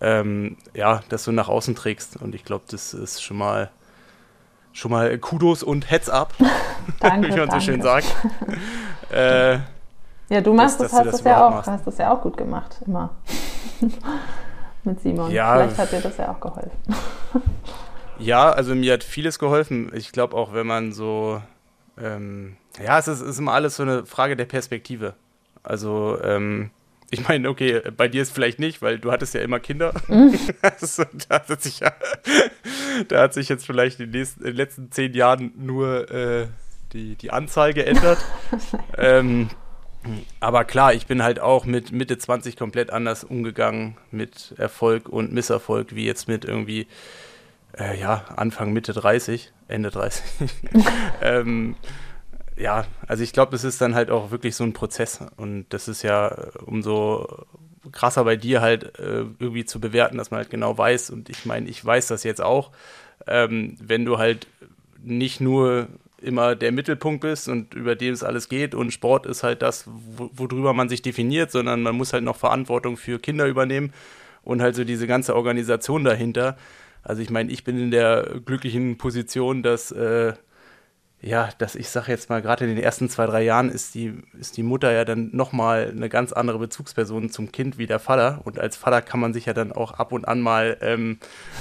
ähm, 0.00 0.56
ja, 0.74 1.00
dass 1.08 1.24
du 1.24 1.32
nach 1.32 1.48
außen 1.48 1.74
trägst. 1.74 2.16
Und 2.16 2.34
ich 2.34 2.44
glaube, 2.44 2.64
das 2.70 2.94
ist 2.94 3.22
schon 3.22 3.36
mal 3.36 3.70
schon 4.72 4.90
mal 4.90 5.18
Kudos 5.18 5.62
und 5.62 5.90
Heads 5.90 6.08
up, 6.08 6.32
danke, 7.00 7.28
wie 7.28 7.30
man 7.30 7.48
danke. 7.48 7.54
so 7.54 7.60
schön 7.60 7.82
sagt. 7.82 8.06
äh, 9.10 9.58
ja, 10.28 10.40
du 10.40 10.54
machst 10.54 10.80
dass, 10.80 10.90
das, 10.90 11.00
hast 11.00 11.06
das, 11.06 11.16
das 11.18 11.24
ja 11.24 11.46
auch, 11.46 11.50
machst. 11.50 11.70
hast 11.70 11.86
das 11.86 11.98
ja 11.98 12.10
auch 12.10 12.22
gut 12.22 12.36
gemacht, 12.38 12.76
immer. 12.86 13.10
Mit 14.84 15.00
Simon. 15.00 15.30
Ja, 15.30 15.58
Vielleicht 15.58 15.78
hat 15.78 15.92
dir 15.92 16.00
das 16.00 16.16
ja 16.16 16.32
auch 16.32 16.40
geholfen. 16.40 16.70
ja, 18.18 18.50
also 18.50 18.74
mir 18.74 18.94
hat 18.94 19.04
vieles 19.04 19.38
geholfen. 19.38 19.92
Ich 19.94 20.10
glaube 20.10 20.36
auch, 20.36 20.54
wenn 20.54 20.66
man 20.66 20.92
so, 20.92 21.40
ähm, 22.00 22.56
ja, 22.82 22.98
es 22.98 23.08
ist, 23.08 23.20
ist, 23.20 23.38
immer 23.38 23.52
alles 23.52 23.76
so 23.76 23.82
eine 23.82 24.06
Frage 24.06 24.34
der 24.34 24.46
Perspektive. 24.46 25.14
Also, 25.62 26.18
ähm, 26.22 26.70
ich 27.12 27.28
meine, 27.28 27.50
okay, 27.50 27.82
bei 27.94 28.08
dir 28.08 28.22
ist 28.22 28.32
vielleicht 28.32 28.58
nicht, 28.58 28.80
weil 28.80 28.98
du 28.98 29.12
hattest 29.12 29.34
ja 29.34 29.42
immer 29.42 29.60
Kinder. 29.60 29.92
Mhm. 30.08 30.34
also, 30.62 31.04
da, 31.28 31.40
hat 31.46 31.62
sich 31.62 31.80
ja, 31.80 31.92
da 33.08 33.20
hat 33.20 33.34
sich 33.34 33.50
jetzt 33.50 33.66
vielleicht 33.66 34.00
in 34.00 34.10
den, 34.10 34.18
nächsten, 34.18 34.40
in 34.40 34.46
den 34.46 34.56
letzten 34.56 34.90
zehn 34.90 35.12
Jahren 35.12 35.52
nur 35.56 36.10
äh, 36.10 36.46
die, 36.94 37.16
die 37.16 37.30
Anzahl 37.30 37.74
geändert. 37.74 38.16
ähm, 38.96 39.50
aber 40.40 40.64
klar, 40.64 40.94
ich 40.94 41.06
bin 41.06 41.22
halt 41.22 41.38
auch 41.38 41.66
mit 41.66 41.92
Mitte 41.92 42.16
20 42.16 42.56
komplett 42.56 42.90
anders 42.90 43.24
umgegangen 43.24 43.98
mit 44.10 44.54
Erfolg 44.56 45.10
und 45.10 45.34
Misserfolg, 45.34 45.94
wie 45.94 46.06
jetzt 46.06 46.28
mit 46.28 46.46
irgendwie, 46.46 46.86
äh, 47.78 48.00
ja, 48.00 48.24
Anfang, 48.34 48.72
Mitte 48.72 48.94
30, 48.94 49.52
Ende 49.68 49.90
30. 49.90 50.24
ähm, 51.20 51.76
ja, 52.62 52.84
also 53.08 53.24
ich 53.24 53.32
glaube, 53.32 53.56
es 53.56 53.64
ist 53.64 53.80
dann 53.80 53.94
halt 53.94 54.10
auch 54.10 54.30
wirklich 54.30 54.54
so 54.54 54.62
ein 54.62 54.72
Prozess 54.72 55.20
und 55.36 55.66
das 55.70 55.88
ist 55.88 56.02
ja 56.02 56.28
äh, 56.28 56.50
umso 56.64 57.44
krasser 57.90 58.22
bei 58.24 58.36
dir 58.36 58.60
halt 58.60 58.98
äh, 59.00 59.24
irgendwie 59.40 59.64
zu 59.64 59.80
bewerten, 59.80 60.16
dass 60.16 60.30
man 60.30 60.38
halt 60.38 60.50
genau 60.50 60.78
weiß 60.78 61.10
und 61.10 61.28
ich 61.28 61.44
meine, 61.44 61.68
ich 61.68 61.84
weiß 61.84 62.06
das 62.06 62.22
jetzt 62.22 62.40
auch, 62.40 62.70
ähm, 63.26 63.76
wenn 63.80 64.04
du 64.04 64.18
halt 64.18 64.46
nicht 65.02 65.40
nur 65.40 65.88
immer 66.20 66.54
der 66.54 66.70
Mittelpunkt 66.70 67.22
bist 67.22 67.48
und 67.48 67.74
über 67.74 67.96
den 67.96 68.12
es 68.14 68.22
alles 68.22 68.48
geht 68.48 68.76
und 68.76 68.92
Sport 68.92 69.26
ist 69.26 69.42
halt 69.42 69.60
das, 69.60 69.88
worüber 69.88 70.72
man 70.72 70.88
sich 70.88 71.02
definiert, 71.02 71.50
sondern 71.50 71.82
man 71.82 71.96
muss 71.96 72.12
halt 72.12 72.22
noch 72.22 72.36
Verantwortung 72.36 72.96
für 72.96 73.18
Kinder 73.18 73.46
übernehmen 73.46 73.92
und 74.44 74.62
halt 74.62 74.76
so 74.76 74.84
diese 74.84 75.08
ganze 75.08 75.34
Organisation 75.34 76.04
dahinter. 76.04 76.56
Also 77.02 77.22
ich 77.22 77.30
meine, 77.30 77.50
ich 77.50 77.64
bin 77.64 77.76
in 77.76 77.90
der 77.90 78.40
glücklichen 78.44 78.98
Position, 78.98 79.64
dass 79.64 79.90
äh, 79.90 80.34
ja, 81.24 81.50
dass 81.58 81.76
ich 81.76 81.88
sage 81.88 82.10
jetzt 82.10 82.30
mal, 82.30 82.42
gerade 82.42 82.64
in 82.64 82.74
den 82.74 82.82
ersten 82.82 83.08
zwei, 83.08 83.26
drei 83.26 83.44
Jahren 83.44 83.70
ist 83.70 83.94
die, 83.94 84.12
ist 84.40 84.56
die 84.56 84.64
Mutter 84.64 84.90
ja 84.90 85.04
dann 85.04 85.30
nochmal 85.32 85.92
eine 85.94 86.08
ganz 86.08 86.32
andere 86.32 86.58
Bezugsperson 86.58 87.30
zum 87.30 87.52
Kind 87.52 87.78
wie 87.78 87.86
der 87.86 88.00
Vater. 88.00 88.40
Und 88.42 88.58
als 88.58 88.76
Vater 88.76 89.02
kann 89.02 89.20
man 89.20 89.32
sich 89.32 89.46
ja 89.46 89.54
dann 89.54 89.70
auch 89.70 89.92
ab 89.92 90.10
und 90.10 90.26
an 90.26 90.40
mal 90.40 90.76
ähm, 90.80 91.18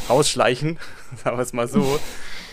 rausschleichen, 0.09 0.79
sagen 1.23 1.37
wir 1.37 1.43
es 1.43 1.53
mal 1.53 1.67
so. 1.67 1.99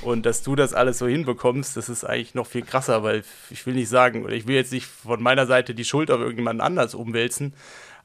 Und 0.02 0.26
dass 0.26 0.42
du 0.42 0.54
das 0.54 0.74
alles 0.74 0.98
so 0.98 1.08
hinbekommst, 1.08 1.78
das 1.78 1.88
ist 1.88 2.04
eigentlich 2.04 2.34
noch 2.34 2.46
viel 2.46 2.62
krasser, 2.62 3.02
weil 3.02 3.24
ich 3.48 3.64
will 3.64 3.74
nicht 3.74 3.88
sagen, 3.88 4.24
oder 4.24 4.34
ich 4.34 4.46
will 4.46 4.54
jetzt 4.54 4.72
nicht 4.72 4.86
von 4.86 5.22
meiner 5.22 5.46
Seite 5.46 5.74
die 5.74 5.86
Schuld 5.86 6.10
auf 6.10 6.20
irgendjemanden 6.20 6.60
anders 6.60 6.94
umwälzen, 6.94 7.54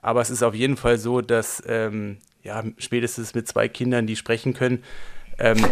aber 0.02 0.22
es 0.22 0.30
ist 0.30 0.44
auf 0.44 0.56
jeden 0.56 0.78
Fall 0.78 0.98
so, 0.98 1.20
dass 1.20 1.62
ähm, 1.68 2.18
ja, 2.42 2.64
spätestens 2.78 3.36
mit 3.36 3.48
zwei 3.48 3.68
Kindern, 3.68 4.08
die 4.08 4.16
sprechen 4.16 4.54
können, 4.54 4.84
ähm, 5.40 5.66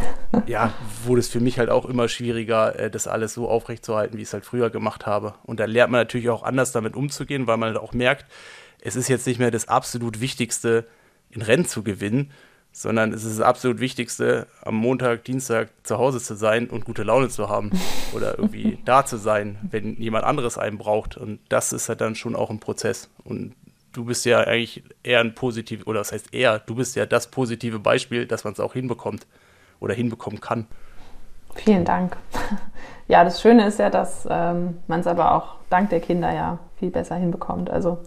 ja, 0.47 0.73
wurde 1.05 1.19
es 1.19 1.27
für 1.27 1.39
mich 1.39 1.59
halt 1.59 1.69
auch 1.69 1.85
immer 1.85 2.07
schwieriger, 2.07 2.77
äh, 2.79 2.91
das 2.91 3.07
alles 3.07 3.33
so 3.33 3.47
aufrechtzuerhalten, 3.49 4.17
wie 4.17 4.21
ich 4.21 4.29
es 4.29 4.33
halt 4.33 4.45
früher 4.45 4.69
gemacht 4.69 5.05
habe. 5.05 5.35
Und 5.43 5.59
da 5.59 5.65
lernt 5.65 5.91
man 5.91 6.01
natürlich 6.01 6.29
auch 6.29 6.43
anders 6.43 6.71
damit 6.71 6.95
umzugehen, 6.95 7.47
weil 7.47 7.57
man 7.57 7.69
halt 7.69 7.77
auch 7.77 7.93
merkt, 7.93 8.25
es 8.81 8.95
ist 8.95 9.07
jetzt 9.07 9.27
nicht 9.27 9.39
mehr 9.39 9.51
das 9.51 9.67
absolut 9.67 10.21
Wichtigste, 10.21 10.87
in 11.29 11.41
Rennen 11.41 11.65
zu 11.65 11.83
gewinnen, 11.83 12.31
sondern 12.73 13.13
es 13.13 13.23
ist 13.23 13.39
das 13.39 13.45
absolut 13.45 13.79
Wichtigste, 13.79 14.47
am 14.63 14.75
Montag, 14.75 15.23
Dienstag 15.25 15.69
zu 15.83 15.97
Hause 15.97 16.19
zu 16.19 16.35
sein 16.35 16.69
und 16.69 16.85
gute 16.85 17.03
Laune 17.03 17.29
zu 17.29 17.49
haben 17.49 17.71
oder 18.13 18.37
irgendwie 18.37 18.79
da 18.85 19.05
zu 19.05 19.17
sein, 19.17 19.57
wenn 19.69 19.95
jemand 19.97 20.25
anderes 20.25 20.57
einen 20.57 20.77
braucht. 20.77 21.17
Und 21.17 21.39
das 21.49 21.73
ist 21.73 21.89
halt 21.89 22.01
dann 22.01 22.15
schon 22.15 22.35
auch 22.35 22.49
ein 22.49 22.59
Prozess. 22.59 23.09
Und 23.23 23.55
du 23.93 24.05
bist 24.05 24.25
ja 24.25 24.39
eigentlich 24.39 24.83
eher 25.03 25.19
ein 25.19 25.35
positiv, 25.35 25.85
oder 25.85 25.99
das 25.99 26.11
heißt 26.11 26.33
eher, 26.33 26.59
du 26.59 26.75
bist 26.75 26.95
ja 26.95 27.05
das 27.05 27.29
positive 27.29 27.79
Beispiel, 27.79 28.25
dass 28.25 28.43
man 28.43 28.53
es 28.53 28.59
auch 28.59 28.73
hinbekommt 28.73 29.27
oder 29.81 29.93
hinbekommen 29.93 30.39
kann. 30.39 30.67
Vielen 31.55 31.83
Dank. 31.83 32.15
Ja, 33.09 33.25
das 33.25 33.41
Schöne 33.41 33.67
ist 33.67 33.77
ja, 33.77 33.89
dass 33.89 34.25
ähm, 34.29 34.77
man 34.87 35.01
es 35.01 35.07
aber 35.07 35.35
auch 35.35 35.55
dank 35.69 35.89
der 35.89 35.99
Kinder 35.99 36.33
ja 36.33 36.59
viel 36.77 36.91
besser 36.91 37.15
hinbekommt. 37.15 37.69
Also 37.69 37.97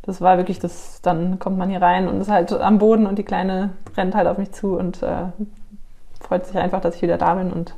das 0.00 0.22
war 0.22 0.38
wirklich 0.38 0.58
das, 0.58 1.02
dann 1.02 1.38
kommt 1.38 1.58
man 1.58 1.68
hier 1.68 1.82
rein 1.82 2.08
und 2.08 2.20
ist 2.20 2.30
halt 2.30 2.50
am 2.52 2.78
Boden 2.78 3.06
und 3.06 3.18
die 3.18 3.24
Kleine 3.24 3.70
rennt 3.94 4.14
halt 4.14 4.26
auf 4.26 4.38
mich 4.38 4.52
zu 4.52 4.78
und 4.78 5.02
äh, 5.02 5.26
freut 6.20 6.46
sich 6.46 6.56
einfach, 6.56 6.80
dass 6.80 6.96
ich 6.96 7.02
wieder 7.02 7.18
da 7.18 7.34
bin 7.34 7.52
und 7.52 7.74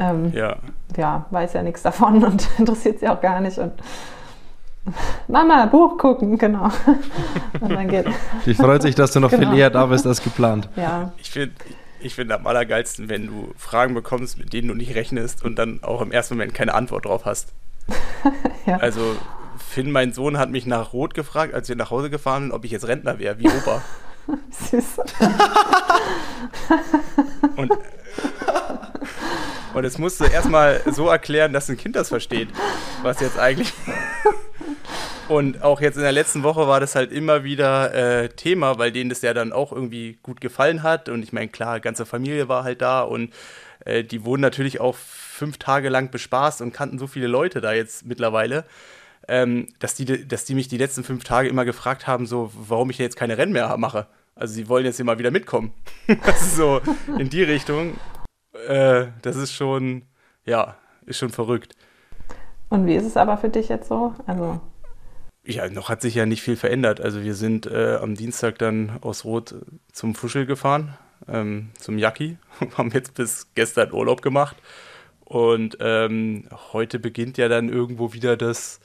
ähm, 0.00 0.32
ja. 0.34 0.56
ja, 0.96 1.26
weiß 1.30 1.52
ja 1.52 1.62
nichts 1.62 1.82
davon 1.82 2.24
und 2.24 2.48
interessiert 2.58 2.98
sie 2.98 3.08
auch 3.08 3.20
gar 3.20 3.40
nicht 3.40 3.58
und 3.58 3.72
Mama, 5.28 5.64
Buch 5.66 5.96
gucken, 5.96 6.36
genau. 6.36 6.68
Und 7.60 7.70
dann 7.70 7.88
geht. 7.88 8.04
Die 8.44 8.52
freut 8.52 8.82
sich, 8.82 8.94
dass 8.94 9.12
du 9.12 9.20
noch 9.20 9.30
genau. 9.30 9.50
viel 9.50 9.58
eher 9.58 9.70
da 9.70 9.86
bist 9.86 10.06
als 10.06 10.22
geplant. 10.22 10.68
Ja. 10.76 11.12
Ich 11.16 11.30
finde, 11.30 11.54
ich 12.04 12.14
finde 12.14 12.34
am 12.34 12.46
allergeilsten, 12.46 13.08
wenn 13.08 13.26
du 13.26 13.52
Fragen 13.56 13.94
bekommst, 13.94 14.38
mit 14.38 14.52
denen 14.52 14.68
du 14.68 14.74
nicht 14.74 14.94
rechnest 14.94 15.42
und 15.42 15.56
dann 15.56 15.82
auch 15.82 16.02
im 16.02 16.12
ersten 16.12 16.34
Moment 16.34 16.54
keine 16.54 16.74
Antwort 16.74 17.06
drauf 17.06 17.24
hast. 17.24 17.52
ja. 18.66 18.76
Also 18.76 19.16
Finn, 19.56 19.90
mein 19.90 20.12
Sohn, 20.12 20.38
hat 20.38 20.50
mich 20.50 20.66
nach 20.66 20.92
Rot 20.92 21.14
gefragt, 21.14 21.54
als 21.54 21.68
wir 21.68 21.76
nach 21.76 21.90
Hause 21.90 22.10
gefahren 22.10 22.44
sind, 22.44 22.52
ob 22.52 22.64
ich 22.64 22.70
jetzt 22.70 22.86
Rentner 22.86 23.18
wäre, 23.18 23.38
wie 23.38 23.48
Opa. 23.48 23.82
Süß. 24.50 24.96
und, 27.56 27.72
und 29.74 29.84
es 29.84 29.98
musste 29.98 30.26
erstmal 30.26 30.80
so 30.90 31.08
erklären, 31.08 31.52
dass 31.52 31.68
ein 31.68 31.76
Kind 31.76 31.96
das 31.96 32.08
versteht, 32.08 32.48
was 33.02 33.20
jetzt 33.20 33.38
eigentlich 33.38 33.72
und 35.28 35.62
auch 35.62 35.80
jetzt 35.80 35.96
in 35.96 36.02
der 36.02 36.12
letzten 36.12 36.42
Woche 36.42 36.68
war 36.68 36.80
das 36.80 36.94
halt 36.94 37.12
immer 37.12 37.44
wieder 37.44 37.94
äh, 37.94 38.28
Thema, 38.28 38.78
weil 38.78 38.92
denen 38.92 39.10
das 39.10 39.22
ja 39.22 39.32
dann 39.32 39.52
auch 39.52 39.72
irgendwie 39.72 40.18
gut 40.22 40.40
gefallen 40.40 40.82
hat. 40.82 41.08
Und 41.08 41.22
ich 41.22 41.32
meine, 41.32 41.48
klar, 41.48 41.80
ganze 41.80 42.04
Familie 42.04 42.48
war 42.48 42.64
halt 42.64 42.82
da 42.82 43.02
und 43.02 43.32
äh, 43.84 44.04
die 44.04 44.24
wurden 44.24 44.42
natürlich 44.42 44.80
auch 44.80 44.94
fünf 44.96 45.58
Tage 45.58 45.88
lang 45.88 46.10
bespaßt 46.10 46.60
und 46.62 46.72
kannten 46.72 46.98
so 46.98 47.06
viele 47.06 47.26
Leute 47.26 47.60
da 47.60 47.72
jetzt 47.72 48.04
mittlerweile, 48.04 48.64
ähm, 49.26 49.68
dass, 49.78 49.94
die, 49.94 50.26
dass 50.28 50.44
die 50.44 50.54
mich 50.54 50.68
die 50.68 50.78
letzten 50.78 51.04
fünf 51.04 51.24
Tage 51.24 51.48
immer 51.48 51.64
gefragt 51.64 52.06
haben, 52.06 52.26
so, 52.26 52.50
warum 52.54 52.90
ich 52.90 52.98
jetzt 52.98 53.16
keine 53.16 53.38
Rennen 53.38 53.52
mehr 53.52 53.76
mache. 53.78 54.06
Also 54.34 54.54
sie 54.54 54.68
wollen 54.68 54.84
jetzt 54.84 55.00
immer 55.00 55.18
wieder 55.18 55.30
mitkommen. 55.30 55.72
das 56.06 56.42
ist 56.46 56.56
so 56.56 56.80
in 57.18 57.30
die 57.30 57.42
Richtung. 57.42 57.94
Äh, 58.68 59.06
das 59.22 59.36
ist 59.36 59.52
schon, 59.52 60.02
ja, 60.44 60.76
ist 61.06 61.18
schon 61.18 61.30
verrückt. 61.30 61.74
Und 62.68 62.86
wie 62.86 62.94
ist 62.94 63.04
es 63.04 63.16
aber 63.16 63.38
für 63.38 63.48
dich 63.48 63.68
jetzt 63.68 63.88
so? 63.88 64.14
Also 64.26 64.60
ja, 65.46 65.68
noch 65.68 65.88
hat 65.88 66.00
sich 66.00 66.14
ja 66.14 66.26
nicht 66.26 66.42
viel 66.42 66.56
verändert. 66.56 67.00
Also 67.00 67.22
wir 67.22 67.34
sind 67.34 67.66
äh, 67.66 67.96
am 68.00 68.14
Dienstag 68.14 68.58
dann 68.58 68.98
aus 69.02 69.24
Rot 69.24 69.54
zum 69.92 70.14
Fuschel 70.14 70.46
gefahren, 70.46 70.96
ähm, 71.28 71.70
zum 71.78 71.98
Yaki, 71.98 72.38
haben 72.76 72.90
jetzt 72.90 73.14
bis 73.14 73.48
gestern 73.54 73.92
Urlaub 73.92 74.22
gemacht. 74.22 74.56
Und 75.24 75.78
ähm, 75.80 76.48
heute 76.72 76.98
beginnt 76.98 77.38
ja 77.38 77.48
dann 77.48 77.68
irgendwo 77.68 78.12
wieder 78.12 78.36
das 78.36 78.80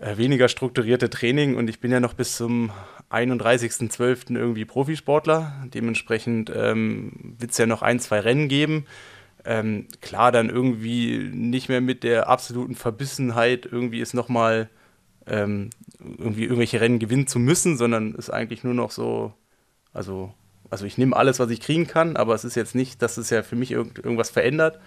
äh, 0.00 0.16
weniger 0.16 0.48
strukturierte 0.48 1.10
Training 1.10 1.56
und 1.56 1.68
ich 1.68 1.78
bin 1.78 1.92
ja 1.92 2.00
noch 2.00 2.14
bis 2.14 2.36
zum 2.36 2.70
31.12. 3.10 4.34
irgendwie 4.36 4.64
Profisportler. 4.64 5.54
Dementsprechend 5.72 6.50
ähm, 6.54 7.34
wird 7.38 7.52
es 7.52 7.58
ja 7.58 7.66
noch 7.66 7.82
ein, 7.82 8.00
zwei 8.00 8.20
Rennen 8.20 8.48
geben. 8.48 8.86
Ähm, 9.44 9.88
klar, 10.00 10.32
dann 10.32 10.50
irgendwie 10.50 11.30
nicht 11.32 11.68
mehr 11.68 11.80
mit 11.80 12.04
der 12.04 12.28
absoluten 12.28 12.74
Verbissenheit 12.74 13.66
irgendwie 13.70 14.00
ist 14.00 14.14
nochmal 14.14 14.70
ähm, 15.26 15.70
irgendwie 16.00 16.44
irgendwelche 16.44 16.80
Rennen 16.80 16.98
gewinnen 16.98 17.26
zu 17.26 17.38
müssen, 17.38 17.76
sondern 17.76 18.14
ist 18.14 18.30
eigentlich 18.30 18.64
nur 18.64 18.74
noch 18.74 18.90
so, 18.90 19.32
also, 19.92 20.34
also 20.70 20.84
ich 20.84 20.98
nehme 20.98 21.16
alles, 21.16 21.38
was 21.38 21.50
ich 21.50 21.60
kriegen 21.60 21.86
kann, 21.86 22.16
aber 22.16 22.34
es 22.34 22.44
ist 22.44 22.54
jetzt 22.54 22.74
nicht, 22.74 23.02
dass 23.02 23.16
es 23.16 23.30
ja 23.30 23.42
für 23.42 23.56
mich 23.56 23.70
irgend, 23.70 23.98
irgendwas 23.98 24.30
verändert. 24.30 24.80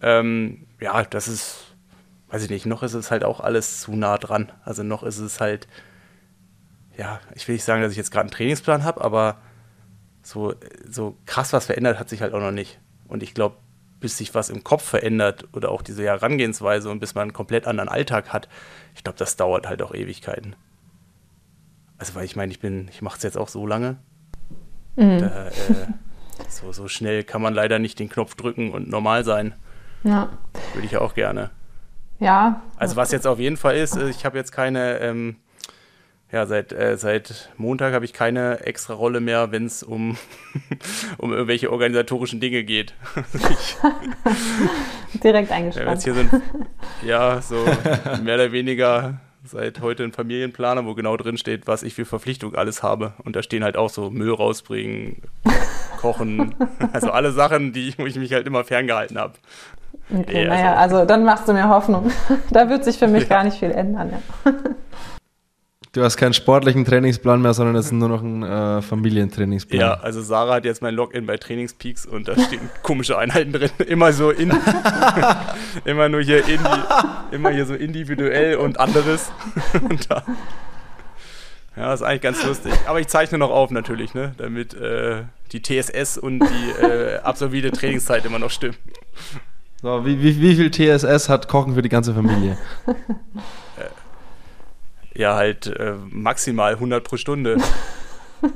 Ähm, 0.00 0.66
ja, 0.80 1.04
das 1.04 1.28
ist, 1.28 1.74
weiß 2.28 2.42
ich 2.44 2.50
nicht, 2.50 2.66
noch 2.66 2.82
ist 2.82 2.94
es 2.94 3.10
halt 3.10 3.24
auch 3.24 3.40
alles 3.40 3.80
zu 3.80 3.94
nah 3.94 4.18
dran. 4.18 4.50
Also 4.64 4.82
noch 4.82 5.02
ist 5.02 5.18
es 5.18 5.40
halt, 5.40 5.68
ja, 6.96 7.20
ich 7.34 7.46
will 7.46 7.54
nicht 7.54 7.64
sagen, 7.64 7.82
dass 7.82 7.92
ich 7.92 7.98
jetzt 7.98 8.10
gerade 8.10 8.22
einen 8.22 8.30
Trainingsplan 8.30 8.84
habe, 8.84 9.02
aber 9.02 9.38
so, 10.22 10.54
so 10.88 11.16
krass 11.26 11.52
was 11.52 11.66
verändert 11.66 11.98
hat 11.98 12.08
sich 12.08 12.22
halt 12.22 12.32
auch 12.34 12.40
noch 12.40 12.52
nicht. 12.52 12.80
Und 13.06 13.22
ich 13.22 13.34
glaube, 13.34 13.56
bis 14.02 14.18
sich 14.18 14.34
was 14.34 14.50
im 14.50 14.62
Kopf 14.62 14.82
verändert 14.82 15.48
oder 15.54 15.70
auch 15.70 15.80
diese 15.80 16.04
Herangehensweise 16.04 16.90
und 16.90 17.00
bis 17.00 17.14
man 17.14 17.22
einen 17.22 17.32
komplett 17.32 17.66
anderen 17.66 17.88
Alltag 17.88 18.32
hat, 18.32 18.48
ich 18.94 19.02
glaube, 19.02 19.18
das 19.18 19.36
dauert 19.36 19.66
halt 19.66 19.80
auch 19.80 19.94
Ewigkeiten. 19.94 20.54
Also, 21.96 22.14
weil 22.14 22.24
ich 22.24 22.36
meine, 22.36 22.52
ich 22.52 22.60
bin, 22.60 22.88
ich 22.88 23.00
mache 23.00 23.16
es 23.16 23.22
jetzt 23.22 23.38
auch 23.38 23.48
so 23.48 23.66
lange. 23.66 23.96
Mhm. 24.96 25.18
Da, 25.18 25.48
äh, 25.48 25.52
so, 26.48 26.72
so 26.72 26.88
schnell 26.88 27.24
kann 27.24 27.40
man 27.40 27.54
leider 27.54 27.78
nicht 27.78 27.98
den 27.98 28.08
Knopf 28.08 28.34
drücken 28.34 28.72
und 28.72 28.90
normal 28.90 29.24
sein. 29.24 29.54
Ja. 30.04 30.28
Würde 30.74 30.86
ich 30.86 30.96
auch 30.96 31.14
gerne. 31.14 31.50
Ja. 32.18 32.62
Also 32.76 32.96
was 32.96 33.12
jetzt 33.12 33.26
auf 33.26 33.38
jeden 33.38 33.56
Fall 33.56 33.76
ist, 33.76 33.96
ich 33.96 34.24
habe 34.24 34.36
jetzt 34.36 34.52
keine 34.52 34.98
ähm, 34.98 35.36
ja, 36.32 36.46
seit, 36.46 36.72
äh, 36.72 36.96
seit 36.96 37.50
Montag 37.58 37.92
habe 37.92 38.06
ich 38.06 38.14
keine 38.14 38.60
extra 38.60 38.94
Rolle 38.94 39.20
mehr, 39.20 39.52
wenn 39.52 39.66
es 39.66 39.82
um, 39.82 40.16
um 41.18 41.32
irgendwelche 41.32 41.70
organisatorischen 41.70 42.40
Dinge 42.40 42.64
geht. 42.64 42.94
Direkt 45.22 45.52
eingespannt. 45.52 46.06
Ja, 46.06 46.14
sind, 46.14 46.30
ja, 47.06 47.42
so 47.42 47.56
mehr 48.22 48.36
oder 48.36 48.50
weniger 48.50 49.20
seit 49.44 49.82
heute 49.82 50.04
ein 50.04 50.12
Familienplaner, 50.12 50.86
wo 50.86 50.94
genau 50.94 51.18
drin 51.18 51.36
steht, 51.36 51.66
was 51.66 51.82
ich 51.82 51.94
für 51.94 52.06
Verpflichtungen 52.06 52.56
alles 52.56 52.82
habe. 52.82 53.12
Und 53.24 53.36
da 53.36 53.42
stehen 53.42 53.62
halt 53.62 53.76
auch 53.76 53.90
so 53.90 54.08
Müll 54.08 54.32
rausbringen, 54.32 55.20
kochen, 56.00 56.54
also 56.94 57.10
alle 57.10 57.32
Sachen, 57.32 57.74
die, 57.74 57.92
wo 57.98 58.06
ich 58.06 58.16
mich 58.16 58.32
halt 58.32 58.46
immer 58.46 58.64
ferngehalten 58.64 59.18
habe. 59.18 59.34
Okay, 60.10 60.46
naja, 60.46 60.76
also, 60.76 60.96
also 60.96 61.06
dann 61.06 61.24
machst 61.24 61.46
du 61.46 61.52
mir 61.52 61.68
Hoffnung. 61.68 62.10
da 62.50 62.70
wird 62.70 62.84
sich 62.84 62.98
für 62.98 63.08
mich 63.08 63.24
ja. 63.24 63.28
gar 63.28 63.44
nicht 63.44 63.58
viel 63.58 63.70
ändern. 63.70 64.22
Ja. 64.44 64.52
Du 65.92 66.02
hast 66.02 66.16
keinen 66.16 66.32
sportlichen 66.32 66.86
Trainingsplan 66.86 67.42
mehr, 67.42 67.52
sondern 67.52 67.76
es 67.76 67.86
ist 67.86 67.92
nur 67.92 68.08
noch 68.08 68.22
ein 68.22 68.42
äh, 68.42 68.80
Familientrainingsplan. 68.80 69.78
Ja, 69.78 69.94
also 70.00 70.22
Sarah 70.22 70.54
hat 70.54 70.64
jetzt 70.64 70.80
mein 70.80 70.94
Login 70.94 71.26
bei 71.26 71.36
Trainingspeaks 71.36 72.06
und 72.06 72.28
da 72.28 72.32
stehen 72.32 72.70
komische 72.82 73.18
Einheiten 73.18 73.52
drin. 73.52 73.68
Immer 73.86 74.14
so 74.14 74.30
in, 74.30 74.50
immer 75.84 76.08
nur 76.08 76.22
hier 76.22 76.48
in 76.48 76.60
immer 77.30 77.50
hier 77.50 77.66
so 77.66 77.74
individuell 77.74 78.56
und 78.56 78.80
anderes. 78.80 79.30
und 79.86 80.10
da, 80.10 80.24
ja, 81.76 81.92
ist 81.92 82.00
eigentlich 82.00 82.22
ganz 82.22 82.42
lustig. 82.42 82.72
Aber 82.86 82.98
ich 82.98 83.08
zeichne 83.08 83.36
noch 83.36 83.50
auf 83.50 83.70
natürlich, 83.70 84.14
ne, 84.14 84.34
damit 84.38 84.72
äh, 84.72 85.24
die 85.52 85.60
TSS 85.60 86.16
und 86.16 86.38
die 86.38 86.84
äh, 86.84 87.18
absolvierte 87.18 87.70
Trainingszeit 87.70 88.24
immer 88.24 88.38
noch 88.38 88.50
stimmen. 88.50 88.76
So, 89.82 90.06
wie, 90.06 90.22
wie, 90.22 90.40
wie 90.40 90.54
viel 90.54 90.70
TSS 90.70 91.28
hat 91.28 91.48
Kochen 91.48 91.74
für 91.74 91.82
die 91.82 91.90
ganze 91.90 92.14
Familie? 92.14 92.56
Ja, 95.14 95.34
halt 95.34 95.66
äh, 95.66 95.94
maximal 96.10 96.74
100 96.74 97.04
pro 97.04 97.16
Stunde. 97.16 97.58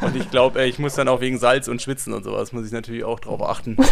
und 0.00 0.16
ich 0.16 0.30
glaube, 0.30 0.64
ich 0.64 0.78
muss 0.78 0.94
dann 0.94 1.08
auch 1.08 1.20
wegen 1.20 1.38
Salz 1.38 1.68
und 1.68 1.82
Schwitzen 1.82 2.12
und 2.12 2.24
sowas, 2.24 2.52
muss 2.52 2.66
ich 2.66 2.72
natürlich 2.72 3.04
auch 3.04 3.20
drauf 3.20 3.42
achten. 3.42 3.76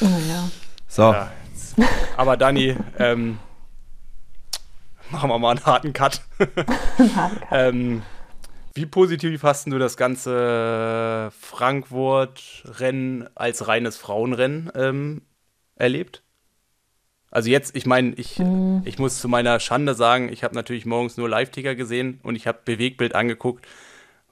Naja. 0.00 0.48
So. 0.88 1.12
Ja, 1.12 1.30
aber 2.16 2.36
Dani, 2.36 2.76
ähm, 2.98 3.38
machen 5.10 5.30
wir 5.30 5.38
mal 5.38 5.50
einen 5.50 5.66
harten 5.66 5.92
Cut. 5.92 6.22
harten 6.38 7.14
Cut. 7.14 7.32
ähm, 7.50 8.02
Wie 8.74 8.86
positiv 8.86 9.42
hast 9.42 9.66
du 9.66 9.78
das 9.78 9.96
ganze 9.96 11.30
Frankfurt-Rennen 11.40 13.28
als 13.34 13.66
reines 13.66 13.96
Frauenrennen 13.96 14.70
ähm, 14.74 15.22
erlebt? 15.76 16.22
Also 17.30 17.48
jetzt, 17.50 17.76
ich 17.76 17.86
meine, 17.86 18.14
ich, 18.14 18.38
mhm. 18.38 18.82
ich 18.84 18.98
muss 18.98 19.20
zu 19.20 19.28
meiner 19.28 19.60
Schande 19.60 19.94
sagen, 19.94 20.30
ich 20.32 20.42
habe 20.42 20.54
natürlich 20.54 20.86
morgens 20.86 21.16
nur 21.16 21.28
Live-Ticker 21.28 21.74
gesehen 21.74 22.20
und 22.22 22.34
ich 22.34 22.46
habe 22.46 22.60
Bewegbild 22.64 23.14
angeguckt 23.14 23.66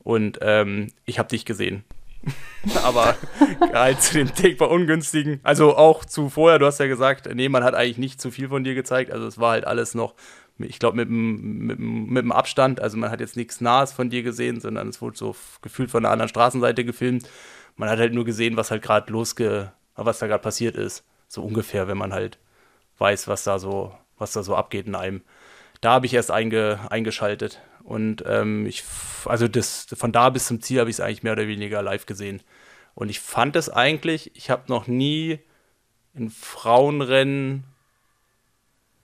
und 0.02 0.38
ähm, 0.42 0.88
ich 1.04 1.18
habe 1.18 1.28
dich 1.28 1.44
gesehen. 1.44 1.84
Aber 2.82 3.16
halt 3.72 4.02
zu 4.02 4.14
dem 4.14 4.34
Take 4.34 4.58
war 4.60 4.70
ungünstigen. 4.70 5.40
Also 5.44 5.76
auch 5.76 6.04
zu 6.04 6.28
vorher, 6.28 6.58
du 6.58 6.66
hast 6.66 6.80
ja 6.80 6.86
gesagt, 6.86 7.32
nee, 7.32 7.48
man 7.48 7.62
hat 7.62 7.74
eigentlich 7.74 7.98
nicht 7.98 8.20
zu 8.20 8.30
viel 8.30 8.48
von 8.48 8.64
dir 8.64 8.74
gezeigt. 8.74 9.12
Also 9.12 9.26
es 9.26 9.38
war 9.38 9.52
halt 9.52 9.66
alles 9.66 9.94
noch, 9.94 10.14
ich 10.58 10.78
glaube, 10.78 10.96
mit, 10.96 11.08
mit, 11.08 11.78
mit 11.78 12.24
dem 12.24 12.32
Abstand. 12.32 12.80
Also 12.80 12.96
man 12.96 13.10
hat 13.10 13.20
jetzt 13.20 13.36
nichts 13.36 13.60
Nahes 13.60 13.92
von 13.92 14.10
dir 14.10 14.22
gesehen, 14.22 14.60
sondern 14.60 14.88
es 14.88 15.00
wurde 15.00 15.16
so 15.16 15.36
gefühlt 15.62 15.90
von 15.90 16.02
der 16.02 16.12
anderen 16.12 16.28
Straßenseite 16.28 16.84
gefilmt. 16.84 17.28
Man 17.76 17.88
hat 17.88 17.98
halt 17.98 18.12
nur 18.12 18.24
gesehen, 18.24 18.56
was 18.56 18.70
halt 18.70 18.82
gerade 18.82 19.12
losge, 19.12 19.72
was 19.94 20.18
da 20.18 20.26
gerade 20.26 20.42
passiert 20.42 20.76
ist. 20.76 21.04
So 21.28 21.42
ungefähr, 21.42 21.86
wenn 21.88 21.98
man 21.98 22.12
halt 22.12 22.38
weiß, 22.98 23.28
was 23.28 23.44
da 23.44 23.58
so, 23.58 23.94
was 24.16 24.32
da 24.32 24.42
so 24.42 24.56
abgeht 24.56 24.86
in 24.86 24.94
einem. 24.94 25.22
Da 25.80 25.92
habe 25.92 26.06
ich 26.06 26.14
erst 26.14 26.30
einge, 26.30 26.80
eingeschaltet. 26.90 27.60
Und 27.84 28.24
ähm, 28.26 28.66
ich, 28.66 28.84
also 29.24 29.48
das, 29.48 29.86
von 29.96 30.12
da 30.12 30.30
bis 30.30 30.46
zum 30.46 30.60
Ziel 30.60 30.80
habe 30.80 30.90
ich 30.90 30.96
es 30.96 31.00
eigentlich 31.00 31.22
mehr 31.22 31.32
oder 31.32 31.46
weniger 31.46 31.82
live 31.82 32.06
gesehen. 32.06 32.42
Und 32.94 33.10
ich 33.10 33.20
fand 33.20 33.54
es 33.54 33.70
eigentlich, 33.70 34.34
ich 34.34 34.50
habe 34.50 34.64
noch 34.66 34.88
nie 34.88 35.38
in 36.14 36.30
Frauenrennen 36.30 37.64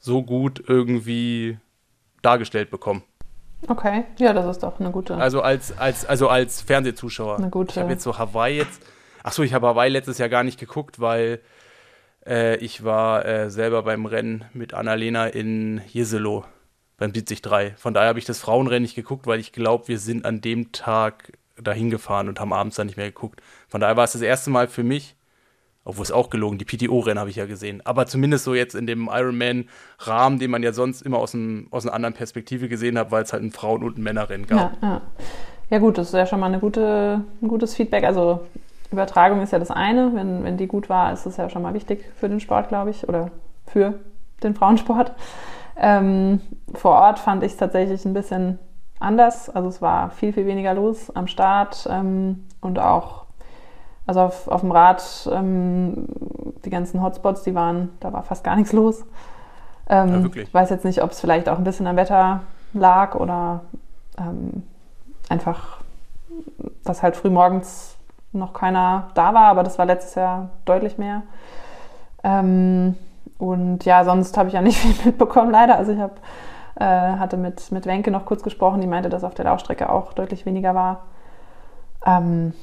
so 0.05 0.23
gut 0.23 0.63
irgendwie 0.67 1.57
dargestellt 2.21 2.71
bekommen. 2.71 3.03
Okay, 3.69 4.05
ja, 4.19 4.35
das 4.35 4.45
ist 4.45 4.63
doch 4.63 4.79
eine 4.79 4.91
gute. 4.91 5.17
Also 5.17 5.41
als, 5.41 5.77
als, 5.79 6.05
also 6.05 6.29
als 6.29 6.61
Fernsehzuschauer. 6.61 7.39
Eine 7.39 7.49
gute. 7.49 7.73
Ich 7.73 7.79
habe 7.79 7.93
jetzt 7.93 8.03
so 8.03 8.19
Hawaii 8.19 8.59
jetzt. 8.59 8.83
Achso, 9.23 9.43
ich 9.43 9.55
habe 9.55 9.67
Hawaii 9.67 9.91
letztes 9.91 10.19
Jahr 10.19 10.29
gar 10.29 10.45
nicht 10.45 10.61
geguckt, 10.61 11.01
weil 11.01 11.41
äh, 12.27 12.57
ich 12.57 12.85
war 12.85 13.25
äh, 13.25 13.51
selber 13.51 13.83
beim 13.85 14.05
Rennen 14.05 14.45
mit 14.53 14.75
Annalena 14.75 15.27
in 15.27 15.81
Jeselo 15.89 16.45
beim 16.99 17.15
73. 17.15 17.73
Von 17.79 17.95
daher 17.95 18.11
habe 18.11 18.19
ich 18.19 18.27
das 18.27 18.41
Frauenrennen 18.41 18.83
nicht 18.83 18.97
geguckt, 18.97 19.27
weil 19.27 19.41
ich 19.41 19.53
glaube, 19.53 19.89
wir 19.89 19.99
sind 19.99 20.27
an 20.27 20.43
dem 20.43 20.73
Tag 20.73 21.33
dahin 21.57 21.89
gefahren 21.89 22.29
und 22.29 22.41
haben 22.41 22.53
abends 22.53 22.77
dann 22.77 22.89
nicht 22.89 22.99
mehr 22.99 23.07
geguckt. 23.07 23.41
Von 23.69 23.81
daher 23.81 23.97
war 23.97 24.05
es 24.05 24.13
das 24.13 24.23
erste 24.23 24.51
Mal 24.51 24.69
für 24.69 24.83
mich, 24.83 25.17
obwohl 25.85 26.03
es 26.03 26.13
auch 26.13 26.31
gelogen, 26.31 26.59
die 26.59 26.65
PTO-Rennen 26.65 27.19
habe 27.19 27.31
ich 27.31 27.37
ja 27.37 27.47
gesehen. 27.47 27.83
Aber 27.85 28.07
zumindest 28.07 28.45
so 28.45 28.55
jetzt 28.55 28.75
in 28.75 28.87
dem 28.87 29.09
Ironman-Rahmen, 29.13 30.39
den 30.39 30.51
man 30.51 30.63
ja 30.63 30.73
sonst 30.73 31.03
immer 31.03 31.19
aus, 31.19 31.35
einem, 31.35 31.69
aus 31.71 31.87
einer 31.87 31.95
anderen 31.95 32.15
Perspektive 32.15 32.69
gesehen 32.69 32.99
hat, 32.99 33.11
weil 33.11 33.23
es 33.23 33.33
halt 33.33 33.43
ein 33.43 33.53
Frauen- 33.53 33.83
und 33.83 33.99
ein 33.99 34.03
Männerrennen 34.03 34.47
gab. 34.47 34.83
Ja, 34.83 34.89
ja. 34.89 35.01
ja, 35.71 35.79
gut, 35.79 35.99
das 35.99 36.09
ist 36.09 36.15
ja 36.15 36.27
schon 36.27 36.41
mal 36.41 36.47
eine 36.47 36.61
gute, 36.61 37.23
ein 37.43 37.49
gutes 37.49 37.75
Feedback. 37.75 38.05
Also 38.05 38.41
Übertragung 38.91 39.43
ist 39.43 39.53
ja 39.53 39.59
das 39.59 39.71
eine. 39.71 40.15
Wenn, 40.15 40.45
wenn 40.45 40.57
die 40.57 40.67
gut 40.67 40.89
war, 40.89 41.13
ist 41.13 41.27
das 41.27 41.37
ja 41.37 41.51
schon 41.51 41.63
mal 41.63 41.75
wichtig 41.75 42.05
für 42.17 42.29
den 42.29 42.41
Sport, 42.41 42.69
glaube 42.69 42.91
ich, 42.91 43.09
oder 43.09 43.31
für 43.67 44.01
den 44.43 44.55
Frauensport. 44.55 45.13
Ähm, 45.77 46.41
vor 46.75 46.93
Ort 46.93 47.19
fand 47.19 47.43
ich 47.43 47.53
es 47.53 47.59
tatsächlich 47.59 48.05
ein 48.05 48.15
bisschen 48.15 48.59
anders. 49.01 49.51
Also 49.51 49.69
es 49.69 49.83
war 49.83 50.11
viel, 50.11 50.33
viel 50.33 50.47
weniger 50.47 50.75
los 50.75 51.15
am 51.15 51.27
Start 51.27 51.87
ähm, 51.91 52.45
und 52.61 52.79
auch, 52.79 53.24
also 54.07 54.21
auf, 54.21 54.49
auf 54.49 54.61
dem 54.61 54.71
Rad, 54.71 55.29
ähm, 55.33 56.07
die 56.65 56.71
ganzen 56.71 57.03
Hotspots, 57.03 57.43
die 57.43 57.55
waren, 57.55 57.91
da 58.01 58.13
war 58.13 58.23
fast 58.23 58.45
gar 58.45 58.57
nichts 58.57 58.73
los. 58.73 59.05
Ähm, 59.89 60.31
ja, 60.35 60.43
ich 60.43 60.55
weiß 60.55 60.71
jetzt 60.71 60.85
nicht, 60.85 61.03
ob 61.03 61.11
es 61.11 61.21
vielleicht 61.21 61.49
auch 61.49 61.59
ein 61.59 61.65
bisschen 61.65 61.87
am 61.87 61.97
Wetter 61.97 62.41
lag 62.73 63.15
oder 63.15 63.63
ähm, 64.19 64.63
einfach, 65.29 65.79
dass 66.85 67.03
halt 67.03 67.17
früh 67.17 67.31
morgens 67.31 67.97
noch 68.33 68.53
keiner 68.53 69.09
da 69.15 69.33
war, 69.33 69.45
aber 69.45 69.63
das 69.63 69.79
war 69.79 69.87
letztes 69.87 70.17
Jahr 70.17 70.51
deutlich 70.65 70.99
mehr. 70.99 71.23
Ähm, 72.23 72.97
und 73.39 73.85
ja, 73.85 74.05
sonst 74.05 74.37
habe 74.37 74.49
ich 74.49 74.55
ja 74.55 74.63
nicht 74.63 74.79
viel 74.81 75.07
mitbekommen, 75.07 75.51
leider. 75.51 75.77
Also 75.77 75.93
ich 75.93 75.99
hab, 75.99 76.19
äh, 76.77 77.19
hatte 77.19 77.37
mit, 77.37 77.71
mit 77.73 77.87
Wenke 77.87 78.11
noch 78.11 78.27
kurz 78.27 78.43
gesprochen, 78.43 78.81
die 78.81 78.87
meinte, 78.87 79.09
dass 79.09 79.25
auf 79.25 79.35
der 79.35 79.47
Laufstrecke 79.47 79.91
auch 79.91 80.13
deutlich 80.13 80.47
weniger 80.47 80.75
war. 80.75 81.05
Ähm, 82.05 82.55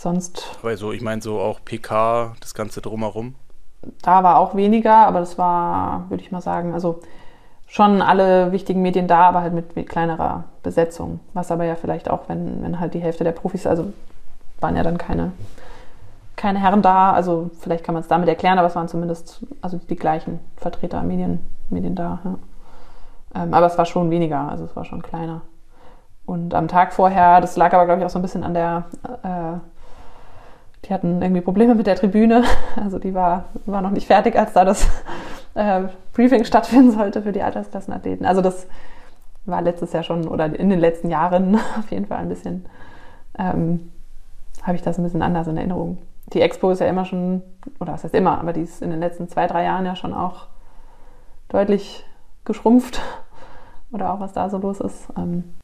sonst. 0.00 0.58
Also 0.62 0.92
ich 0.92 1.02
meine 1.02 1.22
so 1.22 1.38
auch 1.38 1.60
PK, 1.64 2.34
das 2.40 2.54
Ganze 2.54 2.80
drumherum. 2.80 3.34
Da 4.02 4.22
war 4.22 4.38
auch 4.38 4.54
weniger, 4.54 5.06
aber 5.06 5.20
das 5.20 5.38
war, 5.38 6.06
würde 6.10 6.22
ich 6.22 6.32
mal 6.32 6.42
sagen, 6.42 6.74
also 6.74 7.00
schon 7.66 8.02
alle 8.02 8.52
wichtigen 8.52 8.82
Medien 8.82 9.06
da, 9.06 9.28
aber 9.28 9.40
halt 9.40 9.54
mit, 9.54 9.76
mit 9.76 9.88
kleinerer 9.88 10.44
Besetzung. 10.62 11.20
Was 11.32 11.50
aber 11.50 11.64
ja 11.64 11.76
vielleicht 11.76 12.10
auch, 12.10 12.28
wenn, 12.28 12.62
wenn 12.62 12.80
halt 12.80 12.94
die 12.94 13.00
Hälfte 13.00 13.24
der 13.24 13.32
Profis, 13.32 13.66
also 13.66 13.92
waren 14.60 14.76
ja 14.76 14.82
dann 14.82 14.98
keine 14.98 15.32
keine 16.40 16.58
Herren 16.58 16.82
da. 16.82 17.12
Also 17.12 17.50
vielleicht 17.60 17.84
kann 17.84 17.92
man 17.92 18.02
es 18.02 18.08
damit 18.08 18.28
erklären, 18.28 18.58
aber 18.58 18.68
es 18.68 18.74
waren 18.74 18.88
zumindest 18.88 19.44
also 19.60 19.78
die 19.78 19.96
gleichen 19.96 20.40
Vertreter, 20.56 21.02
Medien, 21.02 21.40
Medien 21.68 21.94
da. 21.94 22.18
Ja. 22.24 23.42
Ähm, 23.42 23.54
aber 23.54 23.66
es 23.66 23.76
war 23.78 23.84
schon 23.84 24.10
weniger, 24.10 24.48
also 24.48 24.64
es 24.64 24.74
war 24.74 24.84
schon 24.84 25.02
kleiner. 25.02 25.42
Und 26.24 26.54
am 26.54 26.68
Tag 26.68 26.92
vorher, 26.92 27.40
das 27.40 27.56
lag 27.56 27.72
aber, 27.74 27.84
glaube 27.84 28.00
ich, 28.00 28.06
auch 28.06 28.10
so 28.10 28.18
ein 28.18 28.22
bisschen 28.22 28.44
an 28.44 28.54
der, 28.54 28.84
äh, 29.22 29.69
die 30.90 30.94
hatten 30.94 31.22
irgendwie 31.22 31.40
Probleme 31.40 31.74
mit 31.74 31.86
der 31.86 31.96
Tribüne. 31.96 32.44
Also 32.76 32.98
die 32.98 33.14
war, 33.14 33.44
war 33.64 33.80
noch 33.80 33.90
nicht 33.90 34.06
fertig, 34.06 34.36
als 34.36 34.52
da 34.52 34.64
das 34.64 34.86
äh, 35.54 35.84
Briefing 36.12 36.44
stattfinden 36.44 36.90
sollte 36.90 37.22
für 37.22 37.32
die 37.32 37.42
Altersklassenathleten. 37.42 38.26
Also 38.26 38.42
das 38.42 38.66
war 39.46 39.62
letztes 39.62 39.92
Jahr 39.92 40.02
schon 40.02 40.28
oder 40.28 40.46
in 40.46 40.68
den 40.68 40.78
letzten 40.78 41.08
Jahren 41.08 41.54
auf 41.78 41.90
jeden 41.90 42.06
Fall 42.06 42.18
ein 42.18 42.28
bisschen, 42.28 42.66
ähm, 43.38 43.90
habe 44.62 44.76
ich 44.76 44.82
das 44.82 44.98
ein 44.98 45.04
bisschen 45.04 45.22
anders 45.22 45.46
in 45.46 45.56
Erinnerung 45.56 45.98
die 46.32 46.40
Expo 46.40 46.70
ist 46.70 46.80
ja 46.80 46.86
immer 46.86 47.04
schon, 47.04 47.42
oder 47.80 47.92
was 47.92 48.04
heißt 48.04 48.14
immer, 48.14 48.38
aber 48.38 48.52
die 48.52 48.62
ist 48.62 48.82
in 48.82 48.90
den 48.90 49.00
letzten 49.00 49.28
zwei, 49.28 49.46
drei 49.46 49.64
Jahren 49.64 49.84
ja 49.84 49.96
schon 49.96 50.14
auch 50.14 50.46
deutlich 51.48 52.04
geschrumpft. 52.44 53.00
Oder 53.92 54.12
auch 54.12 54.20
was 54.20 54.32
da 54.32 54.48
so 54.48 54.58
los 54.58 54.78
ist. 54.78 55.08
Ähm 55.16 55.56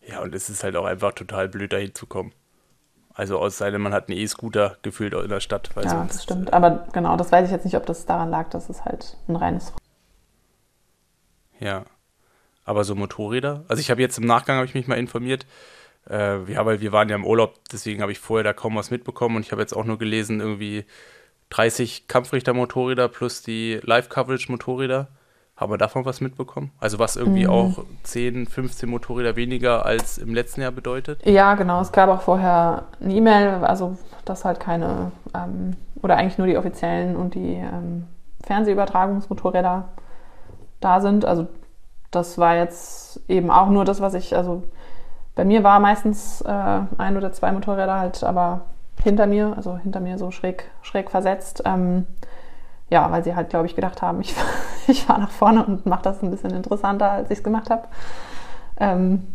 ja, 0.00 0.22
und 0.22 0.34
es 0.34 0.48
ist 0.48 0.64
halt 0.64 0.74
auch 0.74 0.86
einfach 0.86 1.12
total 1.12 1.50
blöd, 1.50 1.70
da 1.70 1.76
hinzukommen. 1.76 2.32
Also 3.16 3.38
aus 3.38 3.56
sei 3.56 3.70
denn, 3.70 3.80
man 3.80 3.94
hat 3.94 4.10
einen 4.10 4.18
E-Scooter 4.18 4.76
gefühlt 4.82 5.14
in 5.14 5.30
der 5.30 5.40
Stadt. 5.40 5.70
ja, 5.74 5.88
sonst, 5.88 6.16
das 6.16 6.22
stimmt. 6.22 6.52
Aber 6.52 6.86
genau, 6.92 7.16
das 7.16 7.32
weiß 7.32 7.46
ich 7.46 7.50
jetzt 7.50 7.64
nicht, 7.64 7.76
ob 7.76 7.86
das 7.86 8.04
daran 8.04 8.28
lag, 8.28 8.50
dass 8.50 8.68
es 8.68 8.84
halt 8.84 9.16
ein 9.26 9.36
reines. 9.36 9.72
Ja. 11.58 11.86
Aber 12.66 12.84
so 12.84 12.94
Motorräder. 12.94 13.64
Also 13.68 13.80
ich 13.80 13.90
habe 13.90 14.02
jetzt 14.02 14.18
im 14.18 14.26
Nachgang, 14.26 14.56
habe 14.56 14.66
ich 14.66 14.74
mich 14.74 14.86
mal 14.86 14.98
informiert, 14.98 15.46
äh, 16.10 16.44
ja, 16.52 16.66
weil 16.66 16.82
wir 16.82 16.92
waren 16.92 17.08
ja 17.08 17.16
im 17.16 17.24
Urlaub, 17.24 17.54
deswegen 17.72 18.02
habe 18.02 18.12
ich 18.12 18.18
vorher 18.18 18.44
da 18.44 18.52
kaum 18.52 18.76
was 18.76 18.90
mitbekommen 18.90 19.36
und 19.36 19.46
ich 19.46 19.52
habe 19.52 19.62
jetzt 19.62 19.74
auch 19.74 19.84
nur 19.86 19.96
gelesen, 19.96 20.40
irgendwie 20.40 20.84
30 21.48 22.08
Kampfrichter-Motorräder 22.08 23.08
plus 23.08 23.40
die 23.40 23.80
Live-Coverage-Motorräder. 23.82 25.08
Haben 25.56 25.72
wir 25.72 25.78
davon 25.78 26.04
was 26.04 26.20
mitbekommen? 26.20 26.70
Also 26.80 26.98
was 26.98 27.16
irgendwie 27.16 27.44
mhm. 27.44 27.50
auch 27.50 27.84
10, 28.02 28.46
15 28.46 28.90
Motorräder 28.90 29.36
weniger 29.36 29.86
als 29.86 30.18
im 30.18 30.34
letzten 30.34 30.60
Jahr 30.60 30.70
bedeutet? 30.70 31.24
Ja, 31.24 31.54
genau. 31.54 31.80
Es 31.80 31.92
gab 31.92 32.10
auch 32.10 32.20
vorher 32.20 32.84
eine 33.00 33.14
E-Mail, 33.14 33.64
also 33.64 33.96
dass 34.26 34.44
halt 34.44 34.60
keine, 34.60 35.12
ähm, 35.34 35.76
oder 36.02 36.16
eigentlich 36.16 36.36
nur 36.36 36.46
die 36.46 36.58
offiziellen 36.58 37.16
und 37.16 37.34
die 37.34 37.54
ähm, 37.54 38.04
Fernsehübertragungsmotorräder 38.44 39.88
da 40.80 41.00
sind. 41.00 41.24
Also 41.24 41.46
das 42.10 42.36
war 42.36 42.56
jetzt 42.56 43.20
eben 43.28 43.50
auch 43.50 43.70
nur 43.70 43.86
das, 43.86 44.02
was 44.02 44.12
ich, 44.12 44.36
also 44.36 44.62
bei 45.34 45.46
mir 45.46 45.64
war 45.64 45.80
meistens 45.80 46.42
äh, 46.42 46.80
ein 46.98 47.16
oder 47.16 47.32
zwei 47.32 47.52
Motorräder 47.52 47.98
halt 47.98 48.22
aber 48.24 48.66
hinter 49.02 49.26
mir, 49.26 49.54
also 49.56 49.78
hinter 49.78 50.00
mir 50.00 50.18
so 50.18 50.30
schräg, 50.30 50.70
schräg 50.82 51.10
versetzt. 51.10 51.62
Ähm, 51.64 52.06
ja, 52.88 53.10
weil 53.10 53.24
sie 53.24 53.34
halt, 53.34 53.50
glaube 53.50 53.66
ich, 53.66 53.74
gedacht 53.74 54.02
haben, 54.02 54.20
ich, 54.20 54.34
ich 54.86 55.04
fahre 55.04 55.20
nach 55.20 55.30
vorne 55.30 55.64
und 55.64 55.86
mache 55.86 56.02
das 56.02 56.22
ein 56.22 56.30
bisschen 56.30 56.50
interessanter, 56.50 57.10
als 57.10 57.30
ich 57.30 57.38
es 57.38 57.44
gemacht 57.44 57.70
habe. 57.70 57.88
Ähm, 58.78 59.26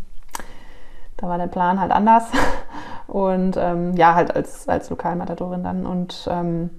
da 1.18 1.28
war 1.28 1.38
der 1.38 1.48
Plan 1.48 1.80
halt 1.80 1.92
anders. 1.92 2.26
Und 3.08 3.58
ähm, 3.58 3.94
ja, 3.98 4.16
halt 4.16 4.34
als, 4.34 4.70
als 4.70 4.90
Lokalmatadorin 4.90 5.64
dann. 5.64 5.86
Und 5.86 6.30
ähm, 6.32 6.70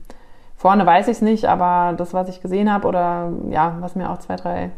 vorne 0.57 0.87
weiß 0.87 1.09
ich 1.09 1.16
es 1.16 1.23
nicht, 1.23 1.45
aber 1.45 1.93
das, 1.95 2.14
was 2.14 2.29
ich 2.31 2.41
gesehen 2.41 2.73
habe 2.73 2.89
oder 2.89 3.31
ja, 3.51 3.77
was 3.81 3.97
mir 3.97 4.11
auch 4.11 4.18
zwei, 4.18 4.37
drei 4.37 4.70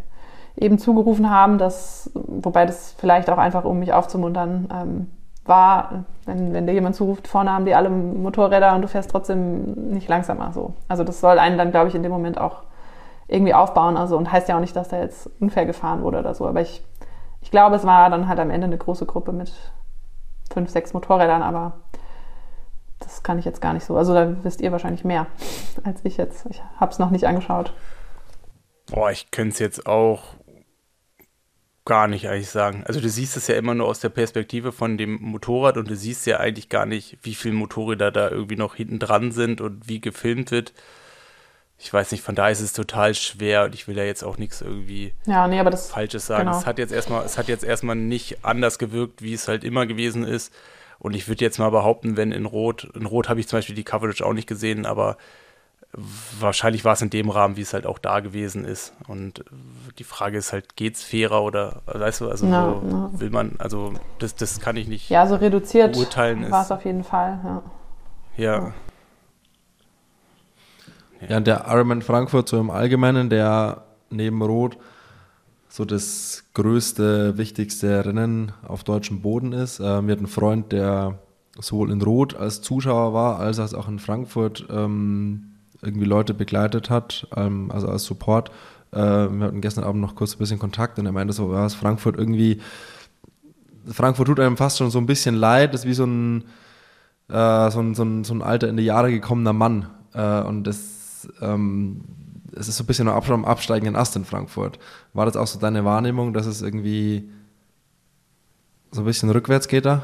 eben 0.57 0.79
zugerufen 0.79 1.31
haben, 1.31 1.59
dass, 1.59 2.11
wobei 2.15 2.67
das 2.67 2.95
vielleicht 2.99 3.31
auch 3.31 3.39
einfach, 3.39 3.65
um 3.65 3.79
mich 3.79 3.93
aufzumuntern, 3.93 4.69
ähm, 4.73 5.11
war, 5.45 6.05
wenn, 6.25 6.53
wenn 6.53 6.67
dir 6.67 6.73
jemand 6.73 6.97
zuruft, 6.97 7.29
vorne 7.29 7.53
haben 7.53 7.65
die 7.65 7.75
alle 7.75 7.91
Motorräder 7.91 8.75
und 8.75 8.83
du 8.83 8.89
fährst 8.89 9.11
trotzdem 9.11 9.91
nicht 9.91 10.09
langsamer 10.09 10.53
so. 10.53 10.75
Also 10.89 11.05
das 11.05 11.21
soll 11.21 11.39
einen 11.39 11.59
dann, 11.59 11.71
glaube 11.71 11.89
ich, 11.89 11.95
in 11.95 12.03
dem 12.03 12.13
Moment 12.13 12.39
auch 12.39 12.63
irgendwie 13.29 13.55
aufbauen. 13.55 13.97
Also 13.97 14.17
und 14.17 14.33
heißt 14.33 14.49
ja 14.49 14.57
auch 14.57 14.61
nicht, 14.61 14.77
dass 14.77 14.89
da 14.89 14.99
jetzt 14.99 15.29
unfair 15.41 15.67
gefahren 15.67 16.03
wurde 16.03 16.19
oder 16.19 16.35
so. 16.35 16.47
Aber 16.47 16.61
ich, 16.61 16.83
ich 17.41 17.51
glaube, 17.51 17.77
es 17.77 17.85
war 17.85 18.11
dann 18.11 18.29
halt 18.29 18.41
am 18.41 18.51
Ende 18.51 18.67
eine 18.67 18.79
große 18.79 19.07
Gruppe 19.07 19.33
mit 19.33 19.53
fünf, 20.53 20.71
sechs 20.71 20.93
Motorrädern, 20.93 21.43
aber 21.43 21.73
das 23.01 23.23
kann 23.23 23.39
ich 23.39 23.45
jetzt 23.45 23.61
gar 23.61 23.75
nicht 23.75 23.85
so. 23.85 23.97
Also 23.97 24.15
da 24.15 24.45
wisst 24.45 24.61
ihr 24.61 24.73
wahrscheinlich 24.73 25.05
mehr 25.05 25.27
als 25.85 26.01
ich 26.05 26.17
jetzt. 26.17 26.47
Ich 26.51 26.63
habe 26.79 26.93
es 26.93 26.99
noch 26.99 27.11
nicht 27.11 27.27
angeschaut. 27.27 27.73
Boah, 28.91 29.11
ich 29.11 29.31
könnte 29.31 29.55
es 29.55 29.59
jetzt 29.59 29.87
auch 29.87 30.23
gar 31.85 32.09
nicht 32.09 32.29
eigentlich 32.29 32.49
sagen. 32.49 32.83
Also 32.87 33.01
du 33.01 33.09
siehst 33.09 33.37
es 33.37 33.47
ja 33.47 33.57
immer 33.57 33.75
nur 33.75 33.87
aus 33.87 34.01
der 34.01 34.09
Perspektive 34.09 34.73
von 34.73 34.97
dem 34.97 35.21
Motorrad 35.21 35.77
und 35.77 35.91
du 35.91 35.97
siehst 35.97 36.27
ja 36.27 36.41
eigentlich 36.41 36.69
gar 36.69 36.87
nicht, 36.87 37.19
wie 37.23 37.35
viele 37.35 37.55
Motorräder 37.55 38.11
da 38.11 38.31
irgendwie 38.31 38.57
noch 38.57 38.75
hinten 38.75 38.99
dran 38.99 39.33
sind 39.33 39.61
und 39.61 39.87
wie 39.89 40.01
gefilmt 40.01 40.51
wird. 40.51 40.73
Ich 41.79 41.93
weiß 41.93 42.13
nicht, 42.13 42.23
von 42.23 42.35
daher 42.35 42.53
ist 42.53 42.61
es 42.61 42.73
total 42.73 43.15
schwer 43.15 43.65
und 43.65 43.75
ich 43.75 43.87
will 43.87 43.99
ja 43.99 44.05
jetzt 44.05 44.23
auch 44.23 44.39
nichts 44.39 44.63
irgendwie 44.63 45.13
ja, 45.27 45.47
nee, 45.47 45.61
aber 45.61 45.71
das, 45.71 45.91
Falsches 45.91 46.27
sagen. 46.27 46.47
genau. 46.47 46.57
Es 46.57 46.65
hat 46.65 46.79
jetzt 46.79 46.93
erstmal, 46.93 47.25
es 47.27 47.37
hat 47.37 47.49
jetzt 47.49 47.65
erstmal 47.65 47.97
nicht 47.97 48.45
anders 48.45 48.79
gewirkt, 48.79 49.21
wie 49.21 49.35
es 49.35 49.49
halt 49.49 49.65
immer 49.65 49.85
gewesen 49.85 50.25
ist. 50.25 50.55
Und 50.99 51.15
ich 51.15 51.29
würde 51.29 51.45
jetzt 51.45 51.59
mal 51.59 51.71
behaupten, 51.71 52.17
wenn 52.17 52.33
in 52.33 52.47
Rot, 52.47 52.89
in 52.95 53.05
Rot 53.05 53.29
habe 53.29 53.41
ich 53.41 53.49
zum 53.49 53.59
Beispiel 53.59 53.75
die 53.75 53.85
Coverage 53.85 54.25
auch 54.25 54.33
nicht 54.33 54.49
gesehen, 54.49 54.87
aber 54.87 55.19
wahrscheinlich 56.41 56.85
war 56.85 56.93
es 56.95 57.03
in 57.03 57.11
dem 57.11 57.31
Rahmen, 57.31 57.57
wie 57.57 57.61
es 57.63 57.73
halt 57.73 57.87
auch 57.87 57.99
da 57.99 58.21
gewesen 58.21 58.65
ist. 58.65 58.93
Und 59.07 59.45
die 59.99 60.05
Frage 60.05 60.37
ist 60.39 60.53
halt, 60.53 60.77
geht's 60.77 61.03
fairer 61.03 61.43
oder 61.43 61.83
weißt 61.87 62.21
du, 62.23 62.29
also 62.29 62.47
Ja, 62.47 62.81
so 62.83 62.89
ja. 62.89 63.21
will 63.21 63.31
man, 63.31 63.53
also 63.59 63.93
das, 64.19 64.35
das 64.35 64.61
kann 64.61 64.77
ich 64.77 64.89
nicht. 64.89 65.09
Ja, 65.11 65.27
so 65.27 65.37
reduziert 65.37 65.93
Beurteilen 65.95 66.51
war 66.51 66.61
ist- 66.61 66.67
es 66.67 66.73
auf 66.73 66.85
jeden 66.85 67.05
Fall. 67.05 67.39
Ja. 67.45 67.63
Ja. 68.37 68.73
Ja, 71.29 71.37
und 71.39 71.47
der 71.47 71.65
Ironman 71.69 72.03
Frankfurt 72.03 72.49
so 72.49 72.59
im 72.59 72.71
Allgemeinen, 72.71 73.31
der 73.31 73.85
neben 74.11 74.43
Rot 74.43 74.77
so 75.69 75.85
das 75.85 76.45
größte, 76.55 77.39
wichtigste 77.39 78.05
Rennen 78.05 78.53
auf 78.67 78.85
deutschem 78.85 79.23
Boden 79.23 79.53
ist. 79.53 79.81
Wir 79.81 79.87
hatten 79.89 80.11
einen 80.11 80.27
Freund, 80.27 80.71
der 80.73 81.19
sowohl 81.59 81.91
in 81.91 82.03
Rot 82.03 82.35
als 82.37 82.63
Zuschauer 82.63 83.15
war, 83.15 83.39
als 83.41 83.59
auch 83.75 83.89
in 83.89 83.99
Frankfurt 83.99 84.67
ähm, 84.71 85.54
irgendwie 85.85 86.07
Leute 86.07 86.35
begleitet 86.35 86.91
hat, 86.91 87.27
ähm, 87.37 87.71
also 87.71 87.89
als 87.89 88.05
Support. 88.05 88.51
Äh, 88.93 88.99
wir 88.99 89.47
hatten 89.47 89.61
gestern 89.61 89.85
Abend 89.85 90.01
noch 90.01 90.15
kurz 90.15 90.35
ein 90.35 90.39
bisschen 90.39 90.59
Kontakt 90.59 90.99
und 90.99 91.07
er 91.07 91.13
meinte 91.13 91.33
so, 91.33 91.53
ja, 91.53 91.69
Frankfurt 91.69 92.17
irgendwie, 92.17 92.61
Frankfurt 93.87 94.29
tut 94.29 94.41
einem 94.41 94.57
fast 94.57 94.79
schon 94.79 94.91
so 94.91 94.99
ein 94.99 95.07
bisschen 95.07 95.35
leid, 95.35 95.75
ist 95.75 95.87
wie 95.87 95.95
so 95.95 96.05
ein, 96.05 96.45
äh, 97.29 97.71
so, 97.71 97.81
ein, 97.81 97.95
so, 97.95 98.05
ein, 98.05 98.25
so 98.25 98.35
ein 98.35 98.43
alter 98.43 98.69
in 98.69 98.77
die 98.77 98.85
Jahre 98.85 99.11
gekommener 99.11 99.53
Mann. 99.53 99.89
Äh, 100.15 100.43
und 100.43 100.65
das, 100.65 101.29
ähm, 101.41 102.03
es 102.57 102.69
ist 102.69 102.77
so 102.77 102.85
ein 102.85 102.87
bisschen 102.87 103.09
am 103.09 103.45
absteigenden 103.45 103.97
Ast 103.97 104.17
in 104.17 104.25
Frankfurt. 104.25 104.79
War 105.13 105.27
das 105.27 105.37
auch 105.37 105.47
so 105.47 105.59
deine 105.59 105.85
Wahrnehmung, 105.85 106.33
dass 106.33 106.47
es 106.47 106.63
irgendwie 106.63 107.29
so 108.91 109.03
ein 109.03 109.05
bisschen 109.05 109.31
rückwärts 109.31 109.69
geht 109.69 109.87
da? 109.87 110.03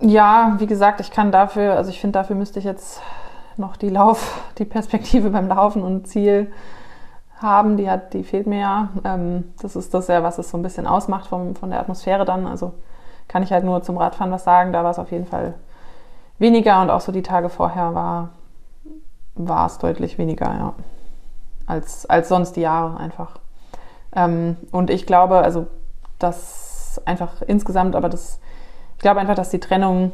Ja, 0.00 0.56
wie 0.58 0.66
gesagt, 0.66 1.00
ich 1.00 1.10
kann 1.10 1.32
dafür, 1.32 1.76
also 1.76 1.90
ich 1.90 2.00
finde, 2.00 2.18
dafür 2.18 2.36
müsste 2.36 2.58
ich 2.58 2.64
jetzt 2.64 3.00
noch 3.58 3.76
die 3.76 3.88
Lauf, 3.88 4.42
die 4.58 4.64
Perspektive 4.64 5.30
beim 5.30 5.48
Laufen 5.48 5.82
und 5.82 6.06
Ziel 6.06 6.52
haben. 7.40 7.76
Die 7.76 7.90
hat, 7.90 8.14
die 8.14 8.24
fehlt 8.24 8.46
mir 8.46 8.60
ja. 8.60 8.88
Ähm, 9.04 9.52
das 9.60 9.76
ist 9.76 9.94
das 9.94 10.08
ja, 10.08 10.22
was 10.22 10.38
es 10.38 10.50
so 10.50 10.56
ein 10.56 10.62
bisschen 10.62 10.86
ausmacht 10.86 11.26
vom, 11.26 11.56
von 11.56 11.70
der 11.70 11.80
Atmosphäre 11.80 12.24
dann. 12.24 12.46
Also 12.46 12.72
kann 13.28 13.42
ich 13.42 13.52
halt 13.52 13.64
nur 13.64 13.82
zum 13.82 13.96
Radfahren 13.96 14.32
was 14.32 14.44
sagen. 14.44 14.72
Da 14.72 14.84
war 14.84 14.90
es 14.90 14.98
auf 14.98 15.10
jeden 15.10 15.26
Fall 15.26 15.54
weniger 16.38 16.82
und 16.82 16.90
auch 16.90 17.00
so 17.00 17.12
die 17.12 17.22
Tage 17.22 17.48
vorher 17.48 17.94
war, 17.94 18.30
war 19.34 19.66
es 19.66 19.78
deutlich 19.78 20.18
weniger, 20.18 20.46
ja. 20.46 20.74
Als, 21.66 22.04
als 22.06 22.28
sonst 22.28 22.56
die 22.56 22.60
Jahre 22.60 22.98
einfach. 22.98 23.38
Ähm, 24.14 24.56
und 24.70 24.90
ich 24.90 25.06
glaube, 25.06 25.38
also 25.38 25.66
das 26.18 27.00
einfach 27.06 27.40
insgesamt, 27.42 27.96
aber 27.96 28.08
das 28.08 28.38
ich 28.96 29.00
glaube 29.00 29.20
einfach, 29.20 29.34
dass 29.34 29.50
die 29.50 29.60
Trennung, 29.60 30.12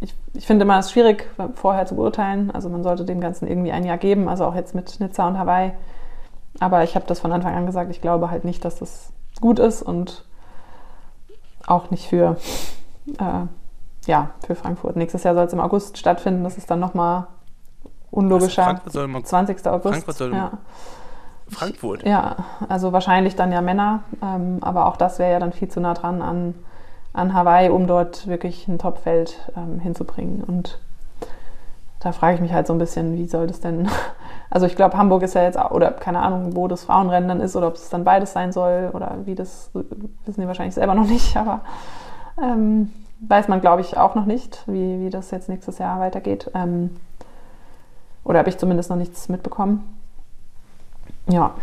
ich, 0.00 0.14
ich 0.34 0.46
finde 0.46 0.64
immer, 0.64 0.78
es 0.78 0.86
ist 0.86 0.92
schwierig 0.92 1.28
vorher 1.54 1.86
zu 1.86 1.94
beurteilen. 1.96 2.50
Also 2.50 2.68
man 2.68 2.82
sollte 2.82 3.04
dem 3.04 3.20
Ganzen 3.20 3.46
irgendwie 3.46 3.72
ein 3.72 3.84
Jahr 3.84 3.98
geben, 3.98 4.28
also 4.28 4.44
auch 4.46 4.54
jetzt 4.54 4.74
mit 4.74 4.98
Nizza 5.00 5.26
und 5.28 5.38
Hawaii. 5.38 5.72
Aber 6.58 6.82
ich 6.84 6.94
habe 6.94 7.06
das 7.06 7.20
von 7.20 7.32
Anfang 7.32 7.54
an 7.54 7.66
gesagt, 7.66 7.90
ich 7.90 8.00
glaube 8.00 8.30
halt 8.30 8.44
nicht, 8.44 8.64
dass 8.64 8.78
das 8.78 9.12
gut 9.40 9.58
ist 9.58 9.82
und 9.82 10.24
auch 11.66 11.90
nicht 11.90 12.08
für, 12.08 12.36
äh, 13.18 13.46
ja, 14.06 14.30
für 14.46 14.54
Frankfurt. 14.54 14.96
Nächstes 14.96 15.22
Jahr 15.24 15.34
soll 15.34 15.44
es 15.44 15.52
im 15.52 15.60
August 15.60 15.98
stattfinden, 15.98 16.42
das 16.44 16.56
ist 16.58 16.70
dann 16.70 16.80
nochmal 16.80 17.26
unlogischer. 18.10 18.64
Frankfurt 18.64 18.92
soll 18.92 19.06
mal 19.06 19.22
20. 19.22 19.66
August. 19.66 19.88
Frankfurt 19.94 20.16
soll- 20.16 20.34
ja. 20.34 20.50
Frankfurt. 21.48 22.06
Ja, 22.06 22.36
also 22.68 22.92
wahrscheinlich 22.92 23.34
dann 23.36 23.50
ja 23.52 23.60
Männer, 23.60 24.04
ähm, 24.22 24.58
aber 24.60 24.86
auch 24.86 24.96
das 24.96 25.18
wäre 25.18 25.32
ja 25.32 25.38
dann 25.40 25.52
viel 25.52 25.68
zu 25.68 25.80
nah 25.80 25.94
dran 25.94 26.22
an, 26.22 26.54
an 27.12 27.34
Hawaii, 27.34 27.70
um 27.70 27.86
dort 27.86 28.26
wirklich 28.26 28.68
ein 28.68 28.78
Topfeld 28.78 29.50
ähm, 29.56 29.80
hinzubringen. 29.80 30.44
Und 30.44 30.78
da 32.00 32.12
frage 32.12 32.36
ich 32.36 32.40
mich 32.40 32.52
halt 32.52 32.66
so 32.66 32.72
ein 32.72 32.78
bisschen, 32.78 33.16
wie 33.16 33.26
soll 33.26 33.46
das 33.46 33.60
denn, 33.60 33.88
also 34.50 34.66
ich 34.66 34.76
glaube, 34.76 34.96
Hamburg 34.96 35.22
ist 35.22 35.34
ja 35.34 35.42
jetzt, 35.42 35.58
oder 35.58 35.90
keine 35.92 36.20
Ahnung, 36.20 36.56
wo 36.56 36.68
das 36.68 36.84
Frauenrennen 36.84 37.28
dann 37.28 37.40
ist 37.40 37.56
oder 37.56 37.68
ob 37.68 37.74
es 37.74 37.88
dann 37.90 38.04
beides 38.04 38.32
sein 38.32 38.52
soll 38.52 38.90
oder 38.92 39.18
wie 39.24 39.34
das, 39.34 39.70
wissen 39.72 40.40
die 40.40 40.46
wahrscheinlich 40.46 40.74
selber 40.74 40.94
noch 40.94 41.06
nicht, 41.08 41.36
aber 41.36 41.60
ähm, 42.40 42.90
weiß 43.20 43.48
man, 43.48 43.60
glaube 43.60 43.82
ich, 43.82 43.96
auch 43.96 44.14
noch 44.14 44.24
nicht, 44.24 44.62
wie, 44.66 45.00
wie 45.00 45.10
das 45.10 45.30
jetzt 45.30 45.48
nächstes 45.48 45.78
Jahr 45.78 46.00
weitergeht. 46.00 46.50
Ähm, 46.54 46.96
oder 48.24 48.38
habe 48.38 48.48
ich 48.48 48.58
zumindest 48.58 48.90
noch 48.90 48.96
nichts 48.96 49.28
mitbekommen. 49.28 49.98
Ja. 51.28 51.54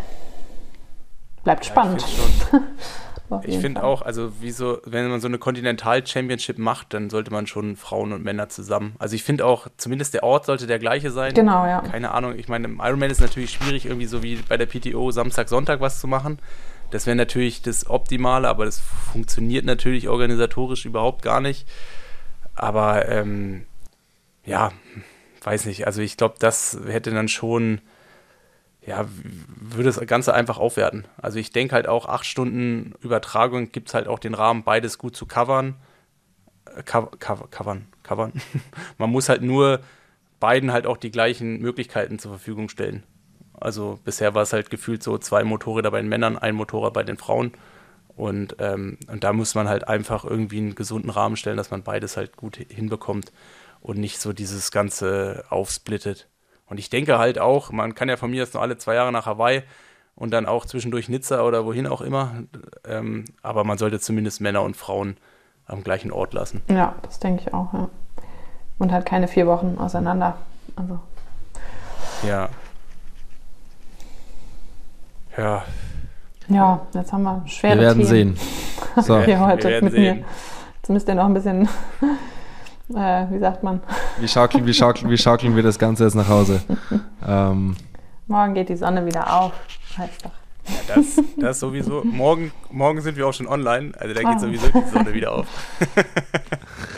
Bleibt 1.44 1.66
Ja, 1.66 1.72
spannend. 1.72 2.06
Ich 3.44 3.58
finde 3.60 3.84
auch, 3.84 4.02
also 4.02 4.32
wieso, 4.40 4.80
wenn 4.86 5.10
man 5.10 5.20
so 5.20 5.28
eine 5.28 5.38
Kontinental-Championship 5.38 6.58
macht, 6.58 6.94
dann 6.94 7.10
sollte 7.10 7.32
man 7.32 7.46
schon 7.46 7.76
Frauen 7.76 8.14
und 8.14 8.24
Männer 8.24 8.48
zusammen. 8.50 8.96
Also 9.00 9.16
ich 9.16 9.24
finde 9.24 9.46
auch, 9.46 9.68
zumindest 9.78 10.14
der 10.14 10.24
Ort 10.24 10.46
sollte 10.46 10.66
der 10.66 10.80
gleiche 10.80 11.12
sein. 11.12 11.34
Genau, 11.34 11.66
ja. 11.66 11.82
Keine 11.82 12.12
Ahnung, 12.12 12.38
ich 12.38 12.48
meine, 12.48 12.68
im 12.68 12.80
Ironman 12.82 13.10
ist 13.10 13.20
natürlich 13.20 13.52
schwierig, 13.52 13.86
irgendwie 13.86 14.06
so 14.06 14.24
wie 14.24 14.38
bei 14.48 14.56
der 14.56 14.66
PTO 14.66 15.12
Samstag, 15.12 15.50
Sonntag 15.50 15.82
was 15.82 16.00
zu 16.00 16.08
machen. 16.08 16.40
Das 16.90 17.06
wäre 17.06 17.18
natürlich 17.18 17.62
das 17.62 17.90
Optimale, 17.90 18.48
aber 18.48 18.66
das 18.66 18.80
funktioniert 18.80 19.66
natürlich 19.66 20.08
organisatorisch 20.08 20.86
überhaupt 20.86 21.22
gar 21.22 21.42
nicht. 21.42 21.68
Aber 22.56 23.10
ähm, 23.10 23.66
ja, 24.46 24.72
weiß 25.44 25.66
nicht. 25.66 25.86
Also 25.86 26.02
ich 26.02 26.18
glaube, 26.18 26.36
das 26.40 26.80
hätte 26.88 27.12
dann 27.12 27.28
schon, 27.28 27.82
ja, 28.88 29.06
würde 29.46 29.84
das 29.84 30.00
Ganze 30.08 30.34
einfach 30.34 30.58
aufwerten. 30.58 31.06
Also 31.18 31.40
ich 31.40 31.52
denke 31.52 31.76
halt 31.76 31.88
auch, 31.88 32.08
acht 32.08 32.26
Stunden 32.26 32.94
Übertragung 33.02 33.72
gibt 33.72 33.90
es 33.90 33.94
halt 33.94 34.08
auch 34.08 34.18
den 34.18 34.34
Rahmen, 34.34 34.64
beides 34.64 34.98
gut 34.98 35.16
zu 35.16 35.26
covern. 35.26 35.76
Äh, 36.74 36.84
co 36.84 37.12
co 37.20 37.36
covern, 37.52 37.88
covern. 38.02 38.32
Man 38.98 39.12
muss 39.12 39.28
halt 39.28 39.42
nur 39.42 39.82
beiden 40.40 40.72
halt 40.72 40.88
auch 40.88 40.96
die 40.96 41.12
gleichen 41.12 41.60
Möglichkeiten 41.60 42.18
zur 42.18 42.32
Verfügung 42.32 42.70
stellen. 42.70 43.04
Also 43.60 44.00
bisher 44.06 44.34
war 44.36 44.44
es 44.44 44.54
halt 44.54 44.70
gefühlt 44.70 45.04
so 45.04 45.18
zwei 45.18 45.44
Motorräder 45.44 45.92
bei 45.92 46.00
den 46.00 46.10
Männern, 46.10 46.38
ein 46.38 46.56
Motorrad 46.56 46.94
bei 46.94 47.04
den 47.04 47.18
Frauen. 47.18 47.52
Und, 48.16 48.56
ähm, 48.60 48.98
und 49.08 49.24
da 49.26 49.34
muss 49.34 49.54
man 49.54 49.68
halt 49.68 49.88
einfach 49.90 50.24
irgendwie 50.24 50.60
einen 50.60 50.76
gesunden 50.76 51.10
Rahmen 51.10 51.36
stellen, 51.36 51.58
dass 51.58 51.72
man 51.72 51.84
beides 51.84 52.16
halt 52.16 52.38
gut 52.38 52.56
hinbekommt 52.56 53.34
und 53.82 53.98
nicht 53.98 54.20
so 54.20 54.32
dieses 54.32 54.72
Ganze 54.72 55.44
aufsplittet. 55.50 56.30
Und 56.70 56.80
ich 56.80 56.90
denke 56.90 57.18
halt 57.18 57.40
auch, 57.40 57.72
man 57.72 57.96
kann 57.96 58.10
ja 58.10 58.18
von 58.18 58.30
mir 58.30 58.38
jetzt 58.38 58.54
nur 58.54 58.62
alle 58.64 58.78
zwei 58.78 58.96
Jahre 58.96 59.12
nach 59.12 59.26
Hawaii 59.26 59.64
und 60.16 60.32
dann 60.32 60.46
auch 60.46 60.66
zwischendurch 60.66 61.10
Nizza 61.10 61.42
oder 61.44 61.66
wohin 61.66 61.88
auch 61.88 62.02
immer. 62.02 62.44
Ähm, 62.88 63.26
aber 63.42 63.64
man 63.64 63.78
sollte 63.78 64.00
zumindest 64.00 64.42
Männer 64.42 64.64
und 64.64 64.76
Frauen 64.76 65.18
am 65.66 65.84
gleichen 65.84 66.12
Ort 66.12 66.34
lassen. 66.34 66.62
Ja, 66.70 66.96
das 67.04 67.20
denke 67.20 67.44
ich 67.46 67.54
auch, 67.54 67.74
ja. 67.74 67.90
Und 68.80 68.92
halt 68.92 69.06
keine 69.06 69.28
vier 69.28 69.48
Wochen 69.48 69.78
auseinander. 69.80 70.38
Also, 70.76 71.00
Ja. 72.28 72.50
Ja, 75.38 75.64
ja, 76.50 76.82
jetzt 76.94 77.14
haben 77.14 77.24
wir 77.24 77.44
schwere 77.48 77.76
Wir 77.76 77.82
werden 77.82 77.98
Themen 78.06 78.36
sehen. 78.36 78.40
So, 79.04 79.22
hier 79.22 79.40
heute 79.40 79.66
wir 79.66 79.70
werden 79.72 79.86
mit 79.86 79.94
sehen. 79.94 80.18
mir. 80.20 80.26
Jetzt 80.78 80.90
müsst 80.90 81.08
ihr 81.08 81.14
noch 81.16 81.26
ein 81.26 81.34
bisschen, 81.36 81.70
äh, 82.96 83.26
wie 83.32 83.40
sagt 83.40 83.64
man, 83.64 83.82
wie 84.20 84.28
schaukeln, 84.28 84.66
wie, 84.66 84.74
schaukeln, 84.74 85.10
wie 85.12 85.18
schaukeln 85.18 85.56
wir 85.56 85.64
das 85.64 85.78
Ganze 85.80 86.04
jetzt 86.06 86.16
nach 86.16 86.28
Hause? 86.30 86.62
Ähm, 87.28 87.76
morgen 88.28 88.54
geht 88.54 88.70
die 88.70 88.78
Sonne 88.78 89.06
wieder 89.06 89.34
auf. 89.36 89.52
Heißt 89.98 90.24
doch. 90.24 90.32
Ja, 90.68 90.96
das, 90.96 91.22
das 91.38 91.60
sowieso. 91.60 92.04
Morgen, 92.06 92.52
morgen 92.72 93.02
sind 93.02 93.18
wir 93.18 93.28
auch 93.28 93.34
schon 93.34 93.48
online, 93.48 93.92
also 94.00 94.14
da 94.14 94.22
geht 94.22 94.36
Ah. 94.36 94.40
sowieso 94.40 94.68
die 94.68 94.90
Sonne 94.94 95.14
wieder 95.14 95.34
auf. 95.34 95.48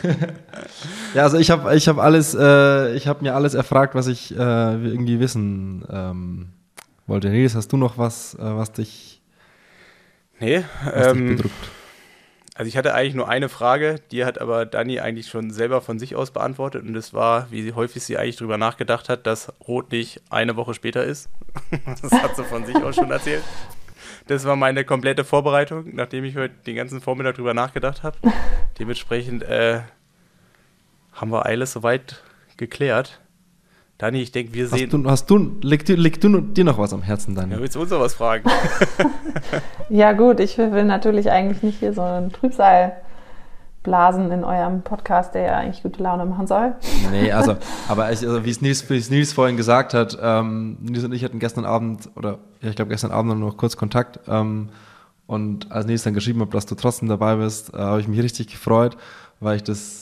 ja, 1.14 1.22
also 1.22 1.38
ich 1.38 1.50
habe 1.50 1.74
ich 1.74 1.88
hab 1.88 1.98
alles, 1.98 2.34
äh, 2.38 2.94
ich 2.94 3.08
habe 3.08 3.22
mir 3.22 3.34
alles 3.34 3.54
erfragt, 3.54 3.94
was 3.94 4.06
ich 4.06 4.32
äh, 4.32 4.38
irgendwie 4.38 5.18
wissen 5.20 5.84
ähm, 5.90 6.48
wollte. 7.06 7.28
Nils, 7.30 7.54
hast 7.54 7.72
du 7.72 7.76
noch 7.76 7.98
was, 7.98 8.34
äh, 8.34 8.38
was 8.40 8.72
dich, 8.72 9.20
Nee, 10.38 10.64
was 10.84 11.12
dich 11.12 11.20
ähm, 11.22 11.28
bedrückt? 11.36 11.70
Also 12.60 12.68
ich 12.68 12.76
hatte 12.76 12.92
eigentlich 12.92 13.14
nur 13.14 13.26
eine 13.26 13.48
Frage, 13.48 14.02
die 14.10 14.26
hat 14.26 14.38
aber 14.38 14.66
Dani 14.66 15.00
eigentlich 15.00 15.28
schon 15.28 15.50
selber 15.50 15.80
von 15.80 15.98
sich 15.98 16.14
aus 16.14 16.30
beantwortet 16.30 16.84
und 16.84 16.92
das 16.92 17.14
war, 17.14 17.50
wie 17.50 17.72
häufig 17.72 18.02
sie 18.02 18.18
eigentlich 18.18 18.36
drüber 18.36 18.58
nachgedacht 18.58 19.08
hat, 19.08 19.26
dass 19.26 19.50
Rot 19.66 19.90
nicht 19.92 20.20
eine 20.28 20.56
Woche 20.56 20.74
später 20.74 21.02
ist. 21.02 21.30
das 22.02 22.12
hat 22.12 22.36
sie 22.36 22.44
von 22.44 22.66
sich 22.66 22.76
aus 22.76 22.96
schon 22.96 23.10
erzählt. 23.10 23.42
Das 24.26 24.44
war 24.44 24.56
meine 24.56 24.84
komplette 24.84 25.24
Vorbereitung, 25.24 25.94
nachdem 25.94 26.22
ich 26.24 26.36
heute 26.36 26.52
den 26.66 26.76
ganzen 26.76 27.00
Vormittag 27.00 27.36
drüber 27.36 27.54
nachgedacht 27.54 28.02
habe. 28.02 28.18
Dementsprechend 28.78 29.42
äh, 29.42 29.80
haben 31.14 31.32
wir 31.32 31.46
alles 31.46 31.72
soweit 31.72 32.22
geklärt. 32.58 33.22
Dani, 34.00 34.22
ich 34.22 34.32
denke, 34.32 34.54
wir 34.54 34.64
Hast 34.64 34.70
sehen. 34.74 34.88
du, 34.90 35.10
hast 35.10 35.28
du, 35.28 35.58
liegt, 35.60 35.88
dir- 35.88 35.96
liegt 35.98 36.24
du, 36.24 36.40
dir 36.40 36.64
noch 36.64 36.78
was 36.78 36.94
am 36.94 37.02
Herzen, 37.02 37.34
Dani? 37.34 37.52
ja, 37.52 37.60
willst 37.60 37.76
du 37.76 37.80
uns 37.82 37.90
noch 37.90 38.00
was 38.00 38.14
fragen? 38.14 38.48
Ja, 39.90 40.12
gut, 40.12 40.38
ich 40.40 40.56
will 40.56 40.84
natürlich 40.84 41.30
eigentlich 41.30 41.62
nicht 41.64 41.80
hier 41.80 41.92
so 41.92 42.00
einen 42.02 42.30
Trübsal 42.32 42.92
blasen 43.82 44.30
in 44.30 44.44
eurem 44.44 44.82
Podcast, 44.82 45.34
der 45.34 45.42
ja 45.42 45.56
eigentlich 45.58 45.82
gute 45.82 46.02
Laune 46.02 46.24
machen 46.26 46.46
soll. 46.46 46.74
Nee, 47.10 47.32
also, 47.32 47.56
aber 47.88 48.12
ich, 48.12 48.20
also 48.26 48.44
wie 48.44 48.50
es 48.50 48.62
Nils, 48.62 48.88
wie 48.88 48.96
es 48.96 49.10
Nils 49.10 49.32
vorhin 49.32 49.56
gesagt 49.56 49.92
hat, 49.92 50.16
ähm, 50.22 50.78
Nils 50.80 51.02
und 51.04 51.12
ich 51.12 51.24
hatten 51.24 51.40
gestern 51.40 51.64
Abend, 51.64 52.08
oder 52.14 52.38
ja, 52.62 52.70
ich 52.70 52.76
glaube 52.76 52.90
gestern 52.90 53.10
Abend 53.10 53.38
noch 53.40 53.56
kurz 53.56 53.76
Kontakt. 53.76 54.20
Ähm, 54.28 54.68
und 55.26 55.70
als 55.72 55.86
Nils 55.86 56.04
dann 56.04 56.14
geschrieben 56.14 56.40
hat, 56.40 56.54
dass 56.54 56.66
du 56.66 56.74
trotzdem 56.74 57.08
dabei 57.08 57.36
bist, 57.36 57.74
äh, 57.74 57.78
habe 57.78 58.00
ich 58.00 58.06
mich 58.08 58.22
richtig 58.22 58.46
gefreut, 58.48 58.96
weil 59.40 59.56
ich 59.56 59.62
das 59.64 59.99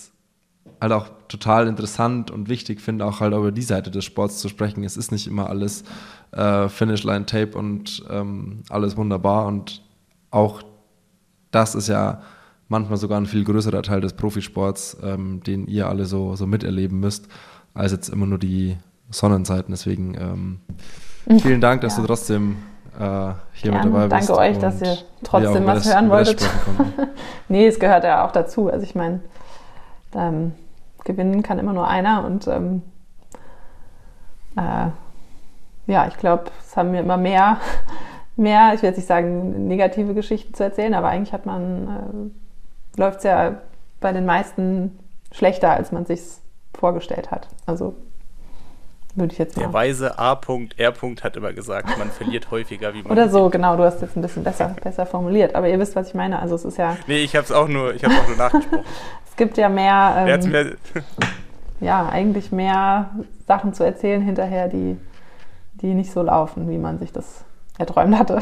halt 0.81 0.93
auch 0.93 1.07
total 1.29 1.67
interessant 1.67 2.31
und 2.31 2.49
wichtig 2.49 2.81
finde, 2.81 3.05
auch 3.05 3.21
halt 3.21 3.35
über 3.35 3.53
die 3.53 3.63
Seite 3.63 3.91
des 3.91 4.05
Sports 4.05 4.39
zu 4.39 4.49
sprechen. 4.49 4.85
Es 4.85 4.97
ist 4.97 5.13
nicht 5.13 5.27
immer 5.27 5.49
alles 5.51 5.85
äh, 6.33 6.69
Finishline 6.69 7.27
Tape 7.27 7.57
und 7.59 8.05
ähm, 8.11 8.63
alles 8.71 8.97
wunderbar 8.97 9.47
und 9.47 9.83
auch 10.31 10.63
das 11.51 11.75
ist 11.75 11.89
ja 11.89 12.21
manchmal 12.69 12.99
sogar 12.99 13.19
ein 13.19 13.27
viel 13.27 13.45
größerer 13.45 13.83
Teil 13.83 14.01
des 14.03 14.13
Profisports, 14.13 14.99
ähm, 15.03 15.43
den 15.43 15.67
ihr 15.67 15.89
alle 15.89 16.05
so, 16.05 16.37
so 16.37 16.47
miterleben 16.47 17.01
müsst, 17.01 17.27
als 17.75 17.93
jetzt 17.93 18.09
immer 18.11 18.27
nur 18.27 18.39
die 18.39 18.77
Sonnenseiten. 19.11 19.73
Deswegen 19.73 20.15
ähm, 20.21 20.61
vielen 21.41 21.63
Dank, 21.63 21.81
dass 21.81 21.97
Ja. 21.97 22.03
du 22.03 22.07
trotzdem 22.09 22.57
äh, 22.99 23.01
hier 23.55 23.73
mit 23.73 23.81
Gerne. 23.83 23.91
dabei 23.91 24.09
bist. 24.19 24.29
Danke 24.29 24.41
euch, 24.43 24.59
dass 24.59 24.83
ihr 24.83 24.99
trotzdem 25.25 25.65
was 25.67 25.85
das- 25.85 25.95
hören 25.95 26.11
wolltet. 26.11 26.47
Nee, 27.51 27.67
es 27.67 27.79
gehört 27.81 28.05
ja 28.05 28.27
auch 28.27 28.33
dazu. 28.33 28.69
Also 28.71 28.85
ich 28.85 28.95
meine, 28.95 29.21
ähm, 30.15 30.53
gewinnen 31.05 31.43
kann 31.43 31.59
immer 31.59 31.73
nur 31.73 31.89
einer 31.89 32.25
und 32.25 32.47
ähm, 32.49 32.83
äh, 34.57 34.91
ja, 35.87 36.07
ich 36.07 36.17
glaube, 36.19 36.45
es 36.61 36.77
haben 36.77 36.91
mir 36.91 37.01
immer 37.01 37.17
mehr, 37.17 37.59
mehr, 38.37 38.73
ich 38.75 38.83
will 38.83 38.91
jetzt 38.91 38.99
nicht 38.99 39.07
sagen, 39.07 39.67
negative 39.67 40.15
Geschichten 40.15 40.55
zu 40.55 40.65
erzählen, 40.65 40.95
aber 40.95 41.09
eigentlich 41.09 41.33
hat 41.33 41.47
man, 41.47 42.33
äh, 42.97 43.01
läuft 43.01 43.19
es 43.19 43.25
ja 43.25 43.61
bei 44.01 44.13
den 44.13 44.27
meisten 44.27 44.99
schlechter, 45.33 45.71
als 45.71 45.93
man 45.93 46.07
sich 46.07 46.23
vorgestellt 46.75 47.31
hat. 47.31 47.49
Also 47.67 47.95
würde 49.19 49.33
ich 49.33 49.39
jetzt 49.39 49.57
mal. 49.57 49.63
Der 49.65 49.73
weise 49.73 50.19
A.R. 50.19 50.41
hat 51.23 51.37
immer 51.37 51.53
gesagt, 51.53 51.99
man 51.99 52.11
verliert 52.11 52.51
häufiger, 52.51 52.95
wie 52.95 53.03
man. 53.03 53.13
Oder 53.13 53.29
so, 53.29 53.49
genau, 53.51 53.77
du 53.77 53.85
hast 53.85 54.01
jetzt 54.01 54.17
ein 54.17 54.23
bisschen 54.23 54.45
besser, 54.45 54.75
besser 54.83 55.07
formuliert. 55.07 55.55
Aber 55.55 55.69
ihr 55.69 55.79
wisst, 55.79 55.97
was 55.97 56.09
ich 56.09 56.15
meine. 56.15 56.39
Also 56.41 56.55
es 56.55 56.65
ist 56.65 56.79
ja, 56.79 56.97
Nee, 57.07 57.19
ich 57.19 57.35
habe 57.37 57.45
es 57.45 57.53
auch 57.53 57.69
nur, 57.69 57.95
ich 57.95 58.05
habe 58.05 58.15
auch 58.15 58.29
nur 58.29 58.37
nachgesprochen. 58.37 58.85
es 59.29 59.37
gibt 59.37 59.57
ja 59.57 59.69
mehr. 59.69 60.27
Hat's 60.27 60.47
Ähm, 60.47 60.53
mir, 60.53 60.77
ja, 61.81 62.09
eigentlich 62.09 62.53
mehr 62.53 63.11
Sachen 63.47 63.75
zu 63.75 63.85
erzählen 63.85 64.23
hinterher, 64.23 64.69
die, 64.69 64.97
die 65.75 65.95
nicht 65.95 66.13
so 66.13 66.23
laufen, 66.23 66.69
wie 66.71 66.79
man 66.79 66.99
sich 66.99 67.13
das 67.13 67.45
erträumt 67.79 68.19
hatte. 68.19 68.41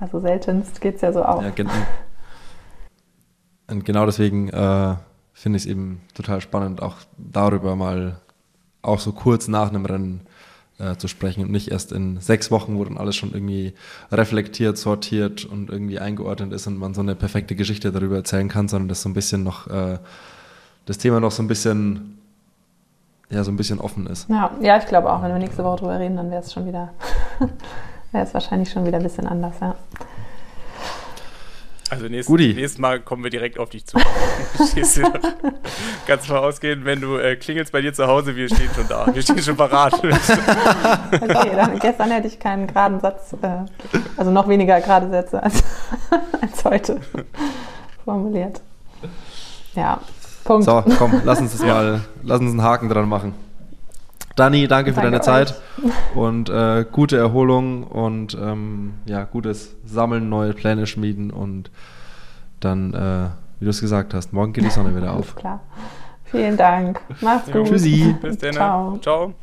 Also 0.00 0.20
seltenst 0.20 0.80
geht 0.80 0.96
es 0.96 1.00
ja 1.00 1.12
so 1.12 1.24
auf. 1.24 1.42
Ja, 1.42 1.50
gen 1.50 1.68
und 3.66 3.84
genau 3.84 4.04
deswegen 4.04 4.48
äh, 4.50 4.94
finde 5.32 5.56
ich 5.56 5.64
es 5.64 5.66
eben 5.66 6.02
total 6.14 6.40
spannend, 6.40 6.82
auch 6.82 6.96
darüber 7.16 7.76
mal 7.76 8.20
auch 8.84 9.00
so 9.00 9.12
kurz 9.12 9.48
nach 9.48 9.68
einem 9.68 9.84
Rennen 9.86 10.20
äh, 10.78 10.96
zu 10.96 11.08
sprechen 11.08 11.42
und 11.42 11.50
nicht 11.50 11.70
erst 11.70 11.92
in 11.92 12.18
sechs 12.20 12.50
Wochen, 12.50 12.78
wo 12.78 12.84
dann 12.84 12.98
alles 12.98 13.16
schon 13.16 13.32
irgendwie 13.32 13.74
reflektiert, 14.10 14.76
sortiert 14.76 15.44
und 15.44 15.70
irgendwie 15.70 15.98
eingeordnet 15.98 16.52
ist 16.52 16.66
und 16.66 16.78
man 16.78 16.94
so 16.94 17.00
eine 17.00 17.14
perfekte 17.14 17.54
Geschichte 17.54 17.92
darüber 17.92 18.16
erzählen 18.16 18.48
kann, 18.48 18.68
sondern 18.68 18.88
das 18.88 19.02
so 19.02 19.08
ein 19.08 19.14
bisschen 19.14 19.44
noch, 19.44 19.68
äh, 19.68 19.98
das 20.86 20.98
Thema 20.98 21.20
noch 21.20 21.30
so 21.30 21.42
ein 21.42 21.48
bisschen, 21.48 22.18
ja, 23.30 23.44
so 23.44 23.50
ein 23.50 23.56
bisschen 23.56 23.80
offen 23.80 24.06
ist. 24.06 24.28
Ja, 24.28 24.50
ja, 24.60 24.76
ich 24.76 24.86
glaube 24.86 25.12
auch, 25.12 25.22
wenn 25.22 25.32
wir 25.32 25.38
nächste 25.38 25.64
Woche 25.64 25.78
drüber 25.78 25.98
reden, 25.98 26.16
dann 26.16 26.30
wäre 26.30 26.42
es 26.42 26.52
schon 26.52 26.66
wieder, 26.66 26.92
wäre 28.12 28.24
es 28.24 28.34
wahrscheinlich 28.34 28.70
schon 28.70 28.84
wieder 28.84 28.98
ein 28.98 29.02
bisschen 29.04 29.26
anders, 29.26 29.54
ja. 29.60 29.76
Also 31.94 32.08
nächstes, 32.08 32.36
nächstes 32.36 32.78
Mal 32.78 33.00
kommen 33.00 33.22
wir 33.22 33.30
direkt 33.30 33.58
auf 33.58 33.70
dich 33.70 33.86
zu. 33.86 33.96
Kannst 36.06 36.28
mal 36.28 36.38
ausgehen, 36.38 36.84
wenn 36.84 37.00
du 37.00 37.16
äh, 37.16 37.36
klingelst 37.36 37.72
bei 37.72 37.80
dir 37.80 37.92
zu 37.92 38.06
Hause, 38.06 38.36
wir 38.36 38.48
stehen 38.48 38.70
schon 38.74 38.88
da. 38.88 39.06
Wir 39.12 39.22
stehen 39.22 39.42
schon 39.42 39.56
parat. 39.56 39.94
Okay, 41.14 41.50
dann, 41.54 41.78
gestern 41.78 42.10
hätte 42.10 42.26
ich 42.26 42.38
keinen 42.38 42.66
geraden 42.66 43.00
Satz, 43.00 43.34
äh, 43.40 43.64
also 44.16 44.30
noch 44.30 44.48
weniger 44.48 44.80
gerade 44.80 45.08
Sätze 45.08 45.42
als, 45.42 45.62
als 46.40 46.64
heute 46.64 47.00
formuliert. 48.04 48.60
Ja, 49.74 50.00
Punkt. 50.44 50.64
So, 50.64 50.82
komm, 50.98 51.22
lass 51.24 51.40
uns 51.40 51.52
das 51.52 51.62
mal, 51.62 52.00
lass 52.22 52.40
uns 52.40 52.50
einen 52.50 52.62
Haken 52.62 52.88
dran 52.88 53.08
machen. 53.08 53.34
Dani, 54.36 54.66
danke, 54.66 54.92
danke 54.92 54.94
für 54.94 55.00
deine 55.02 55.18
euch. 55.18 55.22
Zeit 55.22 55.60
und 56.14 56.50
äh, 56.50 56.84
gute 56.90 57.16
Erholung 57.16 57.84
und 57.84 58.36
ähm, 58.40 58.94
ja, 59.06 59.24
gutes 59.24 59.76
Sammeln, 59.84 60.28
neue 60.28 60.52
Pläne 60.52 60.86
schmieden 60.86 61.30
und 61.30 61.70
dann, 62.60 62.94
äh, 62.94 63.28
wie 63.60 63.64
du 63.64 63.70
es 63.70 63.80
gesagt 63.80 64.14
hast, 64.14 64.32
morgen 64.32 64.52
geht 64.52 64.64
die 64.64 64.70
Sonne 64.70 64.96
wieder 64.96 65.12
auf. 65.12 65.36
klar. 65.36 65.60
Vielen 66.24 66.56
Dank. 66.56 67.00
Mach's 67.20 67.50
gut. 67.50 67.68
Tschüssi. 67.68 68.16
Bis 68.20 68.38
dann. 68.38 68.52
Ciao. 68.54 68.98
Ciao. 69.00 69.34